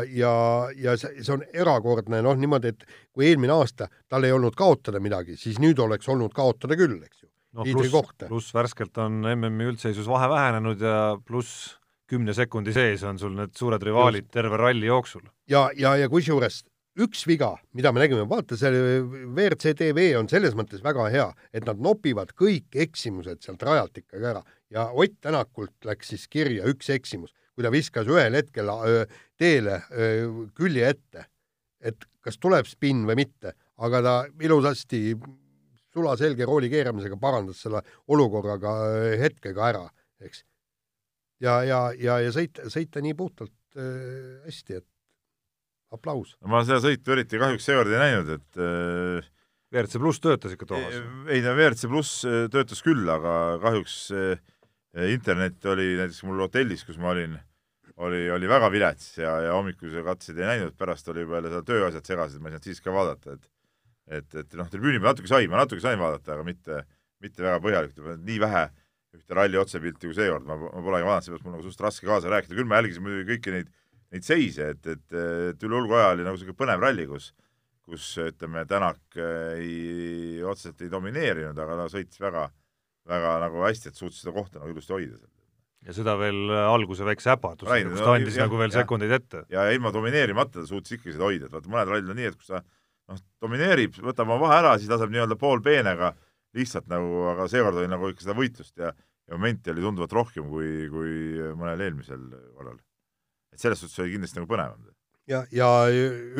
ja, 0.09 0.33
ja 0.73 0.97
see, 0.97 1.21
see 1.21 1.35
on 1.35 1.45
erakordne, 1.53 2.23
noh, 2.25 2.38
niimoodi, 2.39 2.73
et 2.73 2.85
kui 3.13 3.29
eelmine 3.29 3.53
aasta 3.53 3.91
tal 4.09 4.25
ei 4.25 4.33
olnud 4.33 4.57
kaotada 4.57 4.99
midagi, 5.03 5.38
siis 5.38 5.61
nüüd 5.61 5.77
oleks 5.79 6.09
olnud 6.09 6.33
kaotada 6.33 6.77
küll, 6.79 6.97
eks 7.03 7.21
ju. 7.21 7.29
no 7.53 7.67
pluss, 7.67 8.15
pluss 8.25 8.55
värskelt 8.57 8.97
on 9.03 9.21
MM-i 9.35 9.69
üldseisus 9.69 10.09
vahe 10.09 10.29
vähenenud 10.33 10.81
ja 10.81 10.97
pluss 11.25 11.77
kümne 12.08 12.34
sekundi 12.34 12.74
sees 12.76 13.03
on 13.03 13.20
sul 13.20 13.36
need 13.36 13.53
suured 13.58 13.84
rivaalid 13.84 14.32
terve 14.32 14.58
ralli 14.58 14.89
jooksul. 14.89 15.26
ja, 15.49 15.70
ja, 15.78 15.95
ja 15.97 16.10
kusjuures 16.10 16.64
üks 16.97 17.28
viga, 17.30 17.51
mida 17.78 17.91
me 17.93 18.01
nägime, 18.01 18.24
vaata 18.30 18.58
see 18.58 18.72
WRC 18.74 19.76
tv 19.78 20.10
on 20.18 20.30
selles 20.32 20.55
mõttes 20.58 20.82
väga 20.84 21.10
hea, 21.14 21.28
et 21.53 21.68
nad 21.68 21.78
nopivad 21.78 22.34
kõik 22.38 22.74
eksimused 22.88 23.43
sealt 23.45 23.64
rajalt 23.64 23.99
ikkagi 24.01 24.32
ära 24.34 24.41
ja 24.74 24.89
Ott 24.91 25.20
Tänakult 25.22 25.86
läks 25.86 26.12
siis 26.14 26.28
kirja 26.32 26.68
üks 26.70 26.89
eksimus, 26.93 27.34
kui 27.55 27.66
ta 27.66 27.72
viskas 27.74 28.10
ühel 28.10 28.36
hetkel 28.38 28.70
öö, 28.74 29.05
teele 29.39 29.82
öö, 29.91 30.47
külje 30.58 30.89
ette, 30.93 31.28
et 31.82 32.08
kas 32.26 32.39
tuleb 32.41 32.68
spinn 32.68 33.05
või 33.08 33.22
mitte, 33.24 33.53
aga 33.78 34.01
ta 34.03 34.16
ilusasti 34.43 35.01
sulaselge 35.93 36.45
rooli 36.45 36.70
keeramisega 36.70 37.18
parandas 37.22 37.62
selle 37.64 37.82
olukorraga 38.08 38.74
hetkega 39.22 39.70
ära, 39.72 39.86
eks. 40.22 40.43
Ja, 41.43 41.61
ja, 41.67 41.81
ja, 41.97 42.19
ja 42.25 42.35
sõita, 42.35 42.67
sõita 42.73 43.03
nii 43.03 43.15
puhtalt 43.17 43.79
äh, 43.79 44.43
hästi, 44.47 44.81
et 44.81 44.88
aplaus. 45.93 46.35
ma 46.47 46.63
seda 46.67 46.81
sõitu 46.83 47.15
eriti 47.15 47.39
kahjuks 47.41 47.67
seekord 47.67 47.93
ei 47.93 48.01
näinud, 48.01 48.31
et 48.38 48.61
äh, 48.61 49.33
WRC 49.73 49.99
pluss 50.01 50.23
töötas 50.23 50.55
ikka 50.55 50.69
Toomas? 50.69 50.95
ei 51.31 51.43
no 51.45 51.55
WRC 51.55 51.91
pluss 51.91 52.21
äh, 52.27 52.45
töötas 52.53 52.83
küll, 52.85 53.03
aga 53.11 53.33
kahjuks 53.63 53.99
äh, 54.15 54.39
internet 55.13 55.65
oli 55.69 55.93
näiteks 55.99 56.23
mul 56.27 56.41
hotellis, 56.45 56.83
kus 56.88 56.97
ma 57.01 57.11
olin, 57.13 57.35
oli, 58.03 58.25
oli 58.33 58.49
väga 58.49 58.71
vilets 58.73 59.13
ja, 59.21 59.35
ja 59.45 59.53
hommikuse 59.57 60.03
katseid 60.05 60.41
ei 60.41 60.51
näinud, 60.53 60.75
pärast 60.79 61.07
oli 61.13 61.25
juba 61.25 61.39
jälle 61.39 61.53
seal 61.53 61.67
tööasjad 61.67 62.11
segased, 62.11 62.41
ma 62.41 62.49
ei 62.49 62.57
saanud 62.57 62.71
siis 62.71 62.83
ka 62.83 62.95
vaadata, 62.95 63.38
et 63.38 63.53
et, 64.07 64.35
et 64.39 64.53
noh, 64.55 64.67
tribüüni 64.71 65.01
peal 65.01 65.11
natuke 65.11 65.27
sai, 65.27 65.49
ma 65.51 65.59
natuke 65.59 65.83
sain 65.83 65.99
vaadata, 65.99 66.38
aga 66.38 66.43
mitte, 66.47 66.77
mitte 67.23 67.43
väga 67.43 67.59
põhjalikult, 67.63 68.21
nii 68.23 68.38
vähe 68.39 68.61
ühte 69.16 69.36
ralli 69.38 69.60
otsepilti 69.60 70.10
kui 70.10 70.18
seekord, 70.18 70.45
ma, 70.47 70.58
ma 70.60 70.84
polegi 70.84 71.08
vaadanud, 71.08 71.26
seepärast 71.26 71.45
mul 71.45 71.55
nagu 71.55 71.64
suhteliselt 71.66 71.88
raske 71.88 72.10
kaasa 72.10 72.32
rääkida, 72.34 72.58
küll 72.58 72.70
ma 72.70 72.82
jälgisin 72.82 73.05
muidugi 73.05 73.30
kõiki 73.34 73.53
neid, 73.55 73.70
neid 74.14 74.28
seise, 74.28 74.72
et, 74.76 74.89
et, 74.93 75.20
et 75.53 75.68
üle 75.68 75.80
hulga 75.80 76.01
aja 76.01 76.14
oli 76.16 76.28
nagu 76.28 76.38
niisugune 76.38 76.60
põnev 76.60 76.84
ralli, 76.84 77.08
kus 77.10 77.32
kus 77.88 78.10
ütleme, 78.20 78.66
Tänak 78.68 79.18
ei, 79.18 80.43
otseselt 80.43 80.84
ei 80.84 80.91
domineerinud, 80.91 81.58
aga 81.64 81.82
ta 81.82 81.89
sõitis 81.91 82.20
väga, 82.20 82.47
väga 83.08 83.34
nagu 83.45 83.64
hästi, 83.64 83.91
et 83.91 83.99
suutis 83.99 84.22
seda 84.24 84.34
kohta 84.36 84.60
nagu 84.60 84.74
ilusti 84.74 84.95
hoida 84.95 85.16
seal. 85.16 85.32
ja 85.88 85.95
seda 85.95 86.18
veel 86.20 86.51
alguse 86.58 87.08
väikse 87.08 87.32
äpardusega, 87.38 87.93
kus 87.93 88.03
ta 88.03 88.16
andis 88.18 88.36
no, 88.36 88.43
nagu 88.43 88.60
veel 88.60 88.74
ja, 88.74 88.82
sekundeid 88.82 89.14
ette. 89.22 89.45
ja 89.53 89.70
ilma 89.72 89.93
domineerimata 89.95 90.60
ta 90.60 90.68
suutis 90.68 90.97
ikkagi 90.97 91.16
seda 91.16 91.30
hoida, 91.30 91.47
et 91.47 91.55
vaata 91.55 91.72
mõned 91.72 91.93
rallid 91.93 92.12
on 92.12 92.20
nii, 92.20 92.32
et 92.34 92.39
kus 92.39 92.51
ta 92.51 92.60
noh, 92.60 93.22
domineerib, 93.45 94.01
võtab 94.10 94.28
oma 94.28 94.41
vahe 94.43 94.60
ära, 94.66 94.76
siis 94.82 94.91
laseb 94.91 95.14
nii-öelda 95.14 95.39
poolpeenega 95.39 96.12
lihtsalt 96.58 96.89
nagu, 96.91 97.24
aga 97.34 97.47
seekord 97.51 97.82
oli 97.82 97.91
nagu 97.91 98.12
ikka 98.12 98.26
seda 98.26 98.38
võitlust 98.38 98.78
ja, 98.82 98.91
ja 99.28 99.38
momenti 99.38 99.74
oli 99.74 99.86
tunduvalt 99.86 100.16
rohkem 100.18 100.51
kui, 100.51 100.88
kui 100.91 101.16
mõnel 101.58 101.88
eelmisel 101.88 102.30
korral. 102.55 102.80
et 103.53 103.62
selles 103.62 103.84
suhtes 103.84 104.03
oli 104.03 104.16
kindlasti 104.16 104.41
nagu 104.41 104.49
põnevam 104.49 104.88
ja, 105.32 105.43
ja 105.51 105.68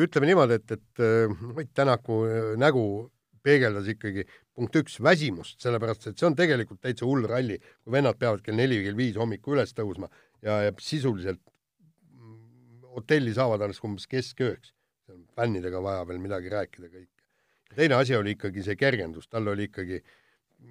ütleme 0.00 0.30
niimoodi, 0.30 0.58
et, 0.58 0.76
et 0.78 1.04
äh, 1.04 1.38
Ott 1.54 1.72
Tänaku 1.76 2.22
äh, 2.26 2.52
nägu 2.60 2.84
peegeldas 3.44 3.88
ikkagi 3.88 4.24
punkt 4.56 4.76
üks 4.80 4.98
väsimust, 5.04 5.60
sellepärast 5.62 6.08
et 6.10 6.18
see 6.18 6.26
on 6.28 6.36
tegelikult 6.38 6.80
täitsa 6.84 7.06
hull 7.06 7.26
ralli, 7.28 7.58
kui 7.84 7.94
vennad 7.94 8.18
peavad 8.18 8.42
kell 8.44 8.58
neli 8.58 8.80
kell 8.84 8.98
viis 8.98 9.18
hommikul 9.20 9.56
üles 9.56 9.74
tõusma 9.76 10.10
ja, 10.42 10.58
ja 10.66 10.74
sisuliselt 10.82 11.40
mm, 12.18 12.88
hotelli 12.96 13.34
saavad 13.36 13.64
alles 13.66 13.80
umbes 13.84 14.08
keskööks. 14.10 14.74
fännidega 15.38 15.80
vaja 15.82 16.02
veel 16.04 16.18
midagi 16.20 16.50
rääkida 16.52 16.90
kõik. 16.90 17.12
Teine 17.76 17.98
asi 17.98 18.16
oli 18.16 18.36
ikkagi 18.36 18.64
see 18.64 18.76
kergendus, 18.78 19.28
tal 19.28 19.48
oli 19.52 19.68
ikkagi, 19.68 20.00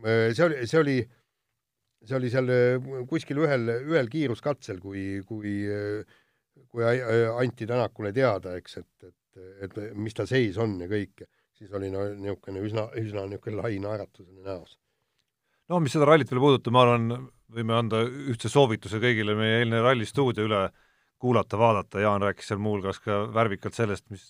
äh, 0.03 0.29
see 0.33 0.45
oli, 0.45 0.61
see 0.67 0.79
oli, 0.79 0.97
see 2.07 2.17
oli 2.17 2.31
seal 2.33 2.53
kuskil 3.09 3.43
ühel, 3.43 3.69
ühel 3.89 4.09
kiiruskatsel, 4.11 4.79
kui, 4.83 5.21
kui 5.27 5.59
äh, 5.67 6.17
kui 6.69 6.85
anti 6.85 7.67
Tänakule 7.67 8.11
teada, 8.15 8.55
eks, 8.57 8.79
et, 8.81 9.07
et, 9.07 9.53
et 9.67 9.77
mis 9.97 10.15
ta 10.15 10.25
seis 10.29 10.57
on 10.61 10.77
ja 10.81 10.89
kõik, 10.89 11.25
siis 11.57 11.71
oli 11.77 11.89
no 11.93 12.05
niisugune 12.13 12.63
üsna, 12.65 12.87
üsna 12.99 13.25
niisugune 13.29 13.61
lai 13.61 13.77
naeratus 13.83 14.27
oli 14.27 14.43
näos. 14.45 14.77
no 15.69 15.81
mis 15.83 15.93
seda 15.95 16.07
rallit 16.09 16.31
veel 16.31 16.43
puudutab, 16.43 16.75
ma 16.75 16.85
arvan, 16.85 17.29
võime 17.53 17.77
anda 17.77 18.03
ühtse 18.05 18.51
soovituse 18.51 19.01
kõigile 19.03 19.37
meie 19.37 19.61
eilne 19.61 19.81
ralli 19.83 20.07
stuudio 20.07 20.47
üle 20.47 20.67
kuulata, 21.17 21.57
vaadata, 21.57 22.01
Jaan 22.03 22.21
rääkis 22.21 22.51
seal 22.51 22.61
muuhulgas 22.61 22.99
ka 23.01 23.23
värvikalt 23.33 23.77
sellest, 23.77 24.05
mis 24.13 24.27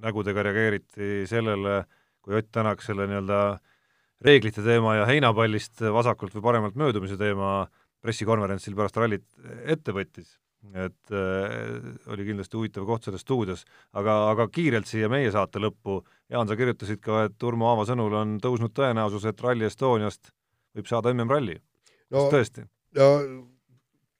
nägudega 0.00 0.44
reageeriti 0.46 1.24
sellele, 1.28 1.82
kui 2.24 2.36
Ott 2.38 2.50
Tänak 2.52 2.82
selle 2.84 3.06
nii-öelda 3.10 3.40
reeglite 4.24 4.62
teema 4.64 4.98
ja 4.98 5.08
heinapallist 5.08 5.80
vasakult 5.80 6.34
või 6.36 6.46
paremalt 6.50 6.76
möödumise 6.76 7.16
teema 7.20 7.64
pressikonverentsil 8.04 8.76
pärast 8.76 8.98
rallit 9.00 9.26
ette 9.64 9.94
võttis 9.96 10.36
et 10.76 11.12
äh, 11.14 12.10
oli 12.12 12.26
kindlasti 12.28 12.58
huvitav 12.58 12.84
koht 12.88 13.06
selles 13.06 13.24
stuudios, 13.24 13.64
aga, 13.96 14.16
aga 14.32 14.46
kiirelt 14.52 14.88
siia 14.88 15.08
meie 15.12 15.30
saate 15.32 15.62
lõppu, 15.62 16.00
Jaan, 16.30 16.46
sa 16.46 16.56
kirjutasid 16.58 17.00
ka, 17.02 17.24
et 17.26 17.46
Urmo 17.48 17.70
Aava 17.70 17.86
sõnul 17.88 18.14
on 18.14 18.36
tõusnud 18.42 18.74
tõenäosus, 18.76 19.24
et 19.26 19.40
Rally 19.40 19.66
Estoniast 19.66 20.32
võib 20.76 20.90
saada 20.90 21.14
MM-ralli 21.14 21.56
no,. 21.56 21.62
kas 22.18 22.28
tõesti? 22.34 22.66
no 22.98 23.08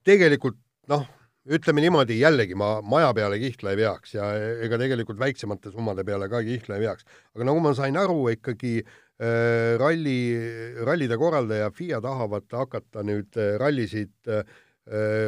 tegelikult 0.06 0.58
noh, 0.90 1.04
ütleme 1.48 1.80
niimoodi, 1.80 2.18
jällegi 2.20 2.56
ma 2.58 2.80
maja 2.84 3.12
peale 3.16 3.38
kihla 3.40 3.72
ei 3.72 3.78
veaks 3.80 4.14
ja 4.14 4.30
ega 4.64 4.78
tegelikult 4.80 5.20
väiksemate 5.20 5.72
summade 5.72 6.04
peale 6.04 6.28
ka 6.28 6.42
kihla 6.44 6.76
ei 6.76 6.84
veaks, 6.84 7.06
aga 7.34 7.46
nagu 7.48 7.62
ma 7.64 7.72
sain 7.76 7.96
aru, 7.96 8.26
ikkagi 8.34 8.80
äh, 8.82 9.78
ralli, 9.80 10.18
rallide 10.84 11.16
korraldaja 11.20 11.70
FIA 11.76 12.00
tahavad 12.04 12.48
hakata 12.52 13.04
nüüd 13.06 13.40
äh, 13.40 13.54
rallisid 13.60 14.12
äh, 14.28 14.44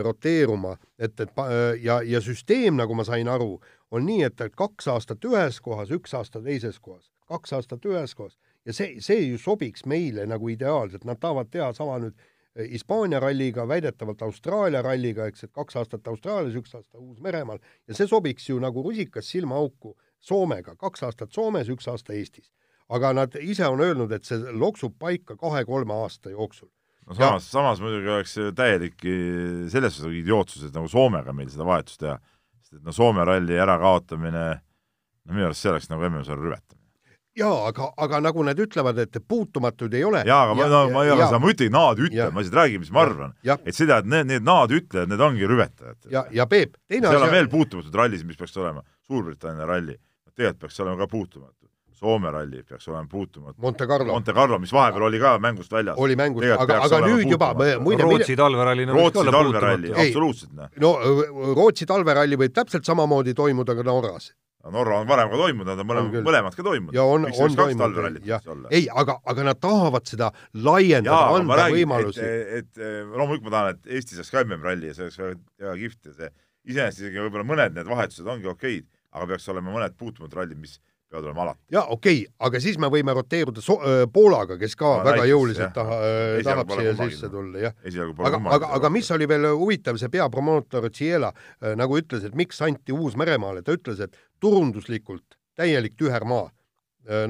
roteeruma, 0.03 0.75
et, 0.99 1.21
et 1.21 1.37
ja, 1.85 2.01
ja 2.03 2.21
süsteem, 2.25 2.75
nagu 2.81 2.97
ma 2.99 3.05
sain 3.07 3.29
aru, 3.31 3.61
on 3.95 4.03
nii, 4.09 4.25
et 4.27 4.41
kaks 4.59 4.89
aastat 4.91 5.23
ühes 5.29 5.61
kohas, 5.63 5.93
üks 5.95 6.17
aasta 6.19 6.41
teises 6.43 6.81
kohas, 6.83 7.13
kaks 7.31 7.53
aastat 7.61 7.87
ühes 7.87 8.17
kohas. 8.19 8.35
Ja 8.67 8.75
see, 8.75 8.97
see 9.05 9.29
ju 9.29 9.39
sobiks 9.39 9.85
meile 9.87 10.25
nagu 10.27 10.51
ideaalselt, 10.51 11.05
nad 11.07 11.21
tahavad 11.23 11.53
teha 11.53 11.71
sama 11.77 12.01
nüüd 12.03 12.19
Hispaania 12.59 13.21
ralliga, 13.21 13.65
väidetavalt 13.69 14.23
Austraalia 14.23 14.83
ralliga, 14.85 15.27
eks, 15.31 15.47
et 15.47 15.53
kaks 15.57 15.77
aastat 15.81 16.09
Austraalias, 16.09 16.57
üks 16.61 16.75
aasta 16.77 16.99
Uus-Meremaal 17.01 17.63
ja 17.89 17.97
see 17.97 18.09
sobiks 18.11 18.51
ju 18.51 18.59
nagu 18.61 18.83
rusikas 18.85 19.31
silmaauku 19.33 19.95
Soomega, 20.21 20.77
kaks 20.77 21.07
aastat 21.09 21.33
Soomes, 21.33 21.71
üks 21.73 21.89
aasta 21.89 22.13
Eestis. 22.13 22.53
aga 22.93 23.13
nad 23.17 23.37
ise 23.41 23.65
on 23.67 23.81
öelnud, 23.81 24.13
et 24.13 24.25
see 24.29 24.37
loksub 24.53 24.99
paika 25.01 25.37
kahe-kolme 25.41 25.95
aasta 25.95 26.31
jooksul 26.31 26.69
no 27.07 27.15
samas, 27.15 27.49
samas 27.51 27.81
muidugi 27.81 28.09
oleks 28.09 28.35
täielik 28.57 29.07
selles 29.73 29.97
suhtes 29.97 30.21
idiootsus, 30.21 30.67
et 30.69 30.77
nagu 30.77 30.89
Soomega 30.89 31.33
meil 31.33 31.51
seda 31.51 31.67
vahetust 31.67 32.03
teha. 32.03 32.19
sest 32.61 32.79
et 32.79 32.85
no 32.85 32.93
Soome 32.93 33.25
ralli 33.25 33.59
ärakaotamine, 33.59 34.45
no 35.25 35.35
minu 35.35 35.49
arust 35.49 35.65
see 35.65 35.73
oleks 35.73 35.91
nagu 35.91 36.05
MM-sarja 36.09 36.43
rüvetamine. 36.43 36.82
Jaa, 37.39 37.59
aga, 37.71 37.89
aga 38.05 38.21
nagu 38.25 38.45
nad 38.47 38.59
ütlevad, 38.61 38.99
et 39.03 39.19
puutumatuid 39.29 39.95
ei 39.99 40.05
ole. 40.09 40.23
jaa, 40.29 40.43
aga 40.47 40.57
ma, 40.59 40.69
no 40.73 40.83
ma 40.93 41.05
ei 41.07 41.13
jaga 41.13 41.31
seda, 41.31 41.41
ma 41.43 41.53
ütlengi, 41.53 41.75
nad 41.75 42.05
ütlevad, 42.07 42.37
ma 42.37 42.45
lihtsalt 42.45 42.61
räägin, 42.61 42.85
mis 42.85 42.93
ma 42.95 43.05
arvan. 43.07 43.35
et 43.55 43.75
seda, 43.77 44.01
et 44.03 44.13
need, 44.15 44.31
need 44.31 44.47
nad 44.47 44.77
ütlejad, 44.79 45.11
need 45.13 45.27
ongi 45.29 45.51
rüvetajad. 45.51 45.99
ja, 46.13 46.27
ja 46.35 46.47
Peep, 46.51 46.79
teine 46.89 47.13
seal 47.13 47.27
on 47.27 47.35
veel 47.35 47.51
puutumatud 47.53 48.01
rallisid, 48.03 48.29
mis 48.29 48.41
peaks 48.41 48.57
olema, 48.61 48.85
Suurbritannia 49.09 49.67
ralli, 49.69 49.99
tegelikult 50.33 50.67
peaks 50.67 50.81
olema 50.85 51.05
ka 51.05 51.11
puutumatu 51.13 51.63
Soome 52.03 52.31
ralli 52.35 52.63
peaks 52.67 52.89
olema 52.89 53.07
puutumatu. 53.11 53.61
Monte 53.63 53.87
Carlo. 53.87 54.13
Monte 54.13 54.33
Carlo, 54.35 54.59
mis 54.59 54.73
vahepeal 54.75 55.05
oli 55.07 55.21
ka 55.23 55.37
mängust 55.39 55.73
väljas. 55.73 55.95
oli 55.99 56.17
mängust, 56.19 56.49
aga, 56.59 56.81
aga 56.83 56.99
nüüd 57.05 57.31
juba 57.31 57.53
muide 57.79 58.03
Rootsi 58.03 58.35
talveralli 58.37 58.87
Rootsi 58.91 59.27
talveralli, 59.31 59.93
absoluutselt. 59.95 60.57
no 60.83 60.91
Rootsi 61.55 61.87
talveralli 61.87 62.39
võib 62.41 62.57
täpselt 62.59 62.89
samamoodi 62.89 63.37
toimuda 63.39 63.77
ka 63.79 63.87
Norras. 63.87 64.33
No 64.63 64.73
Norra 64.77 65.01
on 65.03 65.09
varem 65.11 65.31
ka 65.33 65.41
toimunud, 65.41 65.69
nad 65.73 65.83
on 65.83 65.89
mõlemad, 65.89 66.19
mõlemad 66.29 66.57
ka 66.57 66.67
toimunud. 66.67 66.95
ja 66.95 67.07
on, 67.09 67.27
on 67.27 67.57
toimunud, 67.59 68.21
jah. 68.29 68.47
ei, 68.71 68.87
aga, 69.03 69.19
aga 69.33 69.49
nad 69.51 69.61
tahavad 69.63 70.07
seda 70.09 70.31
laiendada, 70.55 71.35
anda 71.39 71.59
räägin, 71.65 71.81
võimalusi. 71.81 72.23
et, 72.23 72.55
et, 72.61 72.71
et 72.79 73.11
loomulikult 73.11 73.49
ma 73.49 73.57
tahan, 73.57 73.77
et 73.77 73.93
Eesti 73.99 74.19
saaks 74.19 74.33
ka 74.33 74.45
MM-ralli 74.47 74.93
ja 74.93 74.97
see 74.99 75.09
oleks 75.09 75.21
väga, 75.23 75.41
väga 75.67 75.77
kihvt 75.83 76.11
ja 76.11 76.17
see 76.21 76.33
iseenesest 76.73 77.05
isegi 77.05 77.23
võib-olla 77.27 77.49
mõned 77.49 77.77
need 77.79 77.91
vahetused 77.91 78.33
ongi 78.37 78.51
okeid, 78.53 78.89
aga 79.13 79.29
peaks 79.33 79.51
olema 79.53 79.75
mõned 79.75 79.99
puutumatud 79.99 80.39
rallid, 80.39 80.61
mis 80.63 80.79
peavad 81.13 81.29
olema 81.29 81.43
alati. 81.47 81.61
jaa, 81.75 81.85
okei 81.93 82.23
okay,, 82.23 82.35
aga 82.47 82.61
siis 82.63 82.79
me 82.81 82.89
võime 82.93 83.15
roteeruda 83.17 83.65
so-, 83.65 83.81
Poolaga, 84.13 84.57
kes 84.61 84.77
ka 84.79 84.89
no, 84.89 85.05
väga 85.05 85.19
näiteks, 85.19 85.33
jõuliselt 85.33 85.75
taha, 85.77 85.99
tahab 86.47 86.75
siia 86.77 86.95
sisse 87.03 87.31
tulla, 87.33 87.65
jah. 87.67 87.75
aga, 88.31 88.43
aga, 88.57 88.71
aga 88.79 88.93
mis 88.95 89.11
oli 89.15 89.29
veel 89.29 89.51
huvitav, 89.51 89.99
see 90.01 90.13
peapromootor 90.13 90.89
Ciela 90.95 91.33
nagu 91.79 91.99
ütles, 92.01 92.25
et 92.29 92.39
miks 92.39 92.63
anti 92.65 92.95
Uus-Meremaale, 92.97 93.65
ta 93.67 93.77
ütles, 93.77 94.01
et 94.07 94.17
turunduslikult 94.43 95.39
täielik 95.55 95.95
tühermaa. 95.99 96.51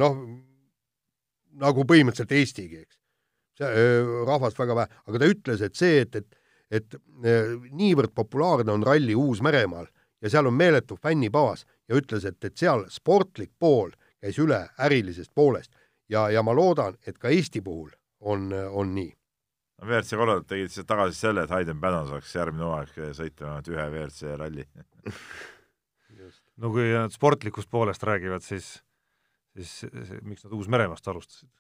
noh, 0.00 0.18
nagu 1.60 1.84
põhimõtteliselt 1.88 2.32
Eestigi, 2.36 2.82
eks. 2.82 2.98
rahvast 4.26 4.58
väga 4.58 4.76
vähe, 4.76 5.00
aga 5.08 5.20
ta 5.20 5.28
ütles, 5.32 5.62
et 5.64 5.76
see, 5.76 6.00
et, 6.04 6.16
et 6.16 6.38
et 6.72 6.96
niivõrd 7.76 8.14
populaarne 8.16 8.72
on 8.72 8.84
ralli 8.86 9.14
Uus-Meremaal 9.18 9.88
ja 10.22 10.30
seal 10.32 10.48
on 10.48 10.56
meeletu 10.56 10.96
fännibaas 10.96 11.66
ja 11.88 11.98
ütles, 11.98 12.24
et, 12.28 12.38
et 12.44 12.56
seal 12.56 12.86
sportlik 12.92 13.52
pool 13.60 13.92
käis 14.22 14.38
üle 14.40 14.62
ärilisest 14.80 15.34
poolest 15.34 15.72
ja, 16.08 16.28
ja 16.30 16.42
ma 16.42 16.54
loodan, 16.56 16.96
et 17.06 17.18
ka 17.18 17.32
Eesti 17.32 17.60
puhul 17.64 17.90
on, 18.20 18.48
on 18.52 18.94
nii. 18.94 19.10
no 19.82 19.88
WRC 19.88 20.16
korraldajad 20.16 20.48
tegid 20.54 20.72
siis 20.72 20.88
tagasi 20.88 21.18
selle, 21.18 21.44
et 21.44 21.52
Hayden 21.52 21.80
Bannon 21.80 22.08
saaks 22.08 22.36
järgmine 22.38 22.68
hooaeg 22.68 23.16
sõita 23.18 23.50
ainult 23.50 23.72
ühe 23.72 23.88
WRC 23.90 24.36
ralli 24.40 24.66
no 26.60 26.72
kui 26.74 26.90
nad 26.92 27.14
sportlikust 27.14 27.70
poolest 27.70 28.04
räägivad, 28.06 28.44
siis, 28.44 28.74
siis 29.56 29.92
miks 30.22 30.44
nad 30.46 30.56
Uus-Meremaast 30.58 31.08
alustasid? 31.08 31.50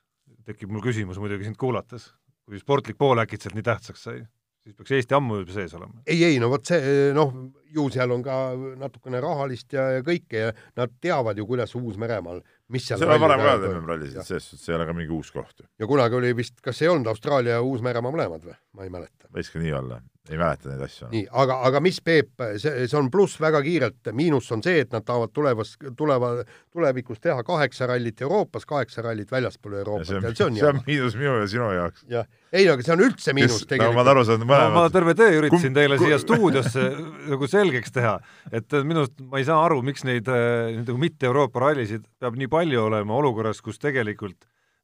tekib 0.46 0.70
mul 0.72 0.82
küsimus 0.82 1.18
muidugi 1.20 1.44
sind 1.44 1.58
kuulates, 1.60 2.12
kui 2.46 2.60
sportlik 2.60 2.96
pool 2.98 3.20
äkitselt 3.22 3.56
nii 3.56 3.64
tähtsaks 3.66 4.06
sai 4.08 4.22
siis 4.62 4.76
peaks 4.78 4.92
Eesti 4.94 5.16
ammu 5.16 5.40
juba 5.40 5.54
sees 5.56 5.74
olema. 5.74 6.02
ei, 6.06 6.22
ei 6.24 6.38
no 6.42 6.48
vot 6.52 6.66
see 6.66 7.10
noh, 7.16 7.32
ju 7.74 7.88
seal 7.92 8.14
on 8.14 8.22
ka 8.24 8.36
natukene 8.78 9.20
rahalist 9.22 9.74
ja, 9.74 9.88
ja 9.96 10.04
kõike 10.06 10.44
ja 10.46 10.52
nad 10.78 10.94
teavad 11.02 11.38
ju, 11.38 11.46
kuidas 11.48 11.74
Uus-Meremaal, 11.78 12.42
mis 12.72 12.86
seal 12.86 13.00
seal 13.02 13.14
on 13.16 13.22
varem 13.24 13.42
ka 13.42 13.56
olnud 13.56 13.76
MM-rallisid, 13.80 14.22
selles 14.28 14.48
suhtes 14.52 14.70
ei 14.70 14.78
ole 14.78 14.86
ka 14.88 14.96
mingi 14.96 15.14
uus 15.16 15.32
koht 15.34 15.64
ju. 15.64 15.68
ja 15.82 15.90
kunagi 15.90 16.18
oli 16.18 16.34
vist, 16.38 16.60
kas 16.64 16.82
ei 16.84 16.92
olnud 16.92 17.10
Austraalia 17.12 17.58
ja 17.58 17.66
Uus-Meremaa 17.66 18.14
mõlemad 18.14 18.46
või? 18.46 18.58
ma 18.78 18.86
ei 18.86 18.94
mäleta. 18.94 19.30
võis 19.34 19.50
ka 19.52 19.62
nii 19.62 19.74
olla, 19.80 19.98
ei 20.30 20.38
mäleta 20.38 20.68
neid 20.70 20.82
asju. 20.86 21.08
nii, 21.10 21.22
aga, 21.42 21.56
aga 21.66 21.80
mis, 21.82 21.96
Peep, 22.04 22.30
see, 22.62 22.84
see 22.86 22.98
on 22.98 23.08
pluss 23.10 23.40
väga 23.42 23.58
kiirelt, 23.64 24.10
miinus 24.14 24.50
on 24.54 24.62
see, 24.62 24.84
et 24.84 24.92
nad 24.94 25.02
tahavad 25.06 25.32
tulevas, 25.34 25.72
tuleva, 25.98 26.30
tulevikus 26.70 27.18
teha 27.22 27.42
kaheksa 27.46 27.88
rallit 27.90 28.22
Euroopas, 28.22 28.66
kaheksa 28.70 29.02
rallit 29.02 29.32
väljaspool 29.34 29.74
Euroopat 29.80 30.06
see 30.06 30.20
on, 30.20 30.28
ja 30.28 30.34
see 30.38 30.46
on 30.46 30.58
see 30.60 30.68
on 30.70 30.78
miinus 30.86 31.18
minu 31.18 31.34
ja 31.40 31.48
sinu 31.50 31.72
jaoks. 31.74 32.06
jah, 32.12 32.28
ei 32.54 32.68
no 32.68 32.76
aga 32.76 32.86
see 32.86 32.94
on 32.94 33.04
üldse 33.08 33.34
miinus 33.34 33.64
ma 33.64 33.70
tegelikult. 33.74 34.12
aru 34.14 34.24
saan, 34.28 34.44
no, 34.44 34.50
ma 34.52 34.60
mõlemad 34.62 34.94
terve 34.94 35.16
töö 35.18 35.40
üritasin 35.40 35.68
Kum- 35.72 35.80
teile 35.80 35.98
kum- 35.98 36.06
siia 36.06 36.20
stuudiosse 36.22 36.86
nagu 37.34 37.50
selgeks 37.56 37.96
teha, 37.98 38.14
et 38.54 38.78
minu 38.86 39.02
arust 39.02 39.26
ma 39.26 39.42
ei 39.42 39.50
saa 39.50 39.58
aru, 39.66 39.82
miks 39.90 40.06
neid 40.06 40.30
äh, 40.30 40.70
nagu 40.84 40.98
mitte 41.02 41.26
Euroopa 41.32 41.66
rallisid 41.66 42.06
peab 42.22 42.38
nii 42.38 42.50
palju 42.52 42.86
olema 42.86 43.18
olukorras, 43.18 43.58
kus 43.64 43.82
tegelikult 43.82 44.38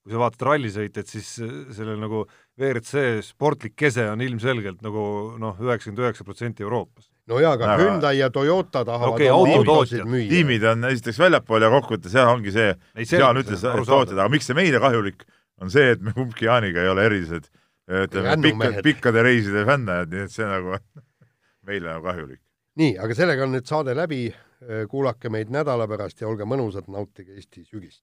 kui 0.09 0.17
sa 0.17 0.23
vaatad 0.23 0.45
rallisõitjaid, 0.49 1.09
siis 1.11 1.31
äh, 1.45 1.51
sellel 1.77 1.99
nagu 2.01 2.23
WRC 2.57 3.21
sportlik 3.27 3.75
kese 3.77 4.07
on 4.09 4.23
ilmselgelt 4.25 4.81
nagu 4.85 5.03
noh, 5.41 5.59
üheksakümmend 5.61 6.01
üheksa 6.07 6.25
protsenti 6.25 6.65
Euroopas. 6.65 7.11
no 7.29 7.41
jaa, 7.43 7.53
aga 7.59 7.75
Hyundai 7.77 8.15
ja 8.17 8.31
Toyota 8.33 8.87
tahavad 8.89 9.19
Okei, 9.19 9.29
oma 9.29 9.53
autotootjad. 9.53 9.75
autosid 9.75 10.09
müüa. 10.09 10.31
tiimid 10.33 10.65
on 10.71 10.89
esiteks 10.89 11.21
väljapool 11.21 11.67
ja 11.67 11.71
kokkuvõttes 11.77 12.17
jah, 12.17 12.33
ongi 12.33 12.55
see, 12.55 12.73
Jaan 13.13 13.43
ütles, 13.43 13.67
on 13.69 13.83
et 13.85 13.93
tootjad, 13.93 14.17
aga 14.17 14.33
miks 14.33 14.49
see 14.49 14.57
meile 14.57 14.81
kahjulik 14.81 15.29
on 15.61 15.73
see, 15.75 15.93
et 15.93 16.01
me 16.01 16.17
kumbki 16.17 16.49
Jaaniga 16.49 16.83
ei 16.83 16.89
ole 16.89 17.05
erilised 17.11 17.53
ütleme, 17.89 18.33
Rännumehed. 18.33 18.81
pikka, 18.81 18.85
pikkade 18.89 19.29
reiside 19.29 19.65
fännajad, 19.69 20.13
nii 20.15 20.25
et 20.25 20.33
see 20.33 20.49
nagu 20.49 20.77
meile 21.69 21.93
nagu 21.93 22.09
kahjulik. 22.09 22.41
nii, 22.81 22.95
aga 22.97 23.21
sellega 23.21 23.45
on 23.45 23.59
nüüd 23.59 23.69
saade 23.69 23.93
läbi, 23.97 24.29
kuulake 24.89 25.29
meid 25.29 25.53
nädala 25.53 25.85
pärast 25.91 26.25
ja 26.25 26.33
olge 26.33 26.49
mõnusad, 26.49 26.89
nautige 26.89 27.37
Eesti 27.37 27.69
sügist. 27.69 28.03